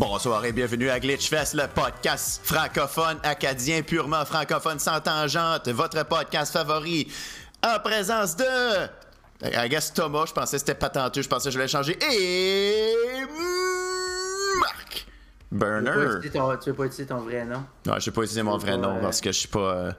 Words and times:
Bonsoir 0.00 0.42
et 0.46 0.52
bienvenue 0.52 0.88
à 0.88 0.98
Glitchfest, 0.98 1.52
le 1.52 1.66
podcast 1.66 2.40
francophone 2.42 3.18
acadien, 3.22 3.82
purement 3.82 4.24
francophone 4.24 4.78
sans 4.78 4.98
tangente, 4.98 5.68
votre 5.68 6.02
podcast 6.06 6.54
favori, 6.54 7.06
en 7.62 7.78
présence 7.80 8.34
de. 8.34 8.44
I 9.44 9.68
guess 9.68 9.92
Thomas, 9.92 10.24
je 10.26 10.32
pensais 10.32 10.56
que 10.56 10.60
c'était 10.60 10.74
patenteux, 10.74 11.20
je 11.20 11.28
pensais 11.28 11.50
que 11.50 11.54
je 11.54 11.58
l'ai 11.58 11.68
changé. 11.68 11.98
Et. 12.14 12.94
Marc 14.58 15.06
Burner. 15.52 15.90
Tu 15.92 15.98
veux 15.98 16.06
pas 16.06 16.16
utiliser 16.16 16.30
ton, 16.38 16.56
tu 16.56 16.70
veux 16.70 16.76
pas 16.76 16.84
utiliser 16.86 17.06
ton 17.06 17.18
vrai 17.18 17.44
nom? 17.44 17.62
Non, 17.84 17.98
je 17.98 18.06
vais 18.06 18.14
pas 18.14 18.22
utiliser 18.22 18.42
mon 18.42 18.56
vrai 18.56 18.78
nom 18.78 18.96
euh, 18.96 19.00
parce 19.02 19.20
que 19.20 19.30
je 19.30 19.38
suis 19.38 19.48
pas. 19.48 19.58
euh, 19.74 19.92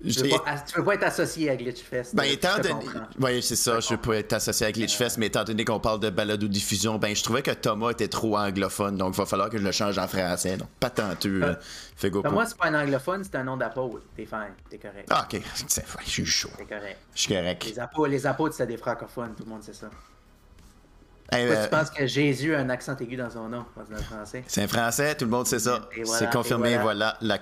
Tu 0.00 0.10
veux, 0.22 0.28
pas, 0.28 0.54
tu 0.64 0.76
veux 0.78 0.84
pas 0.84 0.94
être 0.94 1.02
associé 1.02 1.50
à 1.50 1.56
Glitchfest. 1.56 2.14
Ben, 2.14 2.22
étant 2.22 2.56
donné. 2.58 2.84
Oui, 3.18 3.42
c'est 3.42 3.56
ça, 3.56 3.80
je 3.80 3.96
peux 3.96 4.12
être 4.14 4.32
associé 4.32 4.66
avec 4.66 4.76
Glitchfest, 4.76 5.18
mais 5.18 5.26
étant 5.26 5.42
donné 5.42 5.64
qu'on 5.64 5.80
parle 5.80 5.98
de 5.98 6.08
balado-diffusion, 6.08 6.98
ben, 6.98 7.16
je 7.16 7.22
trouvais 7.22 7.42
que 7.42 7.50
Thomas 7.50 7.90
était 7.90 8.06
trop 8.06 8.36
anglophone, 8.38 8.96
donc 8.96 9.14
il 9.14 9.18
va 9.18 9.26
falloir 9.26 9.50
que 9.50 9.58
je 9.58 9.64
le 9.64 9.72
change 9.72 9.98
en 9.98 10.06
français. 10.06 10.56
Donc, 10.56 10.68
patenteux, 10.78 11.40
là. 11.40 11.58
Fais 11.96 12.10
go 12.10 12.22
moi, 12.30 12.46
c'est 12.46 12.56
pas 12.56 12.68
un 12.68 12.80
anglophone, 12.84 13.24
c'est 13.24 13.34
un 13.36 13.42
nom 13.42 13.56
d'apôtre. 13.56 14.04
T'es 14.16 14.24
fine, 14.24 14.52
t'es 14.70 14.78
correct. 14.78 15.08
Ah, 15.10 15.26
ok, 15.28 15.40
C'est- 15.66 15.84
je 16.04 16.08
suis 16.10 16.24
chaud. 16.26 16.50
T'es 16.56 16.64
correct. 16.64 16.98
Je 17.14 17.20
suis 17.20 17.34
correct. 17.34 17.64
Les 17.64 17.78
apôtres, 17.80 18.10
les 18.10 18.26
apôtres, 18.26 18.54
c'était 18.54 18.72
des 18.74 18.78
francophones, 18.78 19.34
tout 19.36 19.42
le 19.42 19.50
monde 19.50 19.64
sait 19.64 19.72
ça. 19.74 19.90
Hey, 21.32 21.44
Pourquoi 21.46 21.60
euh, 21.62 21.64
tu 21.64 21.70
penses 21.70 21.90
que 21.90 22.06
Jésus 22.06 22.54
a 22.54 22.60
un 22.60 22.70
accent 22.70 22.96
aigu 22.96 23.16
dans 23.16 23.28
son 23.30 23.48
nom, 23.48 23.64
dans 23.76 23.96
le 23.96 24.02
français? 24.02 24.44
c'est 24.46 24.62
un 24.62 24.68
français, 24.68 25.14
tout 25.16 25.24
le 25.24 25.30
monde 25.32 25.46
sait 25.46 25.58
ça. 25.58 25.88
Voilà, 26.04 26.18
c'est 26.18 26.30
confirmé, 26.32 26.78
voilà. 26.78 27.18
la- 27.20 27.36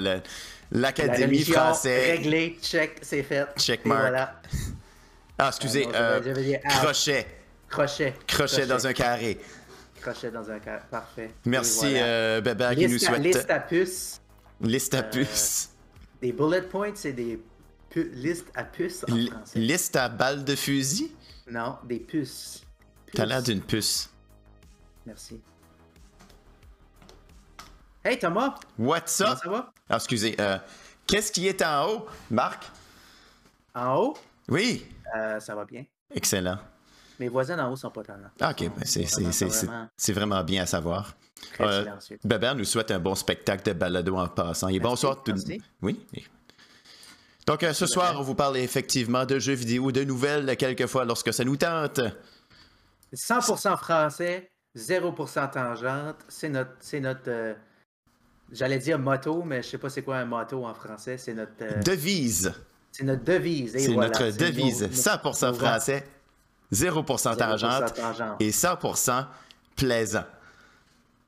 La 0.00 0.20
L'Académie 0.72 1.44
française. 1.44 2.10
réglée, 2.18 2.58
check, 2.62 2.98
c'est 3.02 3.22
fait. 3.22 3.46
Check 3.58 3.84
mark. 3.84 4.00
voilà. 4.00 4.40
Ah, 5.38 5.48
excusez, 5.48 5.86
Ah, 5.94 6.20
non, 6.20 6.26
euh, 6.26 6.58
crochet. 6.80 7.26
Crochet. 7.68 8.14
Crochet 8.26 8.66
dans 8.66 8.86
un 8.86 8.92
carré. 8.92 9.38
Crochet 10.00 10.30
dans 10.30 10.50
un 10.50 10.58
carré. 10.58 10.82
Parfait. 10.90 11.30
Merci, 11.44 11.90
voilà. 11.90 12.04
euh, 12.06 12.40
Bébert, 12.40 12.74
qui 12.74 12.82
nous 12.86 12.92
liste, 12.92 13.04
à, 13.04 13.08
souhaite. 13.08 13.22
liste 13.22 13.50
à 13.50 13.60
puces. 13.60 14.20
Liste 14.60 14.94
à 14.94 14.98
euh, 14.98 15.10
puce. 15.10 15.68
Des 16.20 16.32
bullet 16.32 16.62
points, 16.62 16.92
c'est 16.94 17.12
des 17.12 17.42
pu- 17.90 18.10
listes 18.14 18.48
à 18.54 18.64
puces 18.64 19.04
en 19.04 19.26
français. 19.26 19.58
Liste 19.58 19.96
à 19.96 20.08
balles 20.08 20.44
de 20.44 20.54
fusil? 20.54 21.12
Non, 21.50 21.76
des 21.84 21.98
puces. 21.98 22.62
T'as 23.12 23.22
Puces. 23.24 23.28
l'air 23.28 23.42
d'une 23.42 23.60
puce. 23.60 24.10
Merci. 25.04 25.40
Hey 28.04 28.18
Thomas, 28.18 28.54
What's 28.78 29.18
comment 29.18 29.32
up? 29.32 29.38
ça 29.42 29.48
va? 29.50 29.71
Ah, 29.92 29.96
excusez. 29.96 30.34
euh, 30.40 30.56
Qu'est-ce 31.06 31.30
qui 31.30 31.46
est 31.48 31.60
en 31.62 31.86
haut, 31.88 32.06
Marc? 32.30 32.64
En 33.74 33.96
haut, 33.96 34.14
Oui. 34.48 34.86
euh, 35.16 35.38
ça 35.38 35.54
va 35.54 35.64
bien. 35.66 35.84
Excellent. 36.14 36.58
Mes 37.20 37.28
voisins 37.28 37.58
en 37.58 37.70
haut 37.70 37.76
sont 37.76 37.90
pas 37.90 38.02
tannants. 38.02 38.30
Ah, 38.40 38.50
ok, 38.52 38.70
ben, 38.74 38.84
c'est- 38.84 39.02
vraiment- 39.04 39.88
vraiment 40.08 40.44
bien 40.44 40.62
à 40.62 40.66
savoir. 40.66 41.14
très 41.54 41.64
Euh, 41.64 41.82
silencieux. 41.82 42.18
Bébert 42.24 42.54
nous 42.54 42.64
souhaite 42.64 42.90
un 42.92 43.00
bon 43.00 43.14
spectacle 43.14 43.64
de 43.64 43.72
balado 43.72 44.16
en 44.16 44.28
passant. 44.28 44.68
Et 44.68 44.72
Merci, 44.74 44.82
bonsoir 44.82 45.22
tout 45.22 45.32
merci. 45.32 45.60
Oui. 45.82 46.00
Donc, 47.46 47.62
euh, 47.64 47.72
ce 47.74 47.86
soir, 47.86 48.14
on 48.18 48.22
vous 48.22 48.36
parle 48.36 48.56
effectivement 48.58 49.26
de 49.26 49.38
jeux 49.40 49.52
vidéo, 49.54 49.90
de 49.92 50.04
nouvelles, 50.04 50.56
quelquefois 50.56 51.04
lorsque 51.04 51.34
ça 51.34 51.42
nous 51.44 51.56
tente. 51.56 52.00
100% 53.12 53.76
français, 53.76 54.50
0% 54.74 55.48
tangente. 55.48 56.16
C'est 56.28 56.48
notre, 56.48 56.70
c'est 56.80 57.00
notre 57.00 57.28
euh, 57.28 57.54
j'allais 58.52 58.78
dire 58.78 58.98
motto, 58.98 59.42
mais 59.42 59.62
je 59.62 59.68
sais 59.68 59.78
pas 59.78 59.88
c'est 59.90 60.02
quoi 60.02 60.18
un 60.18 60.24
motto 60.24 60.64
en 60.64 60.74
français. 60.74 61.18
C'est 61.18 61.34
notre, 61.34 61.52
euh, 61.62 61.80
Devise. 61.82 62.52
c'est 62.92 63.04
notre 63.04 63.24
devise. 63.24 63.72
C'est 63.76 63.92
voilà, 63.92 64.08
notre 64.10 64.36
devise. 64.36 64.82
nos- 64.82 64.88
nos- 64.88 64.94
100% 64.94 65.46
nos- 65.48 65.54
français, 65.54 66.06
0% 66.70 67.34
0% 67.34 67.36
tangente 67.36 67.94
tangente. 67.94 68.36
et 68.40 68.50
100% 68.52 69.26
plaisant. 69.76 70.24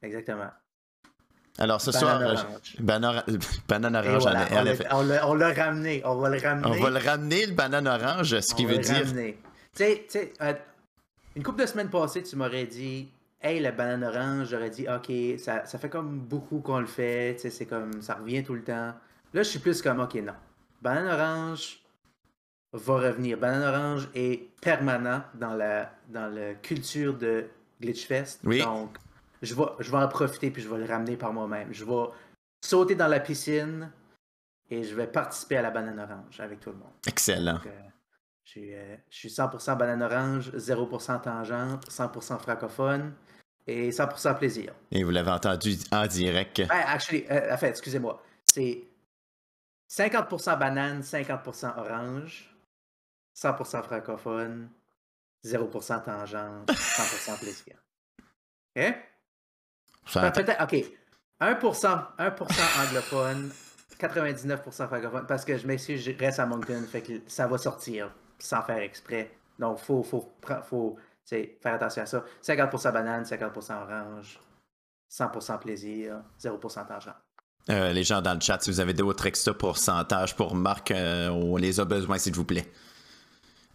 Exactement. 0.02 0.50
Alors, 1.56 1.80
ce 1.80 1.92
Banane 1.92 2.00
soir, 2.00 2.20
orange. 2.48 2.76
banane, 2.80 3.96
orange, 3.96 4.22
voilà, 4.22 4.40
en- 4.50 4.62
on 4.62 4.66
effet. 4.66 4.86
on 4.92 5.34
l'a 5.34 5.52
ramené. 5.52 6.02
On 6.04 6.16
va 6.16 6.28
le 6.28 6.38
ramener. 6.42 6.66
On 6.66 6.82
va 6.82 6.90
le 6.90 6.98
ramener, 6.98 7.46
le 7.46 7.52
banane 7.52 7.86
orange, 7.86 8.40
ce 8.40 8.54
qui 8.54 8.64
On 8.64 8.68
veut 8.68 8.74
va 8.74 8.80
le 8.80 8.84
dire. 8.84 9.06
ramener. 9.06 9.38
Tu 9.74 9.84
sais, 9.84 10.04
tu 10.10 10.18
sais, 10.18 10.32
euh, 10.42 10.52
une 11.36 11.42
couple 11.44 11.60
de 11.62 11.66
semaines 11.66 11.90
passées, 11.90 12.22
tu 12.24 12.34
m'aurais 12.36 12.66
dit, 12.66 13.08
hey, 13.44 13.60
la 13.60 13.70
banane 13.70 14.02
orange, 14.02 14.48
j'aurais 14.48 14.70
dit, 14.70 14.86
ok, 14.88 15.38
ça, 15.38 15.66
ça 15.66 15.78
fait 15.78 15.90
comme 15.90 16.18
beaucoup 16.18 16.60
qu'on 16.60 16.80
le 16.80 16.86
fait, 16.86 17.36
c'est 17.38 17.66
comme, 17.66 18.00
ça 18.02 18.14
revient 18.14 18.42
tout 18.42 18.54
le 18.54 18.64
temps. 18.64 18.94
Là, 19.34 19.42
je 19.42 19.48
suis 19.48 19.58
plus 19.58 19.82
comme, 19.82 20.00
ok, 20.00 20.14
non. 20.14 20.32
Banane 20.80 21.08
orange 21.08 21.80
va 22.72 22.94
revenir. 22.94 23.38
Banane 23.38 23.62
orange 23.62 24.08
est 24.14 24.50
permanent 24.60 25.22
dans 25.34 25.54
la, 25.54 25.92
dans 26.08 26.26
la 26.26 26.54
culture 26.54 27.16
de 27.16 27.46
Glitchfest. 27.80 28.40
Oui. 28.44 28.62
Donc, 28.62 28.96
je 29.42 29.54
vais, 29.54 29.64
je 29.78 29.90
vais 29.90 29.98
en 29.98 30.08
profiter 30.08 30.50
puis 30.50 30.62
je 30.62 30.68
vais 30.68 30.78
le 30.78 30.86
ramener 30.86 31.16
par 31.16 31.32
moi-même. 31.32 31.68
Je 31.72 31.84
vais 31.84 32.04
sauter 32.64 32.94
dans 32.94 33.08
la 33.08 33.20
piscine 33.20 33.90
et 34.70 34.82
je 34.82 34.94
vais 34.94 35.06
participer 35.06 35.58
à 35.58 35.62
la 35.62 35.70
banane 35.70 36.00
orange 36.00 36.40
avec 36.40 36.60
tout 36.60 36.70
le 36.70 36.76
monde. 36.76 36.92
Excellent. 37.06 37.54
Donc, 37.54 37.66
euh, 37.66 37.80
je 38.44 38.50
suis, 38.50 38.74
euh, 38.74 38.96
je 39.10 39.16
suis 39.16 39.28
100% 39.28 39.76
banane 39.76 40.02
orange, 40.02 40.50
0% 40.56 41.20
tangente, 41.20 41.86
100% 41.90 42.38
francophone 42.38 43.12
et 43.66 43.90
100% 43.90 44.36
plaisir. 44.38 44.74
Et 44.90 45.04
vous 45.04 45.10
l'avez 45.10 45.30
entendu 45.30 45.76
en 45.90 46.06
direct. 46.06 46.66
Ben, 46.68 46.82
actually, 46.86 47.24
euh, 47.30 47.54
en 47.54 47.56
fait, 47.56 47.70
excusez-moi. 47.70 48.22
C'est 48.52 48.84
50% 49.90 50.58
banane, 50.58 51.00
50% 51.00 51.78
orange, 51.78 52.50
100% 53.36 53.82
francophone, 53.82 54.68
0% 55.44 56.04
tangente, 56.04 56.70
100% 56.70 57.38
plaisir. 57.38 57.76
OK? 58.76 58.94
Peut-être, 60.32 60.62
OK. 60.62 60.84
1%, 61.40 62.16
1% 62.18 62.88
anglophone, 62.88 63.50
99% 63.98 64.86
francophone, 64.86 65.26
parce 65.26 65.44
que 65.44 65.56
je 65.56 65.66
m'excuse, 65.66 66.02
je 66.02 66.12
reste 66.18 66.38
à 66.38 66.46
Moncton, 66.46 66.84
fait 66.90 67.02
que 67.02 67.12
ça 67.26 67.46
va 67.46 67.58
sortir 67.58 68.12
sans 68.38 68.62
faire 68.62 68.78
exprès. 68.78 69.30
Donc, 69.58 69.78
faut, 69.78 70.02
faut, 70.02 70.32
pre- 70.42 70.62
faut 70.62 70.96
sais, 71.24 71.58
faire 71.62 71.74
attention 71.74 72.02
à 72.02 72.06
ça. 72.06 72.24
50% 72.42 72.92
banane, 72.92 73.24
50% 73.24 73.82
orange, 73.82 74.38
100% 75.10 75.58
plaisir, 75.58 76.22
0% 76.42 76.86
tangente. 76.86 77.14
Euh, 77.70 77.92
les 77.92 78.04
gens 78.04 78.20
dans 78.20 78.34
le 78.34 78.40
chat, 78.40 78.58
si 78.60 78.70
vous 78.70 78.80
avez 78.80 78.92
d'autres 78.92 79.26
extra 79.26 79.54
pourcentages 79.54 80.36
pour 80.36 80.54
Marc, 80.54 80.90
euh, 80.90 81.28
on 81.28 81.56
les 81.56 81.80
a 81.80 81.84
besoin, 81.84 82.18
s'il 82.18 82.34
vous 82.34 82.44
plaît. 82.44 82.70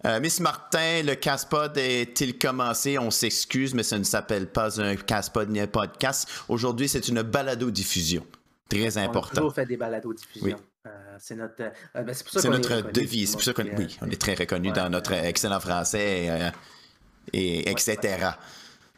Euh, 0.06 0.20
Miss 0.22 0.40
Martin, 0.40 1.04
le 1.04 1.16
Caspod 1.16 1.78
est-il 1.78 2.38
commencé? 2.38 2.98
On 2.98 3.12
s'excuse, 3.12 3.74
mais 3.74 3.84
ça 3.84 3.98
ne 3.98 4.04
s'appelle 4.04 4.48
pas 4.48 4.80
un 4.82 4.96
Caspod 4.96 5.50
ni 5.50 5.60
un 5.60 5.68
podcast. 5.68 6.30
Aujourd'hui, 6.48 6.88
c'est 6.88 7.08
une 7.10 7.22
balado-diffusion. 7.22 8.26
Très 8.70 8.98
On 8.98 9.02
a 9.02 9.04
important. 9.04 9.36
toujours 9.36 9.54
fait 9.54 9.66
des 9.66 9.78
balados 9.78 10.14
diffusion. 10.14 10.58
Oui. 10.58 10.64
Euh, 10.88 11.18
c'est 11.18 11.36
notre, 11.36 11.62
euh, 11.62 12.04
ben, 12.04 12.14
c'est 12.14 12.24
pour 12.24 12.34
ça 12.34 12.42
C'est 12.42 12.48
qu'on 12.48 12.54
est 12.54 12.58
notre 12.58 12.76
reconnu, 12.76 12.94
devise. 12.94 13.30
C'est 13.30 13.36
pour 13.36 13.44
ça 13.44 13.54
qu'on 13.54 13.64
puis, 13.64 13.74
oui, 13.78 13.98
on 14.02 14.10
est 14.10 14.22
très 14.22 14.36
reconnu 14.36 14.70
ouais, 14.70 14.76
dans 14.76 14.90
notre 14.90 15.12
excellent 15.12 15.60
français 15.60 16.52
et 17.34 17.70
etc. 17.70 18.30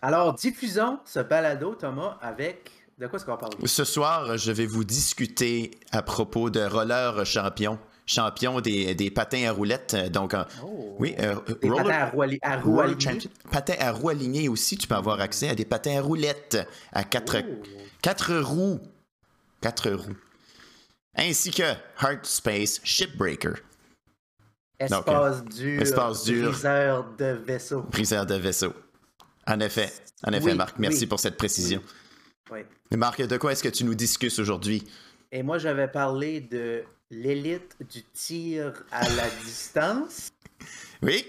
Alors, 0.01 0.33
diffusons 0.33 0.99
ce 1.05 1.19
balado, 1.19 1.75
Thomas, 1.75 2.17
avec. 2.21 2.71
De 2.97 3.07
quoi 3.07 3.17
est-ce 3.17 3.25
qu'on 3.25 3.37
parle? 3.37 3.53
Ce 3.65 3.83
soir, 3.83 4.37
je 4.37 4.51
vais 4.51 4.65
vous 4.67 4.83
discuter 4.83 5.71
à 5.91 6.01
propos 6.03 6.49
de 6.51 6.59
roller 6.61 7.25
champion, 7.25 7.79
champion 8.05 8.61
des, 8.61 8.93
des 8.93 9.09
patins 9.09 9.47
à 9.47 9.51
roulettes. 9.51 9.95
Donc, 10.11 10.33
euh, 10.35 10.43
Oh. 10.63 10.95
oui, 10.99 11.15
euh, 11.19 11.35
Des 11.61 11.69
roller- 11.69 11.83
patins 11.85 11.99
à 12.43 12.57
roues, 12.59 12.79
à 12.79 12.83
alignées. 12.83 13.19
Patins 13.51 13.75
à 13.79 13.91
roues 13.91 14.09
alignés 14.09 14.49
aussi, 14.49 14.77
tu 14.77 14.87
peux 14.87 14.95
avoir 14.95 15.19
accès 15.19 15.49
à 15.49 15.55
des 15.55 15.65
patins 15.65 15.97
à 15.97 16.01
roulettes 16.01 16.57
à 16.93 17.03
quatre, 17.03 17.37
Oh. 17.43 17.63
quatre 18.03 18.35
roues. 18.37 18.79
Quatre 19.61 19.89
roues. 19.91 20.15
Ainsi 21.15 21.51
que 21.51 21.63
Heart 22.01 22.25
Space 22.25 22.79
Shipbreaker, 22.83 23.55
Espace 24.85 25.43
dur. 25.45 25.81
espace 25.81 26.23
dur. 26.23 26.51
Briseur 26.51 27.05
de 27.17 27.25
vaisseau. 27.45 27.81
briseur 27.83 28.25
de 28.25 28.35
vaisseau. 28.35 28.73
En 29.47 29.59
effet, 29.59 29.91
en 30.25 30.31
effet, 30.33 30.45
Oui, 30.51 30.55
Marc, 30.55 30.77
merci 30.79 31.01
oui. 31.01 31.05
pour 31.07 31.19
cette 31.19 31.37
précision. 31.37 31.81
Oui. 32.51 32.59
Mais 32.91 32.97
Marc, 32.97 33.21
de 33.21 33.37
quoi 33.37 33.51
est-ce 33.53 33.63
que 33.63 33.69
tu 33.69 33.83
nous 33.83 33.95
discutes 33.95 34.37
aujourd'hui? 34.39 34.83
Et 35.31 35.43
moi, 35.43 35.57
j'avais 35.57 35.87
parlé 35.87 36.41
de 36.41 36.83
l'élite 37.09 37.75
du 37.89 38.03
tir 38.03 38.73
à 38.91 39.07
la 39.09 39.29
distance. 39.45 40.29
Oui, 41.01 41.25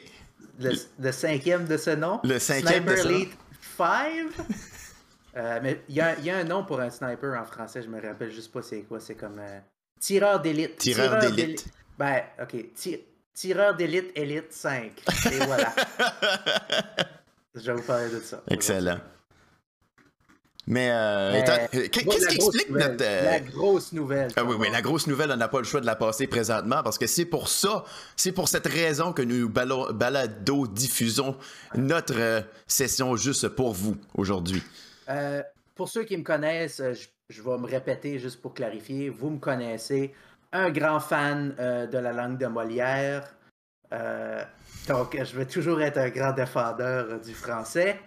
Le, 0.60 0.72
le 0.98 1.12
cinquième 1.12 1.66
de 1.66 1.76
ce 1.76 1.90
nom. 1.90 2.20
Le 2.24 2.38
cinquième 2.38 2.84
de 2.84 2.96
Sniper 2.96 3.02
ce 3.04 3.08
nom. 3.08 3.14
Elite 3.16 3.38
5. 3.76 4.46
Euh, 5.34 5.60
mais 5.62 5.80
il 5.88 5.94
y, 5.94 6.00
a- 6.02 6.18
il 6.18 6.26
y 6.26 6.30
a 6.30 6.36
un 6.36 6.44
nom 6.44 6.62
pour 6.62 6.78
un 6.78 6.90
sniper 6.90 7.40
en 7.40 7.46
français, 7.46 7.80
je 7.82 7.88
me 7.88 7.98
rappelle 8.06 8.30
juste 8.30 8.52
pas 8.52 8.60
c'est 8.60 8.82
quoi. 8.82 9.00
C'est 9.00 9.14
comme 9.14 9.38
euh, 9.38 9.60
tireur 9.98 10.40
d'élite. 10.42 10.76
Tireur 10.76 11.18
d'élite. 11.20 11.64
Ben, 11.98 12.20
ok. 12.38 12.54
ti- 12.74 13.00
tireur 13.34 13.74
d'élite, 13.76 14.10
élite 14.14 14.52
5. 14.52 14.92
Et 15.32 15.38
voilà. 15.46 15.74
je 17.54 17.60
vais 17.60 17.72
vous 17.74 17.82
parler 17.82 18.10
de 18.10 18.20
ça. 18.20 18.42
excellent. 18.48 18.98
Mais, 20.66 20.90
euh, 20.92 21.32
Mais- 21.32 21.50
euh, 21.50 21.88
qu'est-ce 21.88 22.28
qui 22.28 22.34
explique 22.36 22.70
nouvelle, 22.70 22.90
notre... 22.92 23.04
euh, 23.04 23.24
La 23.24 23.40
grosse 23.40 23.92
nouvelle. 23.92 24.30
Ah 24.36 24.44
oui, 24.44 24.54
oui, 24.58 24.68
la 24.70 24.80
grosse 24.80 25.08
nouvelle, 25.08 25.32
on 25.32 25.36
n'a 25.36 25.48
pas 25.48 25.58
le 25.58 25.64
choix 25.64 25.80
de 25.80 25.86
la 25.86 25.96
passer 25.96 26.28
présentement 26.28 26.84
parce 26.84 26.98
que 26.98 27.08
c'est 27.08 27.24
pour 27.24 27.48
ça, 27.48 27.84
c'est 28.16 28.30
pour 28.30 28.48
cette 28.48 28.66
raison 28.68 29.12
que 29.12 29.22
nous 29.22 29.48
balado-diffusons 29.48 31.36
notre 31.74 32.14
euh, 32.16 32.42
session 32.68 33.16
juste 33.16 33.48
pour 33.48 33.72
vous 33.72 33.96
aujourd'hui. 34.14 34.62
Pour 35.74 35.88
ceux 35.88 36.04
qui 36.04 36.16
me 36.16 36.22
connaissent, 36.22 36.80
je, 36.80 37.06
je, 37.28 37.42
vais 37.42 37.58
me 37.58 37.66
répéter 37.66 38.20
juste 38.20 38.40
pour 38.40 38.54
clarifier. 38.54 39.08
Vous 39.08 39.30
me 39.30 39.38
connaissez, 39.40 40.14
un 40.52 40.70
grand 40.70 41.00
fan 41.00 41.54
de 41.56 41.98
la 41.98 42.12
langue 42.12 42.38
de 42.38 42.46
Molière. 42.46 43.24
donc, 44.88 45.16
je 45.22 45.36
vais 45.36 45.46
toujours 45.46 45.80
être 45.82 45.98
un 45.98 46.10
grand 46.10 46.32
défendeur 46.32 47.20
du 47.20 47.34
français. 47.34 47.98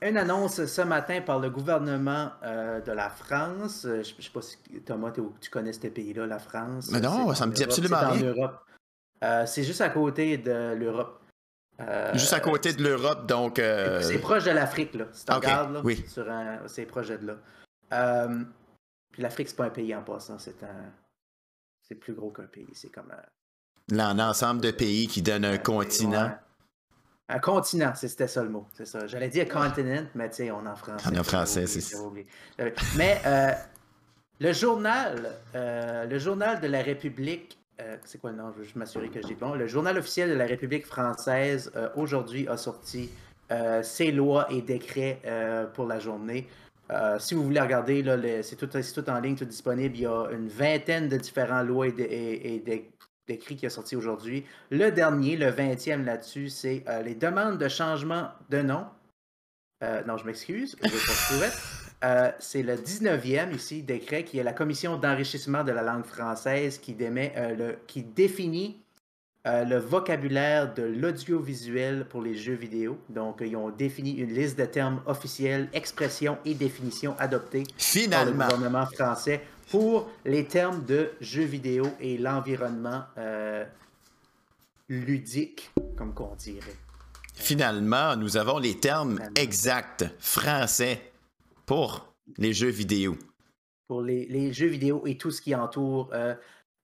Une 0.00 0.16
annonce 0.16 0.64
ce 0.64 0.82
matin 0.82 1.20
par 1.22 1.40
le 1.40 1.50
gouvernement 1.50 2.30
euh, 2.44 2.80
de 2.80 2.92
la 2.92 3.10
France. 3.10 3.84
Euh, 3.84 4.04
je 4.04 4.14
ne 4.14 4.22
sais 4.22 4.30
pas 4.30 4.42
si 4.42 4.56
Thomas, 4.86 5.10
tu 5.40 5.50
connais 5.50 5.72
ce 5.72 5.88
pays-là, 5.88 6.24
la 6.26 6.38
France? 6.38 6.90
Mais 6.92 7.00
non, 7.00 7.34
ça 7.34 7.46
me 7.46 7.52
dit 7.52 7.64
absolument 7.64 8.10
rien. 8.10 8.34
Euh, 9.24 9.44
c'est 9.46 9.64
juste 9.64 9.80
à 9.80 9.90
côté 9.90 10.38
de 10.38 10.74
l'Europe. 10.74 11.20
juste 12.12 12.32
à 12.32 12.38
côté 12.38 12.72
de 12.72 12.82
l'Europe, 12.84 13.26
donc. 13.26 13.56
C'est 13.56 14.20
proche 14.20 14.44
de 14.44 14.52
l'Afrique, 14.52 14.94
là. 14.94 15.06
Si 15.12 15.24
tu 15.24 15.32
regardes, 15.32 15.72
là, 15.72 15.80
oui. 15.82 16.04
sur 16.06 16.26
ces 16.66 16.86
projets-là. 16.86 17.34
puis 19.10 19.22
l'Afrique, 19.22 19.48
c'est 19.48 19.56
pas 19.56 19.64
un 19.64 19.70
pays 19.70 19.94
en 19.96 20.02
passant, 20.02 20.38
c'est 20.38 20.62
un. 20.62 20.92
C'est 21.88 21.94
plus 21.94 22.12
gros 22.14 22.30
qu'un 22.30 22.44
pays. 22.44 22.68
C'est 22.74 22.90
comme. 22.90 23.12
L'ensemble 23.90 24.60
de 24.60 24.70
pays 24.70 25.08
qui 25.08 25.22
donnent 25.22 25.46
un 25.46 25.58
continent. 25.58 26.30
Un 27.30 27.38
continent, 27.40 27.92
c'était 27.94 28.26
ça 28.26 28.42
le 28.42 28.48
mot. 28.48 28.66
C'est 28.74 28.86
ça. 28.86 29.06
J'allais 29.06 29.28
dire 29.28 29.48
continent, 29.48 30.04
mais 30.14 30.30
tu 30.30 30.36
sais, 30.36 30.50
on 30.50 30.64
est 30.64 30.68
en 30.68 30.76
français. 30.76 31.08
On 31.10 31.14
est 31.14 31.18
en 31.18 31.24
français, 31.24 31.66
c'est 31.66 31.80
ça. 31.80 31.98
Mais 32.96 33.20
euh, 33.26 33.52
le 34.40 34.52
journal, 34.52 35.36
euh, 35.54 36.06
le 36.06 36.18
journal 36.18 36.60
de 36.60 36.66
la 36.66 36.82
République, 36.82 37.58
euh, 37.80 37.96
c'est 38.04 38.18
quoi 38.18 38.30
le 38.30 38.36
nom? 38.38 38.50
Je 38.52 38.58
veux 38.58 38.64
juste 38.64 38.76
m'assurer 38.76 39.10
que 39.10 39.20
je 39.20 39.26
dis 39.26 39.34
bon. 39.34 39.54
Le 39.54 39.66
journal 39.66 39.98
officiel 39.98 40.30
de 40.30 40.34
la 40.34 40.46
République 40.46 40.86
française, 40.86 41.70
aujourd'hui, 41.96 42.48
a 42.48 42.56
sorti 42.56 43.10
ses 43.82 44.10
lois 44.10 44.46
et 44.50 44.62
décrets 44.62 45.20
pour 45.74 45.86
la 45.86 45.98
journée. 45.98 46.48
Si 47.18 47.34
vous 47.34 47.44
voulez 47.44 47.60
regarder, 47.60 48.02
c'est 48.42 48.56
tout, 48.56 48.66
tout, 48.66 49.10
en 49.10 49.20
ligne, 49.20 49.36
tout 49.36 49.44
disponible. 49.44 49.94
Il 49.96 50.02
y 50.02 50.06
a 50.06 50.28
une 50.32 50.48
vingtaine 50.48 51.08
de 51.08 51.16
différents 51.16 51.62
lois 51.62 51.88
et, 51.88 51.90
et, 52.00 52.54
et 52.54 52.90
d'écrit 53.28 53.56
qui 53.56 53.66
est 53.66 53.70
sorti 53.70 53.94
aujourd'hui. 53.94 54.44
Le 54.70 54.90
dernier, 54.90 55.36
le 55.36 55.50
20e 55.50 56.04
là-dessus, 56.04 56.48
c'est 56.48 56.82
euh, 56.88 57.02
les 57.02 57.14
demandes 57.14 57.58
de 57.58 57.68
changement 57.68 58.30
de 58.50 58.62
nom. 58.62 58.86
Euh, 59.84 60.02
non, 60.04 60.16
je 60.16 60.24
m'excuse, 60.24 60.76
je 60.82 61.36
vais 61.38 61.50
euh, 62.04 62.32
c'est 62.40 62.62
le 62.62 62.74
19e 62.74 63.54
ici, 63.54 63.82
décret, 63.82 64.24
qui 64.24 64.38
est 64.38 64.42
la 64.42 64.52
commission 64.52 64.96
d'enrichissement 64.96 65.62
de 65.62 65.70
la 65.70 65.82
langue 65.82 66.04
française 66.04 66.78
qui, 66.78 66.94
démet, 66.94 67.32
le, 67.56 67.78
qui 67.86 68.02
définit 68.02 68.82
le 69.44 69.78
vocabulaire 69.78 70.74
de 70.74 70.82
l'audiovisuel 70.82 72.06
pour 72.06 72.20
les 72.20 72.36
jeux 72.36 72.54
vidéo. 72.54 72.98
Donc, 73.08 73.38
ils 73.40 73.56
ont 73.56 73.70
défini 73.70 74.12
une 74.12 74.34
liste 74.34 74.58
de 74.58 74.66
termes 74.66 75.00
officiels, 75.06 75.68
expressions 75.72 76.36
et 76.44 76.54
définitions 76.54 77.14
adoptées 77.18 77.64
par 78.10 78.24
le 78.26 78.32
gouvernement 78.32 78.84
français 78.86 79.42
pour 79.70 80.10
les 80.24 80.44
termes 80.44 80.84
de 80.84 81.10
jeux 81.20 81.44
vidéo 81.44 81.86
et 82.00 82.18
l'environnement 82.18 83.04
euh, 83.18 83.64
ludique, 84.88 85.70
comme 85.96 86.14
qu'on 86.14 86.34
dirait. 86.36 86.76
Finalement, 87.34 88.16
nous 88.16 88.36
avons 88.36 88.58
les 88.58 88.78
termes 88.78 89.20
exacts 89.36 90.06
français 90.18 91.12
pour 91.66 92.12
les 92.36 92.52
jeux 92.52 92.70
vidéo. 92.70 93.16
Pour 93.86 94.02
les, 94.02 94.52
jeux 94.52 94.66
vidéo 94.66 95.06
et 95.06 95.16
tout 95.16 95.30
ce 95.30 95.40
qui 95.40 95.54
entoure. 95.54 96.10
Euh, 96.12 96.34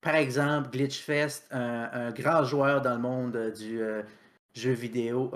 par 0.05 0.15
exemple, 0.15 0.69
Glitchfest, 0.69 1.43
un, 1.51 2.11
grand 2.11 2.45
joueur 2.45 2.81
dans 2.81 2.93
le 2.93 3.01
monde 3.01 3.51
du 3.57 3.81
euh, 3.81 4.03
jeu 4.53 4.71
vidéo, 4.71 5.33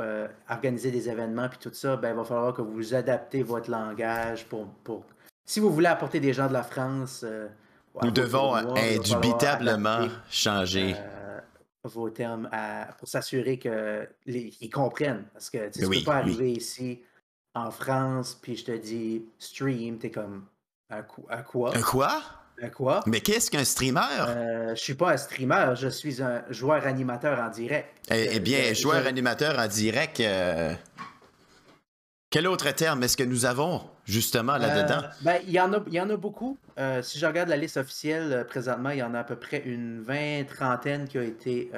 organiser 0.50 0.92
des 0.92 1.10
événements 1.10 1.50
puis 1.50 1.60
tout 1.60 1.74
ça, 1.74 1.98
ben, 1.98 2.12
il 2.12 2.16
va 2.16 2.24
falloir 2.24 2.54
que 2.54 2.62
vous 2.62 2.94
adaptez 2.94 3.44
votre 3.44 3.69
langage 3.69 4.45
pour, 4.45 4.68
pour 4.83 5.04
si 5.50 5.60
vous 5.60 5.71
voulez 5.71 5.88
apporter 5.88 6.19
des 6.19 6.31
gens 6.31 6.48
de 6.48 6.54
la 6.54 6.62
France. 6.62 7.25
Euh, 7.27 7.48
Nous 8.04 8.12
devons 8.12 8.54
indubitablement 8.54 10.07
changer. 10.30 10.94
Euh, 10.95 11.39
vos 11.86 12.12
termes 12.12 12.48
pour 13.00 13.07
s'assurer 13.07 13.57
qu'ils 13.57 14.69
comprennent. 14.71 15.25
Parce 15.33 15.50
que 15.50 15.71
tu 15.71 15.81
ne 15.81 15.88
peux 15.88 16.04
pas 16.04 16.18
arriver 16.18 16.51
ici 16.51 17.01
en 17.56 17.71
France, 17.71 18.38
puis 18.39 18.56
je 18.57 18.66
te 18.66 18.77
dis 18.77 19.25
stream, 19.39 19.98
tu 19.98 20.06
es 20.06 20.12
comme 20.12 20.45
un, 20.92 21.01
quoi? 21.01 21.25
Un 21.31 21.42
quoi? 21.42 21.75
Un 21.75 21.81
quoi? 21.81 22.21
Mais 23.06 23.21
qu'est-ce 23.21 23.50
qu'un 23.50 23.63
streamer? 23.63 24.01
Euh, 24.27 24.75
je 24.75 24.81
suis 24.81 24.95
pas 24.95 25.13
un 25.13 25.17
streamer, 25.17 25.73
je 25.75 25.88
suis 25.88 26.21
un 26.21 26.44
joueur 26.50 26.85
animateur 26.85 27.39
en 27.39 27.50
direct. 27.50 27.89
Eh, 28.11 28.29
eh 28.33 28.39
bien, 28.39 28.73
joueur 28.73 29.06
animateur 29.06 29.57
en 29.59 29.67
direct, 29.67 30.21
quel 32.31 32.45
autre 32.45 32.69
terme 32.71 33.01
est-ce 33.01 33.17
que 33.17 33.23
nous 33.23 33.45
avons 33.45 33.81
justement 34.06 34.57
là-dedans? 34.57 35.01
Euh, 35.03 35.07
ben, 35.21 35.39
il 35.47 35.51
y, 35.51 35.59
en 35.59 35.73
a, 35.73 35.81
y 35.89 36.00
en 36.00 36.07
a 36.11 36.15
beaucoup. 36.15 36.59
Euh, 36.77 37.01
si 37.01 37.17
je 37.17 37.25
regarde 37.25 37.50
la 37.50 37.57
liste 37.57 37.77
officielle 37.77 38.31
euh, 38.31 38.44
présentement, 38.44 38.91
il 38.91 39.00
y 39.00 39.03
en 39.03 39.15
a 39.15 39.21
à 39.21 39.23
peu 39.23 39.35
près 39.35 39.63
une 39.65 40.03
vingt, 40.03 40.44
trentaine 40.47 41.07
qui 41.07 41.17
ont 41.17 41.23
été. 41.23 41.71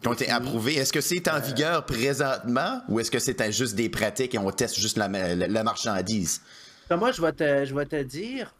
qui 0.00 0.08
ont 0.08 0.14
été 0.14 0.30
approuvés. 0.30 0.76
Est-ce 0.76 0.94
que 0.94 1.02
c'est 1.02 1.28
en 1.28 1.38
vigueur 1.38 1.84
présentement 1.84 2.80
ou 2.88 2.98
est-ce 2.98 3.10
que 3.10 3.18
c'est 3.18 3.52
juste 3.52 3.74
des 3.74 3.90
pratiques 3.90 4.34
et 4.34 4.38
on 4.38 4.50
teste 4.50 4.78
juste 4.78 4.96
la, 4.96 5.08
marchandise? 5.08 6.40
moi, 6.90 7.12
je 7.12 7.20
vais 7.20 7.32
te, 7.32 7.64
je 7.66 7.74
vais 7.74 7.86
te 7.86 8.02
dire 8.02 8.54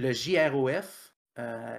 le 0.00 0.12
JROF 0.12 1.14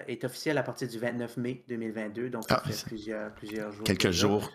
est 0.08 0.24
officiel 0.24 0.58
à 0.58 0.64
partir 0.64 0.88
du 0.88 0.98
29 0.98 1.38
mai 1.38 1.64
2022, 1.68 2.30
donc 2.30 2.44
ça 2.48 2.62
ah, 2.64 2.68
fait 2.68 2.86
plusieurs, 2.88 3.32
plusieurs 3.34 3.72
jours. 3.72 3.84
Quelques 3.84 4.10
jours. 4.10 4.50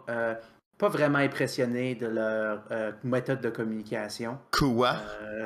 Pas 0.79 0.89
vraiment 0.89 1.19
impressionné 1.19 1.93
de 1.93 2.07
leur 2.07 2.63
méthode 3.03 3.41
de 3.41 3.49
communication. 3.49 4.39
Quoi? 4.51 4.95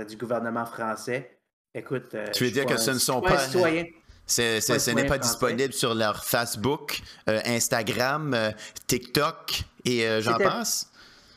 du 0.08 0.16
gouvernement 0.16 0.66
français. 0.66 1.38
Écoute, 1.75 2.16
tu 2.34 2.46
veux 2.46 2.52
dire 2.52 2.66
que 2.66 2.78
ce 2.78 2.92
ne 2.92 3.00
sont 3.00 3.20
pas. 3.20 3.40
Citoyens. 3.40 3.86
ce 4.28 4.92
n'est 4.92 5.08
pas 5.08 5.18
disponible 5.18 5.74
sur 5.74 5.96
leur 5.96 6.24
Facebook, 6.24 7.02
euh, 7.28 7.40
Instagram, 7.46 8.34
euh, 8.34 8.52
TikTok 8.86 9.63
et 9.86 10.06
euh, 10.06 10.22
j'en 10.22 10.38
passe? 10.38 10.90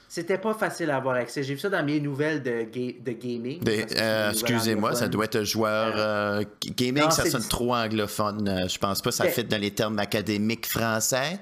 C'était 0.09 0.39
pas 0.39 0.55
facile 0.55 0.91
à 0.91 0.97
avoir 0.97 1.17
accès. 1.17 1.43
J'ai 1.43 1.55
vu 1.55 1.61
ça 1.61 1.69
dans 1.69 1.85
mes 1.85 2.01
nouvelles 2.01 2.43
de, 2.43 2.65
de 2.65 3.13
gaming. 3.13 3.61
Excusez-moi, 4.31 4.95
ça 4.95 5.09
doit 5.09 5.25
être 5.25 5.43
joueur. 5.43 6.43
gaming, 6.65 7.11
ça 7.11 7.29
sonne 7.29 7.47
trop 7.49 7.75
anglophone. 7.75 8.67
je 8.69 8.79
pense 8.79 9.01
pas 9.01 9.11
ça 9.11 9.25
fit 9.25 9.45
dans 9.45 9.61
les 9.61 9.73
termes 9.73 9.99
académiques 9.99 10.67
français. 10.67 11.41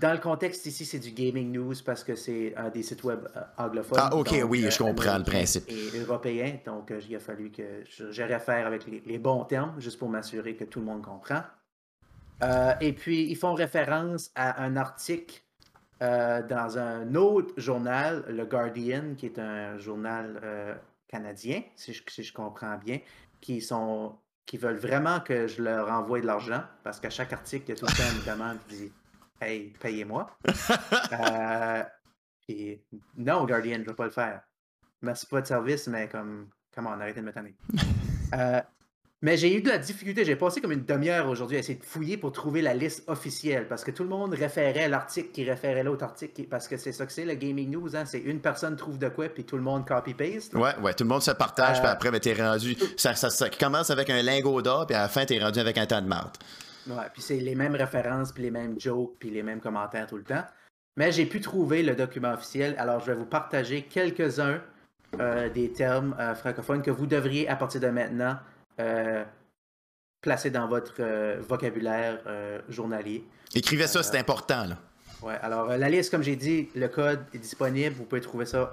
Dans 0.00 0.12
le 0.12 0.18
contexte 0.18 0.64
ici, 0.66 0.84
c'est 0.84 0.98
du 0.98 1.10
gaming 1.10 1.52
news 1.52 1.74
parce 1.84 2.04
que 2.04 2.14
c'est 2.14 2.54
un 2.56 2.70
des 2.70 2.82
sites 2.82 3.02
web 3.04 3.26
euh, 3.36 3.40
anglophones. 3.58 3.98
Ah, 4.00 4.14
ok, 4.14 4.34
oui, 4.48 4.66
je 4.70 4.78
comprends 4.78 5.18
le 5.18 5.24
principe. 5.24 5.64
Et 5.68 5.98
européen, 5.98 6.58
donc 6.64 6.90
euh, 6.90 7.00
il 7.08 7.16
a 7.16 7.18
fallu 7.18 7.50
que 7.50 7.82
je, 7.84 8.22
réfère 8.22 8.66
avec 8.66 8.86
les, 8.86 9.18
bons 9.18 9.44
termes, 9.44 9.74
juste 9.78 9.98
pour 9.98 10.08
m'assurer 10.08 10.56
que 10.56 10.64
tout 10.64 10.80
le 10.80 10.86
monde 10.86 11.02
comprend. 11.02 11.42
Euh, 12.42 12.72
et 12.80 12.92
puis, 12.92 13.30
ils 13.30 13.36
font 13.36 13.54
référence 13.54 14.30
à 14.34 14.62
un 14.62 14.76
article 14.76 15.42
dans 16.00 16.78
un 16.78 17.14
autre 17.14 17.54
journal, 17.58 18.24
le 18.28 18.44
Guardian, 18.44 19.14
qui 19.16 19.26
est 19.26 19.38
un 19.38 19.78
journal 19.78 20.80
canadien, 21.06 21.62
si 21.76 21.92
je, 21.92 22.02
si 22.08 22.24
je, 22.24 22.32
comprends 22.32 22.76
bien, 22.76 22.98
qui 23.40 23.60
sont 23.60 24.16
qui 24.44 24.56
veulent 24.56 24.78
vraiment 24.78 25.20
que 25.20 25.46
je 25.46 25.62
leur 25.62 25.88
envoie 25.88 26.20
de 26.20 26.26
l'argent, 26.26 26.62
parce 26.82 26.98
qu'à 26.98 27.10
chaque 27.10 27.32
article, 27.32 27.66
il 27.66 27.68
y 27.70 27.72
a 27.72 27.76
tout 27.76 27.86
le 27.86 27.92
temps 27.92 28.18
une 28.18 28.32
demande 28.32 28.58
qui 28.68 28.76
dit 28.76 28.92
hey, 29.42 29.72
payez-moi. 29.80 30.26
euh, 31.12 31.82
non, 33.16 33.44
Guardian, 33.44 33.76
je 33.76 33.80
ne 33.80 33.86
vais 33.86 33.94
pas 33.94 34.04
le 34.04 34.10
faire. 34.10 34.42
Merci 35.02 35.26
pas 35.26 35.40
de 35.40 35.46
service, 35.46 35.86
mais 35.88 36.08
comme, 36.08 36.48
comment 36.74 36.90
on 36.90 37.00
arrête 37.00 37.16
de 37.16 37.22
me 37.22 37.32
tanner. 37.32 37.54
Euh, 38.34 38.62
mais 39.20 39.36
j'ai 39.36 39.54
eu 39.54 39.60
de 39.60 39.68
la 39.68 39.76
difficulté. 39.76 40.24
J'ai 40.24 40.36
passé 40.36 40.62
comme 40.62 40.72
une 40.72 40.86
demi-heure 40.86 41.28
aujourd'hui 41.28 41.58
à 41.58 41.60
essayer 41.60 41.78
de 41.78 41.84
fouiller 41.84 42.16
pour 42.16 42.32
trouver 42.32 42.62
la 42.62 42.72
liste 42.72 43.04
officielle 43.08 43.68
parce 43.68 43.84
que 43.84 43.90
tout 43.90 44.04
le 44.04 44.08
monde 44.08 44.32
référait 44.32 44.88
l'article 44.88 45.28
qui 45.32 45.44
référait 45.44 45.82
l'autre 45.84 46.02
article 46.02 46.44
parce 46.44 46.66
que 46.66 46.78
c'est 46.78 46.92
ça 46.92 47.04
que 47.04 47.12
c'est 47.12 47.26
le 47.26 47.34
gaming 47.34 47.70
news. 47.70 47.94
Hein? 47.94 48.06
C'est 48.06 48.20
une 48.20 48.40
personne 48.40 48.74
trouve 48.74 48.98
de 48.98 49.10
quoi 49.10 49.28
puis 49.28 49.44
tout 49.44 49.56
le 49.56 49.62
monde 49.62 49.86
copy-paste. 49.86 50.54
Ouais, 50.54 50.74
ouais, 50.82 50.94
tout 50.94 51.04
le 51.04 51.10
monde 51.10 51.20
se 51.20 51.30
partage 51.32 51.78
puis 51.80 51.88
euh, 51.88 51.92
après, 51.92 52.10
ben, 52.10 52.20
t'es 52.20 52.32
rendu. 52.32 52.74
Ça, 52.96 53.14
ça, 53.14 53.50
commence 53.50 53.90
avec 53.90 54.08
un 54.08 54.22
lingot 54.22 54.62
d'or 54.62 54.86
puis 54.86 54.96
à 54.96 55.02
la 55.02 55.08
fin, 55.08 55.26
t'es 55.26 55.38
rendu 55.38 55.60
avec 55.60 55.76
un 55.76 55.84
tas 55.84 56.00
de 56.00 56.08
marde. 56.08 56.38
Ouais, 56.88 57.04
puis 57.12 57.22
c'est 57.22 57.38
les 57.38 57.54
mêmes 57.54 57.74
références, 57.74 58.32
puis 58.32 58.42
les 58.42 58.50
mêmes 58.50 58.78
jokes, 58.80 59.14
puis 59.18 59.30
les 59.30 59.42
mêmes 59.42 59.60
commentaires 59.60 60.06
tout 60.06 60.16
le 60.16 60.24
temps. 60.24 60.44
Mais 60.96 61.12
j'ai 61.12 61.26
pu 61.26 61.40
trouver 61.40 61.82
le 61.82 61.94
document 61.94 62.32
officiel, 62.32 62.74
alors 62.78 63.00
je 63.00 63.06
vais 63.06 63.14
vous 63.16 63.26
partager 63.26 63.82
quelques-uns 63.82 64.60
euh, 65.20 65.48
des 65.48 65.70
termes 65.72 66.16
euh, 66.18 66.34
francophones 66.34 66.82
que 66.82 66.90
vous 66.90 67.06
devriez, 67.06 67.48
à 67.48 67.56
partir 67.56 67.80
de 67.80 67.88
maintenant, 67.88 68.38
euh, 68.80 69.24
placer 70.20 70.50
dans 70.50 70.68
votre 70.68 71.02
vocabulaire 71.40 72.20
journalier. 72.68 73.24
Écrivez 73.54 73.86
ça, 73.86 74.02
c'est 74.02 74.18
important. 74.18 74.66
Là. 74.66 74.78
Ouais, 75.20 75.36
alors 75.42 75.66
la 75.66 75.88
liste, 75.88 76.10
comme 76.10 76.22
j'ai 76.22 76.36
dit, 76.36 76.68
le 76.74 76.88
code 76.88 77.20
est 77.34 77.38
disponible. 77.38 77.94
Vous 77.96 78.04
pouvez 78.04 78.20
trouver 78.20 78.46
ça. 78.46 78.72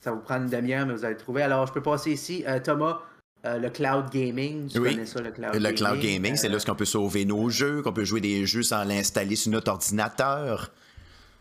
Ça 0.00 0.12
vous 0.12 0.20
prendre 0.20 0.44
une 0.44 0.50
demi-heure, 0.50 0.86
mais 0.86 0.92
vous 0.92 1.04
allez 1.04 1.14
le 1.14 1.20
trouver. 1.20 1.42
Alors, 1.42 1.66
je 1.66 1.72
peux 1.72 1.82
passer 1.82 2.12
ici. 2.12 2.44
Thomas, 2.62 3.00
euh, 3.44 3.58
le 3.58 3.70
cloud 3.70 4.10
gaming. 4.10 4.68
Tu 4.68 4.78
Oui. 4.78 4.90
connais 4.92 5.06
ça, 5.06 5.20
le 5.20 5.30
cloud 5.30 5.54
Le 5.54 5.60
gaming. 5.60 5.74
cloud 5.76 6.00
gaming, 6.00 6.36
c'est 6.36 6.46
Euh, 6.48 6.50
là 6.50 6.58
où 6.58 6.70
on 6.70 6.74
peut 6.74 6.84
sauver 6.84 7.24
nos 7.24 7.50
jeux, 7.50 7.82
qu'on 7.82 7.92
peut 7.92 8.04
jouer 8.04 8.20
des 8.20 8.46
jeux 8.46 8.62
sans 8.62 8.84
l'installer 8.84 9.36
sur 9.36 9.52
notre 9.52 9.70
ordinateur. 9.70 10.70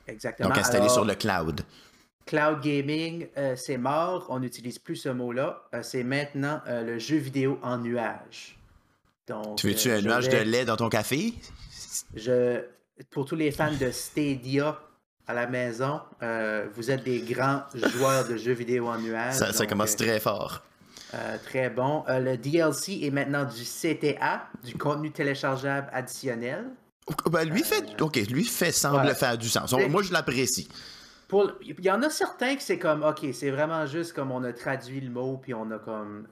Exactement. 0.08 0.50
Donc 0.50 0.58
installer 0.58 0.80
Alors, 0.82 0.92
sur 0.94 1.06
le 1.06 1.16
cloud. 1.16 1.62
Cloud 2.26 2.62
gaming, 2.62 3.28
euh, 3.38 3.56
c'est 3.58 3.78
mort. 3.78 4.26
On 4.30 4.40
n'utilise 4.40 4.80
plus 4.80 4.96
ce 4.96 5.10
mot-là. 5.10 5.62
Euh, 5.74 5.82
c'est 5.84 6.04
maintenant 6.04 6.62
euh, 6.68 6.82
le 6.84 7.00
jeu 7.00 7.18
vidéo 7.18 7.60
en 7.64 7.78
nuage. 7.78 8.58
Donc, 9.28 9.58
Tu 9.58 9.68
veux-tu 9.70 9.90
euh, 9.90 9.98
un 9.98 10.02
nuage 10.02 10.28
vais- 10.30 10.44
de 10.44 10.50
lait 10.50 10.66
dans 10.66 10.76
ton 10.78 10.90
café? 10.90 11.34
Je, 12.16 12.62
pour 13.12 13.26
tous 13.26 13.36
les 13.36 13.52
fans 13.52 13.72
de 13.80 13.92
Stadia 13.92 14.80
à 15.28 15.34
la 15.34 15.48
maison, 15.48 16.02
euh, 16.22 16.68
vous 16.76 16.92
êtes 16.92 17.04
des 17.04 17.22
grands 17.22 17.64
joueurs 17.74 18.28
de 18.28 18.36
jeux 18.38 18.52
vidéo 18.54 18.88
en 18.88 18.98
nuage. 19.00 19.34
Ça, 19.36 19.54
ça 19.54 19.60
donc, 19.60 19.70
commence 19.70 19.94
euh, 19.94 19.98
très 20.06 20.20
fort. 20.20 20.62
Euh, 21.14 21.38
très 21.44 21.70
bon. 21.70 22.04
Euh, 22.08 22.20
le 22.20 22.38
DLC 22.38 23.00
est 23.04 23.12
maintenant 23.12 23.46
du 23.46 23.64
CTA, 23.64 24.48
du 24.64 24.76
contenu 24.76 25.12
téléchargeable 25.12 25.90
additionnel. 25.94 26.66
Ben, 27.30 27.48
lui 27.48 27.64
fait, 27.64 28.02
ok, 28.02 28.16
lui 28.30 28.46
fait 28.46 28.72
semble 28.72 29.14
faire 29.14 29.38
du 29.38 29.50
sens. 29.50 29.74
Moi, 29.90 30.02
je 30.04 30.14
l'apprécie. 30.14 30.70
Pour, 31.28 31.52
il 31.62 31.80
y 31.84 31.92
en 31.92 32.02
a 32.02 32.10
certains 32.10 32.56
qui 32.56 32.64
c'est 32.64 32.80
comme, 32.80 33.04
ok, 33.04 33.26
c'est 33.34 33.50
vraiment 33.50 33.86
juste 33.86 34.14
comme 34.14 34.32
on 34.32 34.44
a 34.44 34.54
traduit 34.54 35.02
le 35.02 35.10
mot, 35.10 35.38
puis 35.38 35.54
on 35.54 35.70
a 35.72 35.80
comme. 35.80 36.28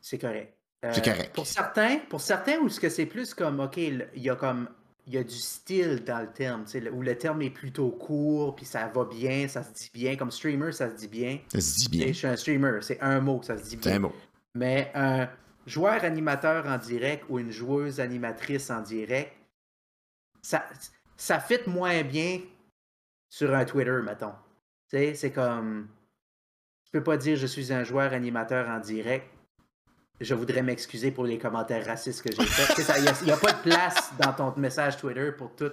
C'est 0.00 0.18
correct. 0.18 0.56
Euh, 0.84 0.90
C'est 0.92 1.04
correct. 1.04 1.34
Pour 1.34 1.46
certains, 1.46 1.98
pour 2.08 2.20
certains, 2.20 2.58
où 2.58 2.68
ce 2.68 2.80
que 2.80 2.88
c'est 2.88 3.06
plus 3.06 3.34
comme, 3.34 3.60
ok, 3.60 3.76
il 3.76 4.08
y 4.16 4.30
a 4.30 4.36
comme. 4.36 4.68
Il 5.06 5.14
y 5.14 5.18
a 5.18 5.24
du 5.24 5.34
style 5.34 6.04
dans 6.04 6.20
le 6.20 6.30
terme, 6.30 6.64
où 6.92 7.02
le 7.02 7.18
terme 7.18 7.42
est 7.42 7.50
plutôt 7.50 7.90
court, 7.90 8.54
puis 8.54 8.64
ça 8.64 8.86
va 8.86 9.04
bien, 9.04 9.48
ça 9.48 9.64
se 9.64 9.72
dit 9.72 9.90
bien. 9.92 10.16
Comme 10.16 10.30
streamer, 10.30 10.70
ça 10.72 10.90
se 10.90 10.94
dit 10.94 11.08
bien. 11.08 11.40
Ça 11.48 11.60
se 11.60 11.74
dit 11.76 11.86
Et 11.86 12.04
bien. 12.04 12.06
je 12.08 12.12
suis 12.12 12.26
un 12.28 12.36
streamer, 12.36 12.78
c'est 12.82 13.00
un 13.00 13.20
mot, 13.20 13.42
ça 13.42 13.58
se 13.58 13.64
dit 13.64 13.70
C'est 13.70 13.76
bien. 13.88 13.96
un 13.96 13.98
mot. 13.98 14.12
Mais 14.54 14.92
un 14.94 15.28
joueur 15.66 16.04
animateur 16.04 16.66
en 16.66 16.78
direct 16.78 17.24
ou 17.28 17.38
une 17.40 17.50
joueuse 17.50 17.98
animatrice 17.98 18.70
en 18.70 18.80
direct, 18.80 19.32
ça, 20.40 20.64
ça 21.16 21.40
fit 21.40 21.58
moins 21.66 22.02
bien 22.02 22.40
sur 23.28 23.54
un 23.54 23.64
Twitter, 23.64 23.98
mettons. 24.04 24.34
Tu 24.90 24.98
sais, 24.98 25.14
c'est 25.14 25.32
comme. 25.32 25.88
Tu 26.84 26.92
peux 26.92 27.02
pas 27.02 27.16
dire 27.16 27.36
je 27.36 27.46
suis 27.46 27.72
un 27.72 27.82
joueur 27.82 28.12
animateur 28.12 28.68
en 28.68 28.78
direct. 28.78 29.26
Je 30.22 30.34
voudrais 30.34 30.62
m'excuser 30.62 31.10
pour 31.10 31.24
les 31.24 31.38
commentaires 31.38 31.84
racistes 31.84 32.22
que 32.22 32.30
j'ai 32.32 32.46
faits. 32.46 32.86
Il 32.96 33.26
n'y 33.26 33.32
a, 33.32 33.36
pas 33.36 33.52
de 33.52 33.62
place 33.62 34.12
dans 34.18 34.32
ton 34.32 34.60
message 34.60 34.96
Twitter 34.96 35.32
pour 35.36 35.54
tout, 35.54 35.72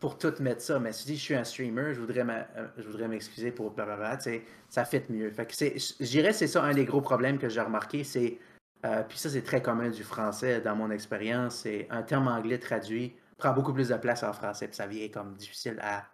pour 0.00 0.18
tout 0.18 0.32
mettre 0.40 0.62
ça. 0.62 0.78
Mais 0.78 0.92
si 0.92 1.04
tu 1.04 1.12
dis 1.12 1.16
je 1.18 1.22
suis 1.22 1.34
un 1.34 1.44
streamer, 1.44 1.94
je 1.94 2.00
voudrais 2.00 2.24
m'a- 2.24 2.46
euh, 2.56 2.66
je 2.78 2.84
voudrais 2.88 3.08
m'excuser 3.08 3.50
pour 3.50 3.74
ça 4.68 4.84
mieux. 5.10 5.30
Fait 5.30 5.46
c'est, 5.52 5.74
je 5.78 6.04
dirais 6.06 6.32
c'est 6.32 6.46
ça 6.46 6.64
un 6.64 6.72
des 6.72 6.84
gros 6.84 7.00
problèmes 7.00 7.38
que 7.38 7.48
j'ai 7.48 7.60
remarqué. 7.60 8.04
C'est, 8.04 8.38
euh, 8.86 9.02
puis 9.02 9.18
ça, 9.18 9.28
c'est 9.28 9.42
très 9.42 9.60
commun 9.60 9.90
du 9.90 10.02
français 10.02 10.60
dans 10.60 10.74
mon 10.74 10.90
expérience. 10.90 11.56
C'est 11.56 11.86
un 11.90 12.02
terme 12.02 12.28
anglais 12.28 12.58
traduit 12.58 13.14
prend 13.40 13.52
beaucoup 13.52 13.72
plus 13.72 13.88
de 13.88 13.96
place 13.96 14.22
en 14.22 14.32
français. 14.32 14.68
Puis 14.68 14.76
ça 14.76 14.86
vient 14.86 15.08
comme 15.08 15.34
difficile 15.34 15.78
à. 15.82 16.04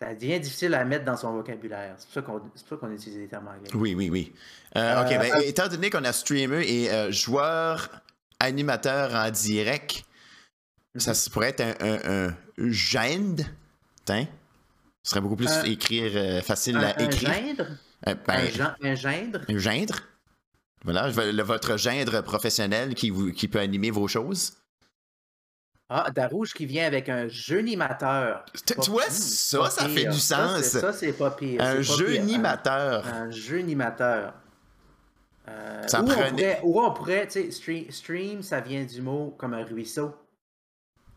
Ça 0.00 0.14
devient 0.14 0.38
difficile 0.40 0.74
à 0.74 0.84
mettre 0.84 1.04
dans 1.06 1.16
son 1.16 1.32
vocabulaire. 1.32 1.94
C'est 1.98 2.06
pour 2.06 2.14
ça 2.14 2.22
qu'on, 2.22 2.42
ça 2.54 2.92
utilise 2.94 3.16
des 3.18 3.28
termes 3.28 3.48
anglais. 3.48 3.70
Oui, 3.74 3.94
oui, 3.94 4.10
oui. 4.10 4.32
Euh, 4.76 5.02
ok, 5.02 5.12
Euh, 5.12 5.18
ben, 5.18 5.32
euh, 5.36 5.40
étant 5.46 5.68
donné 5.68 5.88
qu'on 5.90 6.04
a 6.04 6.12
streamer 6.12 6.62
et 6.66 6.90
euh, 6.90 7.10
joueur 7.10 7.88
animateur 8.38 9.14
en 9.14 9.30
direct, 9.30 10.04
ça 10.96 11.14
se 11.14 11.30
pourrait 11.30 11.48
être 11.56 11.60
un, 11.62 11.74
un, 11.80 12.28
un 12.28 12.36
gendre. 12.70 13.44
Tiens. 14.04 14.26
Ce 15.02 15.10
serait 15.10 15.20
beaucoup 15.20 15.36
plus 15.36 15.48
Un- 15.48 15.62
écrire 15.64 16.12
euh, 16.14 16.42
facile 16.42 16.76
Un, 16.76 16.82
à 16.82 17.00
un 17.00 17.04
écrire. 17.06 17.32
gendre? 17.32 17.66
Euh, 18.08 18.14
ben, 18.26 18.34
un, 18.34 18.50
gen- 18.50 18.76
un 18.82 18.94
gendre? 18.94 19.40
un 19.48 19.58
gendre? 19.58 19.94
Voilà, 20.84 21.08
le- 21.08 21.42
votre 21.42 21.76
gendre 21.78 22.20
professionnel 22.22 22.94
qui, 22.94 23.10
vous, 23.10 23.32
qui 23.32 23.48
peut 23.48 23.60
animer 23.60 23.90
vos 23.90 24.08
choses. 24.08 24.52
Ah, 25.88 26.10
Darouche 26.12 26.52
qui 26.52 26.66
vient 26.66 26.84
avec 26.86 27.08
un 27.08 27.28
jeunimateur. 27.28 28.44
Tu 28.82 28.90
vois, 28.90 29.08
ça, 29.08 29.70
ça 29.70 29.88
fait 29.88 30.06
du 30.06 30.18
sens. 30.18 30.62
Ça, 30.62 30.92
c'est 30.92 31.12
pas 31.12 31.30
pire. 31.30 31.62
un 31.62 31.74
pire. 31.74 31.82
jeunimateur. 31.82 33.06
Un, 33.06 33.22
un 33.22 33.30
jeunimateur. 33.30 34.34
Euh, 35.48 35.86
Ça 35.86 36.02
prenait- 36.02 36.12
on 36.12 36.30
pourrait, 36.30 36.60
ou 36.64 36.80
on 36.82 36.92
pourrait, 36.92 37.26
tu 37.28 37.32
sais, 37.44 37.50
stream, 37.52 37.90
stream, 37.92 38.42
ça 38.42 38.60
vient 38.60 38.84
du 38.84 39.00
mot 39.00 39.34
comme 39.38 39.54
un 39.54 39.64
ruisseau. 39.64 40.12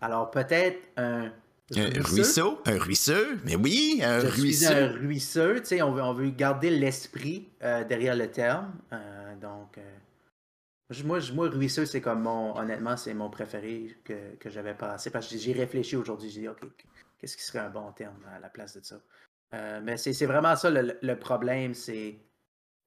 Alors 0.02 0.30
peut-être 0.30 0.80
un 0.98 1.32
Un 1.76 2.02
ruisseau, 2.04 2.62
un 2.66 2.78
ruisseau, 2.78 3.14
mais 3.46 3.56
oui, 3.56 4.02
un 4.04 4.20
Je 4.20 4.28
suis 4.28 4.42
ruisseau. 4.42 4.72
un 4.74 4.88
ruisseux, 4.88 5.56
tu 5.62 5.66
sais, 5.66 5.82
on 5.82 5.92
veut, 5.94 6.02
on 6.04 6.14
veut 6.14 6.30
garder 6.30 6.70
l'esprit 6.70 7.48
euh, 7.64 7.84
derrière 7.84 8.16
le 8.16 8.30
terme. 8.30 8.72
Euh, 8.94 9.36
donc, 9.42 9.78
euh, 9.80 9.82
je- 10.90 11.04
moi, 11.04 11.20
je- 11.20 11.34
moi, 11.34 11.50
ruisseux, 11.50 11.86
c'est 11.86 12.02
comme 12.02 12.22
mon, 12.22 12.58
honnêtement, 12.58 12.98
c'est 12.98 13.14
mon 13.14 13.30
préféré 13.30 13.96
que, 14.04 14.36
que 14.40 14.50
j'avais 14.50 14.74
passé 14.74 15.10
parce 15.10 15.28
que 15.28 15.38
j'ai 15.38 15.54
réfléchi 15.54 15.96
aujourd'hui. 15.96 16.30
J'ai 16.30 16.42
dit, 16.42 16.48
OK, 16.48 16.62
qu'est-ce 17.20 17.38
qui 17.38 17.44
serait 17.44 17.60
un 17.60 17.70
bon 17.70 17.92
terme 17.92 18.16
à 18.36 18.40
la 18.40 18.50
place 18.50 18.76
de 18.76 18.84
ça? 18.84 19.00
Euh, 19.54 19.80
mais 19.84 19.98
c'est 19.98 20.14
c'est 20.14 20.26
vraiment 20.28 20.56
ça 20.56 20.70
le, 20.70 20.98
le 21.02 21.16
problème, 21.20 21.74
c'est 21.74 22.20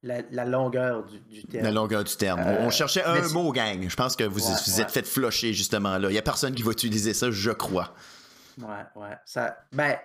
la, 0.05 0.23
la 0.31 0.45
longueur 0.45 1.05
du, 1.05 1.19
du 1.21 1.45
terme. 1.45 1.65
La 1.65 1.71
longueur 1.73 2.05
du 2.05 2.17
terme. 2.17 2.41
Euh, 2.41 2.61
on 2.61 2.71
cherchait 2.71 3.05
un 3.05 3.21
mais 3.21 3.29
mot, 3.29 3.53
gang. 3.53 3.89
Je 3.89 3.97
pense 3.97 4.15
que 4.17 4.25
vous 4.25 4.41
Ouais, 4.41 4.55
vous 4.67 4.75
ouais. 4.77 4.81
êtes 4.83 4.91
fait 4.91 5.07
flusher 5.07 5.53
justement 5.53 5.99
là. 5.99 6.09
Il 6.09 6.13
n'y 6.13 6.19
a 6.19 6.23
personne 6.23 6.55
qui 6.55 6.63
va 6.63 6.71
utiliser 6.73 7.15
ça, 7.15 7.31
je 7.31 7.51
crois. 7.51 7.95
Ouais, 8.61 8.85
ouais. 8.97 9.17
Ça, 9.25 9.65
ben, 9.73 9.97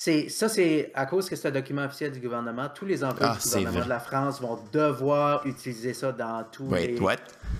ça, 0.00 0.48
c'est 0.48 0.90
à 0.94 1.04
cause 1.04 1.28
que 1.28 1.36
c'est 1.36 1.48
un 1.48 1.50
document 1.50 1.84
officiel 1.84 2.12
du 2.12 2.20
gouvernement. 2.20 2.68
Tous 2.74 2.86
les 2.86 3.04
employés 3.04 3.34
Ah, 3.34 3.38
du 3.38 3.48
gouvernement 3.48 3.84
de 3.84 3.88
la 3.90 4.00
France 4.00 4.40
vont 4.40 4.58
devoir 4.72 5.46
utiliser 5.46 5.92
ça 5.92 6.10
dans 6.10 6.42
tous 6.50 6.64
Wait, 6.68 6.86
les 6.86 6.98
what? 7.00 7.16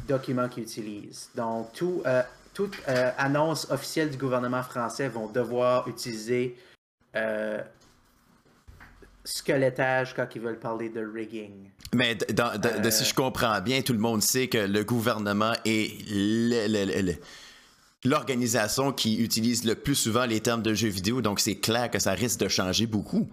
documents 0.09 0.49
qu'ils 0.49 0.63
utilisent. 0.63 1.29
Donc, 1.35 1.71
tout, 1.75 2.03
euh, 2.07 2.23
toute 2.55 2.77
euh, 2.89 3.11
annonce 3.19 3.71
officielle 3.71 4.09
du 4.11 4.17
gouvernement 4.17 4.63
français 4.63 5.09
vont 5.09 5.27
devoir 5.27 5.87
utiliser 5.87 6.57
euh, 7.15 7.61
squelettage 9.23 10.15
quand 10.17 10.27
ils 10.35 10.41
veulent 10.41 10.59
parler 10.59 10.89
de 10.89 11.05
rigging. 11.05 11.69
Mais 11.95 12.15
dans- 12.15 12.59
de- 12.59 12.89
si 12.91 13.05
je 13.05 13.13
comprends 13.15 13.61
bien, 13.61 13.83
tout 13.83 13.93
le 13.93 13.99
monde 13.99 14.23
sait 14.23 14.49
que 14.49 14.57
le 14.59 14.83
gouvernement 14.83 15.53
est 15.67 15.93
le- 16.09 16.69
le- 16.69 16.85
le- 16.87 17.03
le- 17.03 17.17
l'organisation 18.05 18.93
qui 18.93 19.23
utilise 19.23 19.65
le 19.65 19.75
plus 19.75 19.95
souvent 19.95 20.25
les 20.27 20.41
termes 20.41 20.63
de 20.63 20.75
jeux 20.75 20.89
vidéo, 20.89 21.21
donc 21.23 21.41
c'est 21.41 21.57
clair 21.57 21.91
que 21.91 21.99
ça 21.99 22.13
risque 22.13 22.41
de 22.41 22.49
changer 22.49 22.87
beaucoup. 22.87 23.29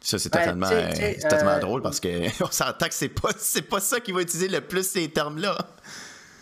Ça, 0.00 0.18
c'est 0.18 0.30
Ben, 0.32 0.40
totalement, 0.40 0.68
euh, 0.70 1.12
totalement 1.22 1.50
euh, 1.52 1.58
drôle 1.60 1.82
parce 1.82 1.98
que 2.00 2.08
on 2.44 2.50
s'entend 2.50 2.88
que 2.88 2.94
c'est 2.94 3.08
pas, 3.08 3.30
c'est 3.38 3.62
pas 3.62 3.80
ça 3.80 4.00
qui 4.00 4.12
va 4.12 4.20
utiliser 4.22 4.48
le 4.48 4.60
plus 4.60 4.86
ces 4.86 5.08
termes-là. 5.08 5.56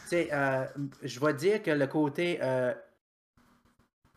Tu 0.09 0.16
sais, 0.18 0.28
euh, 0.32 0.64
je 1.02 1.21
vais 1.21 1.35
dire 1.35 1.62
que 1.62 1.71
le 1.71 1.87
côté 1.87 2.38
euh, 2.42 2.73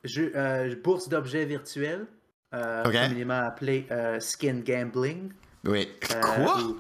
jeu- 0.04 0.32
euh, 0.36 0.76
bourse 0.84 1.10
d'objets 1.10 1.46
virtuels, 1.46 2.08
euh, 2.54 2.84
Ok. 2.86 2.94
communément 2.94 3.42
appelé 3.46 3.88
skin 4.20 4.62
gambling. 4.66 5.32
Oui. 5.66 5.90
Quoi? 6.22 6.62
ou- 6.62 6.80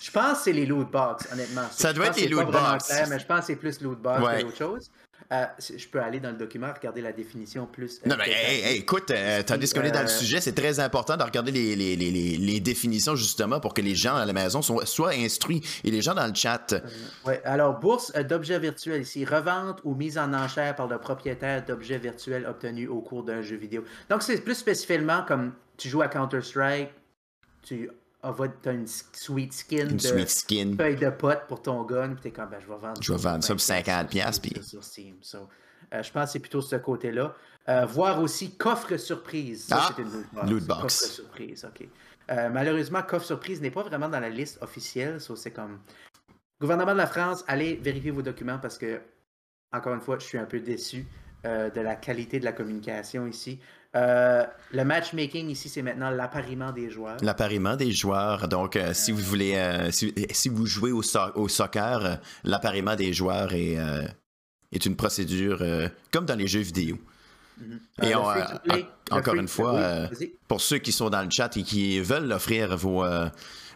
Je 0.00 0.10
pense 0.10 0.38
que 0.38 0.44
c'est 0.44 0.52
les 0.52 0.66
loot 0.66 0.88
box, 0.90 1.26
honnêtement. 1.32 1.66
Ça 1.72 1.90
Je 1.90 1.94
doit 1.96 2.06
être 2.08 2.16
les 2.20 2.28
loot 2.28 2.46
box. 2.50 2.86
clair, 2.86 3.08
mais 3.08 3.18
je 3.18 3.26
pense 3.26 3.40
que 3.40 3.46
c'est 3.46 3.56
plus 3.56 3.80
loot 3.80 3.98
box 4.00 4.22
Ouais. 4.22 4.42
que 4.42 4.46
autre 4.48 4.56
chose. 4.56 4.90
Euh, 5.42 5.46
je 5.58 5.88
peux 5.88 6.00
aller 6.00 6.20
dans 6.20 6.30
le 6.30 6.36
document, 6.36 6.68
regarder 6.72 7.00
la 7.00 7.12
définition 7.12 7.66
plus. 7.66 7.98
euh, 7.98 8.08
Non, 8.08 8.16
mais 8.18 8.26
détaillée. 8.26 8.46
hey, 8.46 8.60
hey, 8.74 8.78
écoute, 8.78 9.10
euh, 9.10 9.42
tandis 9.42 9.72
qu'on 9.72 9.82
est 9.82 9.90
dans 9.90 10.00
le 10.02 10.06
Euh, 10.06 10.08
sujet, 10.08 10.40
c'est 10.40 10.52
très 10.54 10.78
important 10.80 11.16
de 11.16 11.22
regarder 11.22 11.50
les, 11.50 11.74
les, 11.76 11.96
les, 11.96 12.60
définitions 12.60 13.16
justement 13.16 13.58
pour 13.60 13.74
que 13.74 13.80
les 13.80 13.94
gens 13.94 14.14
à 14.16 14.24
la 14.24 14.32
maison 14.32 14.62
soient, 14.62 14.86
soient 14.86 15.10
instruits 15.12 15.60
et 15.82 15.90
les 15.90 16.02
gens 16.02 16.14
dans 16.14 16.26
le 16.26 16.34
chat. 16.34 16.74
Ouais, 17.24 17.40
alors, 17.44 17.78
bourse 17.80 18.12
d'objets 18.12 18.58
virtuels 18.58 19.02
ici. 19.02 19.24
Revente 19.24 19.80
ou 19.84 19.94
mise 19.94 20.18
en 20.18 20.32
enchère 20.32 20.76
par 20.76 20.86
le 20.86 20.98
propriétaire 20.98 21.64
d'objets 21.64 21.98
virtuels 21.98 22.46
obtenus 22.46 22.88
au 22.88 23.00
cours 23.00 23.24
d'un 23.24 23.42
jeu 23.42 23.56
vidéo. 23.56 23.84
Donc, 24.10 24.22
c'est 24.22 24.40
plus 24.40 24.54
spécifiquement 24.54 25.22
comme 25.26 25.52
tu 25.76 25.88
joues 25.88 26.02
à 26.02 26.08
Counter-Strike, 26.08 26.90
tu 27.62 27.90
as 28.24 28.70
une 28.72 28.86
sweet 28.86 29.52
skin 29.52 29.88
Une 29.90 29.96
de 29.96 30.00
sweet 30.02 30.28
skin. 30.30 30.74
feuille 30.76 30.96
de 30.96 31.10
pote 31.10 31.46
pour 31.48 31.60
ton 31.62 31.82
gun, 31.84 32.10
puis 32.14 32.22
t'es 32.22 32.30
comme, 32.30 32.48
ben, 32.50 32.58
je 32.60 32.66
vais 32.66 32.78
vendre 32.78 33.00
Je 33.02 33.12
vais 33.12 33.18
vendre 33.18 33.44
ça 33.44 33.54
pour 33.54 33.60
50 33.60 34.08
piastres, 34.08 34.42
puis- 34.42 34.62
sur 34.62 34.82
Steam. 34.82 35.16
So, 35.20 35.48
euh, 35.92 36.02
je 36.02 36.10
pense 36.12 36.24
que 36.26 36.30
c'est 36.32 36.38
plutôt 36.40 36.60
ce 36.62 36.76
côté-là. 36.76 37.34
Euh, 37.68 37.86
voir 37.86 38.20
aussi 38.20 38.56
coffre 38.56 38.96
surprise. 38.96 39.66
Ça, 39.66 39.78
Ah, 39.80 39.94
c'est 39.96 40.02
une 40.02 40.50
loot 40.50 40.64
box. 40.66 40.82
Coffre 40.82 41.12
surprise, 41.12 41.64
OK. 41.64 41.88
Euh, 42.30 42.48
malheureusement, 42.50 43.02
coffre 43.02 43.26
surprise 43.26 43.60
n'est 43.60 43.70
pas 43.70 43.82
vraiment 43.82 44.08
dans 44.08 44.20
la 44.20 44.30
liste 44.30 44.58
officielle. 44.62 45.20
so 45.20 45.36
c'est 45.36 45.50
comme. 45.50 45.78
Gouvernement 46.60 46.92
de 46.92 46.98
la 46.98 47.06
France, 47.06 47.44
allez 47.48 47.76
vérifier 47.76 48.10
vos 48.10 48.22
documents 48.22 48.58
parce 48.58 48.78
que, 48.78 49.00
encore 49.72 49.92
une 49.94 50.00
fois, 50.00 50.18
je 50.18 50.24
suis 50.24 50.38
un 50.38 50.44
peu 50.46 50.60
déçu 50.60 51.06
de 51.44 51.80
la 51.80 51.94
qualité 51.96 52.38
de 52.40 52.44
la 52.46 52.52
communication 52.52 53.26
ici. 53.26 53.60
Euh, 53.96 54.44
le 54.72 54.84
matchmaking 54.84 55.48
ici, 55.50 55.68
c'est 55.68 55.82
maintenant 55.82 56.10
l'appariement 56.10 56.72
des 56.72 56.90
joueurs. 56.90 57.16
L'appariement 57.22 57.76
des 57.76 57.92
joueurs. 57.92 58.48
Donc, 58.48 58.76
euh, 58.76 58.92
si 58.92 59.12
vous 59.12 59.22
voulez, 59.22 59.54
euh, 59.54 59.90
si, 59.92 60.12
si 60.32 60.48
vous 60.48 60.66
jouez 60.66 60.90
au, 60.92 61.02
so- 61.02 61.32
au 61.36 61.48
soccer, 61.48 62.18
l'appariement 62.42 62.96
des 62.96 63.12
joueurs 63.12 63.52
est, 63.54 63.76
est 64.72 64.84
une 64.86 64.96
procédure 64.96 65.62
comme 66.10 66.26
dans 66.26 66.34
les 66.36 66.48
jeux 66.48 66.60
vidéo. 66.60 66.98
Mhm. 67.58 67.80
Et 68.02 68.14
on, 68.16 68.24
en- 68.26 69.16
encore 69.16 69.34
une 69.36 69.46
fois, 69.46 70.08
oui, 70.20 70.34
pour 70.48 70.60
ceux 70.60 70.78
qui 70.78 70.90
sont 70.90 71.08
dans 71.08 71.22
le 71.22 71.30
chat 71.30 71.56
et 71.56 71.62
qui 71.62 72.00
veulent 72.00 72.32
offrir 72.32 72.76
vos, 72.76 73.04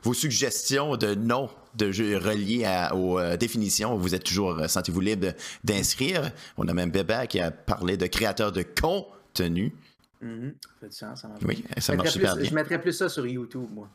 vos 0.02 0.14
suggestions 0.14 0.96
de 0.96 1.14
noms 1.14 1.48
de 1.76 1.92
jeux 1.92 2.16
reliés 2.18 2.64
à- 2.64 2.96
aux 2.96 3.20
euh, 3.20 3.36
définitions, 3.36 3.96
vous 3.96 4.16
êtes 4.16 4.24
toujours, 4.24 4.58
euh, 4.58 4.66
sentez-vous 4.66 5.00
libre 5.00 5.28
d'inscrire. 5.62 6.32
On 6.56 6.66
a 6.66 6.74
même 6.74 6.90
Bébé 6.90 7.26
qui 7.28 7.38
a 7.38 7.52
parlé 7.52 7.96
de 7.96 8.06
créateurs 8.08 8.50
de 8.50 8.62
contenu. 8.64 9.72
Mhm. 10.20 10.54
Ça 10.62 10.68
fait 10.80 10.88
du 10.88 10.96
sens, 10.96 11.20
ça 11.22 11.28
marche. 11.28 11.42
Oui, 11.46 11.64
ça 11.78 11.94
marche 11.94 12.04
mettrais 12.06 12.10
super 12.10 12.32
plus- 12.34 12.40
bien. 12.42 12.50
Je 12.50 12.54
mettrais 12.54 12.80
plus 12.80 12.92
ça 12.92 13.08
sur 13.08 13.26
YouTube, 13.26 13.68
moi. 13.72 13.88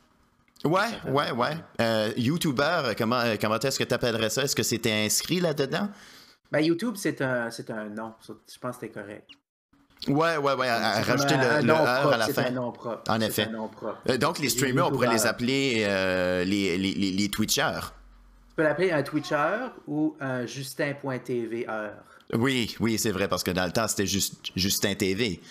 Ouais, 0.64 1.12
ouais, 1.12 1.32
ouais. 1.32 1.58
Euh, 1.82 2.12
YouTuber, 2.16 2.94
comment, 2.98 3.20
euh, 3.20 3.36
comment 3.40 3.60
est-ce 3.60 3.78
que 3.78 3.84
tu 3.84 3.94
appellerais 3.94 4.30
ça? 4.30 4.44
Est-ce 4.44 4.56
que 4.56 4.64
c'était 4.64 4.94
inscrit 5.06 5.42
là-dedans? 5.42 5.90
Ben, 6.52 6.60
YouTube, 6.62 6.96
c'est 6.98 7.22
un, 7.22 7.50
c'est 7.50 7.70
un 7.70 7.90
nom. 7.90 8.14
Je 8.26 8.60
pense 8.60 8.78
que 8.78 8.86
c'était 8.88 9.00
correct. 9.00 9.28
Ouais, 10.08 10.38
ouais, 10.38 10.54
ouais. 10.54 10.68
À, 10.70 11.02
rajouter 11.02 11.34
un- 11.36 11.56
le, 11.62 11.68
le 11.68 11.74
nom 11.74 11.76
R 11.84 12.14
à 12.14 12.18
la 12.18 12.26
c'est 12.28 12.34
fin. 12.34 12.46
un 12.46 12.52
nom 12.52 12.72
propre. 12.72 13.04
En 13.12 13.20
C'est 13.20 13.26
effet. 13.28 13.44
un 13.48 13.52
nom 13.52 13.68
propre. 13.68 14.02
Euh, 14.10 14.18
donc, 14.18 14.40
les 14.40 14.50
streamers, 14.50 14.88
on 14.88 14.92
pourrait 14.92 15.12
les 15.12 15.26
appeler 15.26 15.84
euh, 15.88 16.44
les, 16.46 16.78
les, 16.78 16.94
les, 16.94 17.12
les 17.12 17.30
Twitchers. 17.30 17.80
Tu 18.50 18.56
peux 18.56 18.64
l'appeler 18.64 18.92
un 18.92 19.02
Twitcher 19.04 19.58
ou 19.88 20.16
un 20.22 20.46
Justin.tv. 20.46 21.68
Oui, 22.36 22.76
oui, 22.80 22.98
c'est 22.98 23.12
vrai, 23.12 23.28
parce 23.28 23.44
que 23.44 23.52
dans 23.52 23.66
le 23.66 23.72
temps, 23.72 23.88
c'était 23.88 24.06
juste 24.08 24.36
Justin 24.56 24.96
TV. 24.96 25.42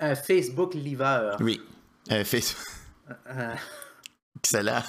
Un, 0.00 0.14
Facebook 0.14 0.74
Liver. 0.74 1.32
Oui. 1.40 1.60
Un, 2.10 3.54
Excellent. 4.36 4.82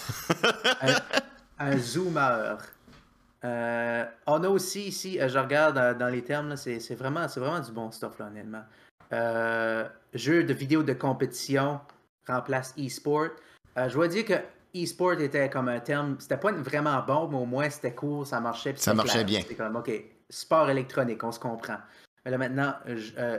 un- 0.81 0.95
un 1.59 1.77
Zoomer. 1.77 2.57
Euh, 3.43 4.05
on 4.25 4.43
a 4.43 4.49
aussi 4.49 4.87
ici, 4.87 5.19
euh, 5.19 5.29
je 5.29 5.37
regarde 5.37 5.97
dans 5.97 6.07
les 6.09 6.23
termes, 6.23 6.55
c'est 6.57 6.79
c'est 6.79 6.95
vraiment, 6.95 7.27
c'est 7.27 7.39
vraiment 7.39 7.59
du 7.59 7.71
bon 7.71 7.91
stuff, 7.91 8.17
là, 8.19 8.25
honnêtement. 8.27 8.63
Euh, 9.13 9.87
jeu 10.13 10.43
de 10.43 10.53
vidéo 10.53 10.81
de 10.83 10.93
compétition 10.93 11.79
remplace 12.27 12.73
e-sport. 12.77 13.27
Euh, 13.77 13.87
je 13.87 13.93
dois 13.93 14.07
dire 14.07 14.25
que 14.25 14.33
e-sport 14.75 15.13
était 15.21 15.49
comme 15.49 15.67
un 15.69 15.79
terme, 15.79 16.15
c'était 16.19 16.37
pas 16.37 16.51
vraiment 16.51 17.01
bon, 17.05 17.27
mais 17.27 17.37
au 17.37 17.45
moins 17.45 17.69
c'était 17.69 17.93
cool, 17.93 18.25
ça 18.25 18.39
marchait. 18.39 18.73
Ça 18.77 18.93
marchait 18.95 19.11
clair. 19.23 19.25
bien. 19.25 19.41
C'était 19.41 19.55
comme, 19.55 19.75
OK, 19.75 19.91
sport 20.29 20.69
électronique, 20.69 21.23
on 21.23 21.31
se 21.31 21.39
comprend. 21.39 21.77
Mais 22.25 22.31
là 22.31 22.37
maintenant, 22.39 22.73
j- 22.87 23.13
euh, 23.19 23.37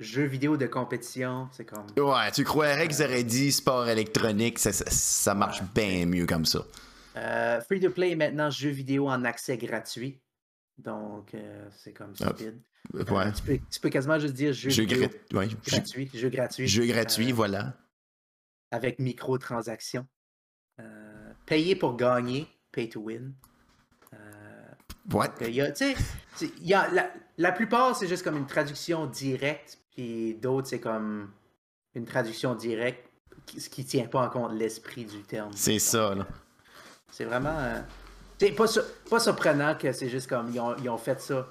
jeu 0.00 0.24
vidéo 0.24 0.56
de 0.56 0.66
compétition, 0.66 1.48
c'est 1.52 1.64
comme. 1.64 1.86
Ouais, 1.98 2.30
tu 2.32 2.44
croirais 2.44 2.86
qu'ils 2.88 3.02
auraient 3.02 3.24
dit 3.24 3.52
sport 3.52 3.88
électronique, 3.88 4.58
ça, 4.58 4.72
ça, 4.72 4.84
ça 4.90 5.34
marche 5.34 5.62
bien 5.74 6.06
mieux 6.06 6.26
comme 6.26 6.44
ça. 6.44 6.60
Euh, 7.16 7.60
free 7.62 7.80
to 7.80 7.90
play 7.90 8.14
maintenant, 8.14 8.50
jeu 8.50 8.70
vidéo 8.70 9.08
en 9.08 9.24
accès 9.24 9.56
gratuit. 9.56 10.20
Donc, 10.78 11.34
euh, 11.34 11.68
c'est 11.82 11.92
comme 11.92 12.14
stupide. 12.14 12.60
Euh, 12.94 13.04
Ouais. 13.10 13.32
tu, 13.32 13.42
peux, 13.42 13.58
tu 13.70 13.80
peux 13.80 13.88
quasiment 13.88 14.18
juste 14.18 14.34
dire 14.34 14.52
jeu, 14.52 14.70
Jeu, 14.70 14.82
vidéo 14.84 15.08
gra- 15.32 15.36
ouais, 15.38 15.48
jeu- 15.48 15.56
gratuit. 15.66 16.10
Jeu 16.14 16.28
gratuit. 16.28 16.68
jeu 16.68 16.86
gratuit, 16.86 17.32
Euh, 17.32 17.34
voilà. 17.34 17.72
avec 18.70 18.98
microtransactions. 18.98 20.06
Euh, 20.78 21.32
payer 21.46 21.74
pour 21.74 21.96
gagner. 21.96 22.46
Pay 22.70 22.88
to 22.90 23.00
win. 23.00 23.32
Euh, 24.12 24.16
Ouais. 25.12 25.26
il 25.40 25.54
y 25.54 25.62
a, 25.62 25.72
y 26.60 26.74
a, 26.74 26.88
la, 26.92 27.10
la 27.38 27.52
plupart, 27.52 27.96
c'est 27.96 28.06
juste 28.06 28.22
comme 28.22 28.36
une 28.36 28.46
traduction 28.46 29.06
directe. 29.06 29.78
Puis 29.96 30.34
d'autres, 30.34 30.68
c'est 30.68 30.80
comme 30.80 31.30
une 31.94 32.04
traduction 32.04 32.54
directe. 32.54 33.08
Ce 33.58 33.68
qui 33.68 33.82
ne 33.82 33.86
tient 33.86 34.06
pas 34.06 34.20
en 34.26 34.28
compte 34.28 34.52
l'esprit 34.52 35.04
du 35.04 35.22
terme. 35.22 35.50
C'est 35.54 35.78
ça, 35.78 36.14
là. 36.14 36.26
C'est 37.10 37.24
vraiment. 37.24 37.56
euh, 37.56 37.80
C'est 38.38 38.52
pas, 38.52 38.66
sur- 38.66 38.84
pas 39.08 39.18
surprenant 39.20 39.74
que 39.76 39.90
c'est 39.92 40.08
juste 40.08 40.28
comme. 40.28 40.50
Ils 40.52 40.60
ont, 40.60 40.76
ils 40.76 40.88
ont 40.90 40.98
fait 40.98 41.20
ça 41.20 41.46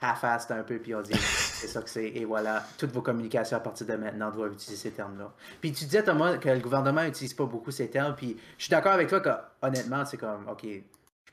half-assed 0.00 0.52
un 0.52 0.62
peu, 0.62 0.78
puis 0.78 0.92
ils 0.92 0.94
ont 0.94 1.02
dit 1.02 1.12
c'est 1.18 1.66
ça 1.66 1.82
que 1.82 1.90
c'est. 1.90 2.06
Et 2.06 2.24
voilà, 2.24 2.64
toutes 2.78 2.92
vos 2.92 3.02
communications 3.02 3.56
à 3.56 3.60
partir 3.60 3.86
de 3.86 3.94
maintenant 3.96 4.30
doivent 4.30 4.52
utiliser 4.52 4.80
ces 4.80 4.92
termes-là. 4.92 5.32
Puis 5.60 5.72
tu 5.72 5.84
disais, 5.84 6.04
Thomas, 6.04 6.38
que 6.38 6.48
le 6.48 6.60
gouvernement 6.60 7.02
n'utilise 7.02 7.34
pas 7.34 7.44
beaucoup 7.46 7.72
ces 7.72 7.90
termes, 7.90 8.14
puis 8.14 8.36
je 8.56 8.64
suis 8.64 8.70
d'accord 8.70 8.92
avec 8.92 9.08
toi 9.08 9.20
que, 9.20 9.30
honnêtement, 9.60 10.04
c'est 10.06 10.16
comme, 10.18 10.46
OK, 10.48 10.66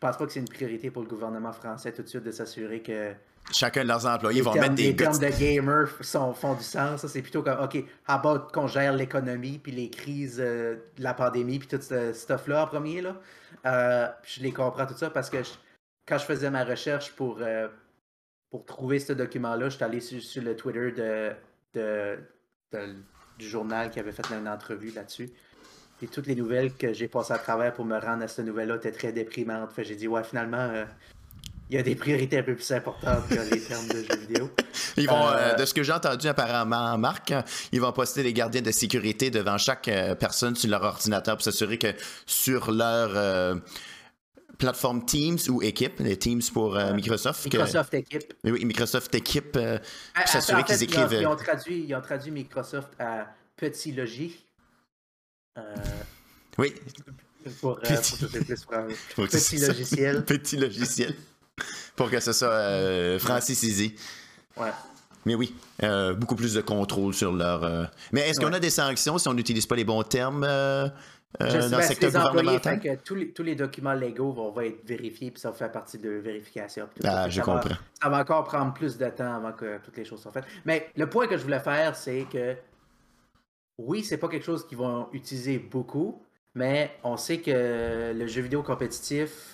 pense 0.06 0.18
pas 0.18 0.26
que 0.26 0.32
c'est 0.32 0.40
une 0.40 0.48
priorité 0.48 0.92
pour 0.92 1.02
le 1.02 1.08
gouvernement 1.08 1.52
français 1.52 1.92
tout 1.94 2.02
de 2.04 2.08
suite 2.08 2.24
de 2.24 2.32
s'assurer 2.32 2.82
que 2.82 3.14
Chacun 3.52 3.84
de 3.84 3.88
leurs 3.90 4.08
employés 4.08 4.42
vont 4.42 4.54
termes, 4.54 4.64
mettre 4.64 4.76
des 4.76 4.84
les 4.88 4.96
termes 4.96 5.20
de 5.20 5.30
gamer 5.40 5.88
sont, 6.02 6.34
font 6.34 6.56
du 6.56 6.64
sens. 6.64 7.02
Ça, 7.02 7.08
c'est 7.08 7.22
plutôt 7.22 7.44
comme, 7.44 7.60
OK, 7.64 7.76
how 7.76 8.14
about 8.14 8.48
qu'on 8.52 8.66
gère 8.66 8.94
l'économie, 8.94 9.60
puis 9.60 9.72
les 9.72 9.92
crises 9.92 10.40
euh, 10.44 10.78
de 10.98 11.04
la 11.04 11.14
pandémie, 11.14 11.60
puis 11.60 11.68
tout 11.68 11.80
ce 11.80 12.12
stuff-là 12.12 12.64
en 12.64 12.68
premier. 12.68 13.02
Là? 13.02 13.16
Euh, 13.68 14.08
je 14.24 14.42
les 14.42 14.52
comprends 14.52 14.88
tout 14.88 14.98
ça 14.98 15.12
parce 15.12 15.30
que 15.30 15.44
je- 15.44 15.52
quand 16.08 16.18
je 16.18 16.26
faisais 16.26 16.50
ma 16.50 16.64
recherche 16.64 17.12
pour, 17.16 17.38
euh, 17.42 17.68
pour 18.50 18.66
trouver 18.66 18.98
ce 18.98 19.14
document-là, 19.14 19.70
je 19.70 19.76
suis 19.76 19.84
allé 19.84 20.00
sur, 20.00 20.20
sur 20.24 20.42
le 20.42 20.56
Twitter 20.56 20.92
de, 20.92 21.32
de- 21.76 22.20
de- 22.72 22.96
du 23.38 23.48
journal 23.48 23.92
qui 23.92 24.00
avait 24.00 24.12
fait 24.12 24.26
une 24.32 24.48
entrevue 24.48 24.90
là-dessus. 24.92 25.30
Et 26.02 26.08
toutes 26.08 26.28
les 26.28 26.36
nouvelles 26.36 26.74
que 26.74 26.94
j'ai 26.94 27.08
passées 27.08 27.34
à 27.34 27.38
travers 27.40 27.74
pour 27.74 27.86
me 27.86 27.98
rendre 27.98 28.24
à 28.24 28.28
cette 28.28 28.46
nouvelle-là 28.46 28.76
étaient 28.76 28.92
très 28.92 29.12
déprimantes. 29.14 29.72
Fait 29.72 29.84
j'ai 29.84 29.96
dit, 29.96 30.08
ouais, 30.08 30.24
finalement, 30.24 30.58
euh, 30.58 30.84
il 31.70 31.76
y 31.78 31.80
a 31.80 31.84
des 31.84 31.96
priorités 31.96 32.38
un 32.38 32.44
peu 32.44 32.54
plus 32.54 32.70
importantes 32.72 33.28
que 33.30 33.54
les 33.54 33.62
termes 33.62 33.88
de 33.88 34.04
jeux 34.04 34.20
vidéo. 34.28 34.50
Ils 34.98 35.08
vont, 35.08 35.28
euh, 35.28 35.36
Euh, 35.36 35.54
de 35.56 35.66
ce 35.66 35.74
que 35.74 35.84
j'ai 35.84 35.94
entendu 35.94 36.28
apparemment, 36.28 36.98
Marc, 36.98 37.34
ils 37.72 37.82
vont 37.82 37.92
poster 37.92 38.24
des 38.24 38.34
gardiens 38.34 38.62
de 38.62 38.72
sécurité 38.72 39.30
devant 39.32 39.58
chaque 39.58 39.90
personne 40.20 40.56
sur 40.56 40.70
leur 40.70 40.84
ordinateur 40.84 41.36
pour 41.36 41.44
s'assurer 41.44 41.78
que 41.78 41.88
sur 42.26 42.72
leur 42.72 43.58
plateforme 44.58 45.06
Teams 45.06 45.38
ou 45.50 45.62
équipe, 45.62 46.00
les 46.00 46.18
Teams 46.18 46.42
pour 46.54 46.78
euh, 46.78 46.94
Microsoft, 46.94 47.44
que- 47.50 47.58
Microsoft 47.58 47.94
Équipe. 47.94 48.34
Oui, 48.46 48.64
Microsoft 48.64 49.14
équipe, 49.16 49.56
euh, 49.58 49.80
pour 50.14 50.28
s'assurer 50.28 50.64
qu'ils 50.64 50.84
écrivent. 50.84 51.18
Ils 51.20 51.28
ont, 51.28 51.36
traduit, 51.36 51.86
ils 51.88 51.96
ont 51.96 52.02
traduit 52.02 52.32
Microsoft 52.32 52.90
à 53.00 53.28
petit 53.58 53.92
logis. 53.92 54.45
Euh, 55.58 55.62
Oui, 56.58 56.74
pour, 57.62 57.72
euh, 57.78 57.82
Petit- 57.82 58.18
pour 59.16 59.28
plus 59.28 59.46
pour 59.46 59.68
logiciel. 59.68 60.26
petit 60.26 60.58
logiciel. 60.58 61.16
Pour 61.96 62.10
que 62.10 62.20
ce 62.20 62.34
soit 62.34 62.48
euh, 62.50 63.20
francisisé. 63.20 63.96
Ouais. 64.58 64.72
Mais 65.26 65.36
oui, 65.36 65.56
euh, 65.84 66.14
beaucoup 66.14 66.36
plus 66.36 66.54
de 66.54 66.62
contrôle 66.62 67.14
sur 67.14 67.32
leur. 67.34 67.64
euh, 67.64 67.86
Mais 68.12 68.30
est-ce 68.30 68.40
qu'on 68.40 68.54
a 68.54 68.60
des 68.60 68.70
sanctions 68.70 69.18
si 69.18 69.28
on 69.28 69.34
n'utilise 69.34 69.66
pas 69.66 69.76
les 69.76 69.84
bons 69.86 70.04
termes 70.04 70.44
euh, 70.44 70.88
sais, 71.40 71.48
dans 71.60 71.70
ben, 71.70 71.78
le 71.78 71.84
secteur 71.84 72.10
les 72.12 72.18
employés, 72.18 72.32
gouvernemental? 72.58 72.82
fait 72.82 72.98
que 72.98 73.04
tous, 73.04 73.16
les, 73.16 73.32
tous 73.32 73.44
les 73.44 73.56
documents 73.56 73.94
légaux 73.94 74.32
vont, 74.34 74.52
vont 74.52 74.62
être 74.62 74.86
vérifiés, 74.86 75.32
puis 75.32 75.40
ça 75.42 75.50
va 75.52 75.56
faire 75.56 75.72
partie 75.72 75.98
de 75.98 76.10
vérification. 76.10 76.88
tout. 76.96 77.08
Ah, 77.08 77.30
je 77.30 77.40
ça 77.42 77.46
va- 77.46 77.60
comprends. 77.60 77.78
ça 78.02 78.10
va 78.10 78.20
encore 78.20 78.44
prendre 78.44 78.74
plus 78.74 78.98
de 78.98 79.08
temps 79.10 79.34
avant 79.36 79.54
que 79.54 79.80
toutes 79.84 79.98
les 79.98 80.06
choses 80.06 80.22
soient 80.22 80.32
faites. 80.32 80.46
Mais 80.66 80.90
le 80.96 81.08
point 81.10 81.28
que 81.28 81.38
je 81.38 81.44
voulais 81.44 81.60
faire, 81.60 81.96
c'est 81.96 82.26
que 82.32 82.56
oui, 83.78 84.04
c'est 84.04 84.18
pas 84.18 84.28
quelque 84.28 84.46
chose 84.46 84.66
qu'ils 84.68 84.78
vont 84.78 85.08
utiliser 85.14 85.60
beaucoup, 85.60 86.24
mais 86.54 86.92
on 87.04 87.18
sait 87.18 87.40
que 87.40 88.14
le 88.14 88.28
jeu 88.28 88.42
vidéo 88.42 88.64
compétitif, 88.64 89.54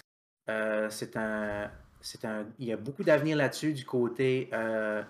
euh, 0.50 0.88
c'est 0.90 1.18
un, 1.18 1.70
c'est 2.02 2.26
un, 2.26 2.46
il 2.60 2.68
y 2.68 2.74
a 2.74 2.78
beaucoup 2.78 3.04
d'avenir 3.04 3.38
là-dessus 3.38 3.74
du 3.74 3.86
côté, 3.86 4.50
euh, 4.54 5.02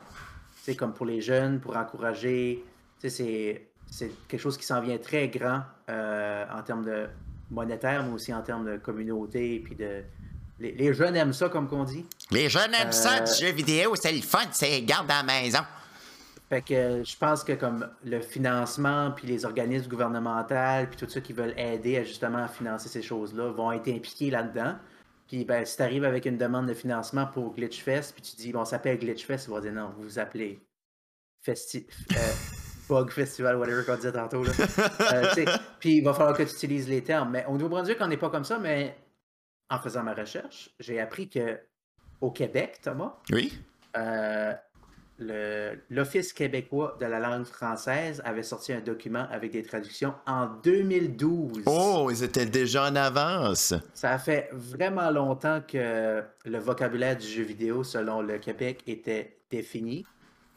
tu 0.58 0.63
sais, 0.63 0.76
comme 0.76 0.93
pour 0.93 1.06
les 1.06 1.21
jeunes, 1.21 1.60
pour 1.60 1.76
encourager, 1.76 2.63
c'est, 3.00 3.10
c'est 3.10 4.12
quelque 4.28 4.39
chose 4.41 4.58
qui 4.58 4.65
s'en 4.65 4.82
vient 4.82 4.97
très 4.97 5.28
grand 5.28 5.63
euh, 5.89 6.45
en 6.54 6.62
termes 6.63 6.86
de 6.86 7.08
monétaire, 7.50 8.04
mais 8.06 8.13
aussi 8.13 8.34
en 8.34 8.41
termes 8.41 8.65
de 8.65 8.78
communauté, 8.78 9.60
puis 9.63 9.76
de, 9.76 10.04
les, 10.60 10.71
les 10.71 10.93
jeunes 10.93 11.15
aiment 11.15 11.34
ça, 11.34 11.50
comme 11.50 11.67
qu'on 11.67 11.84
dit. 11.84 12.06
Les 12.30 12.47
jeunes 12.47 12.74
aiment 12.74 12.91
ça, 12.93 13.21
Euh, 13.21 13.26
du 13.26 13.45
jeu 13.45 13.52
vidéo, 13.52 13.95
c'est 13.95 14.12
le 14.13 14.21
fun, 14.21 14.45
c'est 14.52 14.82
garde 14.84 15.10
à 15.12 15.17
la 15.17 15.24
maison. 15.24 15.60
Fait 16.51 16.61
que 16.61 17.01
je 17.05 17.15
pense 17.15 17.45
que 17.45 17.53
comme 17.53 17.89
le 18.03 18.19
financement, 18.19 19.11
puis 19.11 19.25
les 19.25 19.45
organismes 19.45 19.87
gouvernementaux, 19.89 20.85
puis 20.89 20.97
tout 20.97 21.07
ça 21.07 21.21
qui 21.21 21.31
veulent 21.31 21.57
aider 21.57 21.97
à 21.97 22.03
justement 22.03 22.39
à 22.39 22.49
financer 22.49 22.89
ces 22.89 23.01
choses-là, 23.01 23.51
vont 23.51 23.71
être 23.71 23.87
impliqués 23.87 24.29
là-dedans. 24.29 24.75
Puis 25.29 25.45
ben, 25.45 25.63
si 25.63 25.77
tu 25.77 25.83
arrives 25.83 26.03
avec 26.03 26.25
une 26.25 26.37
demande 26.37 26.67
de 26.67 26.73
financement 26.73 27.25
pour 27.25 27.55
Glitchfest, 27.55 28.11
puis 28.11 28.21
tu 28.21 28.35
dis, 28.35 28.51
bon, 28.51 28.65
ça 28.65 28.71
s'appelle 28.71 28.99
Glitchfest, 28.99 29.45
ils 29.45 29.49
vont 29.49 29.61
dire 29.61 29.71
non, 29.71 29.93
vous 29.95 30.03
vous 30.03 30.19
appelez 30.19 30.59
Festi 31.41 31.87
euh, 32.11 32.15
Bug 32.89 33.11
Festival, 33.11 33.55
whatever 33.55 33.85
qu'on 33.85 33.95
disait 33.95 34.11
tantôt. 34.11 34.43
Là. 34.43 34.51
Euh, 35.13 35.45
puis 35.79 35.99
il 35.99 36.03
va 36.03 36.13
falloir 36.13 36.35
que 36.35 36.43
tu 36.43 36.53
utilises 36.53 36.89
les 36.89 37.01
termes. 37.01 37.31
Mais 37.31 37.45
au 37.45 37.53
Nouveau-Brunswick, 37.53 37.97
on 38.01 38.07
n'est 38.07 38.17
pas 38.17 38.29
comme 38.29 38.43
ça, 38.43 38.59
mais 38.59 38.97
en 39.69 39.79
faisant 39.79 40.03
ma 40.03 40.13
recherche, 40.13 40.69
j'ai 40.81 40.99
appris 40.99 41.29
que 41.29 41.61
au 42.19 42.29
Québec, 42.29 42.79
Thomas, 42.81 43.15
Oui? 43.31 43.57
euh, 43.95 44.53
l'Office 45.89 46.34
québécois 46.34 46.97
de 46.99 47.05
la 47.05 47.19
langue 47.19 47.45
française 47.45 48.21
avait 48.25 48.43
sorti 48.43 48.73
un 48.73 48.81
document 48.81 49.25
avec 49.31 49.51
des 49.51 49.63
traductions 49.63 50.13
en 50.25 50.47
2012. 50.63 51.63
Oh, 51.65 52.10
ils 52.12 52.23
étaient 52.23 52.45
déjà 52.45 52.86
en 52.89 52.95
avance. 52.95 53.73
Ça 53.93 54.17
fait 54.17 54.49
vraiment 54.51 55.12
longtemps 55.12 55.62
que 55.67 56.21
le 56.45 56.60
vocabulaire 56.60 57.15
du 57.17 57.27
jeu 57.27 57.43
vidéo, 57.43 57.84
selon 57.84 58.21
le 58.21 58.38
Québec, 58.39 58.81
était 58.88 59.38
défini. 59.49 60.05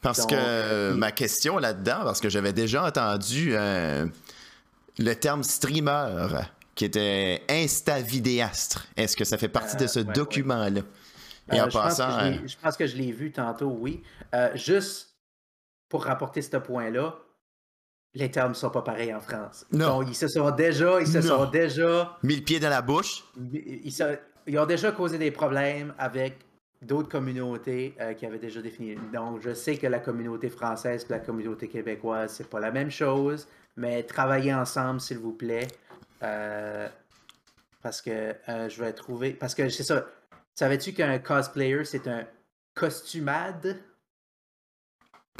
Parce 0.01 0.19
Donc, 0.21 0.31
que 0.31 0.35
euh, 0.37 0.91
il- 0.93 0.99
ma 0.99 1.11
question 1.11 1.57
là-dedans, 1.57 1.99
parce 2.03 2.19
que 2.19 2.29
j'avais 2.29 2.53
déjà 2.53 2.85
entendu 2.85 3.49
euh, 3.53 4.05
le 4.99 5.13
terme 5.13 5.43
streamer 5.43 6.27
qui 6.75 6.85
était 6.85 7.41
insta-vidéastre. 7.49 8.85
Est-ce 8.97 9.15
que 9.15 9.23
ça 9.23 9.37
fait 9.37 9.47
partie 9.47 9.77
de 9.77 9.83
Euh, 9.83 9.87
ce 9.87 9.99
ouais, 9.99 10.13
document-là? 10.13 10.81
Et 11.51 11.61
en 11.61 11.65
Euh, 11.65 11.69
je, 11.69 11.77
pense 11.77 11.97
passant, 11.97 12.07
que 12.07 12.11
je 12.23 12.29
l'ai- 12.31 12.37
euh, 12.37 12.47
je 12.47 12.57
pense 12.57 12.77
que 12.77 12.87
je 12.87 12.95
l'ai 12.97 13.11
vu 13.11 13.31
tantôt, 13.31 13.69
oui. 13.79 14.03
Euh, 14.33 14.49
juste 14.55 15.15
pour 15.89 16.03
rapporter 16.05 16.41
ce 16.41 16.57
point-là, 16.57 17.15
les 18.13 18.31
termes 18.31 18.49
ne 18.49 18.55
sont 18.55 18.69
pas 18.69 18.81
pareils 18.81 19.13
en 19.13 19.19
France. 19.19 19.65
Non. 19.71 19.99
Donc, 19.99 20.09
ils 20.09 20.15
se 20.15 20.27
sont 20.27 20.49
déjà, 20.51 20.99
ils 21.01 21.07
se 21.07 21.17
Non. 21.19 21.23
sont 21.45 21.45
déjà, 21.49 22.17
mille 22.23 22.43
pieds 22.43 22.59
dans 22.59 22.69
la 22.69 22.81
bouche. 22.81 23.23
ils, 23.53 23.91
se- 23.91 24.17
ils 24.47 24.57
ont 24.57 24.65
déjà 24.65 24.91
causé 24.91 25.17
des 25.17 25.31
problèmes 25.31 25.93
avec 25.97 26.39
d'autres 26.81 27.09
communautés 27.09 27.95
euh, 27.99 28.13
qui 28.13 28.25
avaient 28.25 28.39
déjà 28.39 28.61
défini. 28.61 28.95
Donc, 29.13 29.41
je 29.41 29.53
sais 29.53 29.77
que 29.77 29.87
la 29.87 29.99
communauté 29.99 30.49
française 30.49 31.05
et 31.09 31.11
la 31.13 31.19
communauté 31.19 31.67
québécoise, 31.67 32.33
c'est 32.33 32.49
pas 32.49 32.59
la 32.59 32.71
même 32.71 32.89
chose, 32.91 33.47
mais 33.75 34.03
travaillez 34.03 34.53
ensemble, 34.53 35.01
s'il 35.01 35.17
vous 35.19 35.33
plaît. 35.33 35.67
Euh, 36.23 36.87
parce 37.83 38.01
que 38.01 38.33
euh, 38.49 38.69
je 38.69 38.81
vais 38.83 38.93
trouver. 38.93 39.31
Parce 39.33 39.53
que 39.53 39.67
c'est 39.69 39.83
ça. 39.83 40.05
Savais-tu 40.55 40.93
qu'un 40.93 41.19
cosplayer, 41.19 41.83
c'est 41.83 42.07
un 42.07 42.25
costumade? 42.73 43.77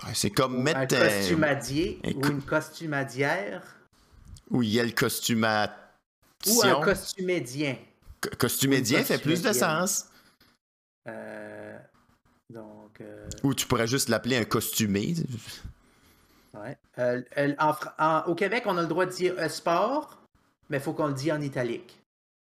Ouais, 0.06 0.14
C'est 0.14 0.30
comme 0.30 0.56
ou 0.58 0.62
mettre. 0.62 0.80
un 0.96 1.00
euh, 1.00 1.06
costumadier 1.08 2.00
ou 2.16 2.28
une 2.28 2.42
costumadière? 2.42 3.64
où 4.52 4.62
il 4.62 4.70
y 4.70 4.80
a 4.80 4.84
le 4.84 4.92
costumat. 4.92 5.74
Ou 6.48 6.62
un 6.64 6.82
costumédien? 6.82 7.78
Co- 8.22 8.30
Costumédien 8.38 9.04
fait 9.04 9.18
plus 9.18 9.42
de 9.42 9.54
sens. 9.54 10.06
Euh, 11.08 11.80
donc. 12.50 13.00
euh, 13.02 13.28
Ou 13.44 13.54
tu 13.56 13.66
pourrais 13.66 13.88
juste 13.88 14.10
l'appeler 14.10 14.36
un 14.38 14.44
costumé. 14.46 15.16
Ouais. 16.54 16.78
Euh, 17.00 17.22
en 17.58 17.74
Fra- 17.74 17.96
en- 17.98 18.30
au 18.30 18.36
Québec, 18.36 18.64
on 18.66 18.78
a 18.78 18.82
le 18.82 18.88
droit 18.88 19.06
de 19.06 19.12
dire 19.12 19.34
euh, 19.40 19.50
sport, 19.50 20.22
mais 20.70 20.78
il 20.78 20.84
faut 20.84 20.94
qu'on 20.94 21.08
le 21.08 21.14
dise 21.14 21.32
en 21.32 21.42
italique. 21.42 22.00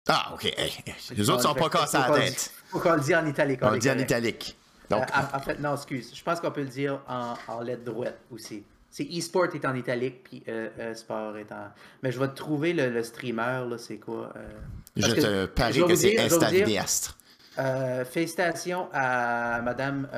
Ah, 0.08 0.30
ok. 0.34 0.44
Hey, 0.46 0.72
Les 1.16 1.30
autres 1.30 1.42
sont 1.42 1.54
pas 1.54 1.68
cassés 1.68 1.96
à 1.98 2.08
la 2.08 2.18
tête. 2.20 2.50
Faut 2.70 2.80
qu'on 2.80 2.94
le 2.94 3.00
dise 3.00 3.14
en 3.14 3.26
italique. 3.26 3.60
On 3.62 3.70
le 3.70 3.78
dit 3.78 3.90
en 3.90 3.98
italique. 3.98 4.56
Euh, 4.90 4.96
Donc, 4.96 5.04
en, 5.14 5.36
en 5.36 5.40
fait, 5.40 5.58
non, 5.60 5.74
excuse. 5.74 6.12
Je 6.14 6.22
pense 6.22 6.40
qu'on 6.40 6.50
peut 6.50 6.62
le 6.62 6.68
dire 6.68 7.00
en, 7.08 7.34
en 7.46 7.60
lettres 7.60 7.84
droites 7.84 8.18
aussi. 8.30 8.64
C'est 8.90 9.04
e-sport 9.04 9.54
est 9.54 9.66
en 9.66 9.74
italique, 9.74 10.24
puis 10.24 10.42
euh, 10.48 10.70
euh, 10.78 10.94
sport 10.94 11.36
est 11.36 11.52
en. 11.52 11.68
Mais 12.02 12.10
je 12.10 12.18
vais 12.18 12.28
te 12.28 12.34
trouver 12.34 12.72
le, 12.72 12.88
le 12.88 13.02
streamer, 13.02 13.66
là, 13.68 13.76
c'est 13.76 13.98
quoi 13.98 14.32
euh, 14.34 14.48
je 14.96 15.14
que- 15.14 15.20
te 15.20 15.46
parie 15.46 15.84
que 15.86 15.94
c'est 15.94 16.18
Instavidéastre. 16.18 17.18
Euh, 17.58 18.04
félicitations 18.06 18.88
à 18.94 19.60
Madame 19.62 20.08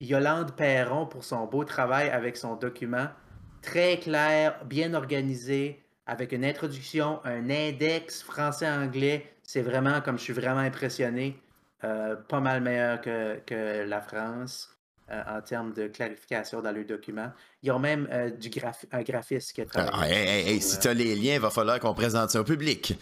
Yolande 0.00 0.52
Perron 0.54 1.06
pour 1.06 1.24
son 1.24 1.46
beau 1.46 1.64
travail 1.64 2.10
avec 2.10 2.36
son 2.36 2.54
document. 2.56 3.06
Très 3.62 3.98
clair, 3.98 4.58
bien 4.66 4.92
organisé, 4.94 5.82
avec 6.06 6.32
une 6.32 6.44
introduction, 6.44 7.20
un 7.24 7.50
index 7.50 8.22
français-anglais. 8.22 9.26
C'est 9.42 9.62
vraiment, 9.62 10.00
comme 10.00 10.18
je 10.18 10.24
suis 10.24 10.32
vraiment 10.32 10.60
impressionné, 10.60 11.40
euh, 11.84 12.16
pas 12.16 12.40
mal 12.40 12.62
meilleur 12.62 13.00
que, 13.00 13.38
que 13.44 13.84
la 13.84 14.00
France 14.00 14.70
euh, 15.10 15.22
en 15.28 15.40
termes 15.40 15.72
de 15.72 15.88
clarification 15.88 16.62
dans 16.62 16.72
le 16.72 16.84
document. 16.84 17.30
Ils 17.62 17.70
ont 17.70 17.78
même 17.78 18.08
euh, 18.10 18.30
du 18.30 18.50
un 18.92 19.02
graphiste 19.02 19.52
qui 19.52 19.60
a 19.60 19.66
travaillé. 19.66 19.92
Ah, 19.92 20.08
hey, 20.08 20.28
hey, 20.28 20.48
hey, 20.48 20.62
sur, 20.62 20.72
si 20.72 20.78
tu 20.80 20.88
as 20.88 20.94
les 20.94 21.14
liens, 21.14 21.34
il 21.34 21.40
va 21.40 21.50
falloir 21.50 21.78
qu'on 21.80 21.94
présente 21.94 22.30
ça 22.30 22.40
au 22.40 22.44
public. 22.44 22.94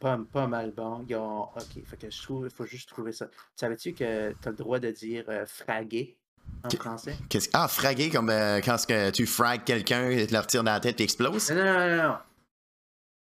pas, 0.00 0.18
pas 0.32 0.46
mal 0.46 0.72
bon. 0.72 1.04
Ils 1.08 1.16
ont... 1.16 1.42
Ok, 1.42 1.84
fait 1.84 1.96
que 1.96 2.10
je 2.10 2.22
trouve, 2.22 2.46
il 2.46 2.54
faut 2.54 2.66
juste 2.66 2.88
trouver 2.88 3.12
ça. 3.12 3.28
Savais-tu 3.56 3.92
que 3.92 4.32
tu 4.32 4.48
as 4.48 4.50
le 4.50 4.56
droit 4.56 4.78
de 4.78 4.90
dire 4.90 5.24
fraguer 5.46 6.16
en 6.64 6.70
français? 6.70 7.16
Ah, 7.52 7.68
fraguer 7.68 8.10
comme 8.10 8.30
euh, 8.30 8.60
quand 8.60 8.76
que 8.86 9.10
tu 9.10 9.26
fragues 9.26 9.64
quelqu'un, 9.64 10.10
il 10.10 10.26
te 10.26 10.32
le 10.32 10.38
retire 10.40 10.62
dans 10.64 10.72
la 10.72 10.80
tête 10.80 11.00
et 11.00 11.04
explose? 11.04 11.50
Non, 11.50 11.64
non, 11.64 11.88
non, 11.88 12.02
non. 12.02 12.18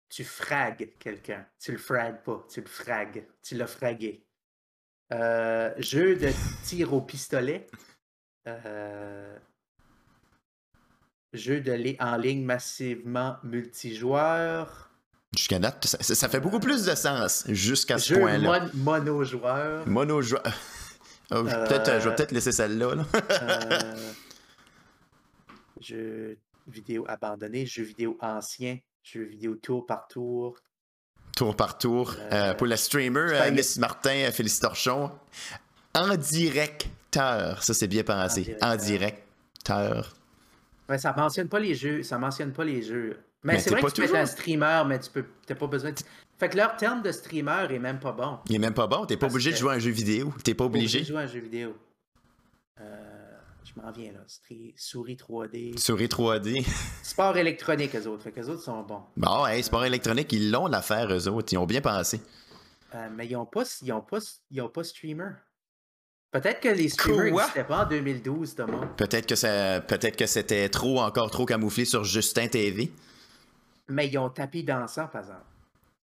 Tu 0.08 0.24
fragues 0.24 0.90
quelqu'un. 0.98 1.46
Tu 1.58 1.72
le 1.72 1.78
fragues 1.78 2.22
pas, 2.22 2.46
tu 2.52 2.60
le 2.60 2.66
fragues. 2.66 3.24
Tu 3.42 3.54
l'as 3.54 3.66
fragué. 3.66 4.22
Euh, 5.12 5.72
jeu 5.78 6.16
de 6.16 6.30
tir 6.64 6.92
au 6.92 7.00
pistolet. 7.00 7.66
Euh, 8.46 9.38
jeu 11.32 11.60
de 11.60 11.72
li- 11.72 11.96
en 12.00 12.16
ligne 12.16 12.44
massivement 12.44 13.36
multijoueur. 13.42 14.90
Jusqu'à 15.34 15.58
date, 15.58 15.86
ça, 15.86 16.28
fait 16.28 16.40
beaucoup 16.40 16.60
plus 16.60 16.84
de 16.84 16.94
sens 16.94 17.44
jusqu'à 17.48 17.96
ce 17.98 18.12
point-là. 18.12 18.68
mon- 18.74 18.94
monojoueur. 19.00 19.86
Mono 19.88 20.20
Oh, 21.34 21.46
je- 21.48 21.54
peut-être, 21.68 21.88
euh, 21.88 22.00
je 22.00 22.08
vais 22.08 22.14
peut-être 22.14 22.32
laisser 22.32 22.52
celle-là. 22.52 22.94
là. 22.94 23.04
Euh, 23.42 24.12
jeux 25.80 26.38
vidéo 26.68 27.04
abandonné, 27.08 27.66
jeux 27.66 27.82
vidéo 27.84 28.16
ancien, 28.20 28.78
jeux 29.02 29.24
vidéo 29.24 29.56
tour 29.56 29.86
par 29.86 30.06
tour. 30.08 30.58
tour 31.36 31.56
par 31.56 31.78
tour. 31.78 32.14
Euh, 32.30 32.54
pour 32.54 32.66
la 32.66 32.76
streamer, 32.76 33.50
Miss 33.52 33.78
Martin, 33.78 34.30
Félix 34.32 34.60
Torchon. 34.60 35.10
En 35.94 36.16
directeur. 36.16 37.62
Ça, 37.62 37.74
c'est 37.74 37.86
bien 37.88 38.02
pensé. 38.02 38.56
En 38.62 38.76
directeur. 38.76 40.14
Ouais, 40.88 40.98
ça 40.98 41.12
mentionne 41.16 41.48
pas 41.48 41.58
les 41.60 41.74
jeux, 41.74 42.02
ça 42.02 42.18
mentionne 42.18 42.52
pas 42.52 42.64
les 42.64 42.82
jeux. 42.82 43.18
Mais, 43.44 43.54
Mais 43.54 43.58
c'est 43.60 43.70
vrai 43.70 43.82
que 43.82 43.86
tu 43.88 44.02
peux 44.02 44.06
être 44.06 44.14
un 44.14 44.26
streamer, 44.26 44.82
mais 44.86 45.00
tu 45.00 45.10
peux 45.10 45.24
t'as 45.46 45.54
pas 45.54 45.66
besoin 45.66 45.90
de... 45.90 45.96
Fait 46.42 46.48
que 46.48 46.56
leur 46.56 46.76
terme 46.76 47.02
de 47.02 47.12
streamer 47.12 47.68
est 47.70 47.78
même 47.78 48.00
pas 48.00 48.10
bon. 48.10 48.40
Il 48.48 48.56
est 48.56 48.58
même 48.58 48.74
pas 48.74 48.88
bon. 48.88 49.06
T'es 49.06 49.16
pas 49.16 49.28
obligé 49.28 49.52
de 49.52 49.56
jouer 49.56 49.70
à 49.70 49.76
un 49.76 49.78
jeu 49.78 49.92
vidéo. 49.92 50.34
T'es 50.42 50.54
pas 50.54 50.64
Pas 50.64 50.70
obligé 50.70 50.98
obligé. 50.98 51.00
de 51.02 51.04
jouer 51.06 51.18
à 51.18 51.20
un 51.20 51.26
jeu 51.28 51.38
vidéo. 51.38 51.76
Euh, 52.80 53.38
je 53.62 53.80
m'en 53.80 53.92
viens 53.92 54.10
là. 54.10 54.18
Souris 54.74 55.14
3D. 55.14 55.78
Souris 55.78 56.08
3D. 56.08 56.66
Sport 57.04 57.36
électronique, 57.36 57.94
eux 57.94 58.08
autres. 58.08 58.24
Fait 58.24 58.32
que 58.32 58.40
eux 58.40 58.48
autres 58.48 58.62
sont 58.64 58.82
bons. 58.82 59.04
Bon, 59.16 59.46
hey, 59.46 59.62
sport 59.62 59.84
électronique, 59.84 60.32
ils 60.32 60.50
l'ont 60.50 60.66
l'affaire, 60.66 61.12
eux 61.14 61.28
autres. 61.28 61.52
Ils 61.52 61.58
ont 61.58 61.64
bien 61.66 61.80
pensé. 61.80 62.20
Euh, 62.96 63.08
mais 63.14 63.28
ils 63.28 63.36
ont 63.36 63.46
pas, 63.46 63.62
ils 63.80 63.92
ont 63.92 64.00
pas, 64.00 64.18
ils 64.50 64.60
ont 64.62 64.68
pas 64.68 64.82
streamer. 64.82 65.30
Peut-être 66.32 66.58
que 66.58 66.70
les 66.70 66.88
streamers 66.88 67.34
n'existaient 67.36 67.62
pas 67.62 67.84
en 67.84 67.88
2012, 67.88 68.56
Thomas. 68.56 68.86
Peut-être 68.96 69.28
que 69.28 69.36
ça, 69.36 69.80
peut-être 69.80 70.16
que 70.16 70.26
c'était 70.26 70.68
trop, 70.70 70.98
encore 70.98 71.30
trop 71.30 71.46
camouflé 71.46 71.84
sur 71.84 72.02
Justin 72.02 72.48
TV. 72.48 72.90
Mais 73.86 74.08
ils 74.08 74.18
ont 74.18 74.28
tapis 74.28 74.64
dansant, 74.64 75.06
par 75.06 75.20
exemple. 75.20 75.42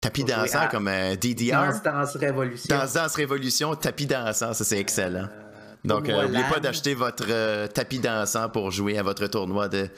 Tapis 0.01 0.25
dansant 0.25 0.69
comme 0.69 0.89
euh, 0.89 1.15
DDR. 1.15 1.53
Danse, 1.53 1.83
danse, 1.83 2.17
révolution. 2.17 2.75
Dans 2.75 2.87
Danse 2.91 3.15
Révolution, 3.17 3.75
tapis 3.75 4.07
dansant, 4.07 4.55
ça 4.55 4.65
c'est 4.65 4.79
excellent. 4.79 5.29
Euh, 5.31 5.75
Donc, 5.85 6.09
tournoi 6.09 6.23
n'oubliez 6.23 6.45
pas 6.45 6.59
d'acheter 6.59 6.95
votre 6.95 7.27
euh, 7.29 7.67
tapis 7.67 7.99
dansant 7.99 8.49
pour 8.49 8.71
jouer 8.71 8.97
à 8.99 9.03
votre 9.03 9.27
tournoi 9.27 9.69
de 9.69 9.89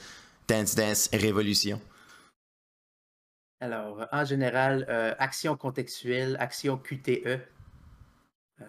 Dance 0.47 0.75
Dance 0.75 1.09
Révolution. 1.13 1.79
Alors, 3.61 4.01
euh, 4.01 4.05
en 4.11 4.25
général, 4.25 4.85
euh, 4.89 5.15
action 5.19 5.55
contextuelle, 5.55 6.35
action 6.37 6.77
QTE. 6.77 7.39
Euh, 8.61 8.65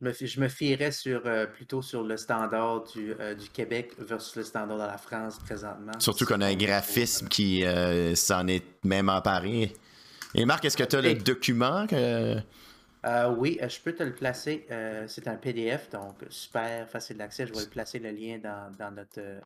je, 0.00 0.04
me, 0.04 0.12
fi- 0.12 0.26
je 0.26 0.40
me 0.40 0.48
fierais 0.48 0.92
sur, 0.92 1.22
euh, 1.26 1.46
plutôt 1.46 1.82
sur 1.82 2.02
le 2.02 2.16
standard 2.16 2.84
du, 2.84 3.14
euh, 3.18 3.34
du 3.34 3.48
Québec 3.48 3.92
versus 3.98 4.36
le 4.36 4.44
standard 4.44 4.76
de 4.78 4.82
la 4.82 4.98
France 4.98 5.38
présentement. 5.38 5.98
Surtout 5.98 6.26
qu'on 6.26 6.40
a 6.40 6.46
un 6.46 6.50
Sinon, 6.50 6.64
graphisme 6.66 7.28
qui 7.28 7.64
euh, 7.64 8.14
s'en 8.14 8.46
est 8.46 8.64
même 8.84 9.08
emparé. 9.08 9.72
Et 10.34 10.44
Marc, 10.44 10.64
est-ce 10.64 10.76
que 10.76 10.84
tu 10.84 10.96
as 10.96 11.00
le 11.00 11.14
document 11.14 11.86
que... 11.86 12.36
Euh, 13.06 13.28
oui, 13.38 13.58
euh, 13.62 13.68
je 13.68 13.80
peux 13.80 13.92
te 13.94 14.02
le 14.02 14.12
placer. 14.12 14.66
euh, 14.70 15.04
c'est 15.08 15.28
un 15.28 15.36
PDF, 15.36 15.88
donc 15.90 16.16
super 16.28 16.88
facile 16.90 17.16
d'accès. 17.16 17.46
Je 17.46 17.54
vais 17.54 17.60
le 17.60 17.66
placer 17.68 17.98
le 17.98 18.10
lien 18.10 18.38
dans, 18.42 18.72
dans 18.76 18.90
notre 18.90 19.20
euh, 19.20 19.40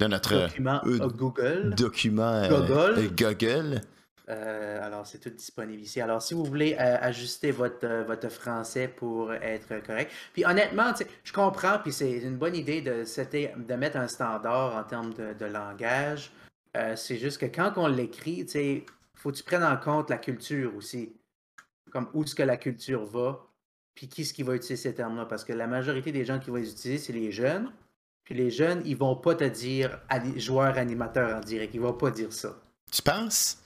de 0.00 0.06
notre 0.06 0.34
document 0.34 0.80
euh, 0.84 1.00
euh, 1.00 1.08
Google. 1.08 1.74
document 1.76 2.22
euh, 2.22 2.48
Google. 2.48 2.98
euh, 2.98 3.08
Google? 3.16 3.80
Euh, 4.28 4.84
alors, 4.84 5.06
c'est 5.06 5.18
tout 5.18 5.30
disponible 5.30 5.82
ici. 5.82 6.00
Alors, 6.00 6.20
si 6.20 6.34
vous 6.34 6.44
voulez 6.44 6.74
euh, 6.74 6.96
ajuster 7.00 7.52
votre, 7.52 7.86
euh, 7.86 8.02
votre 8.02 8.28
français 8.28 8.88
pour 8.88 9.32
être 9.32 9.80
correct. 9.86 10.10
Puis, 10.32 10.44
honnêtement, 10.44 10.92
je 11.22 11.32
comprends, 11.32 11.78
puis 11.78 11.92
c'est 11.92 12.18
une 12.18 12.36
bonne 12.36 12.56
idée 12.56 12.80
de, 12.80 13.04
de 13.04 13.74
mettre 13.74 13.96
un 13.98 14.08
standard 14.08 14.74
en 14.74 14.82
termes 14.84 15.14
de, 15.14 15.46
langage. 15.46 16.32
C'est 16.96 17.16
juste 17.16 17.38
que 17.38 17.46
quand 17.46 17.74
on 17.76 17.86
l'écrit, 17.86 18.46
sais, 18.46 18.84
faut 19.14 19.30
que 19.30 19.36
tu 19.36 19.42
prennes 19.42 19.64
en 19.64 19.78
compte 19.78 20.10
la 20.10 20.18
culture 20.18 20.76
aussi. 20.76 21.10
Comme 21.90 22.10
où 22.12 22.22
est-ce 22.24 22.34
que 22.34 22.42
la 22.42 22.58
culture 22.58 23.06
va, 23.06 23.46
puis 23.94 24.08
qui 24.08 24.22
est-ce 24.22 24.34
qui 24.34 24.42
va 24.42 24.54
utiliser 24.54 24.76
ces 24.76 24.94
termes-là. 24.94 25.24
Parce 25.24 25.42
que 25.42 25.54
la 25.54 25.66
majorité 25.66 26.12
des 26.12 26.26
gens 26.26 26.38
qui 26.38 26.50
vont 26.50 26.56
les 26.56 26.70
utiliser, 26.70 26.98
c'est 26.98 27.14
les 27.14 27.32
jeunes. 27.32 27.72
Puis 28.24 28.34
les 28.34 28.50
jeunes, 28.50 28.82
ils 28.84 28.96
vont 28.96 29.16
pas 29.16 29.34
te 29.34 29.44
dire 29.44 29.98
joueur 30.36 30.76
animateur 30.76 31.38
en 31.38 31.40
direct. 31.40 31.72
Ils 31.74 31.80
vont 31.80 31.94
pas 31.94 32.10
dire 32.10 32.32
ça. 32.32 32.60
Tu 32.92 33.00
penses? 33.00 33.62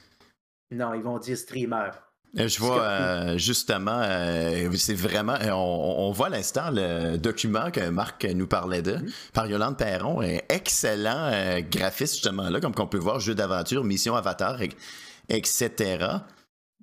Non, 0.71 0.95
ils 0.95 1.03
vont 1.03 1.19
dire 1.19 1.37
streamer. 1.37 1.91
Euh, 2.39 2.47
Je 2.47 2.59
vois 2.61 2.81
euh, 2.83 3.39
justement, 3.39 4.01
euh, 4.05 4.71
c'est 4.77 4.95
vraiment, 4.95 5.35
on, 5.49 6.07
on 6.09 6.13
voit 6.13 6.29
à 6.29 6.31
l'instant 6.31 6.71
le 6.71 7.17
document 7.17 7.73
que 7.73 7.89
Marc 7.91 8.25
nous 8.25 8.47
parlait 8.47 8.83
de, 8.83 8.99
par 9.33 9.49
Yolande 9.49 9.77
Perron, 9.77 10.21
un 10.23 10.39
excellent 10.49 11.29
euh, 11.33 11.61
graphiste 11.61 12.15
justement 12.15 12.49
là, 12.49 12.61
comme 12.61 12.75
qu'on 12.75 12.87
peut 12.87 12.99
voir, 12.99 13.19
jeu 13.19 13.35
d'aventure, 13.35 13.83
mission 13.83 14.15
avatar, 14.15 14.63
et- 14.63 14.71
etc. 15.29 16.07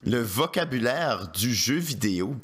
Le 0.04 0.20
vocabulaire 0.20 1.30
du 1.30 1.54
jeu 1.54 1.78
vidéo. 1.78 2.36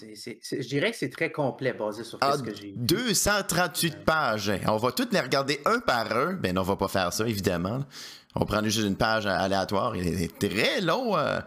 Je 0.00 0.68
dirais 0.68 0.90
que 0.90 0.96
c'est 0.96 1.10
très 1.10 1.30
complet 1.32 1.72
basé 1.72 2.04
sur 2.04 2.18
Ah, 2.20 2.36
ce 2.36 2.42
que 2.42 2.54
j'ai 2.54 2.68
vu. 2.68 2.74
238 2.76 4.04
pages. 4.04 4.52
On 4.66 4.76
va 4.76 4.92
toutes 4.92 5.12
les 5.12 5.20
regarder 5.20 5.60
un 5.66 5.80
par 5.80 6.10
un. 6.16 6.34
Ben 6.34 6.54
non, 6.54 6.60
on 6.62 6.64
va 6.64 6.76
pas 6.76 6.88
faire 6.88 7.12
ça, 7.12 7.26
évidemment. 7.26 7.80
On 8.34 8.40
va 8.40 8.46
prendre 8.46 8.64
juste 8.68 8.86
une 8.86 8.96
page 8.96 9.26
aléatoire. 9.26 9.96
Il 9.96 10.22
est 10.22 10.38
très 10.38 10.80
long. 10.80 11.16
euh. 11.16 11.40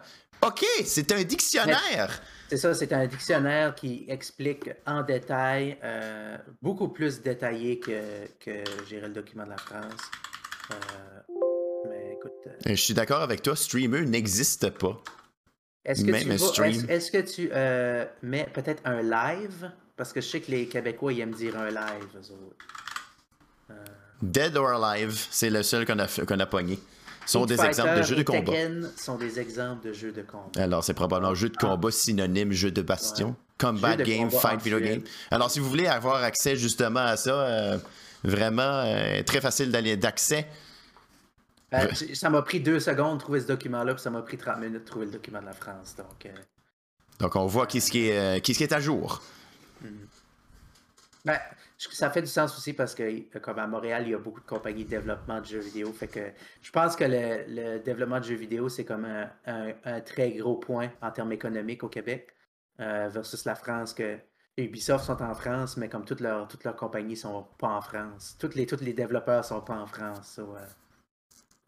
OK, 0.46 0.66
c'est 0.86 1.12
un 1.12 1.24
dictionnaire. 1.24 2.22
C'est 2.50 2.58
ça, 2.58 2.74
c'est 2.74 2.92
un 2.94 3.06
dictionnaire 3.06 3.76
qui 3.76 4.06
explique 4.10 4.70
en 4.88 5.04
détail, 5.04 5.78
euh, 5.84 6.36
beaucoup 6.62 6.90
plus 6.90 7.22
détaillé 7.22 7.80
que, 7.80 8.26
que 8.40 8.64
gérer 8.90 9.08
le 9.08 9.14
document 9.14 9.46
de 9.46 9.52
la 9.52 9.58
France. 9.58 10.02
Euh, 10.72 10.76
mais 11.90 12.14
écoute. 12.14 12.32
euh, 12.48 12.52
Je 12.66 12.74
suis 12.76 12.94
d'accord 12.96 13.22
avec 13.22 13.42
toi, 13.44 13.56
streamer 13.56 14.02
n'existe 14.02 14.70
pas. 14.72 15.00
Est-ce 15.84 16.06
que, 16.06 16.12
tu 16.12 16.32
un 16.32 16.36
vas- 16.36 16.38
stream. 16.38 16.70
est-ce- 16.72 16.86
est-ce 16.88 17.12
que 17.12 17.18
tu 17.22 17.50
euh, 17.54 18.06
mets 18.22 18.48
peut-être 18.54 18.82
un 18.86 19.02
live? 19.02 19.72
Parce 19.98 20.14
que 20.14 20.22
je 20.22 20.28
sais 20.28 20.40
que 20.42 20.52
les 20.52 20.68
Québécois, 20.68 21.14
ils 21.14 21.22
aiment 21.22 21.34
dire 21.34 21.58
un 21.58 21.70
live, 21.70 22.08
autres. 22.16 22.56
Dead 24.22 24.56
or 24.56 24.84
Alive, 24.84 25.28
c'est 25.32 25.50
le 25.50 25.64
seul 25.64 25.86
qu'on 25.86 25.98
a, 26.00 26.08
qu'on 26.08 26.40
a 26.40 26.46
pogné. 26.46 26.80
Ce 27.26 27.34
sont 27.34 27.46
des 27.46 27.60
exemples 27.64 27.98
de 27.98 28.04
jeux 28.04 28.16
de 28.16 28.24
combat. 28.24 28.52
Tekken 28.52 28.90
sont 28.98 29.16
des 29.18 29.40
exemples 29.40 29.88
de 29.88 29.94
jeux 29.94 30.12
de 30.12 30.22
combat. 30.22 30.50
Alors, 30.58 30.84
c'est 30.84 30.94
probablement 30.94 31.34
jeu 31.34 31.50
de 31.50 31.58
combat 31.58 31.92
synonyme, 31.92 32.52
jeu 32.52 32.72
de 32.72 32.82
bastion. 32.82 33.30
Ouais. 33.30 33.34
Combat 33.58 33.98
Jeu 33.98 34.04
game, 34.04 34.30
fight 34.32 34.62
video 34.62 34.80
game. 34.80 35.02
Alors, 35.30 35.50
si 35.52 35.60
vous 35.60 35.70
voulez 35.70 35.88
avoir 35.88 36.24
accès 36.24 36.56
justement 36.56 37.00
à 37.02 37.16
ça, 37.18 37.32
euh, 37.34 37.78
vraiment 38.24 38.84
euh, 38.86 39.22
très 39.24 39.40
facile 39.40 39.72
d'aller 39.72 39.98
d'accès. 39.98 40.48
Ouais. 41.72 41.94
j- 41.96 42.16
Ça 42.16 42.30
m'a 42.30 42.42
pris 42.42 42.60
deux 42.60 42.80
secondes 42.80 43.18
de 43.18 43.22
trouver 43.22 43.40
ce 43.42 43.48
document-là, 43.48 43.94
puis 43.94 44.04
ça 44.04 44.10
m'a 44.10 44.22
pris 44.22 44.38
30 44.38 44.60
minutes 44.60 44.74
de 44.84 44.86
trouver 44.86 45.06
le 45.06 45.12
document 45.14 45.40
de 45.42 45.46
la 45.46 45.54
France. 45.54 45.96
Donc, 45.96 46.26
euh, 46.26 46.30
Donc, 47.20 47.36
on 47.36 47.46
voit 47.46 47.68
qui 47.68 47.80
ce 47.82 47.92
qui 47.92 48.08
est, 48.08 48.38
euh, 48.38 48.40
qui 48.40 48.52
est 48.52 48.72
à 48.74 48.80
jour. 48.80 49.22
ben, 51.24 51.38
je- 51.78 51.90
ça 51.90 52.10
fait 52.10 52.22
du 52.22 52.28
sens 52.28 52.58
aussi 52.58 52.74
parce 52.74 52.96
que, 52.96 53.04
euh, 53.04 53.40
comme 53.40 53.60
à 53.60 53.68
Montréal, 53.68 54.04
il 54.08 54.12
y 54.12 54.16
a 54.16 54.18
beaucoup 54.18 54.40
de 54.42 54.46
compagnies 54.46 54.86
de 54.86 54.90
développement 54.90 55.40
de 55.40 55.46
jeux 55.46 55.60
vidéo. 55.60 55.92
Fait 55.94 56.08
que 56.08 56.32
je 56.62 56.72
pense 56.72 56.96
que 56.96 57.04
le, 57.04 57.44
le 57.48 57.80
développement 57.80 58.20
de 58.20 58.26
jeux 58.26 58.36
vidéo, 58.36 58.70
c'est 58.70 58.86
comme 58.86 59.06
un, 59.06 59.30
un- 59.46 59.74
un 59.86 60.02
très 60.02 60.32
gros 60.32 60.56
point 60.58 60.90
en 61.02 61.12
termes 61.12 61.32
économiques 61.32 61.84
au 61.84 61.90
Québec 61.90 62.36
euh, 62.80 63.08
versus 63.10 63.46
la 63.46 63.56
France. 63.56 63.94
que 63.94 64.18
Ubisoft 64.58 65.06
sont 65.06 65.22
en 65.22 65.34
France, 65.34 65.78
mais 65.78 65.88
comme 65.90 66.04
toutes 66.06 66.20
leurs 66.20 66.48
toutes 66.48 66.64
leurs 66.66 66.76
compagnies 66.76 67.16
sont 67.16 67.48
pas 67.58 67.70
en 67.70 67.82
France. 67.82 68.36
Toutes 68.40 68.56
les, 68.56 68.66
tous 68.66 68.82
les 68.82 68.94
développeurs 68.94 69.46
sont 69.46 69.62
pas 69.62 69.76
en 69.76 69.86
France. 69.88 70.34
so, 70.36 70.56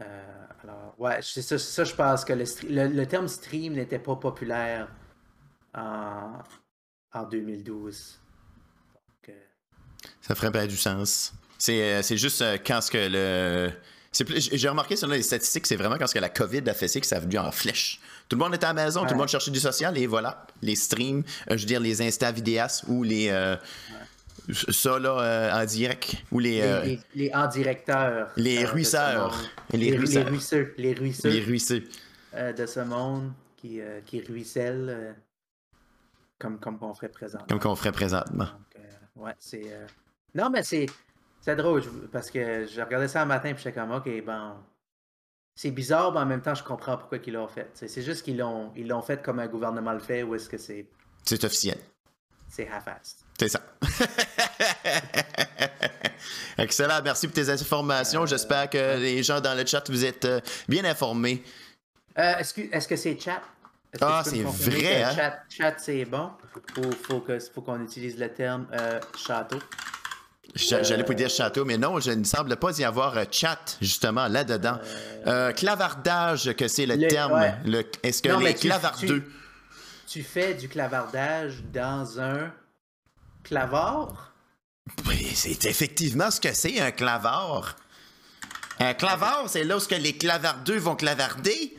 euh, 0.04 0.46
alors, 0.64 0.96
ouais, 0.98 1.20
c'est 1.22 1.42
ça, 1.42 1.84
je 1.84 1.94
pense 1.94 2.24
que 2.26 2.34
le, 2.34 2.44
le, 2.70 2.88
le 2.88 3.06
terme 3.06 3.28
stream 3.28 3.74
n'était 3.74 4.00
pas 4.00 4.16
populaire 4.16 4.88
en, 5.74 6.34
en 7.14 7.24
2012. 7.24 8.20
Donc, 8.94 9.30
euh, 9.30 9.40
Ça 10.22 10.36
ferait 10.36 10.52
bien 10.52 10.68
du 10.68 10.78
sens. 10.78 11.34
C'est 11.58 11.82
euh, 11.82 12.02
juste 12.16 12.44
quand 12.66 12.82
ce 12.82 12.92
que 12.92 12.98
le. 13.10 13.72
J'ai 14.38 14.70
remarqué 14.70 14.96
sur 14.96 15.08
les 15.08 15.24
statistiques, 15.24 15.66
c'est 15.66 15.76
vraiment 15.76 15.98
quand 15.98 16.06
ce 16.06 16.14
que 16.14 16.20
la 16.20 16.30
COVID 16.30 16.62
a 16.70 16.76
fait, 16.76 16.88
c'est 16.88 17.02
que 17.02 17.08
ça 17.08 17.18
a 17.18 17.20
venu 17.20 17.40
en 17.40 17.52
flèche. 17.52 18.00
Tout 18.30 18.36
le 18.38 18.44
monde 18.44 18.54
était 18.54 18.66
à 18.66 18.74
la 18.74 18.86
maison, 18.86 19.06
tout 19.06 19.14
le 19.14 19.20
monde 19.20 19.28
cherchait 19.28 19.50
du 19.50 19.60
social 19.60 19.98
et 19.98 20.06
voilà, 20.06 20.46
les 20.62 20.76
streams, 20.76 21.24
je 21.50 21.56
veux 21.56 21.66
dire 21.66 21.80
les 21.80 22.00
Insta 22.02 22.32
vidéastes 22.32 22.84
ou 22.88 23.02
les. 23.02 23.30
euh, 23.30 23.56
Ça 24.52 25.00
là 25.00 25.20
euh, 25.20 25.62
en 25.62 25.66
direct 25.66 26.16
ou 26.32 26.40
les. 26.40 26.52
les, 26.56 26.62
euh, 26.62 26.82
les, 26.84 27.00
les 27.16 27.32
en-directeurs. 27.34 28.32
les 28.36 28.64
euh, 28.66 28.68
ruisseurs. 28.68 29.42
Les 29.72 29.96
ruisseurs. 29.96 30.28
ruisseux. 30.28 30.74
Les 30.78 30.94
ruisseux 30.94 31.30
les 31.30 31.40
ruisseux. 31.42 31.84
de 32.34 32.66
ce 32.66 32.80
monde 32.82 33.32
qui, 33.56 33.80
qui 34.06 34.22
ruissellent 34.22 34.90
euh, 34.90 35.14
comme, 36.40 36.60
comme 36.60 36.78
on 36.82 36.94
ferait 36.94 37.10
présentement. 37.10 37.48
Comme 37.48 37.60
qu'on 37.60 37.76
ferait 37.76 37.94
présentement. 37.94 38.46
Donc, 38.46 38.84
ouais, 39.16 39.34
c'est. 39.40 39.64
Non, 40.36 40.50
mais 40.50 40.64
c'est. 40.64 40.88
C'est 41.40 41.56
drôle 41.56 41.82
je- 41.84 41.90
parce 42.08 42.30
que 42.32 42.66
je 42.66 42.82
regardais 42.82 43.08
ça 43.10 43.22
un 43.22 43.26
matin 43.26 43.50
et 43.50 43.56
j'étais 43.58 43.74
comme, 43.74 43.92
ok, 43.92 44.10
bon. 44.26 44.54
C'est 45.56 45.72
bizarre, 45.72 46.12
mais 46.12 46.20
en 46.20 46.26
même 46.26 46.42
temps, 46.42 46.56
je 46.56 46.64
comprends 46.64 46.98
pourquoi 46.98 47.20
ils 47.26 47.32
l'ont 47.34 47.48
fait. 47.48 47.70
C'est 47.76 47.88
c'est 47.88 48.02
juste 48.02 48.24
qu'ils 48.24 48.38
l'ont 48.38 48.72
ils 48.76 48.88
l'ont 48.88 49.02
fait 49.04 49.22
comme 49.22 49.40
un 49.40 49.48
gouvernement 49.48 49.94
le 49.94 50.00
fait 50.00 50.24
ou 50.24 50.36
est-ce 50.36 50.50
que 50.50 50.58
c'est 50.58 50.88
C'est 51.24 51.44
officiel. 51.44 51.78
c'est 52.50 52.68
half-assed. 52.68 53.20
C'est 53.44 53.50
ça. 53.50 53.62
Excellent. 56.58 57.02
Merci 57.04 57.28
pour 57.28 57.34
tes 57.36 57.50
informations. 57.50 58.26
J'espère 58.26 58.70
que 58.70 58.98
les 58.98 59.24
gens 59.24 59.42
dans 59.42 59.56
le 59.58 59.66
chat, 59.66 59.84
vous 59.90 60.06
êtes 60.06 60.26
euh, 60.26 60.40
bien 60.70 60.86
informés. 60.86 61.44
Euh, 62.18 62.36
Est-ce 62.38 62.88
que 62.88 62.96
c'est 62.96 63.20
chat? 63.20 63.42
Ah, 64.02 64.24
c'est 64.26 64.42
vrai, 64.42 65.04
hein? 65.04 65.12
Chat, 65.16 65.40
chat, 65.50 65.76
c'est 65.78 66.06
bon? 66.06 66.30
Ou 66.78 66.84
faut 67.06 67.62
qu'on 67.62 67.82
utilise 67.84 68.18
le 68.18 68.30
terme 68.30 68.68
euh, 68.74 69.00
château. 69.18 69.60
J'a- 70.56 70.84
J'allais 70.84 71.04
pas 71.04 71.14
dire 71.14 71.30
château, 71.30 71.66
mais 71.66 71.78
non, 71.78 72.00
je 72.00 72.12
ne 72.12 72.24
semble 72.24 72.56
pas 72.56 72.78
y 72.80 72.84
avoir 72.84 73.18
euh, 73.18 73.24
chat, 73.32 73.78
justement, 73.82 74.28
là-dedans. 74.28 74.78
Euh, 75.28 75.52
clavardage, 75.52 76.54
que 76.54 76.68
c'est 76.68 76.86
le, 76.86 76.96
Le- 76.96 77.08
terme. 77.08 77.34
ouais. 77.34 77.54
Le- 77.66 77.84
Est-ce 78.04 78.22
que 78.22 78.30
Non, 78.30 78.40
les 78.40 78.46
mais 78.46 78.54
tu- 78.54 78.68
clavardeux... 78.68 79.24
Tu 80.08 80.22
fais 80.22 80.54
du 80.54 80.70
clavardage 80.70 81.64
dans 81.74 82.20
un 82.20 82.52
clavard? 83.44 84.34
Oui, 85.08 85.32
c'est 85.34 85.66
effectivement 85.66 86.32
ce 86.32 86.42
que 86.42 86.54
c'est, 86.54 86.80
un 86.80 86.92
clavard. 86.92 87.76
Un 88.80 88.94
clavard, 88.94 89.46
c'est 89.48 89.64
là 89.64 89.78
où 89.78 89.82
les 89.92 90.18
clavardeux 90.18 90.78
vont 90.78 90.96
clavarder. 90.96 91.78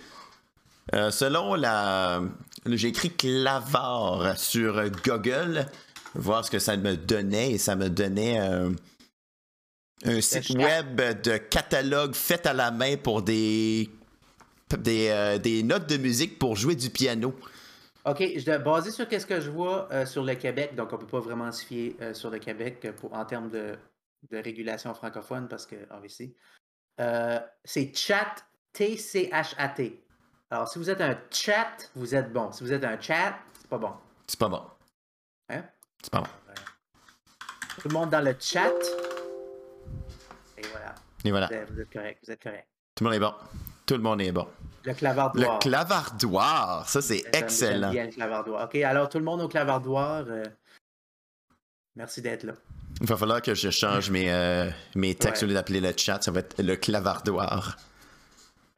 Euh, 0.95 1.11
selon 1.11 1.55
la... 1.55 2.23
J'ai 2.67 2.89
écrit 2.89 3.11
clavard 3.11 4.39
sur 4.39 4.83
Google, 5.05 5.67
voir 6.15 6.45
ce 6.45 6.51
que 6.51 6.59
ça 6.59 6.77
me 6.77 6.97
donnait, 6.97 7.53
et 7.53 7.59
ça 7.59 7.77
me 7.77 7.91
donnait 7.91 8.41
euh, 8.41 8.71
un 10.05 10.21
site 10.21 10.51
web 10.51 11.21
de 11.23 11.37
catalogue 11.37 12.15
fait 12.15 12.47
à 12.47 12.55
la 12.55 12.71
main 12.71 12.97
pour 12.97 13.23
des, 13.23 13.91
des, 14.79 15.09
euh, 15.11 15.39
des 15.39 15.63
notes 15.63 15.89
de 15.89 15.99
musique 15.99 16.39
pour 16.39 16.57
jouer 16.57 16.75
du 16.75 16.89
piano. 16.89 17.35
OK, 18.07 18.19
je 18.37 18.59
basé 18.59 18.91
sur 18.91 19.09
qu'est-ce 19.09 19.27
que 19.27 19.41
je 19.41 19.51
vois 19.51 19.89
euh, 19.91 20.05
sur 20.05 20.23
le 20.25 20.35
Québec, 20.35 20.75
donc 20.75 20.93
on 20.93 20.99
peut 20.99 21.07
pas 21.07 21.21
vraiment 21.21 21.51
se 21.51 21.65
fier 21.65 21.97
euh, 22.03 22.13
sur 22.13 22.31
le 22.31 22.39
Québec 22.39 22.85
euh, 22.85 22.93
pour, 22.93 23.15
en 23.15 23.25
termes 23.25 23.49
de, 23.49 23.79
de 24.31 24.37
régulation 24.37 24.93
francophone 24.93 25.49
parce 25.49 25.65
que, 25.65 25.77
obviously, 25.91 26.35
euh, 27.01 27.41
c'est 27.65 27.95
chat, 27.97 28.45
T-C-H-A-T. 28.75 30.05
Alors, 30.51 30.69
si 30.69 30.79
vous 30.79 30.91
êtes 30.91 31.01
un 31.01 31.19
chat, 31.31 31.91
vous 31.95 32.15
êtes 32.15 32.31
bon. 32.33 32.53
Si 32.53 32.63
vous 32.63 32.73
êtes 32.73 32.85
un 32.85 33.01
chat, 33.01 33.39
c'est 33.59 33.69
pas 33.69 33.79
bon. 33.79 33.93
C'est 34.27 34.39
pas 34.39 34.49
bon. 34.49 34.63
Hein? 35.49 35.65
C'est 36.03 36.13
pas 36.13 36.21
bon. 36.21 36.29
Tout 37.81 37.89
le 37.89 37.95
monde 37.95 38.11
dans 38.11 38.21
le 38.21 38.37
chat. 38.39 38.71
Et 40.59 40.63
voilà, 40.71 40.95
Et 41.25 41.31
voilà. 41.31 41.47
vous 41.47 41.55
êtes, 41.55 41.71
vous 41.71 41.81
êtes 41.81 41.93
correct, 41.93 42.21
vous 42.25 42.31
êtes 42.31 42.43
correct. 42.43 42.69
Tout 42.95 43.05
le 43.05 43.11
monde 43.11 43.17
est 43.17 43.21
bon. 43.21 43.35
Tout 43.87 43.95
le 43.95 44.01
monde 44.03 44.21
est 44.23 44.33
bon. 44.33 44.47
Le 44.85 44.91
Le 44.93 44.95
clavardoir. 44.97 45.59
clavardoir, 45.61 46.89
ça 46.89 47.01
c'est 47.03 47.25
excellent. 47.35 47.91
bien 47.91 48.05
le 48.07 48.13
clavardoir. 48.13 48.65
OK, 48.65 48.75
alors 48.77 49.09
tout 49.09 49.19
le 49.19 49.25
monde 49.25 49.41
au 49.41 49.49
clavardoir, 49.49 50.25
euh, 50.29 50.45
merci 51.97 52.21
d'être 52.23 52.45
là. 52.45 52.53
Il 53.01 53.07
va 53.07 53.17
falloir 53.17 53.43
que 53.43 53.55
je 53.55 53.71
change 53.71 54.11
mes, 54.11 54.31
euh, 54.33 54.71
mes 54.95 55.15
textes 55.15 55.43
Ouais. 55.43 55.47
au 55.47 55.49
lieu 55.49 55.55
d'appeler 55.55 55.81
le 55.81 55.93
chat, 55.97 56.23
ça 56.23 56.31
va 56.31 56.41
être 56.41 56.63
le 56.63 56.77
clavardoir. 56.77 57.77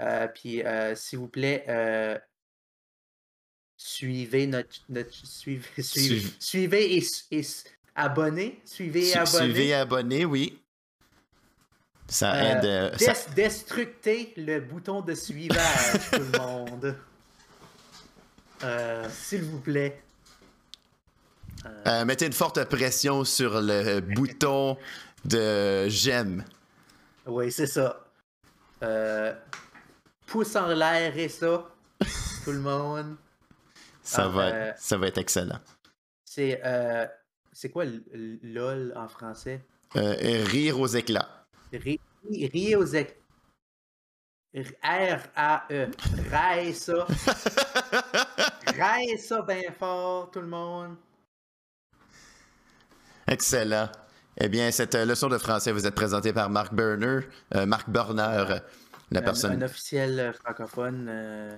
Euh, 0.00 0.26
puis, 0.28 0.62
s'il 0.94 1.18
vous 1.18 1.28
plaît, 1.28 1.64
suivez 3.76 4.46
notre. 4.46 4.68
notre- 4.88 5.10
suivez, 5.12 5.62
suivez, 5.82 6.20
Suiv- 6.20 6.36
suivez 6.40 6.96
et, 6.96 7.04
et 7.32 7.46
abonnez. 7.94 8.60
Suivez 8.64 9.08
et 9.08 9.12
Su- 9.12 9.18
abonnez. 9.18 9.44
Suivez 9.44 9.66
et 9.68 9.74
abonnez, 9.74 10.24
oui. 10.24 10.62
Ça 12.08 12.34
Euh, 12.34 12.40
aide. 12.58 12.64
euh, 12.64 12.96
ça- 12.98 13.30
Destructez 13.34 14.32
le 14.36 14.60
bouton 14.60 15.00
de 15.00 15.14
suivage, 15.14 15.58
tout 16.12 16.20
le 16.32 16.38
monde. 16.38 16.96
Euh, 18.64 19.06
S'il 19.10 19.42
vous 19.42 19.60
plaît. 19.60 20.00
euh, 21.86 22.04
mettez 22.04 22.26
une 22.26 22.32
forte 22.32 22.64
pression 22.64 23.24
sur 23.24 23.60
le 23.60 24.00
bouton 24.00 24.78
de 25.24 25.88
j'aime. 25.88 26.44
Oui, 27.26 27.50
c'est 27.50 27.66
ça. 27.66 28.04
Pouce 30.26 30.54
en 30.56 30.68
l'air 30.68 31.16
et 31.18 31.28
ça, 31.28 31.64
tout 32.44 32.52
le 32.52 32.60
monde. 32.60 33.16
Ça, 34.02 34.24
Ah, 34.24 34.28
va, 34.28 34.42
euh, 34.46 34.72
ça 34.78 34.96
va 34.96 35.08
être 35.08 35.18
excellent. 35.18 35.58
C'est 36.24 36.60
c'est 37.52 37.70
quoi 37.70 37.84
LOL 38.42 38.92
en 38.96 39.08
français? 39.08 39.60
Rire 39.94 40.78
aux 40.80 40.86
éclats. 40.86 41.35
Éc- 42.94 43.16
R-A-E. 44.82 45.90
Raille 46.30 46.72
ça. 46.74 47.06
Raille 48.78 49.18
ça 49.18 49.42
bien 49.42 49.70
fort, 49.78 50.30
tout 50.30 50.40
le 50.40 50.46
monde. 50.46 50.96
Excellent. 53.28 53.88
Eh 54.38 54.48
bien, 54.48 54.70
cette 54.70 54.94
euh, 54.94 55.04
leçon 55.04 55.28
de 55.28 55.38
français 55.38 55.72
vous 55.72 55.86
êtes 55.86 55.94
présentée 55.94 56.32
par 56.32 56.48
Marc 56.50 56.72
Berner, 56.74 57.20
euh, 57.54 57.66
Marc 57.66 57.88
Berner, 57.90 58.44
la 59.10 59.20
Un- 59.20 59.22
personne. 59.22 59.62
Un, 59.62 59.66
officiel 59.66 60.20
euh, 60.20 60.32
francophone. 60.32 61.06
euh, 61.08 61.56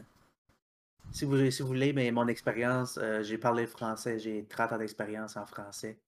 si, 1.12 1.25
vous, 1.25 1.51
si 1.51 1.62
vous 1.62 1.68
voulez, 1.68 1.92
mais 1.92 2.11
mon 2.11 2.27
expérience, 2.29 2.99
euh, 3.03 3.23
j'ai 3.23 3.38
parlé 3.38 3.66
français, 3.66 4.18
j'ai 4.18 4.44
30 4.44 4.73
ans 4.73 4.79
d'expérience 4.79 5.37
en 5.37 5.47
français. 5.47 5.99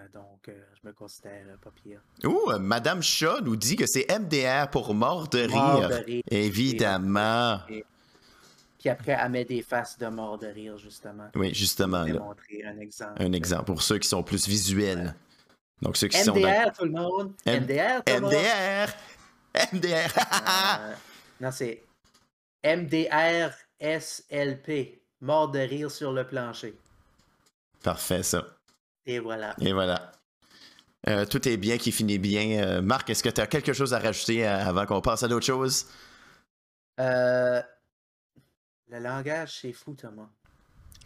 Euh, 0.00 0.08
donc, 0.12 0.48
euh, 0.48 0.52
je 0.80 0.88
me 0.88 0.92
considère 0.92 1.44
pas 1.62 1.70
pire. 1.70 2.00
Ouh, 2.24 2.50
euh, 2.50 2.58
Madame 2.58 3.02
Shaw 3.02 3.40
nous 3.42 3.56
dit 3.56 3.76
que 3.76 3.86
c'est 3.86 4.06
MDR 4.10 4.70
pour 4.70 4.94
mort 4.94 5.28
de 5.28 5.40
rire. 5.40 5.50
Mort 5.56 5.88
de 5.88 5.94
rire. 5.94 6.22
Évidemment. 6.30 7.60
Puis 8.78 8.88
après, 8.88 9.18
elle 9.20 9.30
met 9.30 9.44
des 9.44 9.60
faces 9.62 9.98
de 9.98 10.06
mort 10.06 10.38
de 10.38 10.46
rire, 10.46 10.78
justement. 10.78 11.28
Oui, 11.34 11.52
justement. 11.52 12.06
Je 12.06 12.12
vais 12.12 12.18
Là. 12.18 12.24
montrer 12.24 12.64
un 12.64 12.78
exemple. 12.78 13.22
Un 13.22 13.32
exemple 13.32 13.64
pour 13.66 13.82
ceux 13.82 13.98
qui 13.98 14.08
sont 14.08 14.22
plus 14.22 14.48
visuels. 14.48 15.14
Donc 15.82 15.96
ceux 15.96 16.08
qui 16.08 16.18
sont 16.22 16.32
dans... 16.32 16.40
MDR, 16.40 16.72
tout 16.72 16.84
le 16.84 16.90
monde. 16.92 17.32
M- 17.46 17.62
MDR, 17.64 18.04
tout 18.04 18.14
le 18.14 18.20
monde. 18.20 18.32
MDR! 18.32 18.88
MDR! 19.72 20.18
Euh, 20.80 20.94
non, 21.40 21.50
c'est 21.50 21.82
MDR 22.64 23.50
SLP. 23.80 25.00
Mort 25.22 25.50
de 25.50 25.58
rire 25.58 25.90
sur 25.90 26.12
le 26.12 26.26
plancher. 26.26 26.74
Parfait, 27.82 28.22
ça. 28.22 28.46
Et 29.06 29.18
voilà. 29.18 29.54
Et 29.60 29.72
voilà. 29.72 30.12
Euh, 31.08 31.24
tout 31.24 31.48
est 31.48 31.56
bien 31.56 31.78
qui 31.78 31.92
finit 31.92 32.18
bien. 32.18 32.62
Euh, 32.62 32.82
Marc, 32.82 33.08
est-ce 33.08 33.22
que 33.22 33.30
tu 33.30 33.40
as 33.40 33.46
quelque 33.46 33.72
chose 33.72 33.94
à 33.94 33.98
rajouter 33.98 34.46
euh, 34.46 34.66
avant 34.66 34.84
qu'on 34.84 35.00
passe 35.00 35.22
à 35.22 35.28
d'autres 35.28 35.46
choses? 35.46 35.86
Euh, 37.00 37.62
le 38.88 38.98
langage, 38.98 39.60
c'est 39.62 39.72
fou, 39.72 39.94
Thomas. 39.94 40.28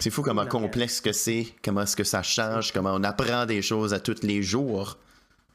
C'est 0.01 0.11
fou 0.11 0.23
comment 0.23 0.47
complexe 0.47 1.01
que 1.01 1.13
c'est, 1.13 1.47
comment 1.63 1.83
est-ce 1.83 1.97
que 1.97 2.03
ça 2.03 2.25
change, 2.25 2.73
comment 2.73 2.95
on 2.95 3.05
apprend 3.05 3.47
des 3.47 3.63
choses 3.63 3.95
à 3.95 4.01
tous 4.01 4.23
les 4.23 4.43
jours 4.43 4.99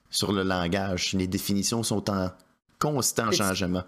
sur 0.09 0.31
le 0.31 0.43
langage. 0.43 1.11
Les 1.11 1.27
définitions 1.27 1.83
sont 1.83 2.09
en 2.09 2.31
constant 2.79 3.31
changement. 3.31 3.83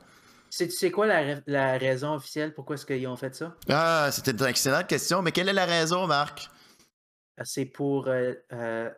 C'est, 0.50 0.68
tu 0.68 0.76
sais 0.76 0.92
quoi 0.92 1.08
la, 1.08 1.38
la 1.48 1.78
raison 1.78 2.16
officielle 2.16 2.54
pourquoi 2.54 2.76
est-ce 2.76 2.86
qu'ils 2.86 3.08
ont 3.08 3.16
fait 3.16 3.34
ça? 3.34 3.56
Ah, 3.70 4.10
c'était 4.12 4.32
une 4.32 4.44
excellente 4.44 4.88
question, 4.88 5.22
mais 5.22 5.32
quelle 5.32 5.48
est 5.48 5.54
la 5.54 5.66
raison, 5.66 6.06
Marc? 6.06 6.50
C'est 7.44 7.66
pour 7.66 8.08
euh, 8.08 8.34
euh, 8.52 8.92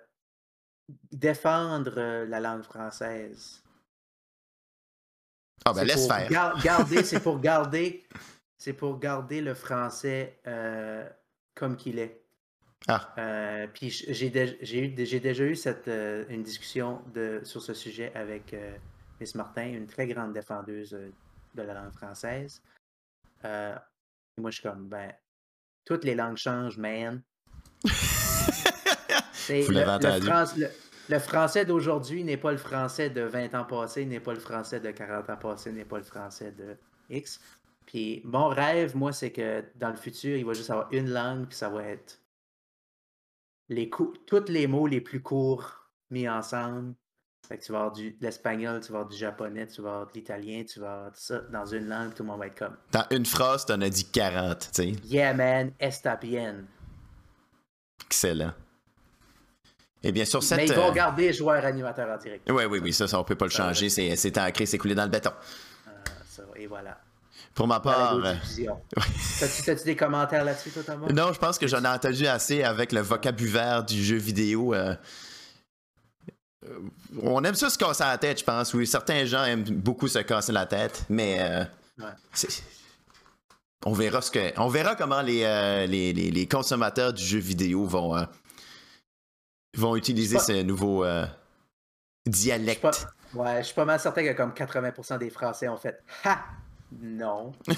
défendre 1.12 1.94
euh, 1.98 2.26
la 2.26 2.40
langue 2.40 2.64
française. 2.64 3.64
Ah, 5.66 5.74
ben 5.74 5.86
laisse 5.86 6.08
faire. 6.08 6.30
gar- 6.30 6.62
garder, 6.62 7.04
c'est 7.04 7.22
pour 7.22 7.40
garder, 7.50 8.06
c'est 8.58 8.74
pour 8.74 9.00
garder 9.00 9.40
le 9.42 9.54
français 9.54 10.40
euh, 10.48 11.08
comme 11.56 11.78
qu'il 11.78 12.00
est. 12.00 12.20
Ah, 12.90 13.14
Euh, 13.18 13.68
puis 13.68 13.90
j'ai 13.90 14.28
eu- 14.28 14.96
j'ai 15.06 15.20
déjà 15.22 15.44
eu 15.46 15.56
cette, 15.56 15.88
euh, 15.88 16.26
une 16.28 16.44
discussion 16.44 17.02
de, 17.14 17.40
sur 17.46 17.62
ce 17.62 17.74
sujet 17.74 18.12
avec 18.14 18.54
euh, 18.54 18.76
Miss 19.22 19.36
Martin, 19.36 19.68
une 19.68 19.88
très 19.88 20.06
grande 20.08 20.34
défendeuse 20.34 20.94
euh, 20.94 21.10
de 21.56 21.62
la 21.62 21.76
langue 21.76 21.94
française. 21.94 22.62
Euh, 23.46 23.74
et 24.38 24.42
moi, 24.42 24.52
je 24.52 24.60
suis 24.60 24.68
comme, 24.70 24.90
ben, 24.90 25.14
toutes 25.86 26.04
les 26.04 26.16
langues 26.16 26.36
changent, 26.38 26.78
man. 26.78 27.22
Vous 29.48 29.72
le, 29.72 29.80
l'avez 29.80 30.04
le 30.04 30.10
entendu. 30.10 30.26
France- 30.28 30.58
le- 30.58 30.70
le 31.10 31.20
français 31.20 31.66
d'aujourd'hui 31.66 32.24
n'est 32.24 32.38
pas 32.38 32.52
le 32.52 32.58
français 32.58 33.10
de 33.10 33.22
20 33.22 33.54
ans 33.56 33.66
passés, 33.66 34.06
n'est 34.06 34.20
pas 34.22 34.34
le 34.34 34.40
français 34.40 34.80
de 34.80 34.90
40 34.92 35.30
ans 35.30 35.36
passés, 35.38 35.72
n'est 35.72 35.84
pas 35.86 35.98
le 35.98 36.04
français 36.06 36.52
de 36.54 36.78
X. 37.10 37.42
Puis 37.86 38.22
mon 38.24 38.48
rêve, 38.48 38.96
moi, 38.96 39.12
c'est 39.12 39.32
que 39.32 39.64
dans 39.76 39.90
le 39.90 39.98
futur, 39.98 40.38
il 40.38 40.46
va 40.46 40.54
juste 40.54 40.70
avoir 40.70 40.88
une 40.94 41.10
langue, 41.10 41.48
puis 41.48 41.58
ça 41.58 41.68
va 41.70 41.84
être 41.84 42.20
les 43.70 43.90
tous 43.90 44.46
les 44.48 44.68
mots 44.68 44.88
les 44.88 45.02
plus 45.02 45.22
courts 45.22 45.90
mis 46.10 46.28
ensemble. 46.30 46.94
Fait 47.46 47.58
que 47.58 47.64
tu 47.66 47.74
vas 47.74 47.80
avoir 47.80 47.92
du, 47.92 48.12
de 48.12 48.24
l'espagnol, 48.24 48.80
tu 48.80 48.94
vas 48.94 49.00
avoir 49.00 49.10
du 49.12 49.18
japonais, 49.18 49.68
tu 49.68 49.82
vas 49.82 49.90
avoir 49.90 50.08
de 50.08 50.14
l'italien, 50.14 50.64
tu 50.64 50.80
vas 50.80 50.94
avoir 50.94 51.12
tout 51.12 51.20
ça 51.20 51.40
dans 51.52 51.66
une 51.66 51.88
langue, 51.90 52.14
tout 52.14 52.24
le 52.24 52.30
monde 52.30 52.40
va 52.40 52.48
être 52.48 52.58
comme 52.58 52.78
dans 52.94 53.06
une 53.12 53.26
phrase, 53.26 53.66
t'en 53.66 53.82
as 53.82 53.90
dit 53.90 54.06
40, 54.10 54.60
tu 54.60 54.68
sais. 54.72 54.92
Yeah 55.04 55.34
man, 55.34 55.74
está 55.78 56.16
bien. 56.16 56.64
Excellent. 58.06 58.54
Et 60.04 60.12
bien 60.12 60.26
sur 60.26 60.44
cette... 60.44 60.58
Mais 60.58 60.66
ils 60.68 60.74
vont 60.74 60.90
euh, 60.90 60.94
garder 60.94 61.32
joueur 61.32 61.64
animateur 61.66 62.10
en 62.10 62.18
direct. 62.22 62.50
Oui, 62.52 62.66
oui, 62.66 62.80
oui, 62.84 62.92
ça, 62.94 63.08
ça 63.08 63.20
on 63.20 63.24
peut 63.24 63.36
pas 63.36 63.46
le 63.46 63.52
changer, 63.52 63.90
c'est 63.90 64.16
c'est 64.18 64.38
ancré, 64.38 64.66
c'est 64.66 64.78
coulé 64.78 64.96
dans 64.96 65.04
le 65.06 65.10
béton. 65.10 65.32
Euh, 65.88 65.92
ça, 66.30 66.44
et 66.58 66.68
voilà. 66.68 67.00
Pour 67.56 67.68
ma 67.68 67.80
part... 67.80 68.16
euh. 68.16 68.34
T'as-tu 69.66 69.84
des 69.86 69.96
commentaires 69.96 70.44
là-dessus, 70.44 70.72
toi, 70.72 70.84
Thomas? 70.84 71.08
Non, 71.14 71.32
je 71.32 71.40
pense 71.40 71.58
que 71.58 71.68
j'en 71.68 71.84
ai 71.84 71.88
entendu 71.88 72.26
assez 72.28 72.64
avec 72.64 72.92
le 72.92 73.00
vocabulaire 73.02 73.84
du 73.84 74.04
jeu 74.04 74.18
vidéo. 74.18 74.74
euh, 74.74 74.96
On 77.22 77.44
aime 77.44 77.56
ça 77.56 77.70
se 77.70 77.78
casser 77.78 78.04
la 78.04 78.18
tête, 78.18 78.40
je 78.40 78.44
pense. 78.44 78.74
Oui, 78.74 78.88
certains 78.88 79.26
gens 79.26 79.44
aiment 79.46 79.64
beaucoup 79.64 80.08
se 80.08 80.20
casser 80.20 80.52
la 80.52 80.66
tête, 80.66 81.06
mais 81.10 81.38
euh, 81.40 81.64
Ouais. 82.00 82.50
on 83.86 83.94
verra 83.94 84.22
ce 84.22 84.32
que, 84.32 84.52
on 84.60 84.68
verra 84.68 84.96
comment 84.96 85.22
les, 85.22 85.44
euh, 85.44 85.86
les, 85.86 86.12
les- 86.14 86.32
les 86.32 86.48
consommateurs 86.48 87.14
du 87.14 87.24
jeu 87.24 87.38
vidéo 87.40 87.86
vont 87.86 88.16
vont 89.76 89.96
utiliser 89.96 90.40
ce 90.40 90.62
nouveau 90.64 91.04
euh, 91.04 91.26
dialecte. 92.26 92.82
pas- 92.82 92.92
Ouais, 93.34 93.58
je 93.60 93.64
suis 93.68 93.74
pas 93.76 93.86
mal 93.86 94.00
certain 94.00 94.24
que 94.24 94.34
comme 94.34 94.52
80% 94.54 95.18
des 95.18 95.30
Français 95.32 95.68
ont 95.68 95.78
fait 95.78 96.00
Ha! 96.24 96.44
Non. 97.02 97.52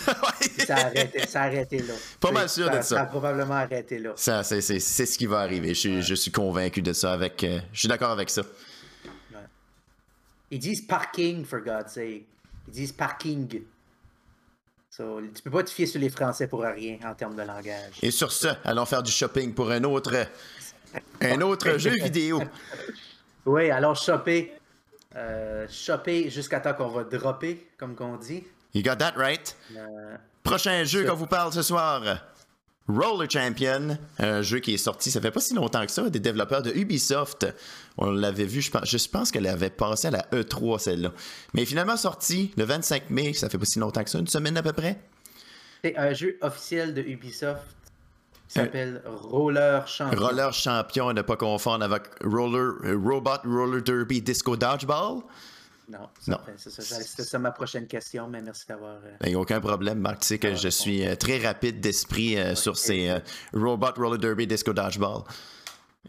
Ça 0.68 0.76
a 0.76 0.86
arrêté, 0.88 1.26
ça 1.26 1.44
a 1.44 1.46
arrêté 1.46 1.80
là. 1.80 1.94
Pas 2.20 2.32
mal 2.32 2.50
sûr 2.50 2.68
de 2.70 2.76
ça. 2.76 2.82
Ça 2.84 3.02
a 3.04 3.06
probablement 3.06 3.54
arrêté 3.54 3.98
là. 3.98 4.12
Ça, 4.18 4.44
c'est, 4.44 4.60
c'est- 4.60 4.82
c'est 4.82 5.06
ce 5.06 5.18
qui 5.18 5.26
va 5.26 5.40
arriver. 5.40 5.70
Je, 5.70 5.80
suis- 5.80 6.02
je 6.02 6.16
suis 6.16 6.32
convaincu 6.32 6.82
de 6.82 6.92
ça. 6.92 7.14
Avec, 7.14 7.42
euh, 7.46 7.62
je 7.72 7.80
suis 7.80 7.88
d'accord 7.88 8.12
avec 8.12 8.30
ça. 8.30 8.42
Ils 10.52 10.60
disent 10.60 10.82
parking, 10.86 11.46
for 11.46 11.60
God's 11.62 11.94
sake. 11.94 12.26
Ils 12.68 12.74
disent 12.74 12.92
parking. 12.92 13.62
So, 14.90 15.22
tu 15.34 15.42
peux 15.44 15.52
pas 15.52 15.64
te 15.64 15.70
fier 15.70 15.86
sur 15.86 16.00
les 16.00 16.10
Français 16.10 16.48
pour 16.48 16.62
rien 16.62 16.98
en 17.06 17.14
termes 17.16 17.36
de 17.36 17.42
langage. 17.42 17.94
Et 18.02 18.12
sur 18.12 18.32
ce, 18.32 18.48
allons 18.64 18.86
faire 18.86 19.04
du 19.04 19.12
shopping 19.12 19.54
pour 19.54 19.72
un 19.72 19.84
autre, 19.84 20.14
un 21.22 21.42
autre 21.42 21.78
jeu 21.78 21.92
vidéo. 21.92 22.42
Oui, 23.46 23.70
alors 23.70 23.96
shopper. 23.96 24.52
Euh, 25.16 25.66
jusqu'à 26.28 26.60
temps 26.60 26.74
qu'on 26.74 26.90
va 26.90 27.04
dropper, 27.06 27.66
comme 27.78 27.96
qu'on 27.96 28.18
dit. 28.18 28.44
You 28.74 28.84
got 28.84 28.98
that 28.98 29.14
right? 29.16 29.56
Euh, 29.76 30.18
Prochain 30.44 30.84
jeu 30.84 31.06
qu'on 31.06 31.16
vous 31.16 31.28
parle 31.28 31.54
ce 31.54 31.62
soir. 31.62 32.04
Roller 32.88 33.28
Champion, 33.32 33.98
un 34.20 34.42
jeu 34.44 34.60
qui 34.60 34.76
est 34.76 34.78
sorti, 34.78 35.10
ça 35.10 35.20
fait 35.20 35.32
pas 35.32 35.40
si 35.40 35.56
longtemps 35.56 35.84
que 35.86 35.92
ça, 35.92 36.08
des 36.10 36.20
développeurs 36.20 36.62
de 36.62 36.72
Ubisoft. 36.72 37.48
On 37.98 38.12
l'avait 38.12 38.46
vu, 38.46 38.62
je 38.62 38.70
pense, 38.70 38.88
je 38.88 39.08
pense 39.08 39.32
qu'elle 39.32 39.48
avait 39.48 39.72
passé 39.72 40.10
à 40.10 40.12
la 40.12 40.22
E3 40.34 40.78
celle-là. 40.78 41.12
Mais 41.54 41.66
finalement 41.66 41.98
sorti 41.98 42.52
le 42.58 42.64
25 42.64 43.10
mai, 43.10 43.34
ça 43.34 43.50
fait 43.50 43.58
pas 43.58 43.66
si 43.66 43.80
longtemps 43.80 44.04
que 44.04 44.10
ça, 44.10 44.20
une 44.20 44.28
semaine 44.28 44.56
à 44.58 44.62
peu 44.62 44.74
près. 44.74 45.00
C'est 45.84 45.98
un 45.98 46.14
jeu 46.14 46.38
officiel 46.42 46.94
de 46.94 47.02
Ubisoft 47.02 47.62
qui 48.56 48.62
s'appelle 48.62 49.02
Roller 49.06 49.86
Champion. 49.88 50.20
Roller 50.28 50.54
Champion, 50.54 51.13
ne 51.13 51.22
pas 51.22 51.36
confondre 51.36 51.84
avec 51.84 52.04
Roller, 52.24 52.74
euh, 52.86 52.98
Robot 53.04 53.41
Roller 53.46 53.82
Derby 53.82 54.22
Disco 54.22 54.56
Dodgeball? 54.56 55.22
Non, 55.88 56.00
ça. 56.20 56.41
C'était 56.58 57.24
ça 57.24 57.38
ma 57.38 57.52
prochaine 57.52 57.86
question, 57.86 58.28
mais 58.28 58.41
merci 58.41 58.65
d'avoir. 58.68 58.94
euh, 58.94 59.18
Il 59.24 59.30
n'y 59.30 59.36
a 59.36 59.39
aucun 59.39 59.60
problème, 59.60 60.00
Marc. 60.00 60.22
Tu 60.22 60.28
sais 60.28 60.39
que 60.39 60.48
Ah, 60.48 60.56
je 60.56 60.70
suis 60.70 61.06
euh, 61.06 61.15
très 61.15 61.38
rapide 61.46 61.80
d'esprit 61.80 62.38
euh, 62.39 62.56
sur 62.56 62.76
ces 62.78 63.10
euh, 63.10 63.20
Robot 63.54 63.91
Roller 63.98 64.18
Derby 64.18 64.48
Disco 64.48 64.74
Dodgeball. 64.74 65.22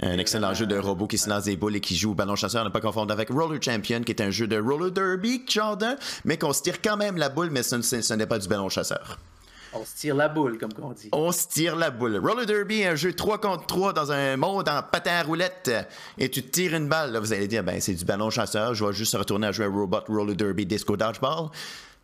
Un 0.03 0.19
excellent 0.19 0.53
jeu 0.55 0.67
de 0.67 0.79
robot 0.79 1.07
qui 1.07 1.17
se 1.19 1.29
lance 1.29 1.45
des 1.45 1.57
boules 1.57 1.77
et 1.77 1.81
qui 1.81 1.97
joue 1.97 2.13
au 2.13 2.15
ballon 2.15 2.37
chasseur, 2.37 2.63
ne 2.65 2.69
pas 2.69 2.81
confondre 2.83 3.13
avec 3.13 3.31
Roller 3.31 3.59
Champion, 3.63 4.03
qui 4.03 4.13
est 4.13 4.21
un 4.21 4.31
jeu 4.31 4.47
de 4.47 4.59
roller 4.59 4.91
derby, 4.93 5.43
genre 5.49 5.77
d'un, 5.77 5.97
mais 6.27 6.37
qu'on 6.39 6.53
se 6.53 6.61
tire 6.63 6.83
quand 6.83 6.99
même 6.99 7.17
la 7.17 7.31
boule, 7.31 7.49
mais 7.51 7.63
ce, 7.63 7.81
ce- 7.81 8.03
ce 8.03 8.15
n'est 8.15 8.27
pas 8.27 8.39
du 8.39 8.47
ballon 8.47 8.69
chasseur. 8.69 9.19
On 9.73 9.85
se 9.85 9.95
tire 9.97 10.15
la 10.15 10.29
boule, 10.29 10.59
comme 10.59 10.71
on 10.81 10.93
dit. 10.93 11.09
On 11.13 11.33
se 11.33 11.47
tire 11.49 11.77
la 11.77 11.91
boule. 11.91 12.17
Roller 12.17 12.47
Derby 12.47 12.85
un 12.85 12.95
jeu 12.95 13.13
3 13.13 13.41
contre 13.41 13.67
3 13.67 13.93
dans 13.93 14.11
un 14.13 14.37
monde 14.37 14.69
en 14.69 14.83
patin 14.83 15.13
à 15.13 15.23
roulette. 15.23 15.71
Et 16.19 16.31
tu 16.31 16.43
tires 16.43 16.75
une 16.75 16.89
balle. 16.89 17.13
Là, 17.13 17.21
vous 17.21 17.33
allez 17.33 17.49
dire, 17.49 17.63
ben, 17.63 17.81
c'est 17.81 17.95
du 17.95 18.05
ballon 18.05 18.31
chasseur. 18.31 18.75
Je 18.75 18.85
vais 18.85 18.93
juste 18.93 19.15
retourner 19.17 19.49
à 19.49 19.53
jouer 19.53 19.67
à 19.67 19.69
Robot 19.69 20.01
Roller 20.09 20.35
Derby 20.37 20.65
Disco 20.67 20.97
Dodgeball. 20.97 21.51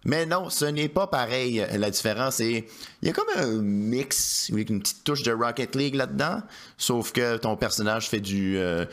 Mais 0.04 0.26
non, 0.26 0.50
ce 0.50 0.64
n'est 0.64 0.88
pas 0.88 1.06
pareil. 1.06 1.64
La 1.78 1.90
différence 1.90 2.40
est. 2.40 2.66
Il 3.00 3.08
y 3.08 3.10
a 3.10 3.14
comme 3.14 3.28
un 3.36 3.46
mix 3.62 4.50
avec 4.52 4.68
une 4.68 4.80
petite 4.80 5.04
touche 5.04 5.22
de 5.22 5.32
Rocket 5.32 5.76
League 5.76 5.94
là-dedans. 5.94 6.42
Sauf 6.76 7.12
que 7.12 7.36
ton 7.36 7.56
personnage 7.56 8.08
fait 8.08 8.20
du, 8.20 8.58
euh, 8.58 8.84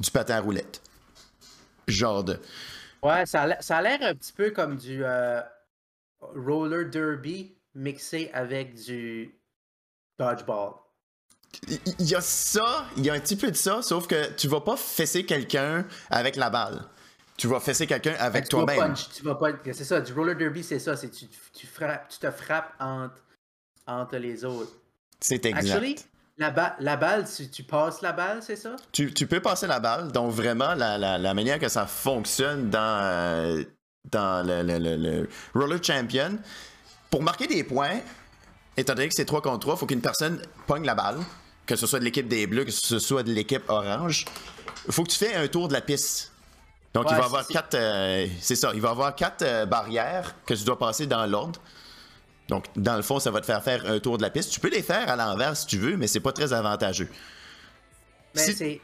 du 0.00 0.10
patin 0.10 0.36
à 0.36 0.40
roulette. 0.40 0.80
Genre 1.86 2.24
de. 2.24 2.38
Ouais, 3.02 3.26
ça 3.26 3.42
a 3.42 3.46
l'air- 3.46 3.62
ça 3.62 3.76
a 3.76 3.82
l'air 3.82 3.98
un 4.00 4.14
petit 4.14 4.32
peu 4.32 4.50
comme 4.50 4.76
du 4.76 5.02
euh, 5.04 5.42
roller 6.34 6.88
derby 6.88 7.53
mixé 7.74 8.30
avec 8.32 8.74
du 8.74 9.34
dodgeball. 10.18 10.72
Il 11.70 12.06
y 12.10 12.14
a 12.16 12.20
ça, 12.20 12.86
il 12.96 13.06
y 13.06 13.10
a 13.10 13.14
un 13.14 13.20
petit 13.20 13.36
peu 13.36 13.50
de 13.50 13.56
ça, 13.56 13.80
sauf 13.82 14.06
que 14.08 14.32
tu 14.32 14.48
vas 14.48 14.60
pas 14.60 14.76
fesser 14.76 15.24
quelqu'un 15.24 15.86
avec 16.10 16.36
la 16.36 16.50
balle. 16.50 16.82
Tu 17.36 17.46
vas 17.46 17.60
fesser 17.60 17.86
quelqu'un 17.86 18.14
avec 18.18 18.48
toi-même. 18.48 18.94
tu 19.14 19.22
vas 19.22 19.34
pas. 19.36 19.48
C'est 19.72 19.84
ça, 19.84 20.00
du 20.00 20.12
roller 20.12 20.36
derby, 20.36 20.62
c'est 20.62 20.78
ça. 20.78 20.96
C'est 20.96 21.10
tu, 21.10 21.26
tu, 21.52 21.66
frappes, 21.66 22.08
tu 22.08 22.18
te 22.18 22.30
frappes 22.30 22.72
entre, 22.80 23.22
entre 23.86 24.16
les 24.16 24.44
autres. 24.44 24.72
C'est 25.20 25.44
exact. 25.46 25.70
Actually, 25.74 25.96
la, 26.38 26.50
ba- 26.50 26.76
la 26.80 26.96
balle, 26.96 27.24
tu, 27.28 27.48
tu 27.50 27.62
passes 27.62 28.02
la 28.02 28.12
balle, 28.12 28.42
c'est 28.42 28.56
ça? 28.56 28.74
Tu, 28.92 29.12
tu 29.14 29.26
peux 29.26 29.40
passer 29.40 29.66
la 29.66 29.80
balle, 29.80 30.10
donc 30.12 30.32
vraiment, 30.32 30.74
la, 30.74 30.98
la- 30.98 31.18
la 31.18 31.34
manière 31.34 31.58
que 31.58 31.68
ça 31.68 31.86
fonctionne 31.86 32.70
dans, 32.70 33.00
euh, 33.02 33.62
dans 34.10 34.44
le, 34.46 34.62
le- 34.62 34.78
le- 34.78 34.96
le 34.96 35.28
Roller 35.54 35.82
Champion, 35.82 36.38
pour 37.14 37.22
marquer 37.22 37.46
des 37.46 37.62
points, 37.62 38.00
étant 38.76 38.92
donné 38.94 39.06
que 39.06 39.14
c'est 39.14 39.24
3 39.24 39.40
contre 39.40 39.60
3, 39.60 39.74
il 39.74 39.78
faut 39.78 39.86
qu'une 39.86 40.00
personne 40.00 40.42
pogne 40.66 40.84
la 40.84 40.96
balle, 40.96 41.18
que 41.64 41.76
ce 41.76 41.86
soit 41.86 42.00
de 42.00 42.04
l'équipe 42.04 42.26
des 42.26 42.48
Bleus, 42.48 42.64
que 42.64 42.72
ce 42.72 42.98
soit 42.98 43.22
de 43.22 43.30
l'équipe 43.32 43.62
orange. 43.68 44.24
Il 44.88 44.92
faut 44.92 45.04
que 45.04 45.10
tu 45.10 45.18
fais 45.18 45.32
un 45.36 45.46
tour 45.46 45.68
de 45.68 45.74
la 45.74 45.80
piste. 45.80 46.32
Donc, 46.92 47.06
il 47.08 47.14
va 47.14 47.22
y 47.22 47.24
avoir 47.24 47.46
quatre. 47.46 47.76
euh, 47.76 48.26
c'est 48.40 48.56
ça, 48.56 48.72
il 48.74 48.80
va 48.80 48.90
avoir 48.90 49.14
quatre 49.14 49.42
euh, 49.42 49.64
barrières 49.64 50.34
que 50.44 50.54
tu 50.54 50.64
dois 50.64 50.76
passer 50.76 51.06
dans 51.06 51.24
l'ordre. 51.26 51.60
Donc, 52.48 52.64
dans 52.74 52.96
le 52.96 53.02
fond, 53.02 53.20
ça 53.20 53.30
va 53.30 53.40
te 53.40 53.46
faire 53.46 53.62
faire 53.62 53.86
un 53.88 54.00
tour 54.00 54.18
de 54.18 54.22
la 54.22 54.30
piste. 54.30 54.50
Tu 54.50 54.58
peux 54.58 54.68
les 54.70 54.82
faire 54.82 55.08
à 55.08 55.14
l'envers 55.14 55.56
si 55.56 55.66
tu 55.68 55.78
veux, 55.78 55.96
mais 55.96 56.08
c'est 56.08 56.18
pas 56.18 56.32
très 56.32 56.52
avantageux. 56.52 57.08
Mais 58.34 58.42
Si- 58.42 58.54
c'est. 58.56 58.80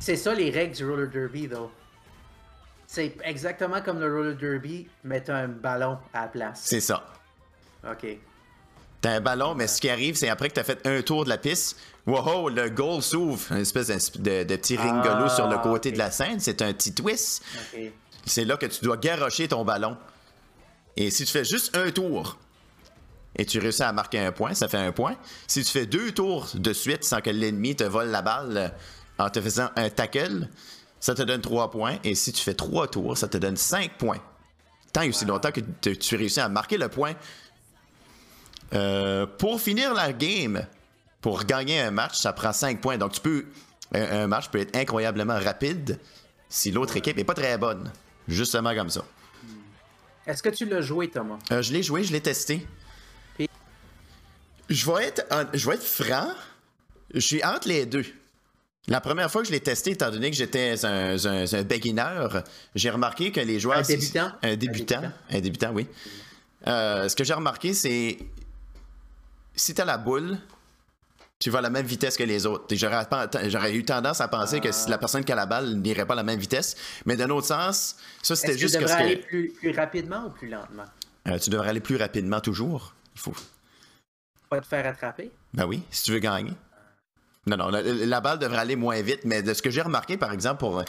C'est 0.00 0.16
ça 0.16 0.34
les 0.34 0.50
règles 0.50 0.76
du 0.76 0.86
roller 0.86 1.08
derby, 1.08 1.48
though. 1.48 1.70
C'est 2.86 3.16
exactement 3.24 3.80
comme 3.80 4.00
le 4.00 4.14
roller 4.14 4.36
derby, 4.36 4.86
mais 5.02 5.30
un 5.30 5.48
ballon 5.48 5.96
à 6.12 6.22
la 6.22 6.28
place. 6.28 6.60
C'est 6.62 6.80
ça. 6.80 7.06
Ok. 7.90 8.06
T'as 9.00 9.16
un 9.16 9.20
ballon, 9.20 9.54
mais 9.54 9.66
ce 9.66 9.80
qui 9.80 9.90
arrive, 9.90 10.16
c'est 10.16 10.30
après 10.30 10.48
que 10.48 10.54
t'as 10.54 10.64
fait 10.64 10.86
un 10.86 11.02
tour 11.02 11.24
de 11.24 11.28
la 11.28 11.36
piste, 11.36 11.76
wow, 12.06 12.48
le 12.48 12.70
goal 12.70 13.02
s'ouvre. 13.02 13.52
Une 13.52 13.58
espèce 13.58 13.88
de, 13.88 14.44
petit 14.56 14.76
ringolo 14.78 15.26
Ah, 15.26 15.28
sur 15.28 15.46
le 15.46 15.58
côté 15.58 15.90
ok. 15.90 15.94
de 15.94 15.98
la 15.98 16.10
scène. 16.10 16.40
C'est 16.40 16.62
un 16.62 16.72
petit 16.72 16.94
twist. 16.94 17.42
C'est 18.24 18.46
là 18.46 18.56
que 18.56 18.64
tu 18.66 18.82
dois 18.82 18.96
garocher 18.96 19.48
ton 19.48 19.64
ballon. 19.64 19.96
Et 20.96 21.10
si 21.10 21.24
tu 21.26 21.32
fais 21.32 21.44
juste 21.44 21.76
un 21.76 21.90
tour 21.90 22.38
et 23.36 23.44
tu 23.44 23.58
réussis 23.58 23.82
à 23.82 23.92
marquer 23.92 24.20
un 24.20 24.32
point, 24.32 24.54
ça 24.54 24.68
fait 24.68 24.78
un 24.78 24.92
point. 24.92 25.16
Si 25.46 25.62
tu 25.64 25.70
fais 25.70 25.86
deux 25.86 26.12
tours 26.12 26.48
de 26.54 26.72
suite 26.72 27.04
sans 27.04 27.20
que 27.20 27.30
l'ennemi 27.30 27.76
te 27.76 27.84
vole 27.84 28.08
la 28.08 28.22
balle 28.22 28.56
euh, 28.56 28.68
en 29.18 29.28
te 29.28 29.40
faisant 29.40 29.68
un 29.76 29.90
tackle, 29.90 30.48
ça 31.00 31.14
te 31.14 31.22
donne 31.22 31.42
trois 31.42 31.70
points. 31.70 31.98
Et 32.04 32.14
si 32.14 32.32
tu 32.32 32.42
fais 32.42 32.54
trois 32.54 32.88
tours, 32.88 33.18
ça 33.18 33.28
te 33.28 33.36
donne 33.36 33.56
cinq 33.56 33.98
points. 33.98 34.20
Tant 34.92 35.02
et 35.02 35.08
aussi 35.08 35.24
longtemps 35.26 35.50
que 35.50 35.60
tu 35.90 36.16
réussis 36.16 36.40
à 36.40 36.48
marquer 36.48 36.78
le 36.78 36.88
point. 36.88 37.14
Euh, 38.74 39.26
pour 39.26 39.60
finir 39.60 39.94
la 39.94 40.12
game, 40.12 40.66
pour 41.20 41.44
gagner 41.44 41.80
un 41.80 41.90
match, 41.90 42.16
ça 42.18 42.32
prend 42.32 42.52
5 42.52 42.80
points. 42.80 42.98
Donc 42.98 43.12
tu 43.12 43.20
peux. 43.20 43.46
Un, 43.94 44.22
un 44.22 44.26
match 44.26 44.48
peut 44.48 44.58
être 44.58 44.74
incroyablement 44.76 45.38
rapide 45.38 45.98
si 46.48 46.70
l'autre 46.70 46.96
équipe 46.96 47.18
est 47.18 47.24
pas 47.24 47.34
très 47.34 47.56
bonne. 47.58 47.90
Justement 48.28 48.74
comme 48.74 48.90
ça. 48.90 49.04
Est-ce 50.26 50.42
que 50.42 50.48
tu 50.48 50.64
l'as 50.64 50.80
joué, 50.80 51.08
Thomas? 51.10 51.38
Euh, 51.52 51.60
je 51.62 51.72
l'ai 51.72 51.82
joué, 51.82 52.02
je 52.04 52.12
l'ai 52.12 52.20
testé. 52.20 52.66
Puis- 53.36 53.48
Je 54.70 54.86
vais 54.90 55.04
être, 55.04 55.22
je 55.52 55.68
vais 55.68 55.74
être 55.76 55.84
franc. 55.84 56.28
Je 57.12 57.20
suis 57.20 57.44
entre 57.44 57.68
les 57.68 57.84
deux. 57.86 58.04
La 58.86 59.00
première 59.00 59.30
fois 59.30 59.42
que 59.42 59.48
je 59.48 59.52
l'ai 59.52 59.60
testé, 59.60 59.92
étant 59.92 60.10
donné 60.10 60.30
que 60.30 60.36
j'étais 60.36 60.82
un, 60.84 61.16
un- 61.26 61.44
un 61.54 61.62
beginner, 61.62 62.28
j'ai 62.74 62.90
remarqué 62.90 63.30
que 63.32 63.40
les 63.40 63.60
joueurs. 63.60 63.78
Un 63.78 63.82
débutant? 63.82 64.32
Un 64.42 64.56
débutant. 64.56 65.02
Un 65.30 65.36
Un 65.36 65.40
débutant, 65.40 65.70
oui. 65.72 65.86
Euh, 66.66 67.08
ce 67.08 67.14
que 67.16 67.24
j'ai 67.24 67.34
remarqué, 67.34 67.72
c'est. 67.74 68.18
Si 69.56 69.74
t'as 69.74 69.84
la 69.84 69.98
boule, 69.98 70.38
tu 71.38 71.50
vas 71.50 71.58
à 71.58 71.62
la 71.62 71.70
même 71.70 71.86
vitesse 71.86 72.16
que 72.16 72.22
les 72.24 72.46
autres. 72.46 72.74
J'aurais, 72.74 73.74
eu 73.74 73.84
tendance 73.84 74.20
à 74.20 74.28
penser 74.28 74.60
que 74.60 74.72
si 74.72 74.88
la 74.90 74.98
personne 74.98 75.24
qui 75.24 75.32
a 75.32 75.34
la 75.34 75.46
balle 75.46 75.76
n'irait 75.76 76.06
pas 76.06 76.14
à 76.14 76.16
la 76.16 76.22
même 76.22 76.38
vitesse. 76.40 76.76
Mais 77.06 77.16
d'un 77.16 77.30
autre 77.30 77.46
sens, 77.46 77.96
ça 78.22 78.34
c'était 78.36 78.52
Est-ce 78.52 78.56
que 78.56 78.60
juste 78.60 78.74
tu 78.76 78.80
devrais 78.82 78.96
que- 78.96 79.02
aller 79.02 79.16
plus, 79.16 79.48
plus 79.50 79.70
rapidement 79.70 80.26
ou 80.26 80.30
plus 80.30 80.48
lentement? 80.48 80.84
euh, 81.28 81.38
tu 81.38 81.50
devrais 81.50 81.68
aller 81.70 81.80
plus 81.80 81.96
rapidement 81.96 82.40
toujours. 82.40 82.94
Il 83.14 83.20
faut. 83.20 83.34
Pas 84.50 84.60
te 84.60 84.66
faire 84.66 84.86
attraper? 84.86 85.30
Ben 85.52 85.66
oui, 85.66 85.82
si 85.90 86.04
tu 86.04 86.12
veux 86.12 86.18
gagner. 86.18 86.52
Non, 87.46 87.56
non, 87.58 87.68
la, 87.68 87.82
la 87.82 88.20
balle 88.20 88.38
devrait 88.38 88.58
aller 88.60 88.76
moins 88.76 89.00
vite, 89.02 89.20
mais 89.24 89.42
de 89.42 89.52
ce 89.52 89.60
que 89.60 89.70
j'ai 89.70 89.82
remarqué, 89.82 90.16
par 90.16 90.32
exemple, 90.32 90.60
pour, 90.60 90.82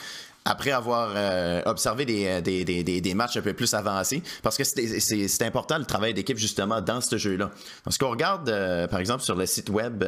après 0.45 0.71
avoir 0.71 1.11
euh, 1.15 1.61
observé 1.65 2.05
des, 2.05 2.25
euh, 2.27 2.41
des, 2.41 2.63
des- 2.63 2.83
des- 2.83 3.01
des 3.01 3.13
matchs 3.15 3.37
un 3.37 3.41
peu 3.41 3.53
plus 3.53 3.73
avancés, 3.73 4.21
parce 4.43 4.55
que 4.57 4.63
c'est- 4.63 5.41
important 5.43 5.77
le 5.79 5.85
travail 5.85 6.13
d'équipe 6.13 6.37
justement 6.37 6.81
dans 6.81 7.01
ce 7.01 7.17
jeu-là. 7.17 7.51
Parce 7.83 7.97
qu'on 7.97 8.09
regarde, 8.11 8.47
euh, 8.49 8.87
par 8.87 8.99
exemple, 8.99 9.23
sur 9.23 9.35
le 9.35 9.45
site 9.47 9.69
web, 9.69 10.03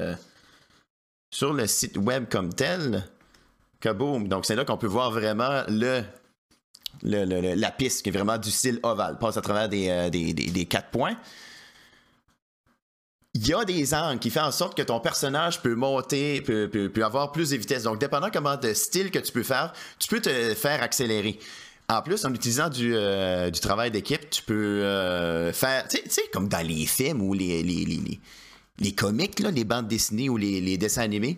sur 1.34 1.54
le 1.54 1.66
site 1.68 1.98
web 1.98 2.26
comme 2.30 2.54
tel, 2.54 3.04
kaboom, 3.82 4.28
donc 4.28 4.46
c'est 4.46 4.56
là 4.56 4.64
qu'on 4.64 4.78
peut 4.78 4.88
voir 4.88 5.12
vraiment 5.12 5.64
le, 5.68 6.02
le- 7.04 7.26
le- 7.26 7.56
la 7.56 7.72
piste 7.72 8.04
qui 8.04 8.10
est 8.10 8.12
vraiment 8.12 8.38
du 8.38 8.52
style 8.52 8.80
ovale, 8.84 9.18
passe 9.20 9.38
à 9.38 9.42
travers 9.42 9.68
des 9.70 10.68
quatre 10.70 10.90
points 10.90 11.16
il 13.38 13.48
y 13.48 13.54
a 13.54 13.64
des 13.66 13.94
angles 13.94 14.20
qui 14.20 14.30
font 14.30 14.42
en 14.42 14.52
sorte 14.52 14.76
que 14.76 14.82
ton 14.82 15.00
personnage 15.00 15.62
peut 15.62 15.76
monter, 15.76 16.42
peut, 16.42 16.68
peut- 16.72 16.90
peut 16.90 17.04
avoir 17.06 17.32
plus 17.32 17.52
de 17.52 17.58
vitesse. 17.58 17.84
Donc, 17.84 18.00
dépendant 18.00 18.30
comment 18.32 18.56
de 18.58 18.74
style 18.74 19.12
que 19.12 19.20
tu 19.20 19.32
peux 19.32 19.44
faire, 19.44 19.74
tu 20.00 20.08
peux 20.08 20.20
te 20.22 20.54
faire 20.56 20.82
accélérer. 20.82 21.38
En 21.90 22.02
plus, 22.02 22.26
en 22.26 22.34
utilisant 22.34 22.70
du, 22.70 22.94
euh, 22.96 23.50
du 23.50 23.60
travail 23.60 23.92
d'équipe, 23.92 24.30
tu 24.30 24.42
peux 24.44 24.82
euh, 24.84 25.54
faire, 25.54 25.88
tu 25.88 25.98
sais- 26.10 26.22
comme 26.34 26.48
dans 26.50 26.66
les 26.66 26.86
films 26.86 27.22
ou 27.22 27.34
les, 27.34 27.64
les, 27.64 27.86
les, 27.86 27.96
les- 27.98 28.20
les 28.80 28.92
comics, 28.92 29.40
là, 29.40 29.52
les 29.52 29.64
bandes 29.64 29.88
dessinées 29.88 30.30
ou 30.30 30.38
les, 30.38 30.60
les 30.62 30.78
dessins 30.78 31.02
animés. 31.04 31.38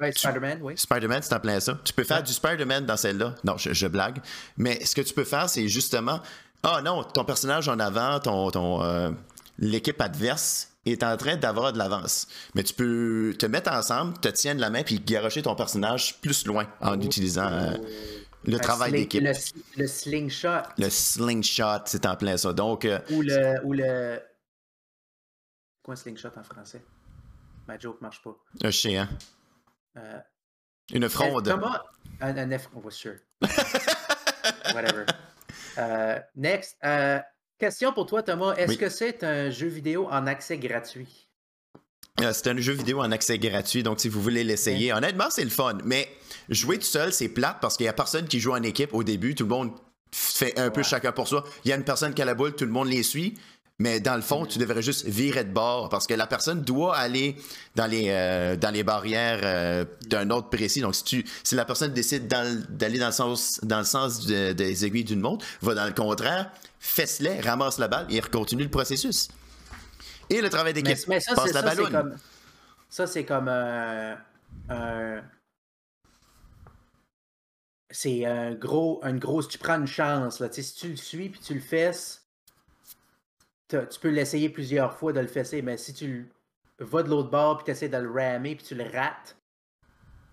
Ouais, 0.00 0.12
Spider-Man, 0.12 0.58
oui. 0.62 0.74
Spider-Man, 0.76 1.20
c'est 1.22 1.34
en 1.34 1.40
plein 1.40 1.58
ça. 1.60 1.78
Tu 1.84 1.92
peux 1.92 2.04
faire 2.04 2.22
du 2.22 2.32
Spider-Man 2.32 2.84
dans 2.84 2.96
celle-là. 2.98 3.34
Non, 3.44 3.56
je, 3.56 3.72
je 3.72 3.86
blague. 3.86 4.18
Mais 4.58 4.84
ce 4.84 4.94
que 4.94 5.00
tu 5.00 5.14
peux 5.14 5.24
faire, 5.24 5.48
c'est 5.48 5.68
justement. 5.68 6.20
Ah 6.62 6.82
non, 6.84 7.02
ton 7.04 7.24
personnage 7.24 7.68
en 7.68 7.78
avant, 7.78 8.20
ton, 8.20 8.50
ton, 8.50 8.82
euh, 8.82 9.10
l'équipe 9.58 10.00
adverse 10.00 10.68
est 10.92 11.02
en 11.02 11.16
train 11.16 11.36
d'avoir 11.36 11.72
de 11.72 11.78
l'avance. 11.78 12.26
Mais 12.54 12.62
tu 12.62 12.74
peux 12.74 13.34
te 13.38 13.46
mettre 13.46 13.70
ensemble, 13.72 14.18
te 14.18 14.28
tiendre 14.28 14.60
la 14.60 14.70
main, 14.70 14.82
puis 14.82 15.00
garocher 15.00 15.42
ton 15.42 15.54
personnage 15.54 16.20
plus 16.20 16.46
loin 16.46 16.66
en 16.80 17.00
utilisant 17.00 17.50
euh, 17.50 17.76
le 18.44 18.56
Un 18.56 18.58
travail 18.58 18.92
d'équipe. 18.92 19.22
Le, 19.22 19.32
le 19.76 19.86
slingshot 19.86 20.62
Le 20.78 20.88
slingshot, 20.90 21.82
c'est 21.86 22.06
en 22.06 22.16
plein 22.16 22.36
ça. 22.36 22.52
Donc, 22.52 22.84
euh, 22.84 22.98
ou 23.10 23.22
le. 23.22 23.64
Ou 23.64 23.72
le... 23.72 24.20
Quoi 25.82 25.94
un 25.94 25.96
slingshot 25.96 26.30
en 26.36 26.42
français? 26.42 26.82
Ma 27.66 27.78
joke 27.78 28.00
marche 28.00 28.22
pas. 28.22 28.36
sais, 28.70 28.96
hein. 28.96 29.08
Euh, 29.96 30.18
Une 30.92 31.08
fronde. 31.08 31.46
Thomas, 31.48 31.82
un, 32.20 32.36
un 32.36 32.58
on 32.74 32.80
va 32.80 32.90
sûr. 32.90 33.14
Whatever. 34.74 35.06
Next. 36.36 36.76
Question 37.58 37.92
pour 37.92 38.06
toi, 38.06 38.22
Thomas. 38.22 38.54
Est-ce 38.56 38.70
Oui. 38.70 38.78
que 38.78 38.88
c'est 38.88 39.22
un 39.24 39.50
jeu 39.50 39.68
vidéo 39.68 40.08
en 40.10 40.26
accès 40.26 40.58
gratuit? 40.58 41.28
Euh, 42.22 42.32
c'est 42.32 42.48
un 42.48 42.56
jeu 42.56 42.72
vidéo 42.72 43.00
en 43.00 43.12
accès 43.12 43.38
gratuit, 43.38 43.82
donc 43.82 44.00
si 44.00 44.08
vous 44.08 44.22
voulez 44.22 44.42
l'essayer, 44.42 44.92
honnêtement, 44.92 45.26
c'est 45.30 45.44
le 45.44 45.50
fun. 45.50 45.76
Mais 45.84 46.08
jouer 46.48 46.78
tout 46.78 46.86
seul, 46.86 47.12
c'est 47.12 47.28
plate 47.28 47.58
parce 47.60 47.76
qu'il 47.76 47.84
n'y 47.84 47.88
a 47.90 47.92
personne 47.92 48.26
qui 48.26 48.40
joue 48.40 48.52
en 48.52 48.62
équipe 48.62 48.94
au 48.94 49.04
début. 49.04 49.34
Tout 49.34 49.44
le 49.44 49.50
monde 49.50 49.72
fait 50.12 50.58
un 50.58 50.70
peu 50.70 50.82
chacun 50.82 51.12
pour 51.12 51.28
soi. 51.28 51.44
Il 51.64 51.68
y 51.68 51.72
a 51.72 51.76
une 51.76 51.84
personne 51.84 52.14
qui 52.14 52.22
a 52.22 52.24
la 52.24 52.34
boule, 52.34 52.54
tout 52.54 52.64
le 52.64 52.70
monde 52.70 52.88
les 52.88 53.02
suit. 53.02 53.34
Mais 53.78 54.00
dans 54.00 54.16
le 54.16 54.22
fond, 54.22 54.44
Mm. 54.44 54.48
tu 54.48 54.58
devrais 54.58 54.80
juste 54.80 55.04
virer 55.04 55.44
de 55.44 55.52
bord 55.52 55.90
parce 55.90 56.06
que 56.06 56.14
la 56.14 56.26
personne 56.26 56.62
doit 56.62 56.96
aller 56.96 57.36
dans 57.74 57.84
les, 57.86 58.06
euh, 58.08 58.56
dans 58.56 58.70
les 58.70 58.82
barrières 58.82 59.40
euh, 59.42 59.84
d'un 60.06 60.30
autre 60.30 60.48
précis. 60.48 60.80
Donc, 60.80 60.94
si, 60.94 61.04
tu, 61.04 61.26
si 61.44 61.54
la 61.54 61.66
personne 61.66 61.92
décide 61.92 62.26
dans- 62.26 62.64
d'aller 62.70 62.98
dans 62.98 63.08
le 63.08 63.12
sens, 63.12 63.60
dans 63.62 63.80
le 63.80 63.84
sens 63.84 64.24
de- 64.24 64.52
des 64.54 64.86
aiguilles 64.86 65.04
d'une 65.04 65.20
montre, 65.20 65.44
va 65.60 65.74
dans 65.74 65.84
le 65.84 65.92
contraire, 65.92 66.50
fesse-les, 66.86 67.40
ramasse 67.40 67.78
la 67.78 67.88
balle 67.88 68.06
et 68.10 68.20
continue 68.20 68.64
le 68.64 68.70
processus. 68.70 69.28
Et 70.30 70.40
le 70.40 70.48
travail 70.50 70.72
d'équipe, 70.72 71.06
mais 71.08 71.20
ça, 71.20 71.34
passe 71.34 71.46
c'est 71.48 71.52
la 71.52 71.62
ça, 71.62 71.70
c'est 71.70 71.76
ballonne. 71.76 71.92
comme. 71.92 72.16
Ça, 72.88 73.06
c'est 73.06 73.24
comme 73.24 73.48
un. 73.48 74.18
un- 74.68 75.22
c'est 77.90 78.24
un 78.24 78.54
gros, 78.54 79.00
une 79.04 79.18
grosse. 79.18 79.48
Tu 79.48 79.58
prends 79.58 79.76
une 79.78 79.86
chance. 79.86 80.40
Là. 80.40 80.48
Si 80.50 80.74
tu 80.74 80.88
le 80.88 80.96
suis 80.96 81.28
puis 81.28 81.40
tu 81.40 81.54
le 81.54 81.60
fesses, 81.60 82.26
tu 83.68 83.78
peux 84.00 84.08
l'essayer 84.10 84.48
plusieurs 84.48 84.96
fois 84.98 85.12
de 85.12 85.20
le 85.20 85.28
fesser, 85.28 85.62
mais 85.62 85.76
si 85.76 85.94
tu 85.94 86.28
le- 86.78 86.84
vas 86.84 87.02
de 87.04 87.08
l'autre 87.08 87.30
bord 87.30 87.58
puis 87.58 87.66
tu 87.66 87.70
essaies 87.70 87.88
de 87.88 87.96
le 87.96 88.10
ramer 88.10 88.56
puis 88.56 88.66
tu 88.66 88.74
le 88.74 88.84
rates, 88.84 89.35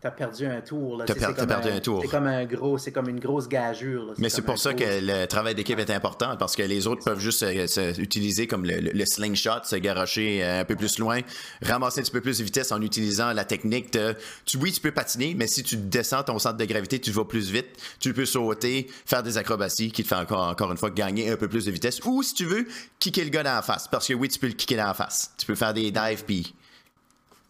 t'as 0.03 0.11
perdu 0.11 0.45
un 0.45 0.59
tour. 0.59 0.97
là. 0.97 1.05
T'as 1.05 1.15
per- 1.15 1.47
perdu 1.47 1.69
un 1.69 1.79
tour. 1.79 2.01
C'est 2.01 2.09
comme 2.09 2.27
un 2.27 2.43
gros, 2.43 2.77
c'est 2.77 2.91
comme 2.91 3.07
une 3.07 3.21
grosse 3.21 3.47
gageure. 3.47 4.07
là. 4.07 4.13
Mais 4.17 4.27
c'est 4.27 4.41
pour 4.41 4.59
ça 4.59 4.73
que 4.73 4.83
le 4.83 5.25
travail 5.27 5.55
d'équipe 5.55 5.79
est 5.79 5.89
important 5.91 6.35
parce 6.35 6.57
que 6.57 6.61
les 6.61 6.87
autres 6.87 7.05
peuvent 7.05 7.21
juste 7.21 7.39
se, 7.39 7.67
se 7.67 8.01
utiliser 8.01 8.45
comme 8.45 8.65
le, 8.65 9.05
slingshot, 9.05 9.63
se 9.63 9.77
garocher 9.77 10.43
euh, 10.43 10.61
un 10.61 10.65
peu 10.65 10.75
plus 10.75 10.99
loin, 10.99 11.21
ramasser 11.61 12.01
un 12.01 12.03
petit 12.03 12.11
peu 12.11 12.19
plus 12.19 12.39
de 12.39 12.43
vitesse 12.43 12.73
en 12.73 12.81
utilisant 12.81 13.31
la 13.31 13.45
technique 13.45 13.93
de. 13.93 14.13
Tu, 14.43 14.57
oui, 14.57 14.73
tu 14.73 14.81
peux 14.81 14.91
patiner, 14.91 15.35
mais 15.35 15.47
si 15.47 15.63
tu 15.63 15.77
descends 15.77 16.23
ton 16.23 16.37
centre 16.37 16.57
de 16.57 16.65
gravité, 16.65 16.99
tu 16.99 17.11
vas 17.11 17.23
plus 17.23 17.49
vite. 17.49 17.67
Tu 18.01 18.13
peux 18.13 18.25
sauter, 18.25 18.87
faire 19.05 19.23
des 19.23 19.37
acrobaties 19.37 19.91
qui 19.91 20.03
te 20.03 20.09
fait 20.09 20.15
encore, 20.15 20.49
encore 20.49 20.71
une 20.71 20.77
fois 20.77 20.89
gagner 20.89 21.29
un 21.29 21.37
peu 21.37 21.47
plus 21.47 21.63
de 21.63 21.71
vitesse. 21.71 22.01
Ou 22.03 22.23
si 22.23 22.33
tu 22.33 22.43
veux, 22.43 22.67
kicker 22.99 23.23
le 23.23 23.29
gars 23.29 23.43
dans 23.43 23.55
la 23.55 23.61
face. 23.61 23.87
Parce 23.87 24.05
que 24.05 24.13
oui, 24.13 24.27
tu 24.27 24.37
peux 24.37 24.47
le 24.47 24.53
kicker 24.53 24.75
dans 24.75 24.87
la 24.87 24.93
face. 24.93 25.31
Tu 25.37 25.45
peux 25.45 25.55
faire 25.55 25.73
des 25.73 25.91
dives 25.91 26.25
puis 26.25 26.53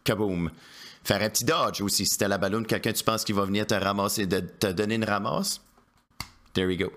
kaboom. 0.03 0.51
Faire 1.03 1.21
un 1.21 1.29
petit 1.29 1.45
dodge 1.45 1.81
aussi. 1.81 2.05
Si 2.05 2.17
t'as 2.17 2.27
la 2.27 2.37
ballonne, 2.37 2.65
quelqu'un 2.65 2.93
tu 2.93 3.03
penses 3.03 3.23
qu'il 3.23 3.35
va 3.35 3.45
venir 3.45 3.67
te 3.67 3.73
ramasser, 3.73 4.25
de, 4.25 4.39
te 4.39 4.67
donner 4.67 4.95
une 4.95 5.03
ramasse? 5.03 5.61
There 6.53 6.67
we 6.67 6.77
go. 6.77 6.91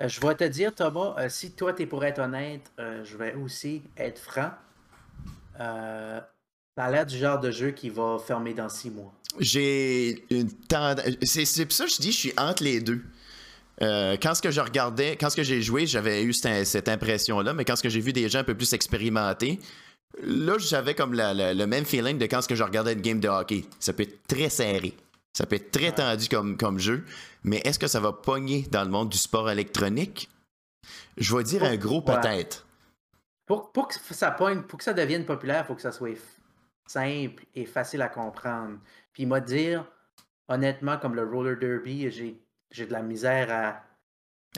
Euh, 0.00 0.08
je 0.08 0.20
vais 0.20 0.34
te 0.34 0.44
dire, 0.44 0.74
Thomas, 0.74 1.14
euh, 1.18 1.28
si 1.28 1.52
toi, 1.52 1.72
tu 1.72 1.82
es 1.82 1.86
pour 1.86 2.04
être 2.04 2.20
honnête, 2.20 2.70
euh, 2.78 3.04
je 3.04 3.16
vais 3.16 3.34
aussi 3.34 3.82
être 3.96 4.18
franc. 4.18 4.50
Euh, 5.60 6.20
ça 6.76 6.84
a 6.84 6.90
l'air 6.90 7.06
du 7.06 7.18
genre 7.18 7.38
de 7.38 7.50
jeu 7.50 7.70
qui 7.72 7.90
va 7.90 8.18
fermer 8.18 8.54
dans 8.54 8.68
six 8.68 8.90
mois. 8.90 9.12
J'ai 9.38 10.24
une 10.30 10.50
tendance. 10.50 11.04
C'est 11.22 11.44
c'est 11.44 11.66
pour 11.66 11.74
ça 11.74 11.84
que 11.84 11.90
je 11.90 11.98
dis 11.98 12.12
je 12.12 12.16
suis 12.16 12.32
entre 12.36 12.64
les 12.64 12.80
deux. 12.80 13.02
Euh, 13.82 14.16
quand 14.20 14.34
ce 14.34 14.42
que 14.42 14.50
je 14.50 14.60
regardais, 14.60 15.16
quand 15.16 15.30
ce 15.30 15.36
que 15.36 15.42
j'ai 15.42 15.62
joué, 15.62 15.86
j'avais 15.86 16.22
eu 16.22 16.32
cette, 16.32 16.66
cette 16.66 16.88
impression-là, 16.88 17.54
mais 17.54 17.64
quand 17.64 17.76
ce 17.76 17.82
que 17.82 17.88
j'ai 17.88 18.00
vu 18.00 18.12
des 18.12 18.28
gens 18.28 18.40
un 18.40 18.44
peu 18.44 18.54
plus 18.54 18.72
expérimentés, 18.74 19.58
là, 20.22 20.58
j'avais 20.58 20.94
comme 20.94 21.14
la- 21.14 21.34
la- 21.34 21.54
le 21.54 21.66
même 21.66 21.84
feeling 21.84 22.18
de 22.18 22.26
quand 22.26 22.42
ce 22.42 22.48
que 22.48 22.54
je 22.54 22.62
regardais 22.64 22.92
une 22.94 23.00
game 23.00 23.20
de 23.20 23.28
hockey. 23.28 23.64
Ça 23.78 23.92
peut 23.92 24.02
être 24.04 24.26
très 24.26 24.48
serré. 24.50 24.94
Ça 25.32 25.46
peut 25.46 25.56
être 25.56 25.70
très 25.70 25.92
tendu 25.92 26.28
comme, 26.28 26.56
comme 26.56 26.78
jeu, 26.78 27.04
mais 27.44 27.58
est-ce 27.64 27.78
que 27.78 27.86
ça 27.86 28.00
va 28.00 28.12
pogner 28.12 28.62
dans 28.70 28.82
le 28.82 28.90
monde 28.90 29.08
du 29.10 29.18
sport 29.18 29.48
électronique? 29.50 30.28
Je 31.16 31.36
vais 31.36 31.44
dire 31.44 31.62
un 31.62 31.76
gros 31.76 32.02
Ouais. 32.06 32.20
peut-être. 32.20 32.66
Pour, 33.46 33.70
pour 33.72 33.88
que 33.88 33.94
ça 34.10 34.30
pogne, 34.30 34.62
pour 34.62 34.78
que 34.78 34.84
ça 34.84 34.92
devienne 34.92 35.24
populaire, 35.24 35.64
il 35.64 35.66
faut 35.68 35.74
que 35.74 35.82
ça 35.82 35.92
soit 35.92 36.16
simple 36.86 37.44
et 37.54 37.64
facile 37.66 38.02
à 38.02 38.08
comprendre. 38.08 38.78
Puis, 39.12 39.26
moi, 39.26 39.40
dire, 39.40 39.84
honnêtement, 40.48 40.98
comme 40.98 41.14
le 41.14 41.24
roller 41.24 41.56
derby, 41.58 42.10
j'ai 42.10 42.86
de 42.86 42.92
la 42.92 43.02
misère 43.02 43.48
à. 43.50 43.82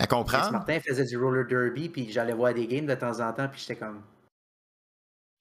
À 0.02 0.06
comprendre? 0.06 0.52
Martin 0.52 0.80
faisait 0.80 1.04
du 1.04 1.18
roller 1.18 1.46
derby, 1.46 1.90
puis 1.90 2.10
j'allais 2.10 2.32
voir 2.32 2.54
des 2.54 2.66
games 2.66 2.86
de 2.86 2.94
temps 2.94 3.20
en 3.20 3.32
temps, 3.32 3.48
puis 3.48 3.60
j'étais 3.60 3.76
comme. 3.76 4.00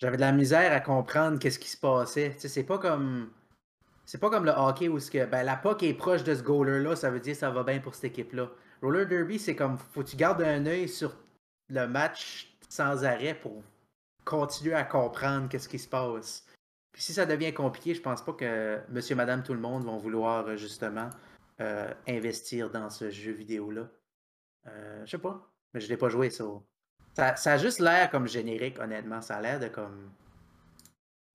J'avais 0.01 0.17
de 0.17 0.21
la 0.21 0.31
misère 0.31 0.73
à 0.73 0.79
comprendre 0.79 1.37
qu'est-ce 1.37 1.59
qui 1.59 1.69
se 1.69 1.77
passait. 1.77 2.35
C'est 2.39 2.63
pas 2.63 2.79
comme. 2.79 3.31
C'est 4.05 4.17
pas 4.19 4.31
comme 4.31 4.45
le 4.45 4.51
hockey 4.51 4.89
où 4.89 4.97
que, 4.97 5.25
ben, 5.25 5.43
la 5.43 5.55
puck 5.55 5.83
est 5.83 5.93
proche 5.93 6.23
de 6.23 6.33
ce 6.33 6.41
goaler-là, 6.41 6.95
ça 6.95 7.11
veut 7.11 7.19
dire 7.19 7.33
que 7.33 7.39
ça 7.39 7.51
va 7.51 7.63
bien 7.63 7.79
pour 7.79 7.93
cette 7.93 8.05
équipe-là. 8.05 8.49
Roller 8.81 9.05
derby, 9.05 9.37
c'est 9.37 9.55
comme. 9.55 9.77
Faut 9.77 10.03
que 10.03 10.09
tu 10.09 10.15
gardes 10.15 10.41
un 10.41 10.65
œil 10.65 10.89
sur 10.89 11.15
le 11.69 11.87
match 11.87 12.57
sans 12.67 13.05
arrêt 13.05 13.35
pour 13.35 13.63
continuer 14.25 14.73
à 14.73 14.83
comprendre 14.83 15.49
qu'est-ce 15.49 15.69
qui 15.69 15.79
se 15.79 15.87
passe. 15.87 16.45
Puis 16.91 17.03
si 17.03 17.13
ça 17.13 17.25
devient 17.25 17.53
compliqué, 17.53 17.93
je 17.93 18.01
pense 18.01 18.23
pas 18.23 18.33
que 18.33 18.79
monsieur, 18.89 19.15
madame, 19.15 19.43
tout 19.43 19.53
le 19.53 19.59
monde 19.59 19.83
vont 19.85 19.97
vouloir 19.97 20.47
euh, 20.47 20.55
justement 20.57 21.09
euh, 21.61 21.93
investir 22.07 22.71
dans 22.71 22.89
ce 22.89 23.11
jeu 23.11 23.31
vidéo-là. 23.31 23.87
Euh, 24.67 25.05
je 25.05 25.11
sais 25.11 25.17
pas, 25.17 25.53
mais 25.73 25.79
je 25.79 25.87
l'ai 25.89 25.97
pas 25.97 26.09
joué 26.09 26.29
ça. 26.29 26.45
Ça. 27.16 27.53
a 27.53 27.57
juste 27.57 27.80
l'air 27.80 28.09
comme 28.09 28.28
générique, 28.28 28.80
honnêtement. 28.80 29.22
Ça 29.22 29.36
a 29.36 29.41
l'air 29.41 29.59
de 29.59 29.68
comme 29.68 30.12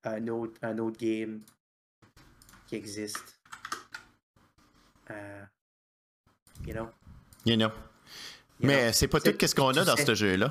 un 0.05 0.29
autre, 0.29 0.55
un 0.63 0.79
autre 0.79 0.99
game 0.99 1.41
qui 2.67 2.77
existe. 2.77 3.41
you 6.67 6.73
know? 6.73 6.89
You 7.45 7.57
know. 7.57 7.71
mais 8.61 8.93
c'est 8.93 9.09
pas 9.09 9.21
tout 9.21 9.35
ce 9.47 9.55
qu'on 9.55 9.69
a 9.69 9.85
dans 9.85 9.97
ce 9.97 10.15
jeu-là. 10.15 10.51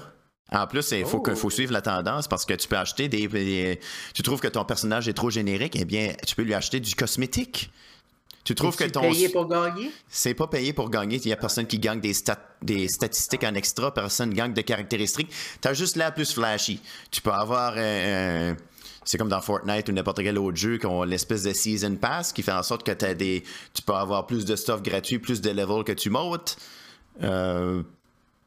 En 0.52 0.68
plus, 0.68 0.92
il 0.92 1.06
faut, 1.06 1.24
faut, 1.36 1.48
oh. 1.48 1.50
suivre 1.50 1.74
la 1.74 1.82
tendance 1.82 2.28
parce 2.28 2.46
que 2.46 2.54
tu 2.54 2.68
peux 2.68 2.78
acheter 2.78 3.10
des, 3.10 3.80
Tu 4.14 4.22
trouves 4.22 4.40
que 4.40 4.48
ton 4.48 4.64
personnage 4.64 5.08
est 5.08 5.14
trop 5.14 5.32
générique, 5.32 5.76
eh 5.76 5.86
bien, 5.86 6.14
tu 6.26 6.36
peux 6.36 6.44
lui 6.44 6.54
acheter 6.54 6.80
du 6.80 6.94
cosmétique. 6.94 7.72
Tu 8.46 8.56
trouves 8.56 8.78
que 8.78 8.86
ton. 8.86 9.02
C'est 9.02 9.10
payé 9.10 9.30
pour 9.30 9.48
gagner? 9.48 9.92
C'est 10.08 10.34
pas 10.34 10.48
payé 10.48 10.72
pour 10.72 10.90
gagner. 10.90 11.18
Il 11.18 11.28
y 11.28 11.34
a 11.34 11.38
personne 11.38 11.68
qui 11.68 11.80
gagne 11.80 12.00
des, 12.00 12.14
des 12.62 12.88
statistiques 12.88 13.44
en 13.44 13.54
extra, 13.56 13.94
personne 13.94 14.34
gagne 14.34 14.54
de 14.54 14.62
caractéristiques. 14.62 15.32
Tu 15.62 15.68
as 15.68 15.74
juste 15.74 15.98
la 15.98 16.12
plus 16.12 16.32
flashy. 16.32 16.80
Tu 17.12 17.22
peux 17.22 17.32
avoir 17.32 17.76
c'est 19.06 19.20
comme 19.20 19.30
dans 19.30 19.40
Fortnite 19.40 19.88
ou 19.88 19.92
n'importe 19.92 20.24
quel 20.24 20.38
autre 20.40 20.58
jeu 20.58 20.78
qui 20.78 20.88
ont 20.88 21.04
l'espèce 21.04 21.44
de 21.44 21.54
season 21.54 21.96
pass 21.96 22.34
qui 22.34 22.42
fait 22.42 22.52
en 22.52 22.64
sorte 22.64 22.84
que 22.84 23.06
as 23.06 23.14
des, 23.14 23.44
tu 23.74 23.84
peux 23.84 23.94
avoir 23.94 24.26
plus 24.26 24.46
de 24.46 24.56
stuff 24.56 24.82
gratuit, 24.82 25.20
plus 25.20 25.42
de 25.42 25.52
levels 25.52 25.84
que 25.84 25.92
tu 25.92 26.10
montes. 26.10 26.58
Euh, 27.22 27.84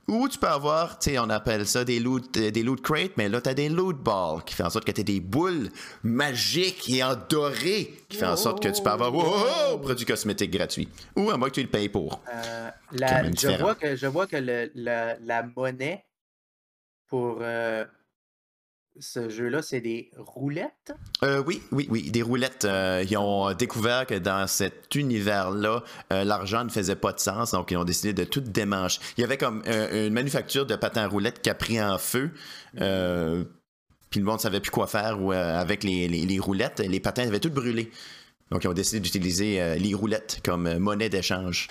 ou 0.08 0.26
tu 0.28 0.38
peux 0.38 0.48
avoir, 0.48 0.98
tu 0.98 1.10
sais, 1.10 1.18
on 1.18 1.28
appelle 1.28 1.66
ça 1.66 1.84
des 1.84 2.00
loot, 2.00 2.36
euh, 2.38 2.50
des 2.50 2.62
loot 2.62 2.80
crates, 2.80 3.12
mais 3.16 3.28
là, 3.28 3.40
tu 3.42 3.50
as 3.50 3.54
des 3.54 3.68
loot 3.68 3.96
balls 4.02 4.42
qui 4.44 4.54
fait 4.54 4.62
en 4.62 4.70
sorte 4.70 4.86
que 4.86 4.90
tu 4.90 5.02
as 5.02 5.04
des 5.04 5.20
boules 5.20 5.68
magiques 6.02 6.88
et 6.88 7.04
en 7.04 7.14
doré 7.14 7.92
qui 8.08 8.16
fait 8.16 8.26
en 8.26 8.36
sorte 8.36 8.62
que 8.62 8.68
tu 8.68 8.82
peux 8.82 8.90
avoir 8.90 9.14
oh, 9.14 9.78
produits 9.78 10.06
cosmétiques 10.06 10.50
gratuits. 10.50 10.88
Ou 11.14 11.30
à 11.30 11.36
moins 11.36 11.50
que 11.50 11.54
tu 11.54 11.62
le 11.62 11.68
payes 11.68 11.90
pour. 11.90 12.22
Euh, 12.32 12.70
je, 12.92 13.60
vois 13.60 13.74
que, 13.74 13.96
je 13.96 14.06
vois 14.06 14.26
que 14.26 14.36
le, 14.36 14.70
la, 14.74 15.42
monnaie 15.54 16.06
pour 17.06 17.38
euh, 17.42 17.84
ce 19.00 19.28
jeu-là, 19.28 19.62
c'est 19.62 19.80
des 19.80 20.10
roulettes? 20.16 20.92
Euh, 21.22 21.42
oui, 21.46 21.62
oui, 21.72 21.86
oui, 21.90 22.10
des 22.10 22.22
roulettes. 22.22 22.64
Euh, 22.64 23.04
ils 23.08 23.16
ont 23.16 23.52
découvert 23.52 24.06
que 24.06 24.14
dans 24.14 24.46
cet 24.46 24.94
univers-là, 24.94 25.82
euh, 26.12 26.24
l'argent 26.24 26.64
ne 26.64 26.70
faisait 26.70 26.96
pas 26.96 27.12
de 27.12 27.20
sens, 27.20 27.52
donc 27.52 27.70
ils 27.70 27.76
ont 27.76 27.84
décidé 27.84 28.12
de 28.12 28.24
tout 28.24 28.40
démancher. 28.40 29.00
Il 29.16 29.20
y 29.20 29.24
avait 29.24 29.38
comme 29.38 29.62
une 29.66 30.12
manufacture 30.12 30.66
de 30.66 30.76
patins 30.76 31.06
roulettes 31.06 31.42
qui 31.42 31.50
a 31.50 31.54
pris 31.54 31.80
en 31.80 31.98
feu. 31.98 32.30
puis 32.74 32.80
le 34.20 34.24
monde 34.24 34.36
ne 34.36 34.42
savait 34.42 34.60
plus 34.60 34.70
quoi 34.70 34.86
faire 34.86 35.18
avec 35.30 35.84
les, 35.84 36.08
les, 36.08 36.38
roulettes. 36.38 36.80
Les 36.80 37.00
patins 37.00 37.26
avaient 37.26 37.40
tout 37.40 37.50
brûlé. 37.50 37.90
Donc 38.50 38.64
ils 38.64 38.68
ont 38.68 38.74
décidé 38.74 39.00
d'utiliser 39.00 39.78
les 39.78 39.94
roulettes 39.94 40.40
comme 40.44 40.78
monnaie 40.78 41.08
d'échange. 41.08 41.68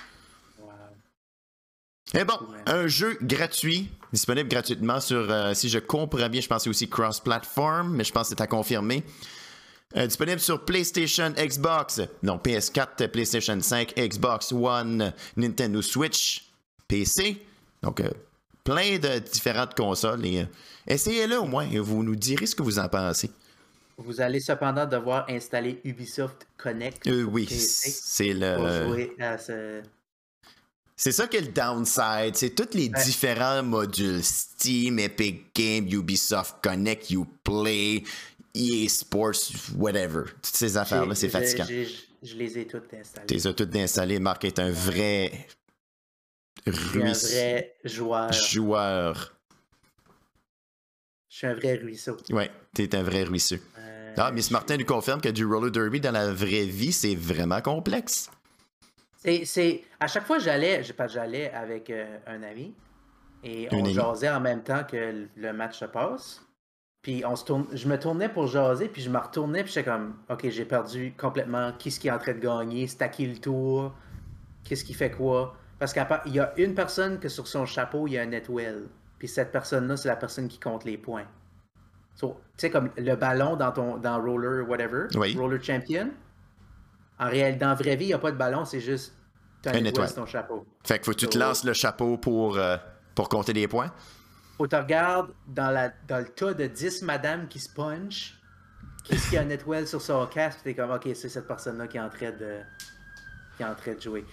Et 2.13 2.23
bon, 2.23 2.37
un 2.65 2.87
jeu 2.87 3.17
gratuit, 3.21 3.89
disponible 4.13 4.47
gratuitement 4.47 4.99
sur, 5.01 5.29
euh, 5.29 5.53
si 5.53 5.67
je 5.67 5.79
comprends 5.79 6.29
bien, 6.29 6.39
je 6.39 6.47
pense 6.47 6.65
aussi 6.67 6.87
cross-platform, 6.87 7.93
mais 7.93 8.03
je 8.03 8.13
pense 8.13 8.29
que 8.29 8.35
c'est 8.37 8.41
à 8.41 8.47
confirmer. 8.47 9.03
Euh, 9.95 10.07
disponible 10.07 10.39
sur 10.39 10.63
PlayStation, 10.63 11.33
Xbox, 11.37 12.01
non, 12.23 12.37
PS4, 12.37 13.07
PlayStation 13.09 13.59
5, 13.59 13.93
Xbox 13.97 14.51
One, 14.53 15.13
Nintendo 15.35 15.81
Switch, 15.81 16.49
PC. 16.87 17.45
Donc, 17.81 17.99
euh, 17.99 18.09
plein 18.63 18.97
de 18.99 19.19
différentes 19.19 19.75
consoles. 19.75 20.21
essayez-le 20.87 21.39
au 21.39 21.45
moins 21.45 21.69
et 21.69 21.79
vous 21.79 22.03
nous 22.03 22.15
direz 22.15 22.45
ce 22.45 22.55
que 22.55 22.63
vous 22.63 22.79
en 22.79 22.87
pensez. 22.87 23.31
Vous 23.97 24.21
allez 24.21 24.39
cependant 24.39 24.85
devoir 24.85 25.25
installer 25.29 25.81
Ubisoft 25.83 26.47
Connect. 26.57 27.09
oui, 27.29 27.47
c'est 27.47 28.33
le. 28.33 28.55
Pour 28.55 28.93
jouer 28.93 29.15
à 29.19 29.37
ce 29.37 29.81
c'est 30.97 31.11
ça 31.11 31.27
qui 31.27 31.37
est 31.37 31.41
le 31.41 31.47
downside. 31.49 32.35
C'est 32.35 32.55
tous 32.55 32.75
les 32.75 32.89
différents 32.89 33.61
modules 33.61 34.23
Steam, 34.23 34.97
Epic 34.97 35.55
Games, 35.55 35.87
Ubisoft 35.87 36.55
Connect, 36.63 37.11
Uplay, 37.11 38.03
EA 38.55 38.87
Sports, 38.89 39.51
whatever. 39.75 40.23
Toutes 40.41 40.55
ces 40.55 40.75
affaires-là, 40.75 41.13
c'est 41.13 41.29
fatigant. 41.29 41.65
Je 42.23 42.35
les 42.35 42.57
ai 42.57 42.65
toutes 42.65 42.91
installées. 42.95 43.27
Tu 43.27 43.33
les 43.35 43.47
as 43.47 43.53
toutes 43.53 43.75
installées. 43.75 44.19
Marc 44.19 44.43
est 44.43 44.57
un 44.57 44.71
vrai. 44.71 45.47
Ruisse... 46.65 47.25
Un 47.25 47.29
vrai 47.29 47.75
joueur. 47.85 48.33
Joueur. 48.33 49.37
Je 51.29 51.37
suis 51.37 51.47
un 51.47 51.53
vrai 51.53 51.75
ruisseau. 51.75 52.17
Ouais, 52.31 52.49
t'es 52.73 52.95
un 52.95 53.03
vrai 53.03 53.23
ruisseau. 53.23 53.57
Euh, 53.77 54.15
ah, 54.17 54.31
Miss 54.31 54.49
Martin 54.49 54.77
nous 54.77 54.85
confirme 54.85 55.21
que 55.21 55.29
du 55.29 55.45
roller 55.45 55.69
derby 55.69 56.01
dans 56.01 56.11
la 56.11 56.33
vraie 56.33 56.65
vie, 56.65 56.91
c'est 56.91 57.13
vraiment 57.13 57.61
complexe. 57.61 58.31
C'est, 59.17 59.83
à 59.99 60.07
chaque 60.07 60.25
fois 60.25 60.39
j'allais, 60.39 60.83
j'allais 61.07 61.51
avec 61.51 61.89
euh, 61.89 62.17
un 62.27 62.43
ami 62.43 62.73
et 63.43 63.67
on 63.71 63.83
jasait 63.85 64.29
en 64.29 64.39
même 64.39 64.63
temps 64.63 64.83
que 64.83 65.27
le 65.35 65.53
match 65.53 65.79
se 65.79 65.85
passe. 65.85 66.43
Puis 67.01 67.23
on 67.25 67.35
se 67.35 67.45
tourne, 67.45 67.65
je 67.71 67.87
me 67.87 67.97
tournais 67.97 68.27
pour 68.27 68.47
jaser, 68.47 68.89
puis 68.89 69.01
je 69.01 69.09
me 69.09 69.17
retournais, 69.17 69.63
puis 69.63 69.71
j'étais 69.71 69.89
comme, 69.89 70.15
ok, 70.29 70.49
j'ai 70.49 70.65
perdu 70.65 71.13
complètement 71.17 71.71
qui 71.77 71.89
ce 71.89 71.99
qui 71.99 72.09
est 72.09 72.11
en 72.11 72.17
train 72.17 72.33
de 72.33 72.39
gagner, 72.39 72.87
c'est 72.87 73.01
à 73.01 73.07
qui 73.07 73.25
le 73.25 73.37
tour, 73.37 73.93
qu'est-ce 74.63 74.83
qui 74.83 74.93
fait 74.93 75.11
quoi? 75.11 75.55
Parce 75.79 75.93
qu'il 75.93 76.33
y 76.33 76.39
a 76.39 76.53
une 76.57 76.73
personne 76.73 77.19
que 77.19 77.29
sur 77.29 77.47
son 77.47 77.65
chapeau, 77.65 78.07
il 78.07 78.13
y 78.13 78.17
a 78.17 78.23
un 78.23 78.25
netwell. 78.25 78.87
Puis 79.19 79.27
cette 79.27 79.51
personne-là, 79.51 79.95
c'est 79.95 80.09
la 80.09 80.15
personne 80.15 80.47
qui 80.47 80.59
compte 80.59 80.83
les 80.85 80.97
points. 80.97 81.25
tu 82.19 82.27
sais, 82.57 82.69
comme 82.69 82.89
le 82.97 83.15
ballon 83.15 83.55
dans 83.55 83.71
ton 83.71 83.97
dans 83.97 84.21
roller, 84.21 84.67
whatever, 84.67 85.07
roller 85.37 85.63
champion. 85.63 86.09
En 87.19 87.29
réel, 87.29 87.57
dans 87.57 87.69
la 87.69 87.75
vraie 87.75 87.95
vie, 87.95 88.05
il 88.05 88.09
n'y 88.09 88.13
a 88.13 88.19
pas 88.19 88.31
de 88.31 88.37
ballon, 88.37 88.65
c'est 88.65 88.79
juste 88.79 89.13
un 89.65 89.73
étoile. 89.83 90.13
ton 90.13 90.25
chapeau. 90.25 90.65
Fait 90.83 90.95
qu'il 90.95 91.05
faut 91.05 91.11
que 91.11 91.17
tu 91.17 91.27
te 91.27 91.37
lances 91.37 91.63
le 91.63 91.73
chapeau 91.73 92.17
pour, 92.17 92.57
euh, 92.57 92.77
pour 93.15 93.29
compter 93.29 93.53
les 93.53 93.67
points. 93.67 93.91
Faut 94.57 94.65
que 94.65 94.69
tu 94.69 94.75
regardes 94.75 95.31
dans, 95.47 95.71
la, 95.71 95.91
dans 96.07 96.19
le 96.19 96.29
tas 96.29 96.53
de 96.53 96.67
10 96.67 97.03
madames 97.03 97.47
qui 97.47 97.59
se 97.59 97.69
punch, 97.69 98.37
qu'est-ce 99.03 99.25
qu'il 99.25 99.33
y 99.33 99.37
a 99.37 99.41
un 99.41 99.49
étoile 99.49 99.87
sur 99.87 100.01
son 100.01 100.25
casque, 100.27 100.59
t'es 100.63 100.73
comme, 100.73 100.91
ok, 100.91 101.09
c'est 101.13 101.29
cette 101.29 101.47
personne-là 101.47 101.87
qui 101.87 101.97
est 101.97 102.01
en 102.01 102.09
train 102.09 102.31
de 102.31 102.59
qui 103.55 103.63
est 103.63 103.65
en 103.65 103.75
train 103.75 103.93
de 103.93 104.01
jouer. 104.01 104.25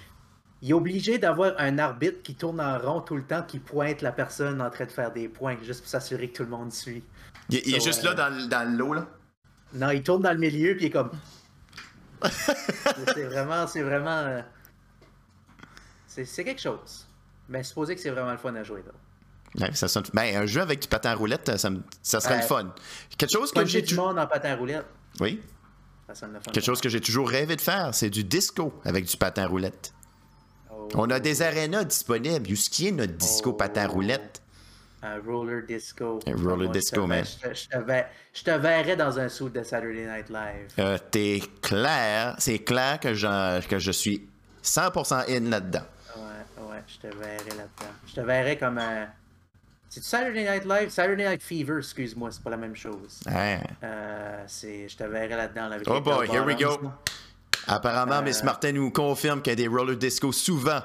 Il 0.61 0.71
est 0.71 0.75
obligé 0.75 1.19
d'avoir 1.19 1.53
un 1.59 1.79
arbitre 1.79 2.23
qui 2.23 2.35
tourne 2.35 2.61
en 2.61 2.79
rond 2.79 3.01
tout 3.01 3.17
le 3.17 3.23
temps, 3.23 3.43
qui 3.43 3.59
pointe 3.59 4.03
la 4.03 4.13
personne 4.13 4.61
en 4.63 4.71
train 4.71 4.85
de 4.85 4.91
faire 4.91 5.13
des 5.13 5.29
points, 5.29 5.57
juste 5.63 5.81
pour 5.81 5.89
s'assurer 5.89 6.29
que 6.29 6.37
tout 6.37 6.43
le 6.43 6.51
monde 6.51 6.73
suit. 6.73 7.05
Il, 7.51 7.75
est 7.75 7.85
juste 7.85 8.03
là 8.03 8.15
dans, 8.15 8.49
dans 8.49 8.77
l'eau, 8.77 8.95
là? 8.95 9.07
Non, 9.75 9.91
il 9.91 10.03
tourne 10.03 10.23
dans 10.23 10.33
le 10.33 10.39
milieu, 10.39 10.75
puis 10.75 10.85
il 10.85 10.87
est 10.87 10.91
comme... 10.91 11.11
c'est 13.15 13.25
vraiment, 13.25 13.67
c'est 13.67 13.83
vraiment. 13.83 14.11
Euh, 14.11 14.43
c'est 16.07 16.45
quelque 16.45 16.61
chose. 16.61 17.07
Mais 17.49 17.63
supposé 17.63 17.95
que 17.95 18.01
c'est 18.01 18.11
vraiment 18.11 18.33
le 18.33 18.39
fun 18.39 18.55
à 18.55 18.63
jouer 18.63 18.83
là. 19.59 19.69
ça 19.75 19.89
sonne... 19.89 20.05
ben, 20.15 20.37
un 20.37 20.47
jeu 20.47 20.61
avec 20.63 20.81
du 20.81 20.89
patin 20.89 21.11
à 21.11 21.15
roulette, 21.15 21.57
ça, 21.59 21.69
ça 22.03 22.21
serait 22.21 22.39
le 22.39 22.47
fun. 22.47 22.73
Quelque 23.19 23.33
chose 23.33 23.53
que 23.53 23.65
j'ai. 23.67 23.83
du 23.83 23.95
monde 23.95 24.19
en 24.19 24.27
patin 24.27 24.53
à 24.53 24.57
roulette. 24.57 24.87
Oui. 25.21 25.43
Ça 26.07 26.15
sonne 26.15 26.33
le 26.33 26.41
fun. 26.41 26.53
Quelque 26.53 26.65
chose 26.65 26.81
que 26.81 26.89
j'ai 26.89 27.01
toujours 27.01 27.29
rêvé 27.29 27.57
de 27.57 27.61
faire, 27.61 27.95
c'est 27.95 28.11
du 28.11 28.25
disco 28.25 28.73
avec 28.85 29.05
du 29.05 29.17
patin 29.17 29.45
à 29.45 29.47
roulette. 29.47 29.93
Oh. 30.71 30.89
On 30.95 31.11
a 31.11 31.21
des 31.21 31.43
arénas 31.43 31.85
disponibles. 31.85 32.51
Où 32.51 32.57
ce 32.57 32.71
qui 32.71 32.89
est 32.89 32.93
notre 32.93 33.15
disco 33.15 33.51
oh. 33.51 33.55
patin 33.55 33.83
à 33.83 33.89
roulette? 33.89 34.44
Un 35.05 35.21
roller 35.21 35.63
disco. 35.67 36.19
Roller 36.27 36.71
disco, 36.71 37.07
man. 37.07 37.25
Je, 37.25 38.43
te 38.43 38.51
verrais 38.51 38.97
dans 38.97 39.19
un 39.19 39.29
suit 39.29 39.51
de 39.51 39.63
Saturday 39.63 40.07
Night 40.07 40.31
Live. 40.31 40.73
Euh, 40.79 40.97
T'es 41.11 41.43
clair, 41.61 42.35
c'est 42.39 42.61
clair 42.61 42.99
que, 42.99 43.67
que 43.69 43.79
je 43.79 43.91
suis 43.91 44.27
100% 44.63 45.25
in 45.29 45.51
là-dedans. 45.51 45.85
Ouais, 46.17 46.65
ouais, 46.71 46.83
je 46.87 47.07
te 47.07 47.15
verrais 47.15 47.37
là-dedans. 47.37 47.93
Je 48.07 48.15
te 48.15 48.21
verrais 48.23 48.57
comme 48.57 48.79
un. 48.79 49.09
C'est 49.91 50.03
Saturday 50.03 50.51
Night 50.51 50.65
Live? 50.65 50.89
Saturday 50.89 51.29
Night 51.29 51.43
Fever, 51.43 51.79
excuse-moi, 51.79 52.31
c'est 52.33 52.43
pas 52.43 52.51
la 52.51 52.57
même 52.57 52.75
chose. 52.75 53.21
Ouais. 53.27 53.61
Euh, 53.83 54.45
je 54.49 54.97
te 54.97 55.05
verrais 55.05 55.37
là-dedans. 55.37 55.69
Oh 55.87 56.01
boy, 56.01 56.27
here 56.27 56.45
we 56.45 56.57
go. 56.57 56.91
Apparemment, 57.67 58.23
Miss 58.23 58.41
euh, 58.41 58.45
Martin 58.45 58.73
nous 58.73 58.91
confirme 58.91 59.43
qu'il 59.43 59.53
y 59.53 59.53
a 59.53 59.57
des 59.57 59.69
roller 59.69 59.97
disco 59.97 60.33
souvent. 60.33 60.81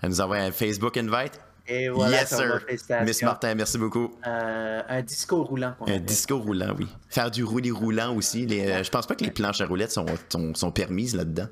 Elle 0.00 0.08
nous 0.08 0.20
envoie 0.20 0.38
un 0.38 0.52
Facebook 0.52 0.96
invite. 0.96 1.38
Et 1.66 1.88
voilà, 1.88 2.20
yes, 2.20 2.28
sir. 2.28 2.60
Miss 3.04 3.22
Martin, 3.22 3.54
merci 3.54 3.78
beaucoup. 3.78 4.12
Euh, 4.26 4.82
un 4.88 5.02
disco 5.02 5.42
roulant. 5.44 5.74
Un 5.86 5.98
disco 6.00 6.38
roulant, 6.38 6.74
oui. 6.78 6.88
Faire 7.08 7.30
du 7.30 7.44
roulis 7.44 7.70
roulant 7.70 8.14
aussi. 8.16 8.46
Les, 8.46 8.68
euh, 8.68 8.82
je 8.82 8.90
pense 8.90 9.06
pas 9.06 9.14
que 9.14 9.24
les 9.24 9.30
planches 9.30 9.60
à 9.60 9.66
roulettes 9.66 9.92
sont, 9.92 10.06
sont, 10.28 10.54
sont 10.54 10.72
permises 10.72 11.14
là-dedans. 11.14 11.48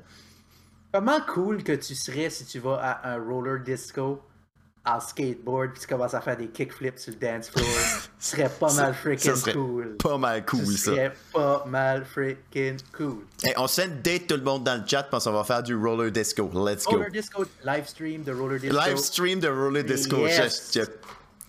Comment 0.93 1.21
cool 1.21 1.63
que 1.63 1.71
tu 1.71 1.95
serais 1.95 2.29
si 2.29 2.45
tu 2.45 2.59
vas 2.59 2.75
à 2.75 3.13
un 3.13 3.17
roller 3.17 3.61
disco 3.63 4.21
en 4.83 4.99
skateboard 4.99 5.73
puis 5.73 5.81
tu 5.81 5.87
commences 5.87 6.13
à 6.15 6.21
faire 6.21 6.37
des 6.37 6.47
kickflips 6.47 6.97
sur 6.97 7.13
le 7.13 7.19
dance 7.19 7.49
floor. 7.49 7.65
Ce 8.19 8.31
serait 8.35 8.49
pas 8.49 8.73
mal 8.73 8.93
freaking 8.93 9.53
cool. 9.53 9.95
Pas 9.97 10.17
mal 10.17 10.45
cool, 10.45 10.65
Ce 10.65 10.77
ça. 10.77 10.91
serait 10.91 11.13
pas 11.31 11.63
mal 11.67 12.05
freaking 12.05 12.79
cool. 12.95 13.23
Hey, 13.43 13.53
on 13.57 13.67
se 13.67 13.81
date 13.81 14.27
tout 14.27 14.37
le 14.37 14.43
monde 14.43 14.63
dans 14.63 14.81
le 14.81 14.87
chat 14.87 15.03
parce 15.03 15.25
qu'on 15.25 15.33
va 15.33 15.43
faire 15.43 15.61
du 15.61 15.75
roller 15.75 16.11
disco. 16.11 16.49
Let's 16.53 16.85
go. 16.85 16.93
Roller 16.93 17.11
disco, 17.11 17.45
live 17.63 17.87
stream 17.87 18.23
de 18.23 18.31
roller 18.31 18.59
disco. 18.59 18.75
Live 18.75 18.97
stream 18.97 19.39
de 19.39 19.47
roller 19.47 19.83
disco. 19.83 20.17
Yes. 20.25 20.79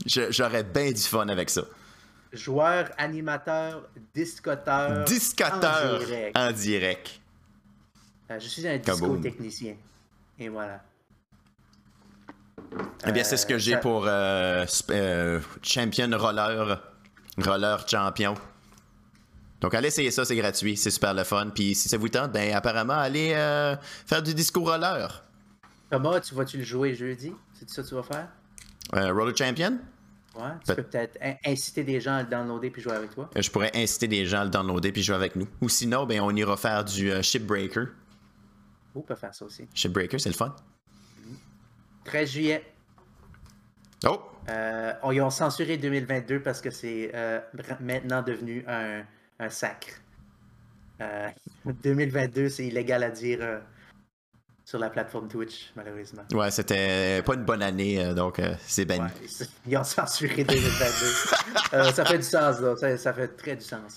J'aurais 0.06 0.64
bien 0.64 0.90
du 0.92 1.00
fun 1.00 1.28
avec 1.28 1.48
ça. 1.48 1.62
Joueur, 2.32 2.90
animateur, 2.96 3.88
discoteur. 4.14 5.04
Discoteur 5.04 5.94
en 5.94 5.98
direct. 5.98 6.36
en 6.38 6.52
direct. 6.52 7.20
Euh, 8.30 8.40
je 8.40 8.48
suis 8.48 8.66
un 8.66 8.78
disco 8.78 9.16
technicien. 9.18 9.76
Et 10.38 10.48
voilà. 10.48 10.82
Eh 13.06 13.12
bien, 13.12 13.24
c'est 13.24 13.36
ce 13.36 13.46
que 13.46 13.54
Euh, 13.54 13.58
j'ai 13.58 13.72
ça- 13.72 13.78
pour 13.78 14.04
euh, 14.06 14.64
euh, 14.90 15.40
Champion 15.62 16.10
Roller. 16.16 16.78
Roller 17.38 17.76
Champion. 17.88 18.34
Donc, 19.60 19.74
allez 19.74 19.88
essayer 19.88 20.10
ça, 20.10 20.24
c'est 20.24 20.36
gratuit, 20.36 20.76
c'est 20.76 20.90
super 20.90 21.14
le 21.14 21.24
fun. 21.24 21.48
Puis, 21.54 21.74
si 21.74 21.88
ça 21.88 21.96
vous 21.96 22.08
tente, 22.08 22.32
ben, 22.32 22.52
apparemment, 22.54 22.94
allez 22.94 23.32
euh, 23.34 23.76
faire 24.06 24.22
du 24.22 24.34
disco 24.34 24.60
roller. 24.64 25.22
Thomas, 25.90 26.20
tu 26.20 26.34
vas-tu 26.34 26.58
le 26.58 26.64
jouer 26.64 26.94
jeudi? 26.94 27.32
C'est 27.54 27.68
ça 27.70 27.82
que 27.82 27.88
tu 27.88 27.94
vas 27.94 28.02
faire? 28.02 28.28
Euh, 28.96 29.12
roller 29.12 29.36
Champion? 29.36 29.78
Ouais. 30.34 30.50
Tu 30.66 30.74
peux 30.74 30.82
peut-être 30.82 31.18
in- 31.22 31.34
inciter 31.46 31.84
des 31.84 32.00
gens 32.00 32.14
à 32.16 32.22
le 32.22 32.28
downloader 32.28 32.70
puis 32.70 32.80
jouer 32.82 32.94
avec 32.94 33.14
toi. 33.14 33.28
Euh, 33.36 33.42
Je 33.42 33.50
pourrais 33.50 33.70
inciter 33.74 34.08
des 34.08 34.24
gens 34.26 34.40
à 34.40 34.44
le 34.44 34.50
downloader 34.50 34.90
puis 34.90 35.02
jouer 35.02 35.14
avec 35.16 35.36
nous. 35.36 35.46
Ou 35.60 35.68
sinon, 35.68 36.06
ben, 36.06 36.20
on 36.22 36.34
ira 36.34 36.56
faire 36.56 36.84
du 36.84 37.10
euh, 37.12 37.22
Shipbreaker. 37.22 37.88
On 38.94 39.00
peut 39.02 39.14
faire 39.14 39.34
ça 39.34 39.44
aussi. 39.44 39.68
Shipbreaker, 39.74 40.18
c'est 40.20 40.30
le 40.30 40.34
fun. 40.34 40.54
13 42.04 42.30
juillet. 42.30 42.64
Oh! 44.06 44.20
Euh, 44.48 44.92
on- 45.02 45.12
ils 45.12 45.20
ont 45.20 45.30
censuré 45.30 45.76
2022 45.76 46.40
parce 46.40 46.60
que 46.60 46.70
c'est 46.70 47.10
euh, 47.14 47.40
maintenant 47.80 48.22
devenu 48.22 48.64
un, 48.66 49.02
un 49.38 49.48
sacre. 49.48 49.88
Euh, 51.00 51.28
2022, 51.84 52.48
c'est 52.48 52.66
illégal 52.66 53.02
à 53.04 53.10
dire 53.10 53.38
euh, 53.40 53.60
sur 54.64 54.78
la 54.78 54.90
plateforme 54.90 55.28
Twitch, 55.28 55.72
malheureusement. 55.76 56.22
Ouais, 56.32 56.50
c'était 56.50 57.22
pas 57.22 57.34
une 57.34 57.44
bonne 57.44 57.62
année, 57.62 58.04
euh, 58.04 58.14
donc 58.14 58.38
euh, 58.40 58.54
c'est 58.66 58.84
banni. 58.84 59.02
Ouais, 59.02 59.28
c'est- 59.28 59.48
ils 59.66 59.76
ont 59.76 59.84
censuré 59.84 60.44
2022. 60.44 61.06
Euh, 61.74 61.90
ça 61.90 62.04
fait 62.04 62.18
du 62.18 62.22
sens, 62.24 62.60
là. 62.60 62.76
Ça, 62.76 62.98
ça 62.98 63.14
fait 63.14 63.28
très 63.28 63.56
du 63.56 63.64
sens. 63.64 63.94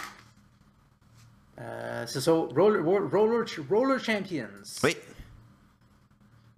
Euh, 1.59 2.05
c'est 2.07 2.21
ça. 2.21 2.31
Roller, 2.31 2.81
roller, 2.81 3.45
roller 3.69 3.99
Champions. 3.99 4.47
Oui. 4.81 4.95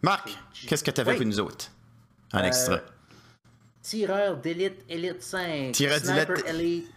Marc, 0.07 0.29
qu'est-ce 0.67 0.85
que 0.85 0.91
t'avais 0.91 1.11
Oui. 1.11 1.17
pour 1.17 1.25
nous 1.25 1.39
autres? 1.41 1.69
En 2.31 2.39
Euh, 2.39 2.43
extra. 2.43 2.79
Tireur 3.81 4.37
d'élite 4.37 4.85
Elite 4.87 5.21
5. 5.21 5.73
Tireur 5.73 5.99
Sniper 5.99 6.35
d'élite. 6.43 6.47
Elite 6.47 6.91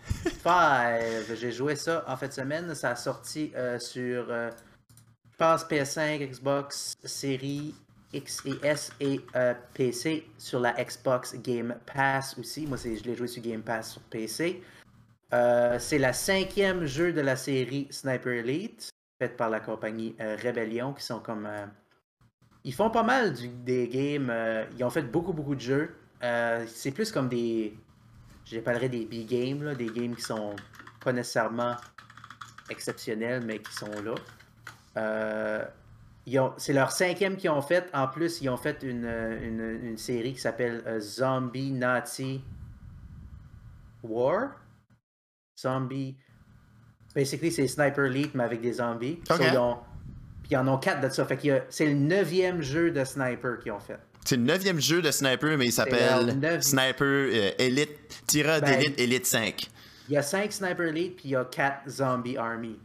5. 0.45 1.35
J'ai 1.35 1.51
joué 1.51 1.75
ça 1.75 2.05
en 2.07 2.17
fin 2.17 2.29
de 2.29 2.33
semaine. 2.33 2.73
Ça 2.77 2.91
a 2.91 2.97
sorti 2.97 3.51
euh, 3.57 3.81
sur, 3.81 4.27
euh, 4.31 4.51
je 5.33 5.37
pense, 5.37 5.65
PS5, 5.65 6.31
Xbox, 6.31 6.95
série 7.05 7.75
X 8.13 8.43
et 8.47 8.55
S 8.65 8.93
et 9.01 9.21
euh, 9.35 9.55
PC 9.75 10.29
sur 10.39 10.61
la 10.61 10.73
Xbox 10.73 11.35
Game 11.35 11.75
Pass 11.93 12.37
aussi. 12.39 12.65
Moi, 12.65 12.77
je 12.77 13.03
l'ai 13.03 13.17
joué 13.17 13.27
sur 13.27 13.43
Game 13.43 13.63
Pass 13.63 13.93
sur 13.93 14.03
PC. 14.03 14.63
C'est 15.33 15.99
la 15.99 16.13
cinquième 16.13 16.87
jeu 16.87 17.13
de 17.13 17.21
la 17.21 17.35
série 17.35 17.89
Sniper 17.91 18.35
Elite, 18.35 18.89
faite 19.21 19.37
par 19.37 19.51
la 19.51 19.59
compagnie 19.59 20.15
Rebellion, 20.21 20.93
qui 20.93 21.05
sont 21.05 21.19
comme... 21.21 21.49
ils 22.65 22.75
font 22.75 22.91
pas 22.91 23.03
mal 23.03 23.33
du- 23.33 23.49
des 23.49 23.89
games. 23.89 24.29
euh, 24.31 24.65
ils 24.77 24.85
ont 24.85 24.91
fait 24.91 25.03
beaucoup, 25.03 25.33
beaucoup 25.33 25.55
de 25.55 25.61
jeux. 25.61 25.95
Euh, 26.23 26.65
c'est 26.69 26.91
plus 26.91 27.11
comme 27.13 27.29
des. 27.29 27.77
Je 28.45 28.53
les 28.57 28.59
appellerais 28.59 28.89
des 28.89 29.05
B-games, 29.07 29.63
là, 29.63 29.75
des 29.75 29.87
games 29.87 30.15
qui 30.15 30.23
sont 30.23 30.57
pas 31.05 31.13
nécessairement 31.13 31.77
exceptionnels, 32.69 33.43
mais 33.45 33.59
qui 33.61 33.73
sont 33.73 33.91
là. 34.03 34.15
Euh, 34.97 35.65
c'est 36.59 36.73
leur 36.73 36.91
cinquième 36.93 37.37
qu'ils 37.37 37.51
ont 37.51 37.63
fait. 37.63 37.89
En 37.95 38.07
plus, 38.09 38.41
ils 38.43 38.49
ont 38.49 38.57
fait 38.57 38.83
une, 38.83 39.07
une- 39.07 39.81
une 39.83 39.99
série 39.99 40.33
qui 40.35 40.41
s'appelle 40.41 40.83
Zombie 41.01 41.71
Nazi 41.73 42.43
War. 44.03 44.51
Zombie. 45.59 46.17
Basically, 47.15 47.51
c'est 47.51 47.67
Sniper 47.67 48.05
Elite, 48.07 48.35
mais 48.35 48.45
avec 48.45 48.61
des 48.61 48.75
zombies. 48.75 49.21
So, 49.27 49.35
Ok. 49.35 49.41
ils 49.53 49.59
ont- 49.59 49.79
Puis 50.51 50.57
ils 50.57 50.59
en 50.59 50.67
ont 50.67 50.79
quatre 50.79 51.01
de 51.01 51.09
ça. 51.09 51.25
Fait 51.27 51.39
c'est 51.69 51.87
le 51.87 51.95
neuvième 51.95 52.61
jeu 52.61 52.91
de 52.91 53.05
Sniper 53.05 53.61
qu'ils 53.61 53.71
ont 53.71 53.79
fait. 53.79 53.99
C'est 54.25 54.35
le 54.35 54.43
neuvième 54.43 54.81
jeu 54.81 55.01
de 55.01 55.13
Sniper, 55.13 55.57
mais 55.57 55.67
il 55.67 55.73
s'appelle. 55.73 56.61
Sniper 56.61 57.05
euh, 57.07 57.51
Elite, 57.57 58.25
tireur 58.27 58.61
Ben, 58.61 58.77
d'élite 58.81 58.99
Elite 58.99 59.27
5. 59.27 59.69
Il 60.09 60.15
y 60.15 60.17
a 60.17 60.23
5 60.23 60.53
Sniper 60.53 60.87
Elite, 60.89 61.15
puis 61.15 61.27
il 61.27 61.31
y 61.31 61.37
a 61.37 61.45
4 61.45 61.89
Zombie 61.89 62.37
Army. 62.37 62.81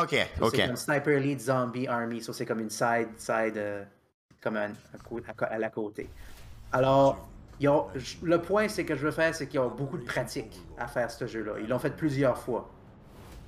Ok, 0.00 0.14
So, 0.38 0.44
ok. 0.46 0.54
C'est 0.54 0.66
comme 0.68 0.76
Sniper 0.76 1.12
Elite 1.16 1.40
Zombie 1.40 1.88
Army. 1.88 2.22
So, 2.22 2.32
c'est 2.32 2.46
comme 2.46 2.60
une 2.60 2.70
side, 2.70 3.08
side 3.16 3.56
euh, 3.56 3.82
comme 4.40 4.56
un, 4.56 4.70
à, 5.36 5.44
à 5.46 5.58
la 5.58 5.68
côté. 5.68 6.08
Alors, 6.70 7.28
ils 7.58 7.68
ont- 7.68 7.88
le 8.22 8.38
point 8.40 8.68
c'est 8.68 8.84
que 8.84 8.94
je 8.94 9.02
veux 9.04 9.10
faire, 9.10 9.34
c'est 9.34 9.48
qu'ils 9.48 9.58
ont 9.58 9.68
beaucoup 9.68 9.98
de 9.98 10.04
pratique 10.04 10.60
à 10.78 10.86
faire 10.86 11.10
ce 11.10 11.26
jeu-là. 11.26 11.54
Ils 11.60 11.68
l'ont 11.68 11.80
fait 11.80 11.90
plusieurs 11.96 12.38
fois. 12.38 12.70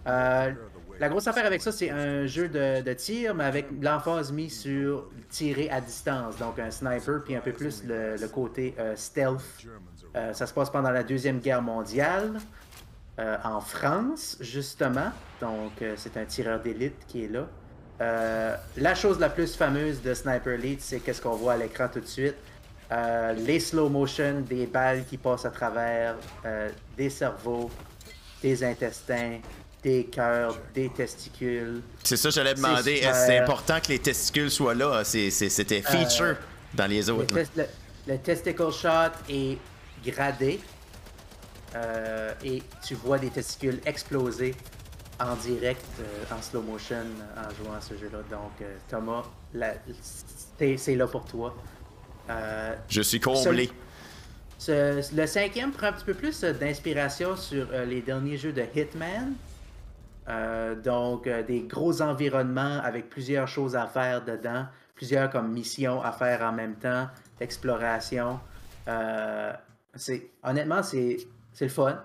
Euh, 0.09 0.53
la 0.99 1.09
grosse 1.09 1.27
affaire 1.27 1.47
avec 1.47 1.61
ça, 1.63 1.73
c'est 1.73 1.91
un 1.91 2.27
jeu 2.27 2.49
de, 2.49 2.93
tir, 2.93 3.35
mais 3.35 3.45
avec 3.45 3.67
l'emphase 3.81 4.33
mise 4.33 4.61
sur 4.61 5.09
tirer 5.31 5.71
à 5.71 5.81
distance. 5.81 6.37
Donc 6.39 6.59
un 6.59 6.71
sniper, 6.71 7.23
puis 7.25 7.35
un 7.35 7.41
peu 7.41 7.53
plus 7.53 7.83
le, 7.85 8.27
côté 8.29 8.75
euh, 8.79 8.95
stealth. 8.97 9.67
Euh, 10.15 10.33
ça 10.33 10.47
se 10.47 10.53
passe 10.53 10.71
pendant 10.71 10.91
la 10.91 11.03
Deuxième 11.03 11.39
Guerre 11.39 11.63
mondiale, 11.63 12.39
euh, 13.19 13.37
en 13.45 13.61
France, 13.61 14.37
justement. 14.41 15.11
Donc 15.41 15.73
c'est 15.97 16.17
un 16.17 16.25
tireur 16.25 16.61
d'élite 16.61 17.07
qui 17.09 17.25
est 17.25 17.29
là. 17.29 17.47
La 18.77 18.95
chose 18.95 19.21
la 19.21 19.29
plus 19.29 19.55
fameuse 19.55 20.03
de 20.03 20.13
Sniper 20.15 20.55
Elite, 20.55 20.81
c'est 20.81 21.01
qu'est-ce 21.01 21.23
qu'on 21.23 21.37
voit 21.37 21.53
à 21.53 21.57
l'écran 21.57 21.89
tout 21.93 22.01
de 22.01 22.07
suite? 22.07 22.37
Les 23.37 23.61
slow 23.61 23.89
motion, 23.89 24.41
des 24.41 24.67
balles 24.67 25.05
qui 25.05 25.17
passent 25.17 25.45
à 25.45 25.51
travers, 25.51 26.17
des 26.97 27.11
cerveaux, 27.11 27.71
des 28.43 28.65
intestins, 28.65 29.39
des 29.83 30.05
cœurs, 30.05 30.57
des 30.75 30.89
testicules. 30.91 31.83
C'est 32.05 32.17
ça, 32.17 32.31
j'allais 32.31 32.55
demander. 32.55 32.93
est-ce 32.95 33.07
que 33.09 33.27
C'est 33.27 33.39
important 33.39 33.81
que 33.81 33.89
les 33.89 33.99
testicules 33.99 34.51
soient 34.51 34.75
là? 34.75 35.03
C'était 35.05 35.83
feature 35.83 36.37
dans 36.75 36.87
les 36.87 37.03
Le, 37.03 37.11
autres. 37.13 37.35
le- 37.57 37.67
le 38.07 38.19
testicle 38.19 38.71
shot 38.73 39.13
est 39.29 39.59
gradé 40.05 40.61
euh, 41.75 42.33
et 42.45 42.63
tu 42.87 42.95
vois 42.95 43.19
des 43.19 43.31
testicules 43.31 43.81
exploser 43.87 44.55
en 45.21 45.37
direct, 45.37 45.85
euh, 46.01 46.35
en 46.37 46.43
slow 46.43 46.63
motion, 46.63 46.97
en 47.37 47.51
jouant 47.65 47.75
à 47.77 47.81
ce 47.81 47.95
jeu-là. 47.95 48.19
Donc, 48.31 48.51
euh, 48.61 48.77
Thomas, 48.91 49.23
c'est 50.59 50.95
là 50.97 51.07
pour 51.07 51.25
toi. 51.25 51.55
Euh, 52.31 52.75
Je 52.89 53.03
suis 53.03 53.21
comblé. 53.21 53.71
ce- 54.59 55.15
le 55.15 55.27
cinquième 55.27 55.71
prend 55.73 55.89
un 55.89 55.93
petit 55.93 56.05
peu 56.05 56.15
plus 56.15 56.43
euh, 56.45 56.53
d'inspiration 56.53 57.37
sur 57.37 57.67
euh, 57.73 57.85
les 57.85 58.01
derniers 58.01 58.37
jeux 58.37 58.53
de 58.53 58.63
Hitman. 58.75 59.33
Euh, 60.29 60.75
donc, 60.77 61.27
euh, 61.27 61.43
des 61.43 61.63
gros 61.63 62.01
environnements 62.01 62.81
avec 62.83 63.09
plusieurs 63.09 63.49
choses 63.49 63.75
à 63.75 63.87
faire 63.87 64.25
dedans, 64.25 64.67
plusieurs 64.95 65.31
comme 65.31 65.53
missions 65.53 66.03
à 66.03 66.13
faire 66.13 66.43
en 66.43 66.53
même 66.53 66.77
temps, 66.77 67.09
d'exploration. 67.39 68.39
Euh, 68.89 69.53
honnêtement, 70.45 70.83
c'est, 70.83 71.19
le 71.61 71.69
fun. 71.69 72.03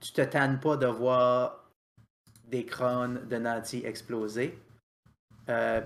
Tu 0.00 0.12
te 0.12 0.22
tannes 0.22 0.60
pas 0.60 0.76
de 0.76 0.86
voir 0.86 1.64
des 2.48 2.64
crânes 2.64 3.26
de 3.28 3.36
Nazi 3.36 3.82
exploser. 3.84 4.58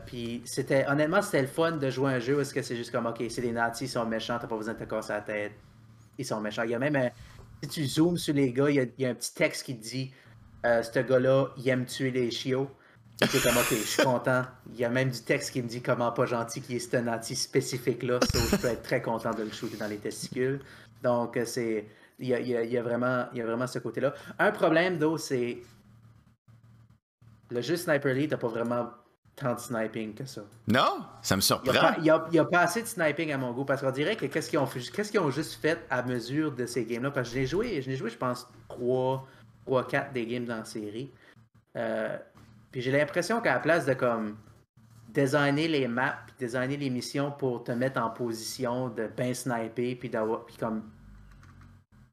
Puis 0.06 0.42
c'était 0.46 0.86
honnêtement 0.86 1.20
c'était 1.20 1.42
le 1.42 1.48
fun 1.48 1.72
de 1.72 1.90
jouer 1.90 2.12
à 2.12 2.16
un 2.16 2.18
jeu 2.18 2.36
parce 2.36 2.52
que 2.52 2.62
c'est 2.62 2.76
juste 2.76 2.90
comme 2.90 3.04
ok 3.04 3.18
des 3.18 3.52
nazis 3.52 3.90
ils 3.90 3.92
sont 3.92 4.06
méchants 4.06 4.38
t'as 4.40 4.46
pas 4.46 4.56
besoin 4.56 4.72
de 4.72 4.78
te 4.78 4.84
casser 4.84 5.12
la 5.12 5.20
tête 5.20 5.52
ils 6.16 6.24
sont 6.24 6.40
méchants 6.40 6.62
il 6.62 6.70
y 6.70 6.74
a 6.74 6.78
même 6.78 6.96
un- 6.96 7.10
si 7.62 7.68
tu 7.68 7.84
zoomes 7.84 8.16
sur 8.16 8.32
les 8.32 8.54
gars 8.54 8.70
il 8.70 8.76
y 8.76 8.80
a, 8.80 8.84
il 8.84 9.02
y 9.02 9.04
a 9.04 9.10
un 9.10 9.14
petit 9.14 9.34
texte 9.34 9.64
qui 9.64 9.74
dit 9.74 10.14
euh, 10.66 10.82
ce 10.82 10.98
gars 11.00 11.18
là 11.18 11.46
il 11.56 11.68
aime 11.68 11.86
tuer 11.86 12.10
les 12.10 12.30
chiots 12.30 12.70
t'es 13.18 13.26
comme 13.40 13.56
ok 13.56 13.68
je 13.70 13.74
suis 13.76 14.02
content 14.02 14.44
il 14.72 14.78
y 14.80 14.84
a 14.84 14.88
même 14.88 15.10
du 15.10 15.20
texte 15.20 15.52
qui 15.52 15.62
me 15.62 15.68
dit 15.68 15.82
comment 15.82 16.10
pas 16.12 16.26
gentil 16.26 16.60
qui 16.62 16.76
est 16.76 16.78
ce 16.78 16.96
nazi 16.96 17.36
spécifique 17.36 18.02
là 18.02 18.18
so, 18.32 18.38
je 18.50 18.56
peux 18.56 18.68
être 18.68 18.82
très 18.82 19.02
content 19.02 19.32
de 19.32 19.42
le 19.42 19.50
shooter 19.50 19.76
dans 19.76 19.88
les 19.88 19.98
testicules 19.98 20.60
donc 21.02 21.36
euh, 21.36 21.44
c'est 21.44 21.86
il 22.18 22.28
y 22.28 22.34
a, 22.34 22.40
y 22.40 22.56
a- 22.56 22.62
il 22.64 22.70
y 22.72 22.78
a 22.78 22.82
vraiment 22.82 23.26
il 23.32 23.38
y 23.38 23.42
a 23.42 23.46
vraiment 23.46 23.66
ce 23.66 23.78
côté 23.78 24.00
là 24.00 24.14
un 24.38 24.50
problème 24.52 24.98
d'eau 24.98 25.16
c'est 25.18 25.58
le 27.50 27.60
jeu 27.62 27.76
Sniper 27.76 28.12
Elite 28.12 28.30
n'a 28.30 28.38
pas 28.38 28.48
vraiment 28.48 28.90
tant 29.36 29.54
de 29.54 29.58
sniping 29.60 30.14
que 30.14 30.24
ça. 30.26 30.42
Non, 30.68 31.02
ça 31.22 31.34
me 31.36 31.40
surprend. 31.40 31.72
n'y 31.98 31.98
il 32.02 32.34
y 32.34 32.38
a- 32.38 32.44
pas 32.44 32.60
assez 32.60 32.82
de 32.82 32.86
sniping 32.86 33.32
à 33.32 33.38
mon 33.38 33.52
goût 33.52 33.64
parce 33.64 33.80
qu'on 33.80 33.90
dirait 33.90 34.16
que 34.16 34.26
qu'est-ce 34.26 34.50
qu'ils 34.50 34.58
ont, 34.58 35.30
juste 35.30 35.54
fait 35.60 35.78
à 35.90 36.02
mesure 36.02 36.52
de 36.52 36.66
ces 36.66 36.84
games-là? 36.84 37.10
Parce 37.10 37.28
que 37.30 37.34
je 37.34 37.40
l'ai 37.40 37.46
joué, 37.46 37.82
je 37.82 37.88
l'ai 37.90 37.96
joué, 37.96 38.10
je 38.10 38.18
pense, 38.18 38.46
3, 38.68 39.26
3 39.26 39.26
4 39.78 40.12
des 40.12 40.26
games 40.26 40.44
dans 40.44 40.58
la 40.58 40.64
série. 40.64 41.10
Euh, 41.76 42.16
puis 42.70 42.80
j'ai 42.80 42.90
l'impression 42.90 43.40
qu'à 43.40 43.54
la 43.54 43.60
place 43.60 43.86
de 43.86 43.94
comme 43.94 44.36
designer 45.08 45.68
les 45.68 45.88
maps, 45.88 46.18
puis 46.26 46.46
designer 46.46 46.76
les 46.76 46.90
missions 46.90 47.32
pour 47.32 47.64
te 47.64 47.72
mettre 47.72 48.00
en 48.00 48.10
position 48.10 48.88
de 48.88 49.08
bien 49.08 49.34
sniper, 49.34 49.96
puis 49.96 50.08
d'avoir, 50.08 50.44
puis 50.44 50.56
comme 50.56 50.82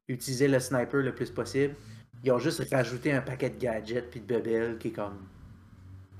utiliser 0.08 0.48
le 0.48 0.58
sniper 0.58 1.02
le 1.02 1.14
plus 1.14 1.30
possible, 1.30 1.74
ils 2.24 2.32
ont 2.32 2.38
juste 2.38 2.62
rajouté 2.72 3.12
un 3.12 3.20
paquet 3.20 3.50
de 3.50 3.58
gadgets 3.58 4.10
puis 4.10 4.20
de 4.20 4.26
bebelles 4.26 4.78
qui 4.78 4.88
est 4.88 4.92
comme 4.92 5.18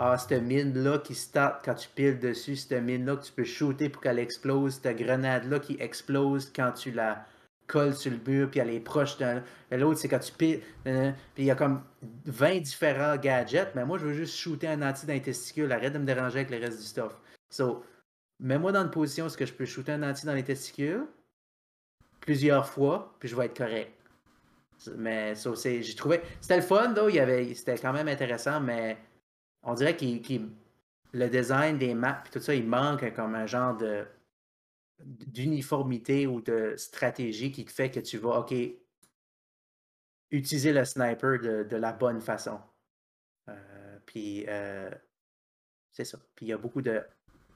ah, 0.01 0.17
cette 0.17 0.43
mine-là 0.43 0.99
qui 0.99 1.15
start 1.17 1.65
quand 1.65 1.75
tu 1.75 1.89
piles 1.89 2.21
dessus, 2.21 2.55
cette 2.55 2.85
mine-là 2.85 3.17
que 3.17 3.25
tu 3.25 3.33
peux 3.33 3.45
shooter 3.45 3.89
pour 3.89 4.01
qu'elle 4.01 4.21
explose, 4.21 4.79
cette 4.81 4.97
grenade-là 4.97 5.59
qui 5.59 5.77
explose 5.81 6.53
quand 6.55 6.71
tu 6.71 6.93
la 6.93 7.27
colles 7.69 7.95
sur 7.95 8.11
le 8.11 8.19
mur, 8.27 8.51
puis 8.51 8.59
elle 8.59 8.71
est 8.71 8.81
proche 8.81 9.17
d'un. 9.19 9.45
L'autre, 9.71 10.01
c'est 10.01 10.09
quand 10.09 10.19
tu 10.19 10.33
piles. 10.33 10.61
euh, 10.87 11.13
Puis 11.35 11.45
il 11.45 11.47
y 11.47 11.51
a 11.51 11.55
comme 11.55 11.83
20 12.27 12.61
différents 12.61 13.17
gadgets, 13.17 13.75
mais 13.77 13.85
moi, 13.85 13.99
je 13.99 14.07
veux 14.07 14.15
juste 14.15 14.37
shooter 14.37 14.67
un 14.67 14.83
anti 14.83 15.07
dans 15.07 15.13
les 15.13 15.23
testicules. 15.23 15.71
Arrête 15.71 15.93
de 15.93 15.99
me 15.99 16.05
déranger 16.05 16.41
avec 16.41 16.51
le 16.51 16.59
reste 16.59 16.81
du 16.81 16.85
stuff. 16.85 17.13
So, 17.51 17.85
mets-moi 18.41 18.73
dans 18.73 18.83
une 18.83 18.91
position 18.91 19.27
où 19.27 19.29
je 19.29 19.53
peux 19.53 19.67
shooter 19.67 19.93
un 19.93 20.03
anti 20.03 20.27
dans 20.27 20.35
les 20.35 20.45
testicules 20.45 21.07
plusieurs 22.21 22.67
fois, 22.67 23.15
puis 23.21 23.29
je 23.29 23.37
vais 23.37 23.47
être 23.47 23.57
correct. 23.57 23.93
Mais 24.97 25.35
so, 25.35 25.55
j'ai 25.55 25.95
trouvé. 25.95 26.21
C'était 26.41 26.57
le 26.57 26.63
fun, 26.63 26.93
though, 26.93 27.09
avait, 27.09 27.55
c'était 27.55 27.79
quand 27.79 27.93
même 27.93 28.09
intéressant, 28.09 28.61
mais 28.61 28.99
on 29.63 29.75
dirait 29.75 29.97
qu'il 29.97 30.51
le 31.13 31.29
design 31.29 31.79
des 31.79 31.95
maps 31.95 32.23
tout 32.31 32.39
ça, 32.39 32.55
il 32.55 32.67
manque 32.67 33.13
comme 33.15 33.35
un 33.35 33.47
genre 33.47 33.77
de 33.77 34.05
d'uniformité 35.01 36.27
ou 36.27 36.41
de 36.41 36.75
stratégie 36.77 37.53
qui 37.53 37.65
fait 37.67 37.91
que 37.91 38.01
tu 38.01 38.19
vas, 38.19 38.41
OK, 38.41 38.55
utiliser 40.31 40.73
le 40.73 40.85
sniper 40.85 41.39
de, 41.41 41.63
de 41.65 41.77
la 41.77 41.93
bonne 41.93 42.21
façon. 42.21 42.61
Euh, 43.49 43.99
puis, 44.07 44.45
euh, 44.49 44.91
c'est 45.93 46.05
ça. 46.05 46.19
Puis, 46.35 46.47
il 46.47 46.49
y 46.51 46.53
a 46.53 46.59
beaucoup 46.59 46.83
de... 46.83 47.03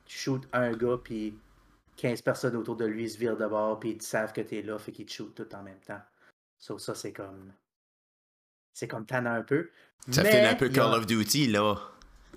Tu 0.05 0.19
shootes 0.19 0.49
un 0.53 0.73
gars, 0.73 0.99
puis 1.03 1.37
15 1.97 2.23
personnes 2.23 2.57
autour 2.57 2.77
de 2.77 2.87
lui 2.87 3.09
se 3.09 3.19
virent 3.19 3.37
de 3.37 3.47
bord, 3.47 3.79
puis 3.79 3.91
ils 3.91 4.03
savent 4.03 4.33
que 4.33 4.41
tu 4.41 4.59
es 4.59 4.63
là, 4.63 4.79
fait 4.79 4.93
qu'ils 4.93 5.07
te 5.07 5.13
shootent 5.13 5.35
tout 5.35 5.55
en 5.55 5.63
même 5.63 5.81
temps. 5.81 6.01
So, 6.59 6.79
ça, 6.79 6.95
c'est 6.95 7.13
comme... 7.13 7.53
C'est 8.75 8.89
comme 8.89 9.05
tannant 9.05 9.35
un 9.35 9.43
peu. 9.43 9.69
Ça 10.11 10.23
Mais 10.23 10.31
fait 10.31 10.47
un 10.47 10.55
peu 10.55 10.67
a- 10.67 10.69
Call 10.71 10.95
of 10.95 11.07
Duty, 11.07 11.49
là. 11.49 11.79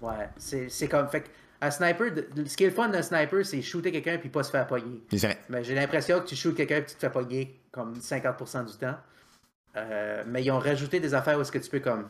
Ouais, 0.01 0.29
c'est 0.37 0.67
c'est 0.67 0.89
comme. 0.89 1.07
Fait 1.07 1.21
que, 1.23 1.29
un 1.61 1.71
sniper, 1.71 2.11
ce 2.45 2.55
qui 2.57 2.63
est 2.65 2.67
le 2.69 2.73
fun 2.73 2.89
d'un 2.89 3.01
sniper, 3.01 3.45
c'est 3.45 3.61
shooter 3.61 3.91
quelqu'un 3.91 4.17
puis 4.17 4.29
pas 4.29 4.43
se 4.43 4.51
faire 4.51 4.67
pogner. 4.67 5.01
Mais 5.49 5.63
j'ai 5.63 5.75
l'impression 5.75 6.19
que 6.19 6.25
tu 6.27 6.35
shootes 6.35 6.55
quelqu'un 6.55 6.81
puis 6.81 6.91
tu 6.91 6.95
te 6.95 6.99
fais 6.99 7.09
pogner 7.11 7.59
comme 7.71 7.93
50% 7.95 8.65
du 8.71 8.77
temps. 8.77 8.97
Euh, 9.77 10.23
mais 10.27 10.43
ils 10.43 10.51
ont 10.51 10.59
rajouté 10.59 10.99
des 10.99 11.13
affaires 11.13 11.37
où 11.37 11.41
est-ce 11.41 11.51
que 11.51 11.57
tu 11.59 11.69
peux 11.69 11.79
comme. 11.79 12.07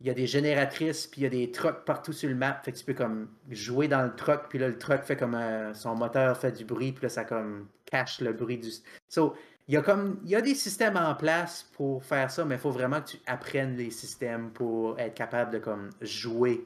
Il 0.00 0.06
y 0.06 0.10
a 0.10 0.14
des 0.14 0.26
génératrices 0.26 1.06
puis 1.06 1.20
il 1.20 1.24
y 1.24 1.26
a 1.26 1.30
des 1.30 1.50
trucks 1.52 1.84
partout 1.84 2.12
sur 2.12 2.28
le 2.28 2.34
map. 2.34 2.58
Fait 2.64 2.72
que 2.72 2.78
tu 2.78 2.84
peux 2.84 2.94
comme 2.94 3.28
jouer 3.50 3.86
dans 3.86 4.02
le 4.02 4.14
truck 4.14 4.46
puis 4.48 4.58
là 4.58 4.68
le 4.68 4.78
truck 4.78 5.02
fait 5.02 5.16
comme 5.16 5.34
un- 5.34 5.74
son 5.74 5.94
moteur 5.94 6.36
fait 6.38 6.52
du 6.52 6.64
bruit 6.64 6.92
puis 6.92 7.02
là 7.02 7.08
ça 7.10 7.24
comme 7.24 7.68
cache 7.84 8.20
le 8.20 8.32
bruit 8.32 8.56
du. 8.58 8.70
So, 9.08 9.36
il 9.68 9.74
y 9.74 9.76
a 9.76 9.82
comme 9.82 10.18
il 10.24 10.30
y 10.30 10.36
a 10.36 10.40
des 10.40 10.54
systèmes 10.54 10.96
en 10.96 11.14
place 11.14 11.64
pour 11.74 12.02
faire 12.02 12.30
ça, 12.30 12.44
mais 12.46 12.54
il 12.54 12.60
faut 12.60 12.70
vraiment 12.70 13.00
que 13.02 13.10
tu 13.10 13.18
apprennes 13.26 13.76
les 13.76 13.90
systèmes 13.90 14.50
pour 14.52 14.98
être 14.98 15.14
capable 15.14 15.52
de 15.52 15.58
comme 15.58 15.90
jouer 16.00 16.64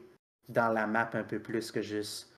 dans 0.49 0.73
la 0.73 0.87
map 0.87 1.11
un 1.15 1.25
peu 1.25 1.41
plus 1.41 1.71
que 1.71 1.83
juste 1.83 2.35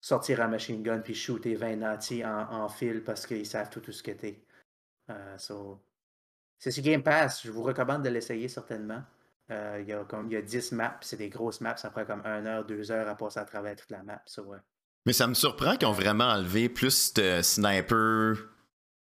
sortir 0.00 0.40
un 0.40 0.48
machine 0.48 0.82
gun 0.82 1.00
puis 1.00 1.14
shooter 1.14 1.54
20 1.54 1.76
nantis 1.76 2.24
en, 2.24 2.52
en 2.52 2.68
fil 2.68 3.02
parce 3.02 3.26
qu'ils 3.26 3.46
savent 3.46 3.70
tout, 3.70 3.80
tout 3.80 3.92
ce 3.92 4.02
que 4.02 4.12
t'es. 4.12 4.44
Euh, 5.10 5.38
so, 5.38 5.80
c'est 6.58 6.70
sur 6.70 6.82
Game 6.82 7.02
Pass, 7.02 7.42
je 7.44 7.50
vous 7.50 7.62
recommande 7.62 8.02
de 8.02 8.08
l'essayer 8.08 8.48
certainement. 8.48 9.02
Euh, 9.50 9.78
il, 9.80 9.88
y 9.88 9.92
a 9.92 10.04
y 10.28 10.36
a 10.36 10.42
10 10.42 10.72
maps, 10.72 10.98
c'est 11.02 11.16
des 11.16 11.28
grosses 11.28 11.60
maps, 11.60 11.76
ça 11.76 11.90
prend 11.90 12.04
comme 12.04 12.22
1 12.24 12.46
heure, 12.46 12.64
2 12.64 12.90
heures 12.90 13.08
à 13.08 13.14
passer 13.14 13.38
à 13.38 13.44
travers 13.44 13.76
toute 13.76 13.90
la 13.90 14.02
map. 14.02 14.20
Mais 15.04 15.12
ça 15.12 15.28
me 15.28 15.34
surprend 15.34 15.76
qu'ils 15.76 15.86
ont 15.86 15.92
vraiment 15.92 16.24
enlevé 16.24 16.68
plus 16.68 17.14
de 17.14 17.40
sniper. 17.42 18.36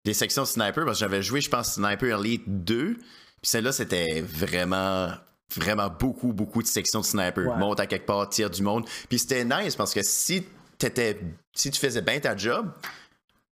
Des 0.05 0.15
sections 0.15 0.43
de 0.43 0.49
sniper, 0.49 0.85
parce 0.85 0.99
que 0.99 1.01
j'avais 1.01 1.23
joué, 1.23 1.41
je 1.41 1.51
pense, 1.51 1.75
Sniper 1.75 2.19
Elite 2.19 2.65
2. 2.65 2.95
Puis 2.95 3.05
celle-là, 3.43 3.73
c'était 3.73 4.21
vraiment, 4.21 5.11
vraiment 5.55 5.89
beaucoup, 5.89 6.33
beaucoup 6.33 6.63
de 6.63 6.67
sections 6.67 7.01
de 7.01 7.05
sniper. 7.05 7.47
Ouais. 7.47 7.57
Monte 7.57 7.81
à 7.81 7.87
quelque 7.87 8.07
part, 8.07 8.29
tire 8.29 8.51
du 8.51 8.63
monde. 8.63 8.87
Puis 9.09 9.19
c'était 9.19 9.45
nice 9.45 9.77
parce 9.77 9.95
que 9.95 10.03
si 10.03 10.47
t'étais. 10.79 11.21
Si 11.55 11.71
tu 11.71 11.81
faisais 11.81 12.03
bien 12.03 12.19
ta 12.21 12.37
job, 12.37 12.71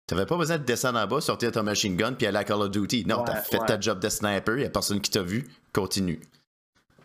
t'avais 0.06 0.26
pas 0.26 0.36
besoin 0.36 0.58
de 0.58 0.64
descendre 0.64 0.98
en 0.98 1.06
bas, 1.06 1.20
sortir 1.20 1.52
ton 1.52 1.62
machine 1.62 1.96
gun, 1.96 2.12
puis 2.14 2.26
aller 2.26 2.38
à 2.38 2.44
Call 2.44 2.60
of 2.60 2.70
Duty. 2.70 3.06
Non, 3.06 3.18
Ouais, 3.18 3.24
t'as 3.26 3.36
fait 3.42 3.58
ouais. 3.60 3.66
ta 3.66 3.80
job 3.80 4.00
de 4.00 4.08
sniper, 4.08 4.58
y 4.58 4.64
a 4.64 4.70
personne 4.70 5.00
qui 5.00 5.10
t'a 5.10 5.22
vu, 5.22 5.46
continue. 5.72 6.20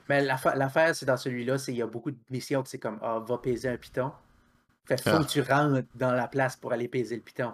Mais 0.09 0.21
l'affa- 0.25 0.55
l'affaire, 0.55 0.95
c'est 0.95 1.05
dans 1.05 1.17
celui-là, 1.17 1.57
c'est 1.59 1.71
qu'il 1.71 1.79
y 1.79 1.83
a 1.83 1.87
beaucoup 1.87 2.11
de 2.11 2.17
missions 2.31 2.63
que 2.63 2.69
c'est 2.69 2.79
comme 2.79 2.97
Ah, 3.01 3.19
va 3.19 3.37
peser 3.37 3.69
un 3.69 3.77
piton. 3.77 4.11
Fait 4.85 4.99
faut 4.99 5.09
Ah. 5.13 5.19
que 5.23 5.29
tu 5.29 5.41
rentres 5.41 5.87
dans 5.95 6.11
la 6.13 6.27
place 6.27 6.55
pour 6.55 6.73
aller 6.73 6.87
peser 6.87 7.15
le 7.15 7.21
piton. 7.21 7.53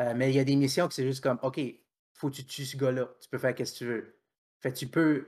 Euh, 0.00 0.14
mais 0.16 0.30
il 0.30 0.34
y 0.36 0.38
a 0.40 0.44
des 0.44 0.56
missions 0.56 0.88
que 0.88 0.94
c'est 0.94 1.06
juste 1.06 1.22
comme 1.22 1.38
OK, 1.42 1.60
faut 2.14 2.30
que 2.30 2.36
tu 2.36 2.44
tues 2.46 2.64
ce 2.64 2.76
gars-là. 2.76 3.06
Tu 3.20 3.28
peux 3.28 3.36
faire 3.38 3.54
ce 3.56 3.62
que 3.72 3.78
tu 3.78 3.84
veux. 3.84 4.14
Fait 4.60 4.72
tu 4.72 4.86
peux 4.86 5.26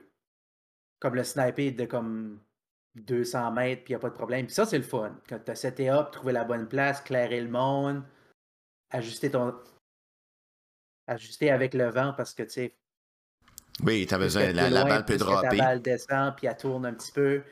comme 1.01 1.15
le 1.15 1.25
sniper 1.25 1.73
de 1.73 1.87
comme 1.87 2.39
200 2.95 3.51
mètres, 3.53 3.85
puis 3.85 3.93
il 3.93 3.97
n'y 3.97 4.01
a 4.01 4.01
pas 4.01 4.11
de 4.11 4.15
problème. 4.15 4.47
Puis 4.47 4.55
ça, 4.55 4.67
c'est 4.67 4.79
le 4.79 4.85
fun. 4.85 5.17
Quand 5.29 5.39
tu 5.45 5.51
as 5.51 5.57
seté 5.57 5.91
up, 5.91 6.11
trouver 6.13 6.33
la 6.33 6.45
bonne 6.45 6.69
place, 6.69 7.01
clairer 7.01 7.41
le 7.41 7.49
monde, 7.49 8.03
ajuster 8.91 9.31
ton. 9.31 9.55
Ajuster 11.07 11.51
avec 11.51 11.75
le 11.75 11.89
vent 11.89 12.15
parce 12.17 12.35
que 12.35 12.45
tu 12.45 12.51
sais, 12.51 12.77
Oui, 13.85 14.07
t'as 14.07 14.17
plus 14.17 14.27
besoin, 14.27 14.53
la, 14.53 14.71
la 14.71 14.85
balle 14.85 15.05
peut 15.05 15.17
dropper. 15.17 15.57
Ta 15.57 15.65
balle 15.65 15.83
descend, 15.83 16.37
puis 16.37 16.47
elle 16.47 16.57
tourne 16.57 16.87
un 16.87 16.95
petit 16.95 17.11
peu. 17.11 17.43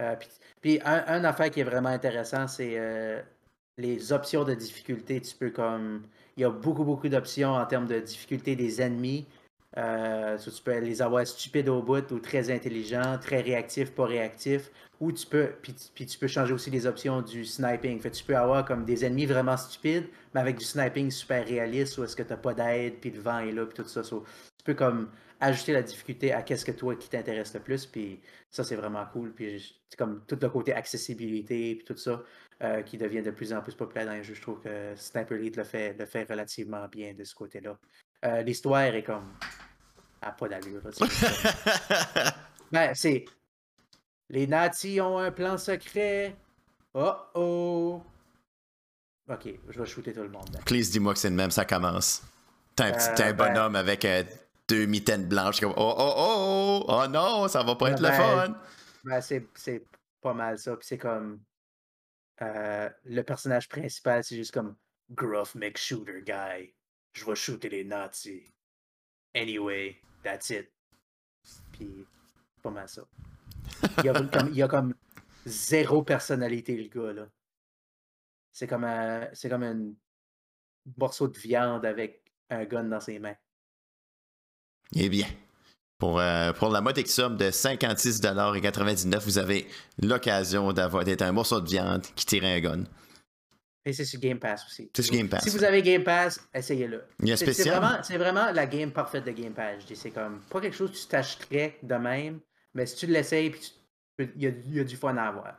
Euh, 0.00 0.16
puis 0.16 0.28
puis 0.60 0.80
un, 0.84 1.04
un 1.06 1.24
affaire 1.24 1.50
qui 1.50 1.60
est 1.60 1.64
vraiment 1.64 1.90
intéressant, 1.90 2.48
c'est 2.48 2.74
euh, 2.76 3.22
les 3.78 4.12
options 4.12 4.44
de 4.44 4.54
difficulté. 4.54 5.20
Tu 5.20 5.36
peux 5.36 5.50
comme. 5.50 6.02
Il 6.36 6.40
y 6.42 6.44
a 6.44 6.50
beaucoup, 6.50 6.84
beaucoup 6.84 7.08
d'options 7.08 7.54
en 7.54 7.64
termes 7.66 7.86
de 7.86 8.00
difficulté 8.00 8.56
des 8.56 8.82
ennemis. 8.82 9.26
Euh, 9.76 10.38
tu 10.38 10.62
peux 10.62 10.78
les 10.78 11.02
avoir 11.02 11.26
stupides 11.26 11.68
au 11.68 11.82
bout 11.82 12.10
ou 12.12 12.18
très 12.18 12.50
intelligents, 12.50 13.18
très 13.20 13.40
réactifs, 13.40 13.92
pas 13.92 14.06
réactifs. 14.06 14.70
Ou 15.00 15.12
tu 15.12 15.26
peux. 15.26 15.50
Puis, 15.62 15.74
puis 15.94 16.06
tu 16.06 16.18
peux 16.18 16.26
changer 16.26 16.54
aussi 16.54 16.70
les 16.70 16.86
options 16.86 17.20
du 17.20 17.44
sniping. 17.44 18.00
Fait 18.00 18.10
tu 18.10 18.24
peux 18.24 18.36
avoir 18.36 18.64
comme 18.64 18.84
des 18.84 19.04
ennemis 19.04 19.26
vraiment 19.26 19.56
stupides, 19.56 20.08
mais 20.34 20.40
avec 20.40 20.56
du 20.56 20.64
sniping 20.64 21.10
super 21.10 21.46
réaliste, 21.46 21.98
où 21.98 22.04
est-ce 22.04 22.16
que 22.16 22.22
tu 22.22 22.30
n'as 22.30 22.38
pas 22.38 22.54
d'aide, 22.54 22.94
puis 23.00 23.10
le 23.10 23.20
vent 23.20 23.40
est 23.40 23.52
là, 23.52 23.66
puis 23.66 23.74
tout 23.74 23.88
ça. 23.88 24.02
Tu 24.02 24.16
peux 24.64 24.74
comme 24.74 25.10
ajuster 25.40 25.74
la 25.74 25.82
difficulté 25.82 26.32
à 26.32 26.42
qu'est-ce 26.42 26.64
que 26.64 26.72
toi 26.72 26.96
qui 26.96 27.10
t'intéresse 27.10 27.52
le 27.52 27.60
plus. 27.60 27.84
Puis 27.84 28.20
ça, 28.50 28.64
c'est 28.64 28.76
vraiment 28.76 29.04
cool. 29.12 29.34
Puis 29.34 29.78
comme 29.98 30.24
tout 30.26 30.38
le 30.40 30.48
côté 30.48 30.72
accessibilité, 30.72 31.74
puis 31.76 31.84
tout 31.84 31.96
ça, 31.96 32.22
euh, 32.62 32.80
qui 32.80 32.96
devient 32.96 33.20
de 33.20 33.30
plus 33.30 33.52
en 33.52 33.60
plus 33.60 33.74
populaire 33.74 34.06
dans 34.06 34.14
les 34.14 34.22
jeux. 34.22 34.32
Je 34.32 34.40
trouve 34.40 34.60
que 34.60 34.94
Sniper 34.96 35.36
Elite 35.36 35.56
le 35.58 35.64
fait, 35.64 35.92
le 35.98 36.06
fait 36.06 36.24
relativement 36.24 36.88
bien 36.88 37.12
de 37.12 37.22
ce 37.22 37.34
côté-là. 37.34 37.78
Euh, 38.24 38.42
L'histoire 38.42 38.82
est 38.82 39.02
comme. 39.02 39.32
à 40.22 40.32
pas 40.32 40.48
d'allure. 40.48 40.82
ben, 42.72 42.94
c'est. 42.94 43.24
Les 44.28 44.46
nazis 44.46 45.00
ont 45.00 45.18
un 45.18 45.30
plan 45.30 45.56
secret. 45.58 46.36
Oh 46.94 47.14
oh. 47.34 48.02
Ok, 49.28 49.48
je 49.68 49.78
vais 49.80 49.86
shooter 49.86 50.12
tout 50.12 50.22
le 50.22 50.28
monde. 50.28 50.56
Please, 50.64 50.90
dis-moi 50.90 51.12
que 51.12 51.18
c'est 51.18 51.30
le 51.30 51.36
même, 51.36 51.50
ça 51.50 51.64
commence. 51.64 52.22
T'as 52.74 52.86
un, 52.86 52.92
petit, 52.92 53.22
Euh, 53.22 53.26
un 53.26 53.32
ben- 53.32 53.52
bonhomme 53.52 53.76
avec 53.76 54.04
euh, 54.04 54.22
deux 54.68 54.86
mitaines 54.86 55.26
blanches. 55.26 55.60
Comme, 55.60 55.74
oh, 55.76 55.94
oh, 55.98 56.14
oh, 56.16 56.84
oh, 56.88 56.92
oh 57.04 57.06
non, 57.08 57.48
ça 57.48 57.62
va 57.62 57.74
pas 57.76 57.90
être 57.90 58.00
le 58.00 58.08
Ben, 58.08 58.16
fun. 58.16 58.60
Ben, 59.04 59.20
c'est, 59.20 59.46
c'est 59.54 59.84
pas 60.20 60.34
mal 60.34 60.58
ça. 60.58 60.76
Puis 60.76 60.86
c'est 60.88 60.98
comme. 60.98 61.40
le 62.40 63.22
personnage 63.22 63.68
principal, 63.68 64.24
c'est 64.24 64.36
juste 64.36 64.52
comme 64.52 64.74
Gruff 65.10 65.54
McShooter 65.54 66.22
guy. 66.24 66.72
Je 67.16 67.24
vais 67.24 67.34
shooter 67.34 67.70
les 67.70 67.84
nazis. 67.84 68.42
Anyway, 69.34 69.96
that's 70.22 70.50
it. 70.50 70.70
Puis, 71.72 72.06
pas 72.62 72.70
mal 72.70 72.88
ça. 72.88 73.02
Il 73.98 74.54
y 74.54 74.62
a 74.62 74.68
comme, 74.68 74.94
zéro 75.46 76.02
personnalité, 76.02 76.76
le 76.76 76.88
gars, 76.88 77.12
là. 77.14 77.26
C'est 78.52 78.66
comme 78.66 78.84
un, 78.84 79.28
c'est 79.32 79.48
comme 79.48 79.96
morceau 80.98 81.28
de 81.28 81.38
viande 81.38 81.86
avec 81.86 82.22
un 82.50 82.64
gun 82.64 82.84
dans 82.84 83.00
ses 83.00 83.18
mains. 83.18 83.36
Eh 84.94 85.08
bien, 85.08 85.26
pour, 85.98 86.20
euh, 86.20 86.52
pour 86.52 86.68
la 86.68 86.82
modique 86.82 87.08
somme 87.08 87.38
de 87.38 87.46
56,99$, 87.46 89.24
vous 89.24 89.38
avez 89.38 89.66
l'occasion 90.02 90.72
d'avoir 90.74 91.04
d'être 91.04 91.22
un 91.22 91.32
morceau 91.32 91.62
de 91.62 91.68
viande 91.68 92.02
qui 92.14 92.26
tire 92.26 92.44
un 92.44 92.60
gun. 92.60 92.84
Et 93.88 93.92
c'est 93.92 94.04
sur 94.04 94.18
Game 94.18 94.40
Pass 94.40 94.66
aussi. 94.66 94.90
C'est 94.92 95.02
sur 95.02 95.14
Game 95.14 95.28
Pass. 95.28 95.44
Si 95.44 95.50
vous 95.50 95.62
avez 95.62 95.80
Game 95.80 96.02
Pass, 96.02 96.40
essayez-le. 96.52 97.04
Il 97.22 97.28
y 97.28 97.32
a 97.32 97.36
C'est 97.36 97.44
spécial. 97.44 97.78
vraiment, 97.80 98.02
c'est 98.02 98.18
vraiment 98.18 98.50
la 98.50 98.66
game 98.66 98.90
parfaite 98.90 99.24
de 99.24 99.30
Game 99.30 99.52
Pass. 99.54 99.84
C'est 99.94 100.10
comme 100.10 100.40
pas 100.50 100.60
quelque 100.60 100.76
chose 100.76 100.90
que 100.90 100.96
tu 100.96 101.06
t'achèterais 101.06 101.78
de 101.84 101.94
même, 101.94 102.40
mais 102.74 102.84
si 102.84 102.96
tu 102.96 103.06
l'essayes 103.06 103.54
Il 104.18 104.32
y 104.42 104.46
a, 104.48 104.50
il 104.50 104.74
y 104.74 104.80
a 104.80 104.84
du 104.84 104.96
fun 104.96 105.16
à 105.16 105.28
avoir. 105.28 105.54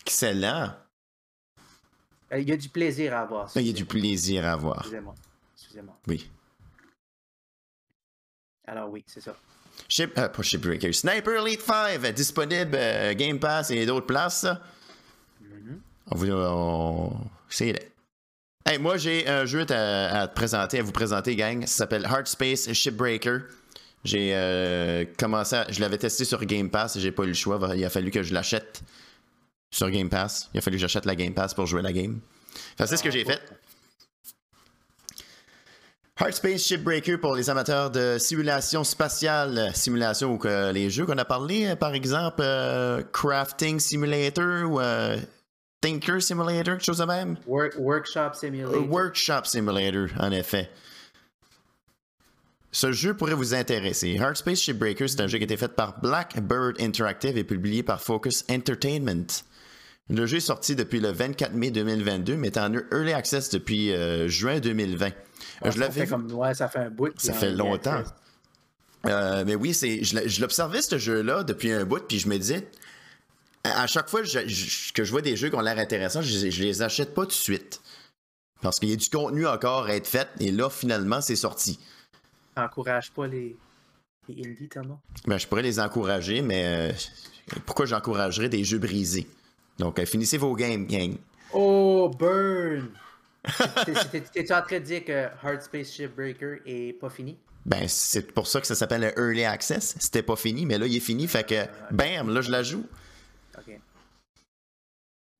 Excellent. 0.00 0.74
Euh, 2.32 2.38
Il 2.38 2.48
y 2.48 2.52
a 2.52 2.56
du 2.56 2.68
plaisir 2.68 3.14
à 3.14 3.20
avoir. 3.22 3.50
Il 3.56 3.66
y 3.66 3.70
a 3.70 3.72
du 3.72 3.84
plaisir 3.84 4.44
à 4.46 4.52
avoir. 4.52 4.78
Excusez-moi. 4.78 5.14
Excusez-moi. 5.56 5.98
Oui. 6.06 6.30
Alors 8.66 8.90
oui, 8.90 9.02
c'est 9.06 9.20
ça. 9.20 9.36
Ship, 9.88 10.16
euh, 10.18 10.28
pas 10.28 10.42
Shipbreaker. 10.42 10.94
Sniper 10.94 11.44
Elite 11.44 11.62
5, 11.62 12.04
euh, 12.04 12.12
disponible 12.12 12.76
euh, 12.76 13.14
Game 13.14 13.40
Pass 13.40 13.70
et 13.70 13.84
d'autres 13.86 14.06
places. 14.06 14.46
On 16.10 16.16
vous. 16.16 16.30
On... 16.30 17.16
C'est. 17.48 17.92
Hey, 18.66 18.78
moi, 18.78 18.96
j'ai 18.96 19.28
un 19.28 19.44
jeu 19.44 19.66
à, 19.70 20.22
à 20.22 20.28
te 20.28 20.34
présenter, 20.34 20.78
à 20.78 20.82
vous 20.82 20.92
présenter, 20.92 21.34
gang. 21.36 21.62
Ça 21.62 21.78
s'appelle 21.78 22.04
Hard 22.06 22.26
Space 22.26 22.72
Shipbreaker. 22.72 23.40
J'ai 24.04 24.30
euh, 24.34 25.04
commencé 25.18 25.56
à- 25.56 25.66
Je 25.70 25.80
l'avais 25.80 25.98
testé 25.98 26.24
sur 26.24 26.44
Game 26.44 26.70
Pass 26.70 26.96
et 26.96 27.00
j'ai 27.00 27.12
pas 27.12 27.24
eu 27.24 27.28
le 27.28 27.34
choix. 27.34 27.58
Il 27.76 27.84
a 27.84 27.90
fallu 27.90 28.10
que 28.10 28.22
je 28.22 28.34
l'achète 28.34 28.82
sur 29.70 29.90
Game 29.90 30.08
Pass. 30.08 30.48
Il 30.54 30.58
a 30.58 30.60
fallu 30.60 30.76
que 30.76 30.80
j'achète 30.80 31.06
la 31.06 31.14
Game 31.14 31.34
Pass 31.34 31.54
pour 31.54 31.66
jouer 31.66 31.82
la 31.82 31.92
game. 31.92 32.20
Que 32.76 32.84
c'est 32.86 32.96
ce 32.96 33.02
que 33.02 33.10
j'ai 33.10 33.24
fait. 33.24 33.40
Hard 36.18 36.32
Space 36.34 36.62
Shipbreaker 36.64 37.18
pour 37.20 37.34
les 37.34 37.48
amateurs 37.50 37.90
de 37.90 38.16
simulation 38.18 38.84
spatiale, 38.84 39.70
simulation 39.74 40.32
ou 40.34 40.38
que 40.38 40.70
les 40.70 40.90
jeux 40.90 41.06
qu'on 41.06 41.18
a 41.18 41.24
parlé, 41.24 41.66
euh, 41.66 41.76
par 41.76 41.94
exemple 41.94 42.42
euh, 42.42 43.02
Crafting 43.12 43.80
Simulator 43.80 44.70
ou 44.70 44.80
euh, 44.80 45.16
Thinker 45.82 46.22
Simulator, 46.22 46.74
quelque 46.76 46.84
chose 46.84 46.98
de 46.98 47.04
même? 47.04 47.36
Work- 47.46 47.74
workshop 47.78 48.20
Euh, 48.20 48.32
Simulator. 48.34 48.88
Workshop 48.90 49.44
Simulator, 49.44 50.08
en 50.18 50.30
effet. 50.32 50.70
Ce 52.74 52.90
jeu 52.92 53.14
pourrait 53.14 53.34
vous 53.34 53.52
intéresser. 53.54 54.18
Hard 54.18 54.36
Space 54.36 54.60
Shipbreaker, 54.60 55.08
c'est 55.08 55.20
un 55.20 55.26
jeu 55.26 55.36
qui 55.36 55.44
a 55.44 55.46
été 55.46 55.58
fait 55.58 55.68
par 55.74 56.00
Blackbird 56.00 56.80
Interactive 56.80 57.36
et 57.36 57.44
publié 57.44 57.82
par 57.82 58.00
Focus 58.00 58.44
Entertainment. 58.50 59.26
Le 60.08 60.24
jeu 60.26 60.38
est 60.38 60.40
sorti 60.40 60.74
depuis 60.74 60.98
le 61.00 61.10
24 61.10 61.52
mai 61.52 61.70
2022, 61.70 62.36
mais 62.36 62.48
est 62.48 62.56
en 62.58 62.72
Early 62.72 63.12
Access 63.12 63.50
depuis 63.50 63.92
euh, 63.92 64.26
juin 64.28 64.58
2020. 64.58 65.06
Euh, 65.64 65.70
je 65.70 65.78
l'avais 65.78 66.06
comme 66.06 66.30
ouais, 66.32 66.54
ça 66.54 66.68
fait 66.68 66.78
un 66.80 66.90
bout. 66.90 67.12
Ça 67.20 67.32
fait 67.34 67.50
on- 67.52 67.56
longtemps. 67.56 68.02
Euh, 69.06 69.44
mais 69.46 69.54
oui, 69.54 69.74
c'est, 69.74 70.02
je 70.04 70.40
l'observais 70.40 70.80
ce 70.80 70.96
jeu-là 70.96 71.42
depuis 71.44 71.72
un 71.72 71.84
bout, 71.84 72.02
puis 72.06 72.18
je 72.20 72.28
me 72.28 72.38
disais, 72.38 72.68
à, 73.64 73.86
chaque 73.86 74.08
fois 74.08 74.22
je- 74.22 74.46
je- 74.46 74.92
que 74.92 75.04
je 75.04 75.10
vois 75.10 75.22
des 75.22 75.36
jeux 75.36 75.48
qui 75.50 75.56
ont 75.56 75.60
l'air 75.60 75.78
intéressants, 75.78 76.22
je, 76.22 76.50
je 76.50 76.62
les 76.62 76.82
achète 76.82 77.14
pas 77.14 77.22
tout 77.22 77.28
de 77.28 77.32
suite. 77.32 77.80
Parce 78.60 78.78
qu'il 78.78 78.90
y 78.90 78.92
a 78.92 78.96
du 78.96 79.08
contenu 79.08 79.46
encore 79.46 79.86
à 79.86 79.94
être 79.96 80.06
fait, 80.06 80.28
et 80.38 80.50
là, 80.52 80.70
finalement, 80.70 81.20
c'est 81.20 81.36
sorti. 81.36 81.80
Encourage 82.56 83.10
pas 83.10 83.26
les, 83.26 83.56
les 84.28 84.48
indies, 84.48 84.68
Thomas. 84.68 84.98
Ben, 85.26 85.38
je 85.38 85.46
pourrais 85.48 85.62
les 85.62 85.80
encourager, 85.80 86.42
mais 86.42 86.64
euh, 86.66 86.92
pourquoi 87.66 87.86
j'encouragerais 87.86 88.48
des 88.48 88.62
jeux 88.62 88.78
brisés? 88.78 89.26
Donc, 89.78 89.98
euh, 89.98 90.06
finissez 90.06 90.38
vos 90.38 90.54
games, 90.54 90.86
gang. 90.86 91.16
Oh, 91.52 92.10
burn! 92.16 92.88
T'es- 93.84 93.92
t'es- 94.12 94.20
T'es-tu 94.20 94.52
en 94.52 94.62
train 94.62 94.78
de 94.78 94.84
dire 94.84 95.04
que 95.04 95.26
Hard 95.42 95.62
Space 95.62 95.90
Shipbreaker 95.92 96.58
est 96.64 96.92
pas 97.00 97.10
fini? 97.10 97.36
Ben, 97.66 97.88
c'est 97.88 98.32
pour 98.32 98.46
ça 98.46 98.60
que 98.60 98.66
ça 98.68 98.76
s'appelle 98.76 99.12
Early 99.16 99.44
Access. 99.44 99.96
C'était 99.98 100.22
pas 100.22 100.36
fini, 100.36 100.66
mais 100.66 100.78
là, 100.78 100.86
il 100.86 100.96
est 100.96 101.00
fini, 101.00 101.26
fait 101.26 101.44
que, 101.48 101.64
bam, 101.90 102.32
là, 102.32 102.40
je 102.42 102.50
la 102.50 102.62
joue. 102.62 102.84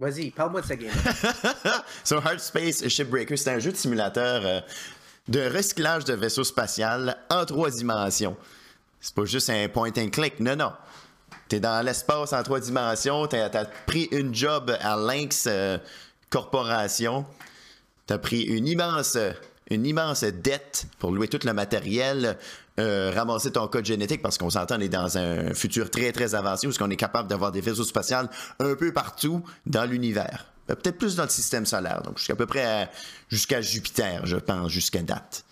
Vas-y, 0.02 0.32
parle-moi 0.32 0.62
de 0.62 0.66
ce 0.66 0.72
game. 0.72 0.90
So, 2.04 2.16
Hard 2.16 2.40
Space 2.40 2.88
Shipbreaker, 2.88 3.38
c'est 3.38 3.50
un 3.50 3.60
jeu 3.60 3.70
de 3.70 3.76
simulateur 3.76 4.42
euh, 4.44 4.60
de 5.28 5.48
recyclage 5.48 6.04
de 6.04 6.14
vaisseaux 6.14 6.42
spatial 6.42 7.16
en 7.30 7.44
trois 7.44 7.70
dimensions. 7.70 8.36
C'est 9.00 9.14
pas 9.14 9.24
juste 9.26 9.48
un 9.48 9.68
point 9.68 9.92
and 9.96 10.08
click, 10.08 10.40
non, 10.40 10.56
non. 10.56 10.72
T'es 11.46 11.60
dans 11.60 11.86
l'espace 11.86 12.32
en 12.32 12.42
trois 12.42 12.58
dimensions, 12.58 13.28
t'as 13.28 13.46
as 13.46 13.64
pris 13.86 14.08
une 14.10 14.34
job 14.34 14.76
à 14.80 14.96
Lynx 14.96 15.44
euh, 15.46 15.78
Corporation, 16.30 17.24
t'as 18.08 18.18
pris 18.18 18.42
une 18.42 18.66
immense, 18.66 19.16
une 19.70 19.86
immense 19.86 20.24
dette 20.24 20.86
pour 20.98 21.12
louer 21.12 21.28
tout 21.28 21.46
le 21.46 21.52
matériel, 21.52 22.36
euh, 22.78 23.12
ramasser 23.14 23.52
ton 23.52 23.68
code 23.68 23.84
génétique, 23.84 24.22
parce 24.22 24.38
qu'on 24.38 24.50
s'entend, 24.50 24.76
on 24.76 24.80
est 24.80 24.88
dans 24.88 25.18
un 25.18 25.52
futur 25.54 25.90
très 25.90 26.12
très 26.12 26.34
avancé 26.34 26.66
où 26.66 26.72
on 26.80 26.90
est 26.90 26.96
capable 26.96 27.28
d'avoir 27.28 27.52
des 27.52 27.60
vaisseaux 27.60 27.84
spatials 27.84 28.28
un 28.60 28.74
peu 28.74 28.92
partout 28.92 29.42
dans 29.66 29.84
l'univers. 29.84 30.46
Euh, 30.70 30.74
Peut-être 30.74 30.98
plus 30.98 31.16
dans 31.16 31.24
le 31.24 31.28
système 31.28 31.66
solaire, 31.66 32.02
donc 32.02 32.18
jusqu'à 32.18 32.36
peu 32.36 32.46
près 32.46 32.90
jusqu'à 33.28 33.60
Jupiter, 33.60 34.24
je 34.24 34.36
pense, 34.36 34.70
jusqu'à 34.70 35.02
date. 35.02 35.44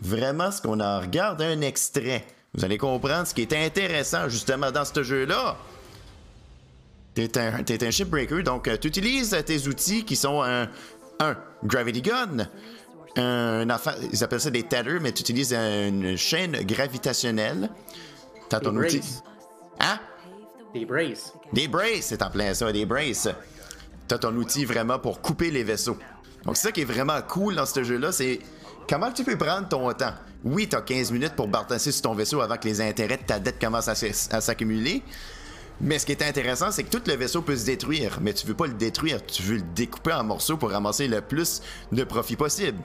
Vraiment, 0.00 0.50
ce 0.50 0.60
qu'on 0.62 0.80
en 0.80 1.00
regarde 1.00 1.42
un 1.42 1.60
extrait, 1.62 2.26
vous 2.54 2.64
allez 2.64 2.78
comprendre 2.78 3.26
ce 3.26 3.34
qui 3.34 3.42
est 3.42 3.52
intéressant 3.52 4.28
justement 4.28 4.70
dans 4.70 4.84
ce 4.84 5.02
jeu-là. 5.02 5.56
T'es 7.14 7.38
un, 7.38 7.64
un 7.68 7.90
shipbreaker, 7.90 8.42
donc 8.42 8.70
tu 8.80 8.88
utilises 8.88 9.36
tes 9.44 9.66
outils 9.66 10.04
qui 10.04 10.16
sont 10.16 10.42
un, 10.42 10.68
un 11.18 11.36
gravity 11.64 12.02
gun, 12.02 12.48
un 13.16 13.68
affaire, 13.70 13.96
ils 14.12 14.22
appellent 14.22 14.40
ça 14.40 14.50
des 14.50 14.62
tethers, 14.62 15.00
mais 15.00 15.12
tu 15.12 15.22
utilises 15.22 15.52
une 15.52 16.16
chaîne 16.16 16.52
gravitationnelle. 16.64 17.70
T'as 18.48 18.60
ton 18.60 18.76
outil. 18.76 19.02
Hein? 19.80 19.98
Des 20.74 20.84
braces. 20.84 21.32
Des 21.52 21.68
braces, 21.68 22.02
c'est 22.02 22.22
en 22.22 22.30
plein 22.30 22.54
ça, 22.54 22.70
des 22.72 22.86
braces. 22.86 23.28
T'as 24.06 24.18
ton 24.18 24.34
outil 24.36 24.64
vraiment 24.64 24.98
pour 24.98 25.20
couper 25.20 25.50
les 25.50 25.64
vaisseaux. 25.64 25.96
Donc, 26.44 26.56
c'est 26.56 26.68
ça 26.68 26.72
qui 26.72 26.82
est 26.82 26.84
vraiment 26.84 27.20
cool 27.22 27.56
dans 27.56 27.66
ce 27.66 27.82
jeu-là, 27.82 28.12
c'est 28.12 28.40
comment 28.88 29.12
tu 29.12 29.24
peux 29.24 29.36
prendre 29.36 29.68
ton 29.68 29.92
temps. 29.92 30.14
Oui, 30.42 30.68
t'as 30.68 30.80
15 30.80 31.12
minutes 31.12 31.34
pour 31.36 31.48
bartasser 31.48 31.92
sur 31.92 32.02
ton 32.02 32.14
vaisseau 32.14 32.40
avant 32.40 32.56
que 32.56 32.66
les 32.66 32.80
intérêts 32.80 33.18
de 33.18 33.24
ta 33.24 33.38
dette 33.38 33.60
commencent 33.60 33.88
à 33.88 34.40
s'accumuler. 34.40 35.02
Mais 35.82 35.98
ce 35.98 36.06
qui 36.06 36.12
est 36.12 36.22
intéressant, 36.22 36.70
c'est 36.70 36.82
que 36.84 36.90
tout 36.96 37.02
le 37.06 37.14
vaisseau 37.14 37.42
peut 37.42 37.56
se 37.56 37.64
détruire, 37.64 38.18
mais 38.20 38.32
tu 38.32 38.46
veux 38.46 38.54
pas 38.54 38.66
le 38.66 38.74
détruire, 38.74 39.24
tu 39.24 39.42
veux 39.42 39.56
le 39.56 39.64
découper 39.74 40.12
en 40.12 40.24
morceaux 40.24 40.56
pour 40.56 40.70
ramasser 40.70 41.08
le 41.08 41.20
plus 41.20 41.62
de 41.90 42.04
profit 42.04 42.36
possible. 42.36 42.78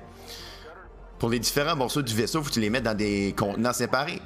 Pour 1.20 1.30
les 1.30 1.39
différents 1.39 1.76
morceaux 1.76 2.01
du 2.01 2.13
vaisseau, 2.13 2.41
faut 2.41 2.49
que 2.49 2.53
tu 2.53 2.59
les 2.59 2.70
mettes 2.70 2.84
dans 2.84 2.95
des 2.97 3.34
contenants 3.38 3.74
séparés. 3.74 4.22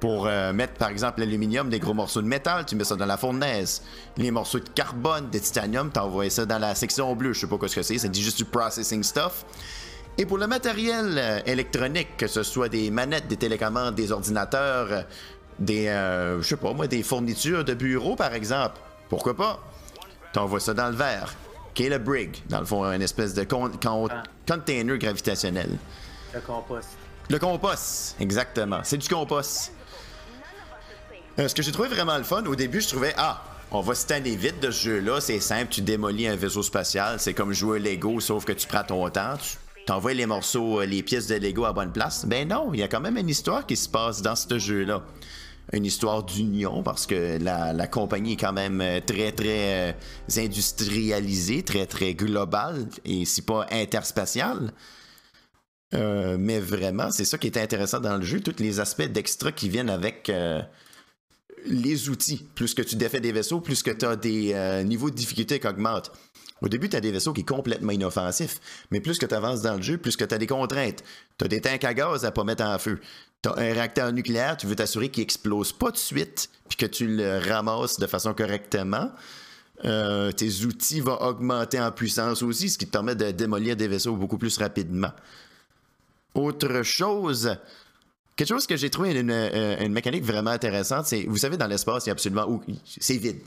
Pour 0.00 0.26
euh, 0.26 0.52
mettre 0.52 0.74
par 0.74 0.90
exemple 0.90 1.20
l'aluminium, 1.20 1.70
des 1.70 1.78
gros 1.78 1.94
morceaux 1.94 2.20
de 2.20 2.26
métal, 2.26 2.66
tu 2.66 2.76
mets 2.76 2.84
ça 2.84 2.96
dans 2.96 3.06
la 3.06 3.16
fournaise. 3.16 3.82
Les 4.18 4.30
morceaux 4.30 4.58
de 4.60 4.68
carbone, 4.68 5.30
de 5.30 5.38
titanium, 5.38 5.90
tu 5.92 5.98
envoies 5.98 6.28
ça 6.30 6.44
dans 6.44 6.58
la 6.58 6.74
section 6.74 7.14
bleue. 7.16 7.32
Je 7.32 7.40
sais 7.40 7.46
pas 7.46 7.56
quoi 7.56 7.66
ce 7.68 7.76
que 7.76 7.82
c'est, 7.82 7.96
ça 7.98 8.08
dit 8.08 8.22
juste 8.22 8.36
du 8.36 8.44
processing 8.44 9.02
stuff. 9.02 9.44
Et 10.18 10.26
pour 10.26 10.38
le 10.38 10.46
matériel 10.46 11.14
euh, 11.18 11.40
électronique, 11.46 12.16
que 12.18 12.26
ce 12.26 12.42
soit 12.42 12.68
des 12.68 12.90
manettes, 12.90 13.26
des 13.26 13.36
télécommandes, 13.38 13.94
des 13.94 14.12
ordinateurs, 14.12 14.88
euh, 14.90 15.02
des, 15.58 15.88
moi, 16.74 16.86
des 16.86 17.02
fournitures 17.02 17.64
de 17.64 17.74
bureau 17.74 18.16
par 18.16 18.34
exemple, 18.34 18.76
pourquoi 19.08 19.34
pas? 19.34 19.60
T'envoies 20.32 20.60
ça 20.60 20.74
dans 20.74 20.88
le 20.88 20.94
verre, 20.96 21.34
qui 21.74 21.88
dans 22.48 22.60
le 22.60 22.66
fond, 22.66 22.84
une 22.84 23.02
espèce 23.02 23.32
de 23.34 23.44
con- 23.44 23.70
con- 23.82 24.08
Ah. 24.10 24.22
Container 24.46 24.98
gravitationnel. 24.98 25.70
Le 26.34 26.40
compost. 26.40 26.88
Le 27.28 27.38
compost, 27.38 28.16
exactement. 28.20 28.80
C'est 28.84 28.98
du 28.98 29.08
compost. 29.08 29.72
Euh, 31.38 31.48
ce 31.48 31.54
que 31.54 31.62
j'ai 31.62 31.72
trouvé 31.72 31.88
vraiment 31.88 32.16
le 32.16 32.24
fun, 32.24 32.44
au 32.46 32.54
début, 32.54 32.80
je 32.80 32.88
trouvais, 32.88 33.12
ah, 33.18 33.42
on 33.70 33.80
va 33.80 33.94
se 33.94 34.06
tanner 34.06 34.36
vite 34.36 34.60
de 34.60 34.70
ce 34.70 34.84
jeu-là, 34.84 35.20
c'est 35.20 35.40
simple, 35.40 35.68
tu 35.70 35.82
démolis 35.82 36.28
un 36.28 36.36
vaisseau 36.36 36.62
spatial, 36.62 37.18
c'est 37.18 37.34
comme 37.34 37.52
jouer 37.52 37.78
Lego, 37.78 38.20
sauf 38.20 38.44
que 38.44 38.52
tu 38.52 38.66
prends 38.66 38.84
ton 38.84 39.08
temps, 39.10 39.34
tu 39.36 39.58
t'envoies 39.86 40.14
les 40.14 40.24
morceaux, 40.24 40.80
euh, 40.80 40.86
les 40.86 41.02
pièces 41.02 41.26
de 41.26 41.34
Lego 41.34 41.64
à 41.64 41.72
bonne 41.72 41.92
place. 41.92 42.24
Ben 42.24 42.48
non, 42.48 42.70
il 42.72 42.80
y 42.80 42.82
a 42.82 42.88
quand 42.88 43.00
même 43.00 43.16
une 43.18 43.28
histoire 43.28 43.66
qui 43.66 43.76
se 43.76 43.88
passe 43.88 44.22
dans 44.22 44.36
ce 44.36 44.58
jeu-là. 44.58 45.02
Une 45.72 45.84
histoire 45.84 46.22
d'union, 46.22 46.82
parce 46.84 47.06
que 47.06 47.42
la, 47.42 47.72
la 47.72 47.86
compagnie 47.88 48.34
est 48.34 48.36
quand 48.36 48.52
même 48.52 48.80
euh, 48.80 49.00
très, 49.04 49.32
très 49.32 49.90
euh, 49.90 49.92
industrialisée, 50.36 51.64
très, 51.64 51.86
très 51.86 52.14
globale, 52.14 52.86
et 53.04 53.24
si 53.24 53.42
pas 53.42 53.66
interspatiale. 53.72 54.72
Euh, 55.94 56.36
mais 56.38 56.60
vraiment, 56.60 57.10
c'est 57.10 57.24
ça 57.24 57.36
qui 57.36 57.48
est 57.48 57.58
intéressant 57.58 58.00
dans 58.00 58.16
le 58.16 58.22
jeu, 58.22 58.40
tous 58.40 58.62
les 58.62 58.78
aspects 58.78 59.10
d'extra 59.10 59.50
qui 59.50 59.68
viennent 59.68 59.90
avec 59.90 60.30
les 61.64 62.08
outils. 62.08 62.46
Plus 62.54 62.74
que 62.74 62.82
tu 62.82 62.96
défais 62.96 63.20
des 63.20 63.32
vaisseaux, 63.32 63.60
plus 63.60 63.82
que 63.82 63.90
tu 63.90 64.04
as 64.04 64.16
des 64.16 64.82
niveaux 64.84 65.10
de 65.10 65.16
difficulté 65.16 65.58
qui 65.58 65.66
augmentent. 65.66 66.12
Au 66.62 66.68
début, 66.68 66.88
tu 66.88 66.96
as 66.96 67.00
des 67.00 67.12
vaisseaux 67.12 67.32
qui 67.32 67.42
sont 67.42 67.56
complètement 67.56 67.92
inoffensifs, 67.92 68.60
mais 68.90 69.00
plus 69.00 69.18
que 69.18 69.26
tu 69.26 69.34
avances 69.34 69.62
dans 69.62 69.74
le 69.74 69.82
jeu, 69.82 69.98
plus 69.98 70.16
que 70.16 70.24
tu 70.24 70.34
as 70.34 70.38
des 70.38 70.46
contraintes. 70.46 71.02
Tu 71.38 71.44
as 71.44 71.48
des 71.48 71.60
tanks 71.60 71.84
à 71.84 71.92
gaz 71.92 72.24
à 72.24 72.30
pas 72.30 72.44
mettre 72.44 72.64
en 72.64 72.78
feu. 72.78 72.98
Tu 73.42 73.48
as 73.48 73.52
un 73.52 73.72
réacteur 73.74 74.12
nucléaire, 74.12 74.56
tu 74.56 74.66
veux 74.66 74.76
t'assurer 74.76 75.10
qu'il 75.10 75.22
explose 75.22 75.72
pas 75.72 75.90
de 75.90 75.98
suite, 75.98 76.48
puis 76.68 76.76
que 76.76 76.86
tu 76.86 77.06
le 77.06 77.38
ramasses 77.38 77.98
de 77.98 78.06
façon 78.06 78.32
correctement. 78.32 79.10
Euh, 79.84 80.32
tes 80.32 80.64
outils 80.64 81.00
vont 81.00 81.20
augmenter 81.20 81.78
en 81.78 81.92
puissance 81.92 82.42
aussi, 82.42 82.70
ce 82.70 82.78
qui 82.78 82.86
te 82.86 82.90
permet 82.90 83.14
de 83.14 83.30
démolir 83.30 83.76
des 83.76 83.88
vaisseaux 83.88 84.16
beaucoup 84.16 84.38
plus 84.38 84.56
rapidement. 84.56 85.12
Autre 86.34 86.82
chose, 86.82 87.54
quelque 88.34 88.48
chose 88.48 88.66
que 88.66 88.76
j'ai 88.76 88.88
trouvé 88.88 89.12
une, 89.18 89.30
euh, 89.30 89.88
mécanique 89.88 90.24
vraiment 90.24 90.50
intéressante, 90.50 91.06
c'est, 91.06 91.24
vous 91.24 91.36
savez, 91.36 91.58
dans 91.58 91.66
l'espace, 91.66 92.06
il 92.06 92.08
y 92.08 92.10
a 92.10 92.12
absolument 92.12 92.62
c'est 92.86 93.18
vide. 93.18 93.40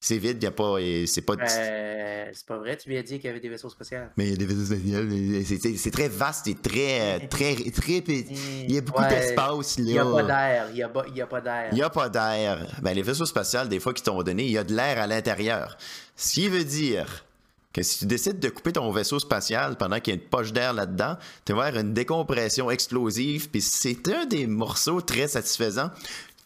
C'est 0.00 0.18
vide, 0.18 0.38
il 0.40 0.46
a 0.46 0.52
pas. 0.52 0.76
C'est 1.06 1.22
pas. 1.22 1.34
Euh, 1.34 2.30
c'est 2.32 2.46
pas 2.46 2.58
vrai, 2.58 2.76
tu 2.76 2.88
lui 2.88 2.98
as 2.98 3.02
dit 3.02 3.16
qu'il 3.16 3.26
y 3.26 3.30
avait 3.30 3.40
des 3.40 3.48
vaisseaux 3.48 3.68
spatiaux. 3.68 3.98
Mais 4.16 4.26
il 4.26 4.30
y 4.30 4.34
a 4.34 4.36
des 4.36 4.46
vaisseaux 4.46 4.66
spatiaux. 4.66 5.76
C'est 5.76 5.90
très 5.90 6.08
vaste 6.08 6.46
et 6.46 6.54
très. 6.54 7.26
très, 7.26 7.56
très, 7.72 8.04
Il 8.06 8.72
y 8.72 8.78
a 8.78 8.80
beaucoup 8.80 9.02
d'espace 9.02 9.78
là. 9.78 9.84
Il 9.84 9.92
n'y 9.92 9.98
a 9.98 10.04
pas 10.04 10.22
d'air. 10.22 10.66
Il 10.70 10.74
n'y 10.74 10.82
a, 10.82 10.86
a, 10.86 11.26
pas 11.26 11.40
d'air. 11.40 11.68
Il 11.72 11.74
n'y 11.74 11.82
a 11.82 11.90
pas 11.90 12.08
d'air. 12.08 12.66
Ben, 12.80 12.94
les 12.94 13.02
vaisseaux 13.02 13.26
spatiaux, 13.26 13.64
des 13.64 13.80
fois, 13.80 13.92
qui 13.92 14.02
t'ont 14.04 14.22
donné, 14.22 14.44
il 14.44 14.52
y 14.52 14.58
a 14.58 14.64
de 14.64 14.74
l'air 14.74 15.00
à 15.00 15.08
l'intérieur. 15.08 15.76
Ce 16.14 16.34
qui 16.34 16.48
veut 16.48 16.64
dire 16.64 17.24
que 17.72 17.82
si 17.82 17.98
tu 17.98 18.06
décides 18.06 18.38
de 18.38 18.48
couper 18.48 18.72
ton 18.72 18.90
vaisseau 18.92 19.18
spatial 19.18 19.76
pendant 19.76 19.98
qu'il 20.00 20.14
y 20.14 20.16
a 20.16 20.20
une 20.20 20.28
poche 20.28 20.52
d'air 20.52 20.72
là-dedans, 20.72 21.16
tu 21.44 21.52
vas 21.52 21.66
avoir 21.66 21.82
une 21.82 21.92
décompression 21.92 22.70
explosive, 22.70 23.50
puis 23.50 23.60
c'est 23.60 24.08
un 24.08 24.26
des 24.26 24.46
morceaux 24.46 25.00
très 25.00 25.28
satisfaisants. 25.28 25.90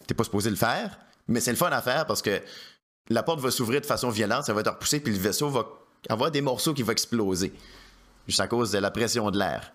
T'es 0.07 0.13
pas 0.13 0.23
supposé 0.23 0.49
le 0.49 0.55
faire, 0.55 0.97
mais 1.27 1.39
c'est 1.39 1.51
le 1.51 1.57
fun 1.57 1.69
à 1.69 1.81
faire 1.81 2.05
parce 2.05 2.21
que 2.21 2.41
la 3.09 3.23
porte 3.23 3.39
va 3.39 3.51
s'ouvrir 3.51 3.81
de 3.81 3.85
façon 3.85 4.09
violente, 4.09 4.45
ça 4.45 4.53
va 4.53 4.63
te 4.63 4.69
repousser, 4.69 4.99
puis 4.99 5.13
le 5.13 5.19
vaisseau 5.19 5.49
va 5.49 5.67
avoir 6.09 6.31
des 6.31 6.41
morceaux 6.41 6.73
qui 6.73 6.83
vont 6.83 6.91
exploser. 6.91 7.53
Juste 8.27 8.39
à 8.39 8.47
cause 8.47 8.71
de 8.71 8.77
la 8.77 8.91
pression 8.91 9.29
de 9.31 9.37
l'air. 9.37 9.73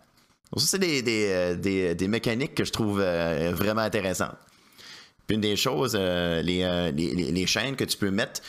Donc, 0.52 0.62
ça, 0.62 0.66
c'est 0.66 0.78
des, 0.78 1.02
des, 1.02 1.94
euh, 2.00 2.08
mécaniques 2.08 2.54
que 2.54 2.64
je 2.64 2.72
trouve 2.72 3.00
euh, 3.00 3.52
vraiment 3.54 3.82
intéressantes. 3.82 4.36
Puis 5.26 5.34
une 5.34 5.42
des 5.42 5.56
choses, 5.56 5.94
euh, 5.98 6.40
les, 6.40 7.46
chaînes 7.46 7.76
que 7.76 7.84
tu 7.84 7.98
peux 7.98 8.10
mettre, 8.10 8.40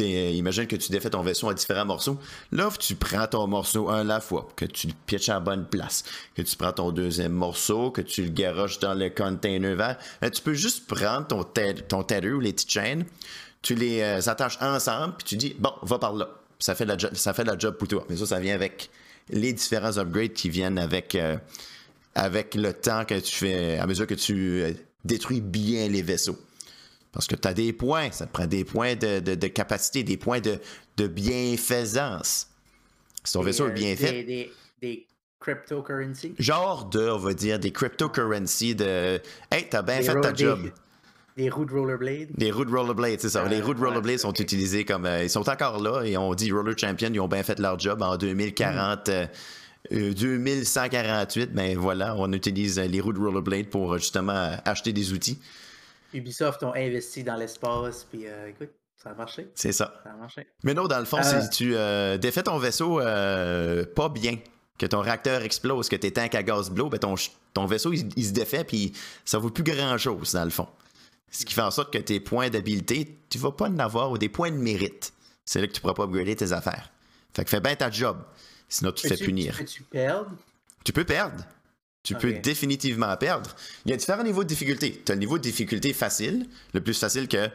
imagine 0.00 0.66
que 0.66 0.74
tu 0.74 0.90
défais 0.90 1.10
ton 1.10 1.22
vaisseau 1.22 1.48
en 1.48 1.52
différents 1.52 1.84
morceaux. 1.84 2.18
Là, 2.50 2.68
tu 2.80 2.96
prends 2.96 3.28
ton 3.28 3.46
morceau 3.46 3.88
un 3.90 4.00
à 4.00 4.04
la 4.04 4.20
fois, 4.20 4.48
que 4.56 4.64
tu 4.64 4.88
le 4.88 4.94
pitches 5.06 5.28
à 5.28 5.34
la 5.34 5.40
bonne 5.40 5.66
place, 5.66 6.02
que 6.34 6.42
tu 6.42 6.56
prends 6.56 6.72
ton 6.72 6.90
deuxième 6.90 7.30
morceau, 7.30 7.92
que 7.92 8.00
tu 8.00 8.24
le 8.24 8.30
garoches 8.30 8.80
dans 8.80 8.94
le 8.94 9.08
container 9.08 9.76
vert. 9.76 9.98
tu 10.32 10.42
peux 10.42 10.54
juste 10.54 10.88
prendre 10.88 11.28
ton, 11.28 11.44
ton 11.88 12.02
tether 12.02 12.32
ou 12.32 12.40
les 12.40 12.52
petites 12.52 12.72
chaînes, 12.72 13.04
tu 13.62 13.74
les 13.74 14.00
euh, 14.00 14.20
attaches 14.26 14.58
ensemble, 14.60 15.14
puis 15.18 15.26
tu 15.26 15.36
dis, 15.36 15.56
bon, 15.58 15.72
va 15.82 15.98
par 15.98 16.14
là. 16.14 16.28
Ça 16.58 16.74
fait, 16.74 16.84
la 16.84 16.96
ça 17.12 17.34
fait 17.34 17.44
la 17.44 17.58
job 17.58 17.76
pour 17.76 17.88
toi. 17.88 18.06
Mais 18.08 18.16
ça, 18.16 18.26
ça 18.26 18.40
vient 18.40 18.54
avec 18.54 18.90
les 19.28 19.52
différents 19.52 19.98
upgrades 19.98 20.32
qui 20.32 20.48
viennent 20.48 20.78
avec, 20.78 21.14
euh, 21.14 21.36
avec 22.14 22.54
le 22.54 22.72
temps 22.72 23.04
que 23.04 23.18
tu 23.18 23.36
fais, 23.36 23.78
à 23.78 23.86
mesure 23.86 24.06
que 24.06 24.14
tu 24.14 24.62
euh, 24.62 24.72
détruis 25.04 25.40
bien 25.40 25.88
les 25.88 26.02
vaisseaux. 26.02 26.38
Parce 27.12 27.26
que 27.26 27.34
tu 27.34 27.48
as 27.48 27.54
des 27.54 27.72
points, 27.72 28.10
ça 28.10 28.26
te 28.26 28.32
prend 28.32 28.46
des 28.46 28.64
points 28.64 28.94
de, 28.94 29.46
capacité, 29.48 30.02
des 30.02 30.16
points 30.16 30.40
de, 30.40 30.58
de 30.96 31.06
bienfaisance. 31.06 32.48
Si 33.24 33.32
ton 33.32 33.42
vaisseau 33.42 33.68
est 33.68 33.72
bien 33.72 33.96
fait. 33.96 34.22
Des, 34.22 34.52
des, 34.82 35.06
cryptocurrency? 35.40 36.34
Genre 36.38 36.84
de, 36.86 37.08
on 37.08 37.18
va 37.18 37.32
dire, 37.32 37.58
des 37.58 37.72
cryptocurrency 37.72 38.74
de 38.74 39.20
Hey, 39.50 39.68
t'as 39.68 39.82
bien 39.82 40.02
fait 40.02 40.20
ta 40.20 40.34
job. 40.34 40.70
Des 41.36 41.50
roues 41.50 41.66
de 41.66 41.72
rollerblade. 41.72 42.28
Des 42.34 42.50
roues 42.50 42.64
de 42.64 42.74
rollerblade, 42.74 43.20
c'est 43.20 43.28
ça. 43.28 43.46
les 43.46 43.60
roues 43.60 43.74
de 43.74 43.80
rollerblade 43.80 44.18
sont 44.18 44.32
utilisées 44.32 44.86
comme. 44.86 45.04
Euh, 45.04 45.24
ils 45.24 45.30
sont 45.30 45.46
encore 45.48 45.82
là 45.82 46.02
et 46.02 46.16
on 46.16 46.34
dit 46.34 46.50
Roller 46.50 46.76
Champion, 46.78 47.10
ils 47.12 47.20
ont 47.20 47.28
bien 47.28 47.42
fait 47.42 47.58
leur 47.58 47.78
job 47.78 48.00
en 48.02 48.16
2040. 48.16 49.10
2148, 49.90 51.42
euh, 51.42 51.46
ben 51.52 51.78
voilà, 51.78 52.16
on 52.16 52.32
utilise 52.32 52.78
les 52.80 53.00
roues 53.00 53.12
de 53.12 53.20
rollerblade 53.20 53.66
pour 53.66 53.98
justement 53.98 54.56
acheter 54.64 54.92
des 54.92 55.12
outils. 55.12 55.38
Ubisoft 56.12 56.62
ont 56.64 56.74
investi 56.74 57.22
dans 57.22 57.36
l'espace, 57.36 58.04
puis 58.10 58.26
euh, 58.26 58.48
écoute, 58.48 58.70
ça 58.96 59.10
a 59.10 59.14
marché. 59.14 59.48
C'est 59.54 59.72
ça. 59.72 60.00
Ça 60.02 60.10
a 60.10 60.16
marché. 60.16 60.46
Mais 60.64 60.74
non, 60.74 60.88
dans 60.88 60.98
le 60.98 61.04
fond, 61.04 61.22
si 61.22 61.50
tu 61.50 61.74
défais 62.18 62.42
ton 62.44 62.58
vaisseau 62.58 62.96
pas 62.96 64.08
bien, 64.08 64.38
que 64.78 64.86
ton 64.86 65.00
réacteur 65.00 65.42
explose, 65.42 65.88
que 65.88 65.96
tes 65.96 66.12
tanks 66.12 66.34
à 66.34 66.42
gaz 66.42 66.70
blow, 66.70 66.88
ben 66.88 66.98
ton, 66.98 67.14
ton 67.54 67.66
vaisseau 67.66 67.92
il, 67.92 68.08
il 68.16 68.26
se 68.26 68.32
défait, 68.32 68.64
puis 68.64 68.92
ça 69.24 69.38
vaut 69.38 69.50
plus 69.50 69.64
grand 69.64 69.96
chose 69.98 70.32
dans 70.32 70.44
le 70.44 70.50
fond. 70.50 70.66
Ce 71.30 71.44
qui 71.44 71.54
fait 71.54 71.62
en 71.62 71.70
sorte 71.70 71.92
que 71.92 71.98
tes 71.98 72.20
points 72.20 72.50
d'habileté, 72.50 73.18
tu 73.28 73.38
vas 73.38 73.52
pas 73.52 73.68
en 73.68 73.78
avoir 73.78 74.10
ou 74.10 74.18
des 74.18 74.28
points 74.28 74.50
de 74.50 74.56
mérite. 74.56 75.12
C'est 75.44 75.60
là 75.60 75.66
que 75.66 75.72
tu 75.72 75.80
pourras 75.80 75.94
pas 75.94 76.04
upgrader 76.04 76.36
tes 76.36 76.52
affaires. 76.52 76.90
Fait 77.34 77.44
que 77.44 77.50
fais 77.50 77.60
bien 77.60 77.76
ta 77.76 77.90
job. 77.90 78.18
Sinon, 78.68 78.92
tu 78.92 79.02
te 79.02 79.14
fais 79.14 79.24
punir. 79.24 79.58
Tu 79.66 79.82
perdre? 79.82 80.30
Tu 80.84 80.92
peux 80.92 81.04
perdre. 81.04 81.44
Tu 82.02 82.14
peux 82.14 82.34
définitivement 82.34 83.16
perdre. 83.16 83.50
Il 83.84 83.90
y 83.90 83.94
a 83.94 83.96
différents 83.96 84.22
niveaux 84.22 84.44
de 84.44 84.48
difficulté. 84.48 85.02
Tu 85.04 85.10
as 85.10 85.14
le 85.16 85.20
niveau 85.20 85.38
de 85.38 85.42
difficulté 85.42 85.92
facile, 85.92 86.48
le 86.72 86.80
plus 86.80 86.98
facile 86.98 87.26
que 87.26 87.50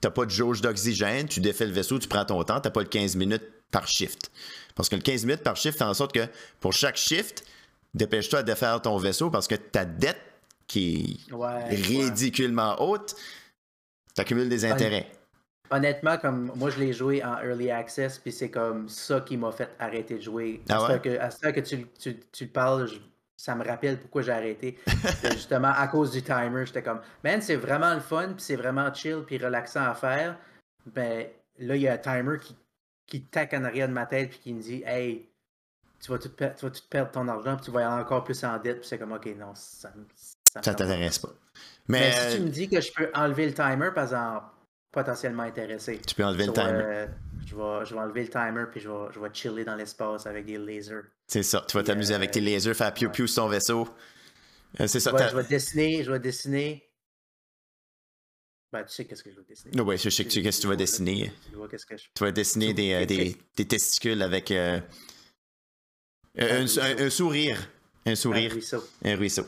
tu 0.00 0.10
pas 0.10 0.24
de 0.24 0.30
jauge 0.30 0.60
d'oxygène, 0.60 1.28
tu 1.28 1.40
défais 1.40 1.66
le 1.66 1.72
vaisseau, 1.72 1.98
tu 1.98 2.08
prends 2.08 2.24
ton 2.24 2.42
temps, 2.44 2.60
tu 2.60 2.70
pas 2.70 2.80
le 2.80 2.88
15 2.88 3.16
minutes 3.16 3.44
par 3.70 3.86
shift. 3.88 4.30
Parce 4.74 4.88
que 4.88 4.96
le 4.96 5.02
15 5.02 5.24
minutes 5.24 5.42
par 5.42 5.56
shift 5.56 5.78
fait 5.78 5.84
en 5.84 5.94
sorte 5.94 6.12
que 6.12 6.26
pour 6.60 6.72
chaque 6.72 6.96
shift, 6.96 7.44
dépêche-toi 7.94 8.42
de 8.42 8.46
défaire 8.46 8.80
ton 8.80 8.96
vaisseau 8.96 9.30
parce 9.30 9.48
que 9.48 9.54
ta 9.54 9.84
dette 9.84 10.20
qui 10.66 11.24
est 11.30 11.74
ridiculement 11.74 12.80
haute, 12.80 13.14
tu 14.14 14.20
accumules 14.20 14.48
des 14.48 14.64
intérêts. 14.64 15.10
Honnêtement, 15.70 16.18
comme 16.18 16.52
moi 16.54 16.68
je 16.70 16.78
l'ai 16.78 16.92
joué 16.92 17.24
en 17.24 17.38
early 17.38 17.70
access, 17.70 18.18
puis 18.18 18.30
c'est 18.30 18.50
comme 18.50 18.88
ça 18.88 19.20
qui 19.20 19.38
m'a 19.38 19.52
fait 19.52 19.70
arrêter 19.78 20.16
de 20.16 20.20
jouer. 20.20 20.62
À 20.68 20.76
ah 20.76 21.30
ce 21.30 21.48
que, 21.48 21.60
tu, 21.60 21.86
tu, 21.98 22.20
tu 22.30 22.46
parles, 22.46 22.90
ça 23.36 23.54
me 23.54 23.64
rappelle 23.64 23.98
pourquoi 23.98 24.20
j'ai 24.22 24.32
arrêté. 24.32 24.78
justement, 25.32 25.72
à 25.74 25.88
cause 25.88 26.10
du 26.10 26.22
timer, 26.22 26.66
j'étais 26.66 26.82
comme, 26.82 27.00
man, 27.24 27.40
c'est 27.40 27.56
vraiment 27.56 27.94
le 27.94 28.00
fun, 28.00 28.34
puis 28.34 28.42
c'est 28.42 28.56
vraiment 28.56 28.92
chill, 28.92 29.22
puis 29.26 29.38
relaxant 29.38 29.84
à 29.84 29.94
faire. 29.94 30.38
Ben 30.86 31.26
là, 31.58 31.76
il 31.76 31.82
y 31.82 31.88
a 31.88 31.94
un 31.94 31.98
timer 31.98 32.38
qui, 32.38 32.54
qui 33.06 33.24
tac 33.24 33.54
en 33.54 33.64
arrière 33.64 33.88
de 33.88 33.94
ma 33.94 34.06
tête, 34.06 34.30
puis 34.30 34.38
qui 34.38 34.54
me 34.54 34.60
dit, 34.60 34.82
hey, 34.84 35.28
tu 36.00 36.10
vas 36.10 36.18
tout, 36.18 36.28
tu 36.28 36.44
vas 36.44 36.70
tout 36.70 36.82
perdre 36.90 37.12
ton 37.12 37.28
argent, 37.28 37.56
puis 37.56 37.64
tu 37.64 37.70
vas 37.70 37.88
aller 37.88 38.02
encore 38.02 38.24
plus 38.24 38.44
en 38.44 38.58
dette, 38.58 38.80
puis 38.80 38.88
c'est 38.88 38.98
comme, 38.98 39.12
ok, 39.12 39.26
non, 39.38 39.54
ça, 39.54 39.90
ça, 40.52 40.60
t'intéresse 40.60 41.18
pas. 41.18 41.32
Mais, 41.88 42.12
si 42.30 42.36
tu 42.36 42.42
me 42.42 42.48
dis 42.48 42.68
que 42.68 42.80
je 42.80 42.92
peux 42.92 43.10
enlever 43.14 43.46
le 43.46 43.54
timer, 43.54 43.90
par 43.94 44.04
exemple, 44.04 44.46
potentiellement 44.92 45.42
intéressé. 45.44 46.00
Tu 46.06 46.14
peux 46.14 46.24
enlever 46.24 46.46
le 46.46 46.52
timer. 46.52 47.06
je, 47.46 47.56
vais, 47.56 47.86
je 47.86 47.94
vais 47.94 48.00
enlever 48.00 48.22
le 48.24 48.28
timer 48.28 48.64
puis 48.70 48.80
je 48.80 48.88
vais, 48.88 49.12
je 49.12 49.18
vais 49.18 49.28
chiller 49.32 49.64
dans 49.64 49.74
l'espace 49.74 50.26
avec 50.26 50.44
des 50.44 50.58
lasers. 50.58 51.06
C'est 51.26 51.42
ça. 51.42 51.64
Tu 51.66 51.76
vas 51.76 51.82
t'amuser 51.82 52.14
avec 52.14 52.30
tes 52.30 52.40
euh, 52.40 52.44
lasers, 52.44 52.74
faire 52.74 52.92
piou 52.92 53.10
piou 53.10 53.26
sur 53.26 53.42
ton 53.42 53.48
vaisseau. 53.48 53.88
Euh, 54.80 54.86
c'est 54.86 55.00
ça. 55.00 55.10
je 55.30 55.36
vais 55.36 55.44
dessiner, 55.44 56.04
je 56.04 56.12
vais 56.12 56.20
dessiner. 56.20 56.88
Ben, 58.70 58.84
tu 58.84 58.94
sais 58.94 59.04
qu'est-ce 59.04 59.22
que 59.22 59.30
je 59.30 59.36
vais 59.36 59.46
dessiner. 59.46 59.80
Oui, 59.80 59.98
je 59.98 60.08
sais 60.08 60.24
que 60.24 60.30
tu, 60.30 60.42
qu'est-ce 60.42 60.58
que 60.58 60.62
tu 60.62 60.68
vas 60.68 60.76
dessiner. 60.76 61.32
Tu, 61.50 61.56
vois 61.56 61.68
qu'est-ce 61.68 61.84
que 61.84 61.96
je... 61.96 62.04
tu 62.14 62.24
vas 62.24 62.32
dessiner 62.32 62.72
des, 62.72 62.92
euh, 62.94 63.04
des, 63.04 63.36
des, 63.54 63.68
testicules 63.68 64.22
avec 64.22 64.50
un, 64.50 64.82
un, 66.38 66.64
un, 66.64 67.10
sourire. 67.10 67.68
Un 68.06 68.14
sourire. 68.14 68.50
Un 68.50 68.54
ruisseau. 68.54 68.84
Un 69.04 69.16
ruisseau. 69.16 69.46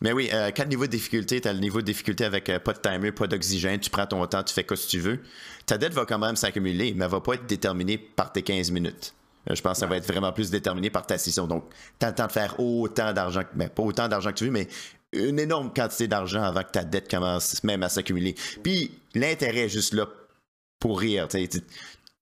Mais 0.00 0.12
oui, 0.12 0.28
euh, 0.32 0.50
quatre 0.50 0.68
niveaux 0.68 0.86
de 0.86 0.90
difficulté? 0.90 1.40
Tu 1.40 1.48
as 1.48 1.52
le 1.52 1.60
niveau 1.60 1.80
de 1.80 1.86
difficulté 1.86 2.24
avec 2.24 2.48
euh, 2.50 2.58
pas 2.58 2.72
de 2.72 2.78
timer, 2.78 3.12
pas 3.12 3.26
d'oxygène. 3.26 3.80
Tu 3.80 3.90
prends 3.90 4.06
ton 4.06 4.26
temps, 4.26 4.42
tu 4.42 4.52
fais 4.52 4.64
quoi 4.64 4.76
si 4.76 4.88
tu 4.88 4.98
veux. 4.98 5.20
Ta 5.66 5.78
dette 5.78 5.94
va 5.94 6.04
quand 6.04 6.18
même 6.18 6.36
s'accumuler, 6.36 6.92
mais 6.94 7.04
elle 7.04 7.10
va 7.10 7.20
pas 7.20 7.34
être 7.34 7.46
déterminée 7.46 7.98
par 7.98 8.32
tes 8.32 8.42
15 8.42 8.70
minutes. 8.70 9.14
Euh, 9.50 9.54
je 9.54 9.62
pense 9.62 9.72
que 9.72 9.78
ça 9.80 9.86
va 9.86 9.96
être 9.96 10.06
vraiment 10.06 10.32
plus 10.32 10.50
déterminé 10.50 10.90
par 10.90 11.06
ta 11.06 11.16
session. 11.18 11.46
Donc, 11.46 11.64
tu 11.98 12.06
as 12.06 12.10
le 12.10 12.14
temps 12.14 12.26
de 12.26 12.32
faire 12.32 12.58
autant 12.60 13.12
d'argent, 13.12 13.42
mais 13.54 13.68
pas 13.68 13.82
autant 13.82 14.08
d'argent 14.08 14.30
que 14.30 14.36
tu 14.36 14.44
veux, 14.44 14.50
mais 14.50 14.68
une 15.12 15.38
énorme 15.38 15.72
quantité 15.72 16.08
d'argent 16.08 16.42
avant 16.42 16.62
que 16.62 16.72
ta 16.72 16.84
dette 16.84 17.08
commence 17.08 17.62
même 17.62 17.82
à 17.82 17.88
s'accumuler. 17.88 18.34
Puis, 18.62 18.90
l'intérêt 19.14 19.68
juste 19.68 19.94
là 19.94 20.08
pour 20.80 21.00
rire. 21.00 21.28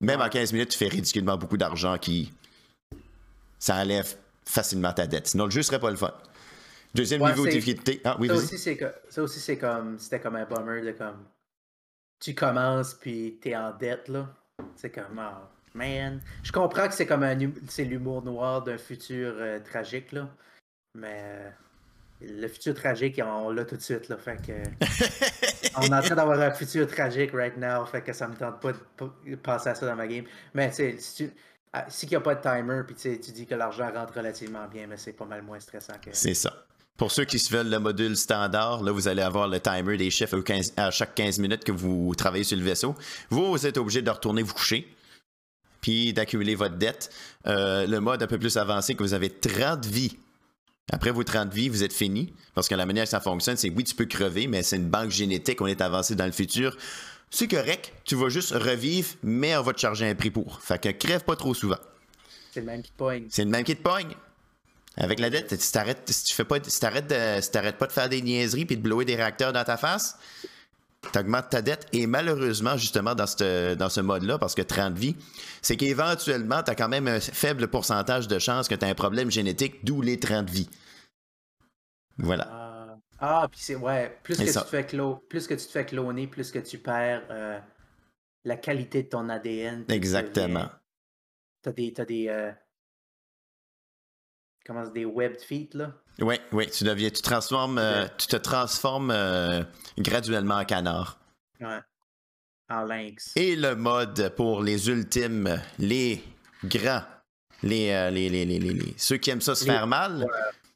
Même 0.00 0.20
en 0.20 0.28
15 0.28 0.52
minutes, 0.52 0.70
tu 0.70 0.78
fais 0.78 0.88
ridiculement 0.88 1.36
beaucoup 1.36 1.56
d'argent 1.56 1.96
qui. 1.98 2.32
Ça 3.58 3.76
enlève 3.76 4.16
facilement 4.44 4.92
ta 4.92 5.06
dette. 5.06 5.28
Sinon, 5.28 5.44
le 5.46 5.50
jeu 5.50 5.62
serait 5.62 5.78
pas 5.78 5.90
le 5.90 5.96
fun. 5.96 6.12
Deuxième 6.94 7.24
niveau 7.24 7.46
de 7.46 7.50
difficulté. 7.50 8.00
Ah, 8.04 8.16
oui, 8.18 8.28
ça, 8.28 8.34
aussi, 8.34 8.58
c'est 8.58 8.78
ça 9.08 9.22
aussi, 9.22 9.40
c'est 9.40 9.56
comme. 9.56 9.98
C'était 9.98 10.20
comme 10.20 10.36
un 10.36 10.44
bummer 10.44 10.82
de 10.84 10.92
comme. 10.92 11.24
Tu 12.20 12.34
commences, 12.34 12.94
puis 12.94 13.38
t'es 13.40 13.56
en 13.56 13.72
dette, 13.72 14.08
là. 14.08 14.28
C'est 14.76 14.90
comme. 14.90 15.18
Oh, 15.18 15.46
man. 15.74 16.20
Je 16.42 16.52
comprends 16.52 16.88
que 16.88 16.94
c'est 16.94 17.06
comme 17.06 17.22
un. 17.22 17.38
C'est 17.68 17.84
l'humour 17.84 18.22
noir 18.22 18.62
d'un 18.62 18.78
futur 18.78 19.34
euh, 19.38 19.58
tragique, 19.60 20.12
là. 20.12 20.28
Mais. 20.94 21.22
Euh, 21.24 21.50
le 22.24 22.46
futur 22.46 22.74
tragique, 22.74 23.20
on 23.24 23.50
l'a 23.50 23.64
tout 23.64 23.76
de 23.76 23.80
suite, 23.80 24.08
là. 24.08 24.16
Fait 24.16 24.36
que. 24.36 24.52
on 25.76 25.82
est 25.82 25.94
en 25.94 26.02
train 26.02 26.14
d'avoir 26.14 26.40
un 26.40 26.52
futur 26.52 26.86
tragique 26.86 27.32
right 27.32 27.56
now. 27.56 27.84
Fait 27.86 28.02
que 28.02 28.12
ça 28.12 28.28
me 28.28 28.34
tente 28.34 28.60
pas 28.60 28.72
de 28.72 29.34
passer 29.36 29.70
à 29.70 29.74
ça 29.74 29.86
dans 29.86 29.96
ma 29.96 30.06
game. 30.06 30.26
Mais, 30.54 30.70
tu 30.70 30.94
si 30.98 31.14
tu. 31.28 31.32
Ah, 31.72 31.86
si 31.88 32.04
il 32.04 32.10
n'y 32.10 32.16
a 32.16 32.20
pas 32.20 32.34
de 32.34 32.42
timer, 32.42 32.82
puis 32.86 32.94
tu 32.94 33.32
dis 33.32 33.46
que 33.46 33.54
l'argent 33.54 33.90
rentre 33.90 34.12
relativement 34.12 34.68
bien, 34.68 34.86
mais 34.86 34.98
c'est 34.98 35.14
pas 35.14 35.24
mal 35.24 35.40
moins 35.40 35.58
stressant 35.58 35.94
que. 36.04 36.10
C'est 36.12 36.34
ça. 36.34 36.66
Pour 36.98 37.10
ceux 37.10 37.24
qui 37.24 37.38
se 37.38 37.52
veulent 37.52 37.70
le 37.70 37.78
module 37.78 38.16
standard, 38.16 38.82
là, 38.82 38.92
vous 38.92 39.08
allez 39.08 39.22
avoir 39.22 39.48
le 39.48 39.58
timer 39.60 39.96
des 39.96 40.10
chiffres 40.10 40.42
à 40.76 40.90
chaque 40.90 41.14
15 41.14 41.38
minutes 41.38 41.64
que 41.64 41.72
vous 41.72 42.14
travaillez 42.14 42.44
sur 42.44 42.56
le 42.56 42.62
vaisseau. 42.62 42.94
Vous, 43.30 43.66
êtes 43.66 43.78
obligé 43.78 44.02
de 44.02 44.10
retourner 44.10 44.42
vous 44.42 44.52
coucher, 44.52 44.86
puis 45.80 46.12
d'accumuler 46.12 46.54
votre 46.54 46.76
dette. 46.76 47.10
Euh, 47.46 47.86
le 47.86 48.00
mode 48.00 48.22
un 48.22 48.26
peu 48.26 48.38
plus 48.38 48.56
avancé, 48.56 48.94
que 48.94 49.02
vous 49.02 49.14
avez 49.14 49.30
30 49.30 49.86
vies. 49.86 50.16
Après 50.92 51.10
vos 51.10 51.24
30 51.24 51.52
vies, 51.52 51.68
vous 51.68 51.82
êtes 51.82 51.92
fini. 51.92 52.32
Parce 52.54 52.68
que 52.68 52.74
la 52.74 52.86
manière 52.86 53.04
que 53.04 53.10
ça 53.10 53.20
fonctionne, 53.20 53.56
c'est 53.56 53.70
oui, 53.70 53.84
tu 53.84 53.94
peux 53.94 54.06
crever, 54.06 54.46
mais 54.46 54.62
c'est 54.62 54.76
une 54.76 54.90
banque 54.90 55.10
génétique, 55.10 55.60
on 55.60 55.66
est 55.66 55.80
avancé 55.80 56.14
dans 56.14 56.26
le 56.26 56.32
futur. 56.32 56.76
C'est 57.30 57.48
correct, 57.48 57.94
tu 58.04 58.14
vas 58.14 58.28
juste 58.28 58.50
revivre, 58.50 59.08
mais 59.22 59.56
on 59.56 59.62
va 59.62 59.72
te 59.72 59.80
charger 59.80 60.06
un 60.06 60.14
prix 60.14 60.30
pour. 60.30 60.60
Fait 60.60 60.78
que 60.78 60.90
crève 60.90 61.24
pas 61.24 61.34
trop 61.34 61.54
souvent. 61.54 61.78
C'est 62.52 62.60
le 62.60 62.66
même 62.66 62.82
qui 62.82 62.90
te 62.90 62.96
pogne. 62.98 63.26
C'est 63.30 63.44
le 63.44 63.50
même 63.50 63.64
qui 63.64 63.74
te 63.74 63.82
pogne. 63.82 64.14
Avec 64.96 65.20
la 65.20 65.30
dette, 65.30 65.58
si 65.58 65.72
t'arrêtes, 65.72 66.10
si 66.10 66.24
tu 66.24 66.34
fais 66.34 66.44
pas, 66.44 66.58
si 66.62 66.80
t'arrêtes 66.80 67.08
de, 67.08 67.70
pas 67.70 67.86
de 67.86 67.92
faire 67.92 68.08
des 68.08 68.20
niaiseries 68.20 68.66
puis 68.66 68.76
de 68.76 68.82
blower 68.82 69.04
des 69.04 69.16
réacteurs 69.16 69.52
dans 69.52 69.64
ta 69.64 69.78
face, 69.78 70.18
tu 71.10 71.18
augmentes 71.18 71.48
ta 71.50 71.62
dette. 71.62 71.86
Et 71.92 72.06
malheureusement, 72.06 72.76
justement, 72.76 73.14
dans, 73.14 73.26
ce 73.26 73.74
dans 73.74 73.88
ce 73.88 74.00
mode-là, 74.00 74.38
parce 74.38 74.54
que 74.54 74.62
30 74.62 74.96
vies, 74.96 75.16
c'est 75.62 75.76
qu'éventuellement, 75.76 76.62
tu 76.62 76.70
as 76.70 76.74
quand 76.74 76.88
même 76.88 77.08
un 77.08 77.20
faible 77.20 77.68
pourcentage 77.68 78.28
de 78.28 78.38
chances 78.38 78.68
que 78.68 78.74
tu 78.74 78.84
as 78.84 78.88
un 78.88 78.94
problème 78.94 79.30
génétique, 79.30 79.84
d'où 79.84 80.02
les 80.02 80.20
30 80.20 80.50
vies. 80.50 80.68
Voilà. 82.18 82.48
Ah, 82.50 82.98
ah 83.18 83.48
puis 83.50 83.60
c'est 83.62 83.74
ouais, 83.74 84.16
plus 84.22 84.36
que, 84.36 84.44
tu 84.44 84.52
te 84.52 84.64
fais 84.64 84.84
plus 85.28 85.46
que 85.46 85.54
tu 85.54 85.66
te 85.66 85.72
fais 85.72 85.86
cloner, 85.86 86.26
plus 86.26 86.50
que 86.50 86.58
tu 86.58 86.78
perds 86.78 87.22
euh, 87.30 87.58
la 88.44 88.56
qualité 88.56 89.04
de 89.04 89.08
ton 89.08 89.28
ADN. 89.28 89.86
Exactement. 89.88 90.68
Tu 91.62 91.68
as 91.68 91.72
des, 91.72 91.94
as 91.96 92.04
des 92.04 92.28
euh, 92.28 92.52
comment 94.66 94.86
des 94.88 95.04
web 95.04 95.38
feet 95.38 95.74
là? 95.74 95.92
Oui, 96.20 96.36
oui, 96.52 96.70
tu 96.70 96.84
deviens, 96.84 97.10
tu 97.10 97.22
transformes, 97.22 97.78
euh, 97.78 98.06
tu 98.18 98.26
te 98.26 98.36
transformes 98.36 99.10
euh, 99.10 99.64
graduellement 99.98 100.56
en 100.56 100.64
canard. 100.64 101.18
Ouais. 101.60 101.80
En 102.68 102.82
lynx. 102.82 103.32
Et 103.36 103.56
le 103.56 103.74
mode 103.74 104.34
pour 104.36 104.62
les 104.62 104.88
ultimes, 104.88 105.60
les 105.78 106.22
grands, 106.64 107.02
les, 107.62 107.90
euh, 107.90 108.10
les, 108.10 108.28
les, 108.28 108.44
les, 108.44 108.94
ceux 108.96 109.16
qui 109.16 109.30
aiment 109.30 109.40
ça 109.40 109.54
se 109.54 109.64
faire 109.64 109.86
mal. 109.86 110.26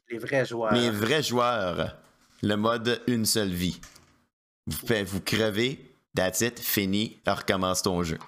les 0.09 0.17
vrais 0.17 0.45
joueurs. 0.45 0.73
Les 0.73 0.89
vrais 0.89 1.23
joueurs. 1.23 1.97
Le 2.43 2.55
mode 2.55 3.01
une 3.07 3.25
seule 3.25 3.49
vie. 3.49 3.79
Vous, 4.67 4.77
vous 5.05 5.21
crevez, 5.21 5.79
that's 6.15 6.41
it, 6.41 6.59
fini, 6.59 7.19
recommence 7.25 7.81
ton 7.81 8.03
jeu. 8.03 8.19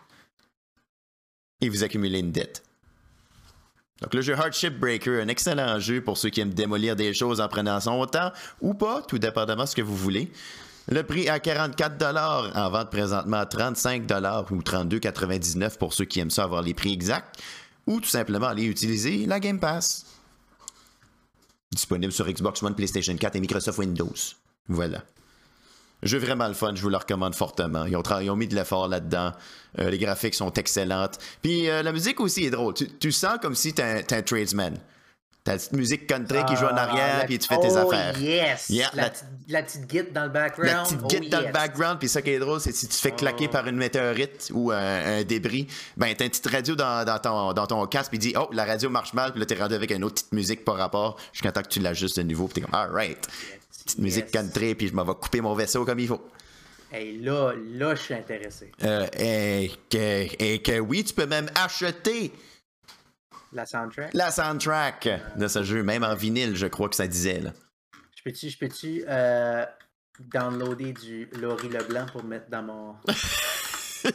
Et 1.62 1.70
vous 1.70 1.84
accumulez 1.84 2.20
une 2.20 2.32
dette. 2.32 2.64
Donc 4.02 4.14
le 4.14 4.22
jeu 4.22 4.34
Hardship 4.34 4.80
Breaker, 4.80 5.22
un 5.22 5.28
excellent 5.28 5.80
jeu 5.80 6.02
pour 6.02 6.18
ceux 6.18 6.30
qui 6.30 6.40
aiment 6.40 6.54
démolir 6.54 6.96
des 6.96 7.14
choses 7.14 7.42
en 7.42 7.48
prenant 7.48 7.80
son 7.80 8.06
temps 8.06 8.32
ou 8.62 8.74
pas, 8.74 9.02
tout 9.02 9.20
dépendamment 9.20 9.64
de 9.64 9.70
ce 9.70 9.76
que 9.76 9.82
vous 9.82 9.96
voulez. 9.96 10.32
Le 10.88 11.04
prix 11.04 11.30
à 11.30 11.40
44 11.40 12.56
en 12.56 12.70
vente 12.70 12.90
présentement 12.90 13.38
à 13.38 13.46
35 13.46 14.04
ou 14.04 14.60
32,99 14.62 15.78
pour 15.78 15.94
ceux 15.94 16.06
qui 16.06 16.20
aiment 16.20 16.32
ça 16.32 16.44
avoir 16.44 16.62
les 16.62 16.74
prix 16.74 16.94
exacts, 16.94 17.40
ou 17.86 18.00
tout 18.00 18.10
simplement 18.10 18.48
aller 18.48 18.64
utiliser 18.64 19.26
la 19.26 19.40
Game 19.40 19.60
Pass. 19.60 20.06
Disponible 21.72 22.12
sur 22.12 22.28
Xbox 22.28 22.64
One, 22.64 22.74
PlayStation 22.74 23.16
4 23.16 23.36
et 23.36 23.40
Microsoft 23.40 23.78
Windows. 23.78 24.16
Voilà. 24.68 25.04
Jeu 26.04 26.18
vraiment 26.18 26.48
le 26.48 26.54
fun, 26.54 26.74
je 26.76 26.82
vous 26.82 26.90
le 26.90 26.98
recommande 26.98 27.36
fortement. 27.36 27.86
Ils 27.86 27.96
ont, 28.30 28.36
mis 28.36 28.48
de 28.48 28.56
l'effort 28.56 28.88
là-dedans. 28.88 29.34
Euh, 29.80 29.90
les 29.90 29.98
graphiques 29.98 30.36
sont 30.36 30.54
excellentes. 30.54 31.20
Puis 31.42 31.70
euh, 31.70 31.84
la 31.84 31.92
musique 31.92 32.20
aussi 32.20 32.46
est 32.46 32.50
drôle. 32.50 32.74
Tu, 32.74 33.12
sens 33.12 33.38
comme 33.42 33.56
si 33.56 33.74
t'es 33.74 33.84
un, 33.84 34.18
un, 34.18 34.22
tradesman. 34.22 34.78
T'as 35.44 35.54
la 35.54 35.58
petite 35.58 35.74
musique 35.74 36.08
country 36.08 36.44
qui 36.46 36.56
joue 36.58 36.66
en 36.66 36.76
ah, 36.76 36.84
arrière, 36.84 37.26
puis 37.26 37.40
tu 37.40 37.48
fais 37.48 37.58
tes 37.60 37.72
oh, 37.72 37.78
affaires. 37.78 38.20
Yes! 38.20 38.70
la, 39.48 39.64
petite 39.64 39.88
guide 39.88 40.12
dans 40.14 40.24
le 40.24 40.30
background. 40.30 40.70
La 40.70 40.84
petite 40.84 41.08
guide 41.08 41.24
oh, 41.28 41.30
dans 41.30 41.48
le 41.48 41.52
background, 41.54 42.00
puis 42.00 42.10
ça 42.10 42.22
qui 42.22 42.32
est 42.32 42.40
drôle, 42.40 42.60
c'est 42.60 42.74
si 42.74 42.88
tu 42.88 42.96
te 42.96 43.00
fais 43.00 43.12
claquer 43.12 43.46
oh. 43.48 43.52
par 43.52 43.68
une 43.68 43.78
météorite 43.78 44.52
ou 44.54 44.72
un, 44.72 45.24
débris, 45.24 45.68
ben 45.96 46.14
t'as 46.14 46.26
une 46.26 46.32
petite 46.32 46.48
radio 46.48 46.76
dans, 46.76 47.20
ton, 47.24 47.54
dans 47.54 47.68
ton 47.68 47.86
casque, 47.88 48.10
puis 48.10 48.20
dis 48.20 48.34
Oh, 48.38 48.50
la 48.52 48.66
radio 48.66 48.90
marche 48.90 49.14
mal, 49.14 49.32
puis 49.32 49.40
là 49.40 49.46
t'es 49.46 49.56
rendu 49.56 49.76
avec 49.76 49.92
une 49.92 50.04
autre 50.04 50.16
petite 50.16 50.34
musique 50.34 50.66
par 50.66 50.76
rapport, 50.76 51.18
jusqu'à 51.32 51.54
temps 51.54 51.62
que 51.62 51.70
tu 51.70 51.80
l'ajustes 51.80 52.18
de 52.18 52.24
nouveau, 52.24 52.48
puis 52.48 52.56
t'es 52.56 52.62
comme 52.62 52.76
Alright 52.76 53.28
petite 53.90 54.00
musique 54.00 54.32
country, 54.32 54.76
puis 54.76 54.88
je 54.88 54.94
m'en 54.94 55.04
vais 55.04 55.16
couper 55.16 55.42
mon 55.42 55.56
vaisseau 55.56 55.86
comme 55.86 56.00
il 56.00 56.08
faut. 56.08 56.22
Et 56.92 57.14
là, 57.18 57.54
là, 57.56 57.96
je 57.96 58.02
suis 58.02 58.14
intéressé. 58.14 58.72
Euh, 58.84 59.08
et, 59.18 59.72
que, 59.90 60.44
et 60.44 60.62
que 60.62 60.80
oui, 60.80 61.04
tu 61.04 61.14
peux 61.14 61.28
même 61.28 61.50
acheter 61.56 62.32
la 63.52 63.66
soundtrack? 63.66 64.14
La 64.14 64.32
soundtrack 64.32 65.10
de 65.38 65.48
ce 65.48 65.64
jeu, 65.64 65.84
même 65.84 66.04
en 66.04 66.16
vinyle, 66.16 66.56
je 66.56 66.68
crois 66.68 66.90
que 66.90 66.96
ça 66.96 67.08
disait. 67.08 67.40
Là. 67.40 67.54
Je 68.16 68.24
peux-tu, 68.24 68.50
je 68.50 68.58
peux-tu 68.58 69.04
euh, 69.08 69.66
downloader 70.20 70.94
du 70.94 71.30
Laurie 71.40 71.70
Leblanc 71.70 72.06
pour 72.12 72.24
mettre 72.24 72.50
dans 72.50 72.64
mon, 72.64 72.96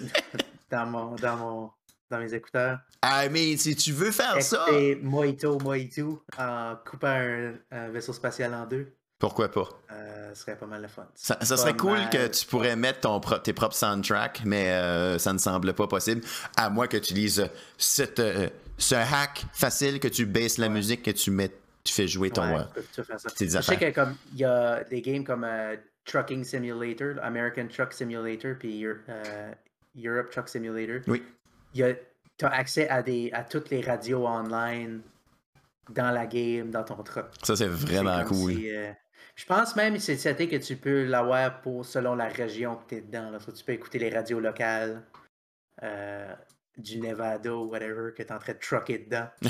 dans 0.70 0.86
mon, 0.86 1.14
dans 1.16 1.36
mon, 1.36 1.70
dans 2.10 2.18
mes 2.18 2.32
écouteurs? 2.34 2.78
Ah, 3.02 3.28
mais 3.28 3.56
si 3.56 3.74
tu 3.74 3.92
veux 3.92 4.12
faire 4.12 4.40
ça. 4.42 4.66
Mojito, 5.00 5.58
Mojito 5.58 6.24
en 6.38 6.76
coupant 6.88 7.52
un 7.70 7.88
vaisseau 7.90 8.12
spatial 8.12 8.54
en 8.54 8.66
deux. 8.66 8.92
Pourquoi 9.18 9.50
pas? 9.50 9.68
Euh, 9.92 10.34
ce 10.34 10.42
serait 10.42 10.56
pas 10.56 10.66
mal 10.66 10.82
de 10.82 10.88
fun. 10.88 11.06
Ça, 11.14 11.38
serait 11.44 11.76
cool 11.76 11.98
que 12.10 12.26
tu 12.26 12.46
pourrais 12.46 12.76
mettre 12.76 13.00
ton 13.00 13.20
tes 13.20 13.52
propres 13.52 13.76
soundtracks, 13.76 14.42
mais 14.44 14.70
euh, 14.70 15.18
ça 15.18 15.32
ne 15.32 15.38
semble 15.38 15.72
pas 15.72 15.86
possible, 15.86 16.22
à 16.56 16.68
moins 16.70 16.86
que 16.86 16.96
tu 16.96 17.12
utilises 17.12 17.48
cette, 17.78 18.18
euh, 18.18 18.48
ce 18.76 18.96
hack 18.96 19.46
facile 19.52 20.00
que 20.00 20.08
tu 20.08 20.26
baisses 20.26 20.58
la 20.58 20.68
musique, 20.68 21.02
que 21.02 21.12
tu 21.12 21.30
mets, 21.30 21.50
tu 21.84 21.92
fais 21.92 22.08
jouer 22.08 22.30
ton. 22.30 22.42
Ouais, 22.42 22.64
tu 22.94 23.04
faire 23.04 23.20
ça. 23.20 23.28
Je 23.38 23.60
sais 23.60 23.78
qu'il 23.78 24.16
y 24.36 24.44
a 24.44 24.84
des 24.84 25.00
games 25.00 25.24
comme 25.24 25.46
Trucking 26.04 26.44
Simulator, 26.44 27.14
American 27.22 27.68
Truck 27.68 27.92
Simulator, 27.92 28.56
puis 28.58 28.84
Europe 28.84 30.30
Truck 30.30 30.48
Simulator. 30.48 31.00
Oui. 31.06 31.22
Tu 31.72 32.44
as 32.44 32.48
accès 32.48 32.88
à, 32.88 33.00
des, 33.00 33.30
à 33.32 33.44
toutes 33.44 33.70
les 33.70 33.80
radios 33.80 34.26
online 34.26 35.02
dans 35.90 36.10
la 36.10 36.26
game, 36.26 36.70
dans 36.70 36.82
ton 36.82 37.00
truck. 37.02 37.26
Ça, 37.42 37.54
c'est 37.54 37.68
vraiment 37.68 38.24
cool. 38.24 38.54
Je 39.34 39.46
pense 39.46 39.74
même 39.74 39.98
c'est 39.98 40.16
c'était 40.16 40.48
que 40.48 40.56
tu 40.56 40.76
peux 40.76 41.04
l'avoir 41.04 41.60
pour 41.60 41.84
selon 41.84 42.14
la 42.14 42.28
région 42.28 42.76
que 42.76 42.90
tu 42.90 42.94
es 42.96 43.00
dedans. 43.00 43.30
Là. 43.30 43.38
tu 43.38 43.64
peux 43.64 43.72
écouter 43.72 43.98
les 43.98 44.10
radios 44.10 44.40
locales 44.40 45.02
euh, 45.82 46.32
du 46.76 47.00
Nevada 47.00 47.52
ou 47.52 47.64
whatever 47.70 48.12
que 48.16 48.22
tu 48.22 48.28
es 48.28 48.32
en 48.32 48.38
train 48.38 48.52
de 48.52 48.58
trucker 48.58 48.98
dedans. 48.98 49.26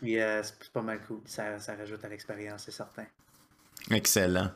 Puis 0.00 0.18
euh, 0.18 0.42
c'est 0.42 0.70
pas 0.72 0.80
mal 0.80 1.00
cool. 1.06 1.20
Ça, 1.26 1.58
ça 1.58 1.74
rajoute 1.74 2.02
à 2.04 2.08
l'expérience, 2.08 2.62
c'est 2.64 2.72
certain. 2.72 3.04
Excellent. 3.90 4.50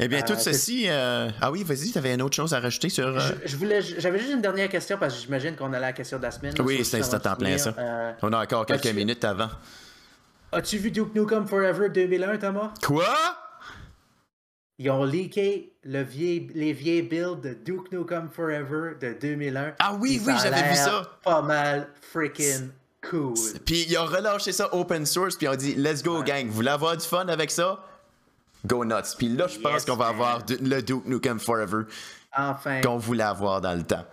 Eh 0.00 0.08
bien, 0.08 0.22
tout 0.22 0.32
euh, 0.32 0.36
ceci. 0.36 0.88
Ah 0.88 1.50
oui, 1.50 1.62
vas-y, 1.64 1.90
tu 1.90 1.98
avais 1.98 2.14
une 2.14 2.22
autre 2.22 2.34
chose 2.36 2.52
à 2.54 2.60
rajouter 2.60 2.88
sur. 2.88 3.18
Je, 3.18 3.56
voulais, 3.56 3.80
j'avais 3.80 4.18
juste 4.18 4.32
une 4.32 4.42
dernière 4.42 4.68
question 4.68 4.98
parce 4.98 5.14
que 5.14 5.20
j'imagine 5.20 5.56
qu'on 5.56 5.72
a 5.72 5.80
la 5.80 5.92
question 5.92 6.18
de 6.18 6.22
la 6.22 6.30
semaine. 6.30 6.54
oui, 6.60 6.84
c'est 6.84 7.26
en 7.26 7.36
plein 7.36 7.58
ça. 7.58 8.16
On 8.22 8.32
a 8.32 8.42
encore 8.42 8.66
quelques 8.66 8.94
minutes 8.94 9.24
avant. 9.24 9.50
As-tu 10.52 10.78
vu 10.78 10.92
Duke 10.92 11.12
Nukem 11.16 11.48
Forever 11.48 11.88
2001, 11.88 12.38
Thomas? 12.38 12.72
Quoi? 12.80 13.04
Ils 14.78 14.90
ont 14.90 15.04
leaké 15.04 15.72
le 15.84 16.02
vieil, 16.02 16.50
les 16.54 16.72
vieilles 16.72 17.02
builds 17.02 17.40
de 17.40 17.54
Duke 17.54 17.92
Nukem 17.92 18.28
Forever 18.28 18.94
de 19.00 19.12
2001. 19.20 19.74
Ah 19.78 19.96
oui, 20.00 20.20
oui, 20.26 20.32
j'avais 20.42 20.68
vu 20.68 20.74
ça. 20.74 21.18
Pas 21.22 21.42
mal 21.42 21.88
freaking 22.00 22.70
cool. 23.08 23.34
Puis 23.64 23.86
ils 23.88 23.96
ont 23.98 24.06
relâché 24.06 24.50
ça 24.50 24.74
open 24.74 25.06
source, 25.06 25.36
puis 25.36 25.46
ils 25.46 25.50
ont 25.50 25.56
dit 25.56 25.74
Let's 25.76 26.02
go, 26.02 26.22
gang, 26.22 26.46
vous 26.46 26.54
voulez 26.54 26.70
avoir 26.70 26.96
du 26.96 27.06
fun 27.06 27.28
avec 27.28 27.50
ça? 27.50 27.84
Go 28.66 28.84
nuts. 28.84 29.14
Puis 29.16 29.28
là, 29.28 29.46
je 29.46 29.58
pense 29.58 29.84
qu'on 29.84 29.96
va 29.96 30.08
avoir 30.08 30.40
le 30.48 30.80
Duke 30.80 31.06
Nukem 31.06 31.38
Forever. 31.38 31.82
Enfin. 32.36 32.80
Qu'on 32.80 32.96
voulait 32.96 33.22
avoir 33.22 33.60
dans 33.60 33.74
le 33.74 33.84
temps. 33.84 34.04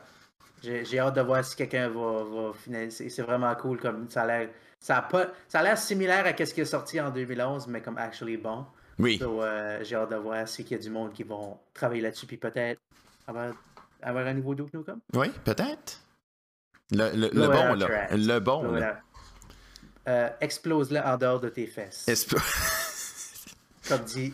J'ai 0.61 0.99
hâte 0.99 1.15
de 1.15 1.22
voir 1.22 1.44
si 1.44 1.56
quelqu'un 1.56 1.90
va, 1.90 2.23
va 2.23 2.53
finaliser. 2.53 3.10
C'est 3.10 3.23
vraiment 3.23 3.56
cool. 3.56 3.80
comme 3.80 4.07
Ça 4.10 4.23
a 4.23 4.27
l'air 4.27 4.49
ça 4.81 5.07
a 5.53 5.64
l'air 5.64 5.77
similaire 5.77 6.26
à 6.26 6.45
ce 6.45 6.53
qui 6.53 6.61
est 6.61 6.65
sorti 6.65 6.99
en 6.99 7.11
2011, 7.11 7.68
mais 7.68 7.81
comme 7.81 7.98
actually 7.98 8.36
bon. 8.38 8.65
Oui. 9.02 9.19
Euh, 9.22 9.80
j'ai 9.84 9.95
hâte 9.95 10.11
de 10.11 10.15
voir 10.15 10.48
s'il 10.48 10.69
y 10.69 10.76
a 10.76 10.78
du 10.78 10.90
monde 10.90 11.11
qui 11.14 11.23
vont 11.23 11.57
travailler 11.73 12.02
là-dessus, 12.02 12.26
puis 12.28 12.38
peut-être 12.38 12.80
avoir, 13.28 13.53
un 14.03 14.34
nouveau 14.34 14.56
Duke 14.56 14.73
Nukem. 14.73 14.99
Oui, 15.14 15.30
peut-être. 15.44 16.02
Le, 16.91 17.10
le, 17.15 17.30
le, 17.34 17.48
bon, 17.48 17.73
là. 17.73 18.07
Le 18.11 18.40
bon, 18.40 18.72
là. 18.73 18.99
Euh, 20.07 20.30
explose-le 20.41 20.99
en 20.99 21.18
dehors 21.18 21.40
de 21.40 21.49
tes 21.49 21.68
fesses. 21.68 22.06
Comme 23.88 24.03
dit 24.03 24.34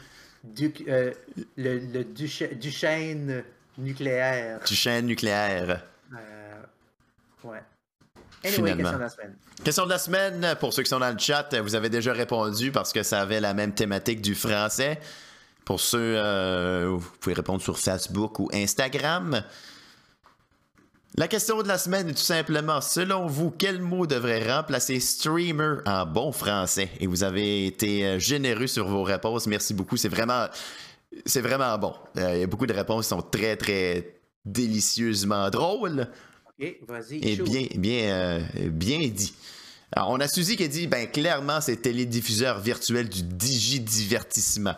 euh, 0.88 1.14
le, 1.58 1.80
le 1.80 2.04
Duchesne 2.04 3.44
nucléaire. 3.78 4.60
Duchesne 4.66 5.06
nucléaire. 5.06 5.84
ouais. 7.44 7.62
Anyway, 8.44 8.76
question 8.76 8.98
de 8.98 9.02
la 9.02 9.10
semaine. 9.10 9.36
Question 9.64 9.86
de 9.86 9.90
la 9.90 10.00
semaine, 10.00 10.56
pour 10.60 10.74
ceux 10.74 10.84
qui 10.84 10.90
sont 10.90 11.00
dans 11.00 11.12
le 11.12 11.18
chat, 11.18 11.50
vous 11.62 11.76
avez 11.76 11.90
déjà 11.90 12.14
répondu 12.14 12.72
parce 12.72 12.94
que 12.94 13.04
ça 13.04 13.22
avait 13.22 13.40
la 13.40 13.54
même 13.54 13.74
thématique 13.74 14.22
du 14.22 14.36
français. 14.36 15.00
Pour 15.66 15.82
ceux, 15.82 16.16
euh, 16.16 16.88
vous 16.98 17.10
pouvez 17.20 17.36
répondre 17.36 17.62
sur 17.62 17.78
Facebook 17.78 18.40
ou 18.40 18.50
Instagram. 18.54 19.44
La 21.16 21.28
question 21.28 21.64
de 21.64 21.68
la 21.68 21.80
semaine 21.80 22.10
est 22.10 22.14
tout 22.14 22.20
simplement, 22.20 22.80
selon 22.80 23.26
vous, 23.26 23.50
quel 23.50 23.82
mot 23.82 24.06
devrait 24.06 24.54
remplacer 24.56 25.00
streamer 25.00 25.78
en 25.86 26.06
bon 26.06 26.32
français? 26.32 26.90
Et 27.00 27.08
vous 27.08 27.24
avez 27.24 27.66
été 27.66 28.06
euh, 28.06 28.20
généreux 28.20 28.68
sur 28.68 28.88
vos 28.88 29.04
réponses. 29.04 29.48
Merci 29.48 29.74
beaucoup. 29.74 29.98
C'est 29.98 30.10
vraiment, 30.10 30.46
c'est 31.26 31.42
vraiment 31.42 31.76
bon. 31.80 31.96
Euh, 32.18 32.36
il 32.36 32.40
y 32.42 32.44
a 32.44 32.48
beaucoup 32.48 32.68
de 32.68 32.74
réponses 32.74 33.06
qui 33.06 33.10
sont 33.10 33.24
très, 33.24 33.58
très 33.58 34.20
délicieusement 34.46 35.50
drôles. 35.50 36.08
Et 36.60 36.80
vas-y. 36.88 37.18
Et 37.28 37.36
bien, 37.36 37.68
bien, 37.76 38.10
euh, 38.10 38.70
bien 38.70 39.00
dit. 39.08 39.34
Alors, 39.92 40.10
on 40.10 40.20
a 40.20 40.28
Suzy 40.28 40.56
qui 40.56 40.64
a 40.64 40.68
dit, 40.68 40.88
ben 40.88 41.08
clairement, 41.08 41.62
c'est 41.62 41.78
télédiffuseur 41.78 42.60
virtuel 42.60 43.08
du 43.08 43.24
digidivertissement. 43.24 44.76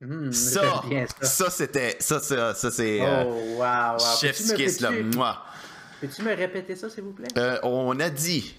Mmh, 0.00 0.32
ça, 0.32 0.82
ça, 1.20 1.50
c'était, 1.50 1.96
ça, 2.00 2.20
ça, 2.20 2.54
ça 2.54 2.70
c'est. 2.70 3.02
Euh, 3.02 3.24
oh, 3.26 3.58
wow, 3.58 3.98
wow. 3.98 4.56
Kiss, 4.56 4.80
là, 4.80 4.90
moi. 5.14 5.44
Peux-tu 6.00 6.22
me 6.22 6.34
répéter 6.34 6.74
ça, 6.76 6.88
s'il 6.88 7.04
vous 7.04 7.12
plaît? 7.12 7.28
Euh, 7.36 7.58
on 7.62 7.98
a 8.00 8.08
dit, 8.08 8.54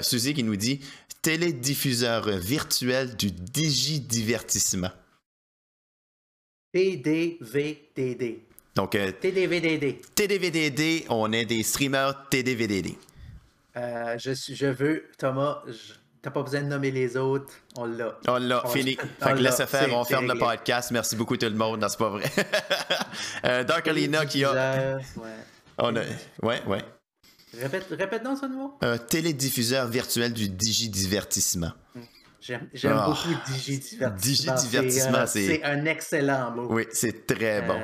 Suzy 0.00 0.32
qui 0.32 0.42
nous 0.42 0.56
dit, 0.56 0.80
télédiffuseur 1.20 2.30
virtuel 2.30 3.14
du 3.16 3.30
digidivertissement. 3.30 4.90
TDVTD. 6.72 8.49
Donc, 8.74 8.94
euh, 8.94 9.10
TDVDD. 9.12 10.00
TDVDD, 10.14 11.06
on 11.08 11.32
est 11.32 11.44
des 11.44 11.62
streamers 11.62 12.28
TDVDD. 12.30 12.94
Euh, 13.76 14.16
je, 14.18 14.32
suis- 14.32 14.54
je 14.54 14.66
veux, 14.66 15.04
Thomas, 15.18 15.62
je- 15.66 15.94
t'as 16.22 16.30
pas 16.30 16.42
besoin 16.42 16.60
de 16.62 16.66
nommer 16.66 16.90
les 16.90 17.16
autres, 17.16 17.52
on 17.76 17.84
l'a. 17.86 18.16
On 18.28 18.36
l'a, 18.38 18.62
fini. 18.72 18.96
on 19.22 19.24
Fait 19.36 19.42
que 19.60 19.66
faire, 19.66 19.94
on 19.96 20.04
ferme 20.04 20.28
le 20.32 20.38
podcast. 20.38 20.90
Merci 20.92 21.16
beaucoup 21.16 21.36
tout 21.36 21.46
le 21.48 21.54
monde. 21.54 21.80
Non, 21.80 21.88
c'est 21.88 21.98
pas 21.98 22.10
vrai. 22.10 22.24
euh, 23.44 23.64
Dark 23.64 23.86
Alina 23.88 24.24
qui 24.26 24.44
a. 24.44 24.96
Ouais. 24.96 25.02
On 25.78 25.96
a 25.96 26.00
ouais, 26.42 26.62
ouais. 26.66 26.82
Répète, 27.58 27.86
répète 27.90 28.22
donc 28.22 28.38
ce 28.38 28.46
nouveau. 28.46 28.74
Un 28.82 28.98
télédiffuseur 28.98 29.88
virtuel 29.88 30.32
du 30.32 30.48
digidivertissement. 30.48 31.72
J'aime 32.40 32.68
j'aime 32.72 32.96
Ah. 32.96 33.06
beaucoup 33.06 33.34
Digidivertissement. 33.52 34.54
Digidivertissement, 34.54 35.26
C'est, 35.26 35.38
euh, 35.40 35.46
c'est- 35.46 35.46
c'est 35.56 35.64
un 35.64 35.84
excellent 35.86 36.50
mot. 36.52 36.66
Oui, 36.70 36.86
c'est 36.92 37.26
très 37.26 37.62
bon. 37.62 37.80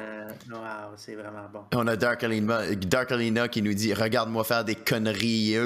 Wow, 0.50 0.94
c'est 0.96 1.14
vraiment 1.14 1.48
bon. 1.52 1.64
On 1.74 1.86
a 1.86 1.96
Dark 1.96 2.22
Alina, 2.22 2.74
Dark 2.74 3.12
Alina 3.12 3.48
qui 3.48 3.62
nous 3.62 3.74
dit 3.74 3.94
Regarde-moi 3.94 4.44
faire 4.44 4.64
des 4.64 4.74
conneries. 4.74 5.56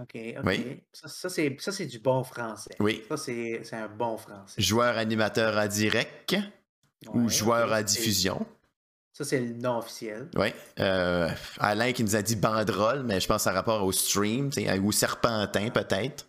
OK, 0.00 0.16
OK. 0.16 0.44
Oui. 0.44 0.82
Ça, 0.92 1.08
ça, 1.08 1.28
c'est, 1.28 1.86
du 1.86 1.98
bon 1.98 2.24
français. 2.24 2.74
Oui. 2.80 3.02
Ça, 3.08 3.16
c'est, 3.16 3.62
un 3.72 3.88
bon 3.88 4.16
français. 4.16 4.60
Joueur 4.60 4.96
animateur 4.96 5.56
en 5.58 5.66
direct 5.66 6.34
ou 7.12 7.28
joueur 7.28 7.72
à 7.72 7.82
diffusion? 7.82 8.46
Ça, 9.12 9.24
c'est 9.24 9.40
le 9.40 9.54
non 9.54 9.78
officiel. 9.78 10.28
Oui. 10.36 10.48
Euh, 10.80 11.28
Alain 11.58 11.92
qui 11.92 12.02
nous 12.02 12.16
a 12.16 12.22
dit 12.22 12.36
banderole, 12.36 13.02
mais 13.02 13.20
je 13.20 13.28
pense 13.28 13.46
à 13.46 13.52
rapport 13.52 13.84
au 13.84 13.92
stream, 13.92 14.50
ou 14.82 14.92
serpentin 14.92 15.68
peut-être. 15.68 16.26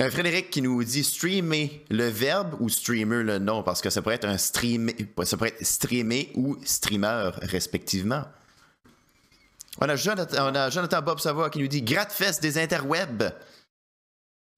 Euh, 0.00 0.10
Frédéric 0.10 0.50
qui 0.50 0.62
nous 0.62 0.84
dit 0.84 1.02
streamer 1.02 1.84
le 1.90 2.04
verbe 2.08 2.54
ou 2.60 2.68
streamer 2.68 3.24
le 3.24 3.38
nom, 3.38 3.64
parce 3.64 3.80
que 3.80 3.90
ça 3.90 4.00
pourrait 4.00 4.14
être 4.14 4.28
un 4.28 4.38
stream, 4.38 4.90
ça 5.24 5.36
pourrait 5.36 5.50
être 5.50 5.66
streamer 5.66 6.30
ou 6.36 6.56
streamer 6.64 7.30
respectivement. 7.42 8.24
On 9.80 9.88
a 9.88 9.96
Jonathan, 9.96 10.50
on 10.50 10.54
a 10.54 10.70
Jonathan 10.70 11.02
Bob 11.02 11.18
Savoie 11.18 11.50
qui 11.50 11.58
nous 11.58 11.66
dit 11.66 11.82
gratte-fesse 11.82 12.40
des 12.40 12.58
interwebs. 12.58 13.32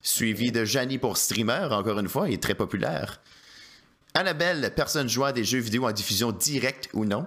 Suivi 0.02 0.50
de 0.52 0.64
Janie 0.64 0.98
pour 0.98 1.16
streamer, 1.16 1.68
encore 1.70 1.98
une 1.98 2.08
fois, 2.08 2.28
il 2.28 2.34
est 2.34 2.42
très 2.42 2.54
populaire. 2.54 3.20
Annabelle, 4.14 4.72
personne 4.74 5.08
jouant 5.08 5.26
à 5.26 5.32
des 5.32 5.44
jeux 5.44 5.58
vidéo 5.58 5.86
en 5.86 5.92
diffusion 5.92 6.32
directe 6.32 6.88
ou 6.92 7.04
non? 7.04 7.26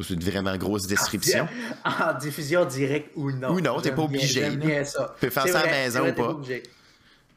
C'est 0.00 0.14
une 0.14 0.22
vraiment 0.22 0.56
grosse 0.56 0.86
description. 0.86 1.48
En 1.84 2.16
diffusion 2.16 2.64
directe 2.64 3.10
ou 3.16 3.32
non. 3.32 3.50
Ou 3.50 3.60
non, 3.60 3.80
t'es 3.80 3.92
pas 3.92 4.02
obligé. 4.02 4.48
Tu 4.48 4.92
peux 5.20 5.30
faire 5.30 5.48
ça 5.48 5.60
à 5.60 5.66
la 5.66 5.72
maison 5.72 6.08
ou 6.08 6.12
pas. 6.12 6.36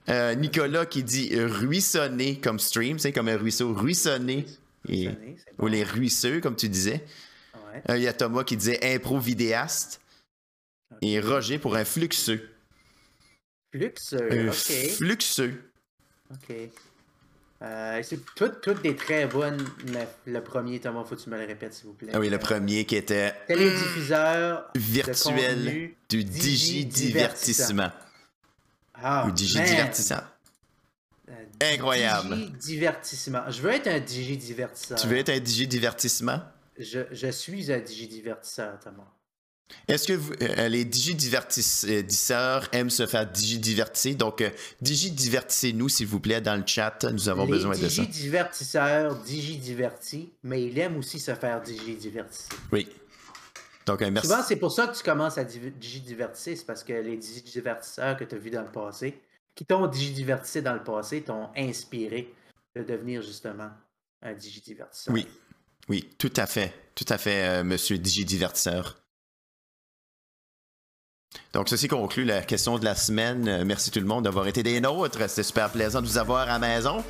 Euh, 0.10 0.34
Nicolas 0.36 0.86
qui 0.86 1.03
dit 1.03 1.30
ruissonner 1.40 2.40
comme 2.40 2.60
stream, 2.60 2.98
c'est 2.99 3.11
comme 3.11 3.28
un 3.30 3.38
ruisseau, 3.38 3.73
ruissonner. 3.73 4.45
Et- 4.90 5.10
ou 5.60 5.68
les 5.68 5.84
ruisseux, 5.84 6.41
comme 6.41 6.56
tu 6.56 6.68
disais. 6.68 7.03
Ouais. 7.53 7.84
Euh, 7.90 7.98
Il 7.98 8.03
y 8.03 8.07
a 8.07 8.14
Thomas 8.14 8.44
qui 8.44 8.57
disait 8.57 8.80
impro 8.95 9.19
vidéaste. 9.19 10.02
Et 11.02 11.19
Roger 11.19 11.57
pour 11.60 11.76
un 11.76 11.86
fluxeux. 11.86 12.49
Fluxeur, 13.73 14.23
Un 14.32 14.48
ok. 14.49 14.90
fluxeux. 14.98 15.61
Ok. 16.32 16.56
Euh, 17.64 18.02
c'est 18.03 18.19
toutes, 18.36 18.82
des 18.82 18.95
très 18.95 19.28
bonnes, 19.28 19.64
mais 19.94 20.07
le 20.26 20.41
premier, 20.44 20.80
Thomas, 20.80 21.03
faut 21.03 21.15
que 21.15 21.22
tu 21.22 21.30
me 21.30 21.38
le 21.38 21.45
répètes, 21.45 21.76
s'il 21.76 21.86
vous 21.86 21.94
plaît. 21.94 22.10
Ah 22.11 22.19
oui, 22.19 22.30
le 22.30 22.40
premier 22.40 22.86
qui 22.86 22.95
était 22.95 23.34
Télédiffuseur 23.48 24.65
virtuel 24.76 25.91
du 26.10 26.23
digidivertissement. 26.23 27.91
Ah, 29.03 29.26
ou 29.28 29.32
digidivertissant. 29.32 30.15
man. 31.28 31.36
Incroyable. 31.61 32.52
Digidivertissement. 32.60 33.49
Je 33.49 33.61
veux 33.61 33.72
être 33.72 33.88
un 33.88 33.99
digidivertisseur. 33.99 34.98
Tu 34.99 35.07
veux 35.07 35.18
être 35.18 35.30
un 35.30 35.40
digidivertissement? 35.40 36.41
Je, 36.80 36.99
je 37.11 37.28
suis 37.32 37.72
un 37.72 37.80
digidivertisseur, 37.80 38.80
Thomas. 38.84 39.07
Est-ce 39.88 40.07
que 40.07 40.14
vous- 40.14 40.34
euh, 40.41 40.68
les 40.68 40.84
digidivertisseurs 40.84 42.68
aiment 42.73 42.90
se 42.90 43.07
faire 43.07 43.26
digidivertir? 43.30 44.15
Donc, 44.15 44.41
euh, 44.41 44.49
digidivertissez-nous, 44.82 45.88
s'il 45.90 46.07
vous 46.07 46.19
plaît, 46.19 46.41
dans 46.41 46.56
le 46.56 46.64
chat. 46.65 47.06
Nous 47.11 47.30
avons 47.30 47.45
Les 47.45 47.52
besoin 47.52 47.78
de 47.78 47.88
ça. 47.88 48.03
digidivertisseurs 48.03 49.15
digidivertis, 49.23 50.34
mais 50.44 50.64
il 50.65 50.78
aime 50.80 50.98
aussi 50.98 51.19
se 51.19 51.34
faire 51.36 51.61
digidivertir. 51.61 52.48
Oui. 52.72 52.88
Donc, 53.86 54.02
un 54.02 54.12
merci. 54.12 54.30
Souvent, 54.30 54.44
c'est 54.44 54.56
pour 54.58 54.72
ça 54.72 54.88
que 54.88 54.95
tu 54.95 55.03
commences 55.03 55.38
à 55.38 55.44
div- 55.44 55.78
digidivertir, 55.78 56.58
c'est 56.58 56.66
parce 56.66 56.84
que 56.84 56.94
les 56.94 57.18
digidivertisseurs 57.18 58.16
que 58.18 58.24
tu 58.24 58.36
as 58.36 58.38
vus 58.38 58.52
dans 58.52 58.62
le 58.62 58.72
passé, 58.72 59.20
qui 59.56 59.66
t'ont 59.66 59.88
digidivertissé 59.88 60.62
dans 60.62 60.74
le 60.74 60.84
passé, 60.84 61.22
t'ont 61.22 61.49
inspiré 61.58 62.34
de 62.76 62.84
devenir 62.84 63.22
justement 63.22 63.70
un 64.22 64.34
digidivertisseur. 64.34 65.14
Oui. 65.14 65.28
Oui, 65.90 66.10
tout 66.18 66.32
à 66.38 66.45
fait. 66.45 66.74
Tout 66.95 67.06
à 67.10 67.18
fait, 67.18 67.44
euh, 67.48 67.64
monsieur 67.64 67.98
digidivertisseur. 67.98 68.98
Donc, 71.53 71.70
ceci 71.70 71.88
conclut 71.88 72.24
la 72.24 72.41
question 72.44 72.78
de 72.78 72.86
la 72.86 72.95
semaine. 72.95 73.48
Euh, 73.48 73.66
merci 73.66 73.90
tout 73.90 73.99
le 73.99 74.06
monde 74.06 74.26
d'avoir 74.26 74.48
été 74.48 74.64
des 74.64 74.80
nôtres. 74.80 75.18
C'était 75.30 75.44
super 75.44 75.72
plaisant 75.72 76.02
de 76.02 76.08
vous 76.08 76.18
avoir 76.18 76.41
à 76.41 76.45
la 76.45 76.60
maison. 76.60 77.03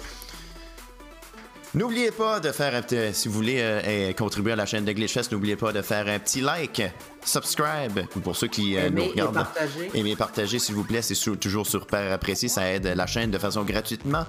N'oubliez 1.73 2.11
pas 2.11 2.41
de 2.41 2.51
faire 2.51 2.75
un 2.75 2.81
petit, 2.81 3.13
si 3.13 3.29
vous 3.29 3.33
voulez 3.33 3.61
euh, 3.61 3.79
euh, 3.85 4.13
contribuer 4.13 4.51
à 4.51 4.55
la 4.57 4.65
chaîne 4.65 4.83
de 4.83 4.91
Glitchfest, 4.91 5.31
n'oubliez 5.31 5.55
pas 5.55 5.71
de 5.71 5.81
faire 5.81 6.05
un 6.09 6.19
petit 6.19 6.41
like, 6.41 6.81
subscribe, 7.23 8.01
pour 8.23 8.35
ceux 8.35 8.47
qui 8.47 8.75
euh, 8.75 8.89
nous 8.89 8.97
Aimer 9.03 9.05
et 9.15 9.21
regardent. 9.21 9.33
partager. 9.35 9.89
Aimez, 9.93 10.15
partagez, 10.17 10.59
s'il 10.59 10.75
vous 10.75 10.83
plaît, 10.83 11.01
c'est 11.01 11.15
toujours 11.39 11.65
super 11.65 12.11
apprécié, 12.11 12.49
ça 12.49 12.69
aide 12.69 12.87
la 12.87 13.07
chaîne 13.07 13.31
de 13.31 13.37
façon 13.37 13.63
gratuitement. 13.63 14.25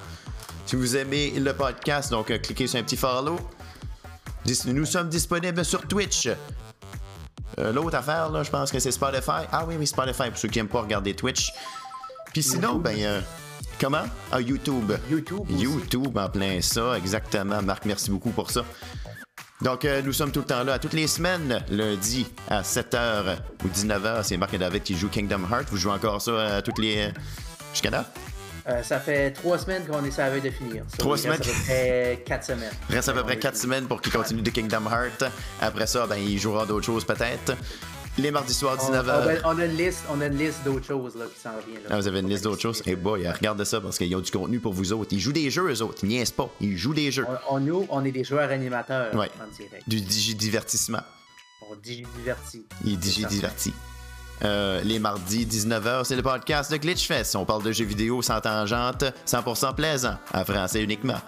Si 0.66 0.76
vous 0.76 0.96
aimez 0.96 1.30
le 1.32 1.52
podcast, 1.52 2.12
donc 2.12 2.30
euh, 2.30 2.38
cliquez 2.38 2.68
sur 2.68 2.78
un 2.78 2.84
petit 2.84 2.96
follow. 2.96 3.36
Dis- 4.44 4.62
Nous 4.66 4.86
sommes 4.86 5.08
disponibles 5.08 5.64
sur 5.64 5.82
Twitch. 5.82 6.28
Euh, 7.58 7.72
L'autre 7.72 7.96
affaire, 7.96 8.30
là, 8.30 8.44
je 8.44 8.50
pense 8.50 8.70
que 8.70 8.78
c'est 8.78 8.92
Spotify. 8.92 9.46
Ah 9.50 9.64
oui, 9.66 9.74
oui, 9.76 9.86
Spotify, 9.88 10.28
pour 10.30 10.38
ceux 10.38 10.48
qui 10.48 10.58
n'aiment 10.60 10.68
pas 10.68 10.82
regarder 10.82 11.12
Twitch. 11.14 11.50
Puis 12.32 12.44
sinon, 12.44 12.76
ben, 12.76 12.96
euh, 13.00 13.20
comment? 13.80 14.04
Ah, 14.30 14.40
YouTube. 14.40 14.92
YouTube 15.10 15.40
aussi. 15.50 15.62
YouTube 15.62 16.16
en 16.16 16.28
plein 16.28 16.60
ça, 16.60 16.96
exactement. 16.98 17.62
Marc, 17.62 17.84
merci 17.84 18.10
beaucoup 18.10 18.30
pour 18.30 18.50
ça. 18.50 18.64
Donc, 19.60 19.84
euh, 19.84 20.02
nous 20.02 20.12
sommes 20.12 20.32
tout 20.32 20.40
le 20.40 20.46
temps 20.46 20.64
là, 20.64 20.74
à 20.74 20.78
toutes 20.78 20.92
les 20.94 21.06
semaines, 21.06 21.64
lundi 21.70 22.26
à 22.48 22.62
7h 22.62 23.36
ou 23.64 23.68
19h. 23.68 24.24
C'est 24.24 24.36
Marc 24.36 24.54
et 24.54 24.58
David 24.58 24.82
qui 24.82 24.96
jouent 24.96 25.08
Kingdom 25.08 25.42
Hearts. 25.50 25.68
Vous 25.70 25.76
jouez 25.76 25.92
encore 25.92 26.20
ça 26.20 26.56
à 26.56 26.62
toutes 26.62 26.78
les. 26.78 27.10
Jusqu'à 27.72 27.90
là? 27.90 28.04
Euh, 28.68 28.80
ça 28.82 29.00
fait 29.00 29.32
trois 29.32 29.58
semaines 29.58 29.84
qu'on 29.84 30.04
est 30.04 30.10
sur 30.12 30.22
la 30.22 30.30
veille 30.30 30.40
de 30.40 30.50
finir. 30.50 30.84
Ça, 30.88 30.98
Trois 30.98 31.16
il 31.18 31.28
reste 31.30 31.42
semaines? 31.44 31.56
à 31.56 31.58
peu 31.58 31.64
près 31.64 32.22
quatre 32.24 32.44
semaines. 32.44 32.72
Reste 32.90 33.08
à 33.08 33.12
peu 33.12 33.22
près 33.24 33.32
est 33.34 33.38
4 33.38 33.54
fini. 33.54 33.62
semaines 33.62 33.86
pour 33.88 34.00
qu'il 34.00 34.12
continue 34.12 34.42
de 34.42 34.50
Kingdom 34.50 34.84
Hearts. 34.88 35.24
Après 35.60 35.86
ça, 35.88 36.06
ben, 36.06 36.16
il 36.16 36.38
jouera 36.38 36.64
d'autres 36.64 36.86
choses 36.86 37.04
peut-être. 37.04 37.56
Les 38.18 38.30
mardis 38.30 38.52
soirs, 38.52 38.76
On, 38.80 38.90
19h. 38.92 39.40
on 39.42 39.48
a- 39.48 39.54
on 39.54 39.58
a 39.58 39.64
une 39.64 39.76
liste, 39.76 40.04
on 40.10 40.20
a 40.20 40.26
une 40.26 40.36
liste 40.36 40.62
d'autres 40.64 40.84
choses 40.86 41.16
là, 41.16 41.24
qui 41.34 41.40
s'en 41.40 41.50
vient. 41.66 41.78
là. 41.80 41.88
Ah, 41.90 41.96
vous 41.98 42.06
avez 42.06 42.20
une 42.20 42.28
liste 42.28 42.44
d'autres 42.44 42.60
choses? 42.60 42.82
Eh 42.84 42.94
boy, 42.94 43.26
regardez 43.26 43.64
ça 43.64 43.80
parce 43.80 43.96
qu'ils 43.96 44.14
ont 44.14 44.20
du 44.20 44.30
contenu 44.30 44.60
pour 44.60 44.74
vous 44.74 44.92
autres. 44.92 45.12
Ils 45.12 45.20
jouent 45.20 45.32
des 45.32 45.50
jeux, 45.50 45.70
eux 45.72 45.82
autres. 45.82 46.00
Ils 46.02 46.08
niaisent 46.10 46.30
pas. 46.30 46.50
Ils 46.60 46.76
jouent 46.76 46.92
des 46.92 47.10
jeux. 47.10 47.24
On, 47.48 47.56
on- 47.56 47.60
nous, 47.60 47.86
on 47.88 48.04
est 48.04 48.12
des 48.12 48.22
joueurs 48.24 48.50
animateurs 48.50 49.14
Ouais. 49.14 49.30
en 49.40 49.50
direct. 49.56 49.88
Du 49.88 50.00
digidivertissement. 50.02 51.00
On 51.70 51.74
digidivertit. 51.76 52.66
Il 52.84 52.92
est 52.92 52.96
digidiverti. 52.96 53.72
Euh, 54.44 54.82
les 54.82 54.98
mardis, 54.98 55.46
19h, 55.46 56.04
c'est 56.04 56.16
le 56.16 56.22
podcast 56.22 56.70
de 56.70 56.76
Glitchfest. 56.76 57.34
On 57.36 57.44
parle 57.46 57.62
de 57.62 57.72
jeux 57.72 57.84
vidéo 57.86 58.20
sans 58.20 58.40
tangente, 58.40 59.04
100% 59.24 59.72
plaisant, 59.74 60.18
en 60.34 60.44
français 60.44 60.82
uniquement. 60.82 61.20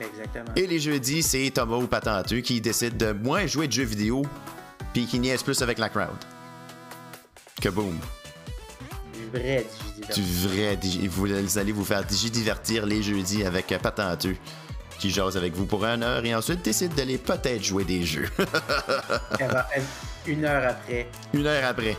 Exactement. 0.00 0.46
Et 0.56 0.66
les 0.66 0.80
jeudis, 0.80 1.22
c'est 1.22 1.50
Thomas 1.54 1.76
ou 1.76 1.86
Patenteux 1.86 2.40
qui 2.40 2.60
décide 2.60 2.96
de 2.96 3.12
moins 3.12 3.46
jouer 3.46 3.66
de 3.68 3.72
jeux 3.72 3.84
vidéo 3.84 4.22
puis 4.92 5.06
qui 5.06 5.18
niaise 5.18 5.42
plus 5.42 5.60
avec 5.62 5.78
la 5.78 5.88
crowd. 5.88 6.08
Que 7.60 7.68
boum. 7.68 7.98
Du 9.14 9.38
vrai 9.38 9.66
Du 10.14 10.22
vrai 10.22 10.78
Vous 11.08 11.58
allez 11.58 11.72
vous 11.72 11.84
faire 11.84 12.04
digidivertir 12.04 12.86
les 12.86 13.02
jeudis 13.02 13.44
avec 13.44 13.66
Patenteux 13.82 14.36
qui 15.00 15.10
jase 15.10 15.36
avec 15.36 15.54
vous 15.54 15.64
pour 15.64 15.84
une 15.84 16.02
heure 16.02 16.24
et 16.24 16.34
ensuite 16.34 16.62
décide 16.62 16.94
d'aller 16.94 17.16
peut-être 17.16 17.64
jouer 17.64 17.84
des 17.84 18.04
jeux. 18.04 18.28
Une 20.26 20.44
heure 20.44 20.68
après. 20.68 21.08
une 21.32 21.46
heure 21.46 21.64
après. 21.64 21.96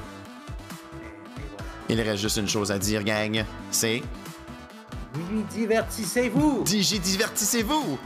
Il 1.89 1.99
reste 1.99 2.21
juste 2.21 2.37
une 2.37 2.47
chose 2.47 2.71
à 2.71 2.77
dire, 2.77 3.03
gang. 3.03 3.43
C'est 3.71 4.03
Oui, 5.15 5.43
divertissez-vous! 5.51 6.63
Digidivertissez-vous! 6.63 7.97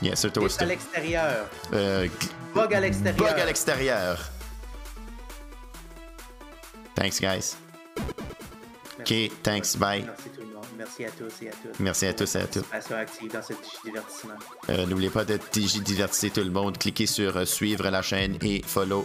Yes, 0.00 0.20
sir, 0.20 0.30
à 0.60 0.64
l'extérieur. 0.64 1.46
Euh, 1.72 2.06
Bug 2.54 2.74
à 2.74 2.80
l'extérieur. 2.80 3.16
bug 3.30 3.40
à 3.40 3.44
l'extérieur. 3.46 4.30
Thanks, 6.94 7.20
guys. 7.20 7.56
Merci. 8.98 9.28
OK, 9.30 9.42
thanks, 9.42 9.76
bye. 9.76 10.02
Merci 10.04 10.28
tout 10.30 10.40
le 10.40 10.46
monde. 10.46 10.64
Merci 10.78 11.04
à 11.04 11.10
tous 11.10 11.42
et 11.42 11.48
à 11.48 11.52
toutes. 11.52 11.80
Merci 11.80 12.06
à 12.06 12.12
tous 12.14 12.34
et 12.36 12.38
à 12.38 12.46
toutes. 12.46 12.66
Participation 12.66 12.96
active 12.96 13.32
dans 13.32 13.42
ce 13.42 13.52
divertissement. 13.84 14.34
Euh, 14.70 14.86
N'oubliez 14.86 15.10
pas 15.10 15.24
de 15.24 15.38
digidivertisser 15.52 16.30
tout 16.30 16.42
le 16.42 16.50
monde. 16.50 16.78
Cliquez 16.78 17.06
sur 17.06 17.36
euh, 17.36 17.44
suivre 17.44 17.88
la 17.90 18.02
chaîne 18.02 18.38
et 18.42 18.62
follow 18.64 19.04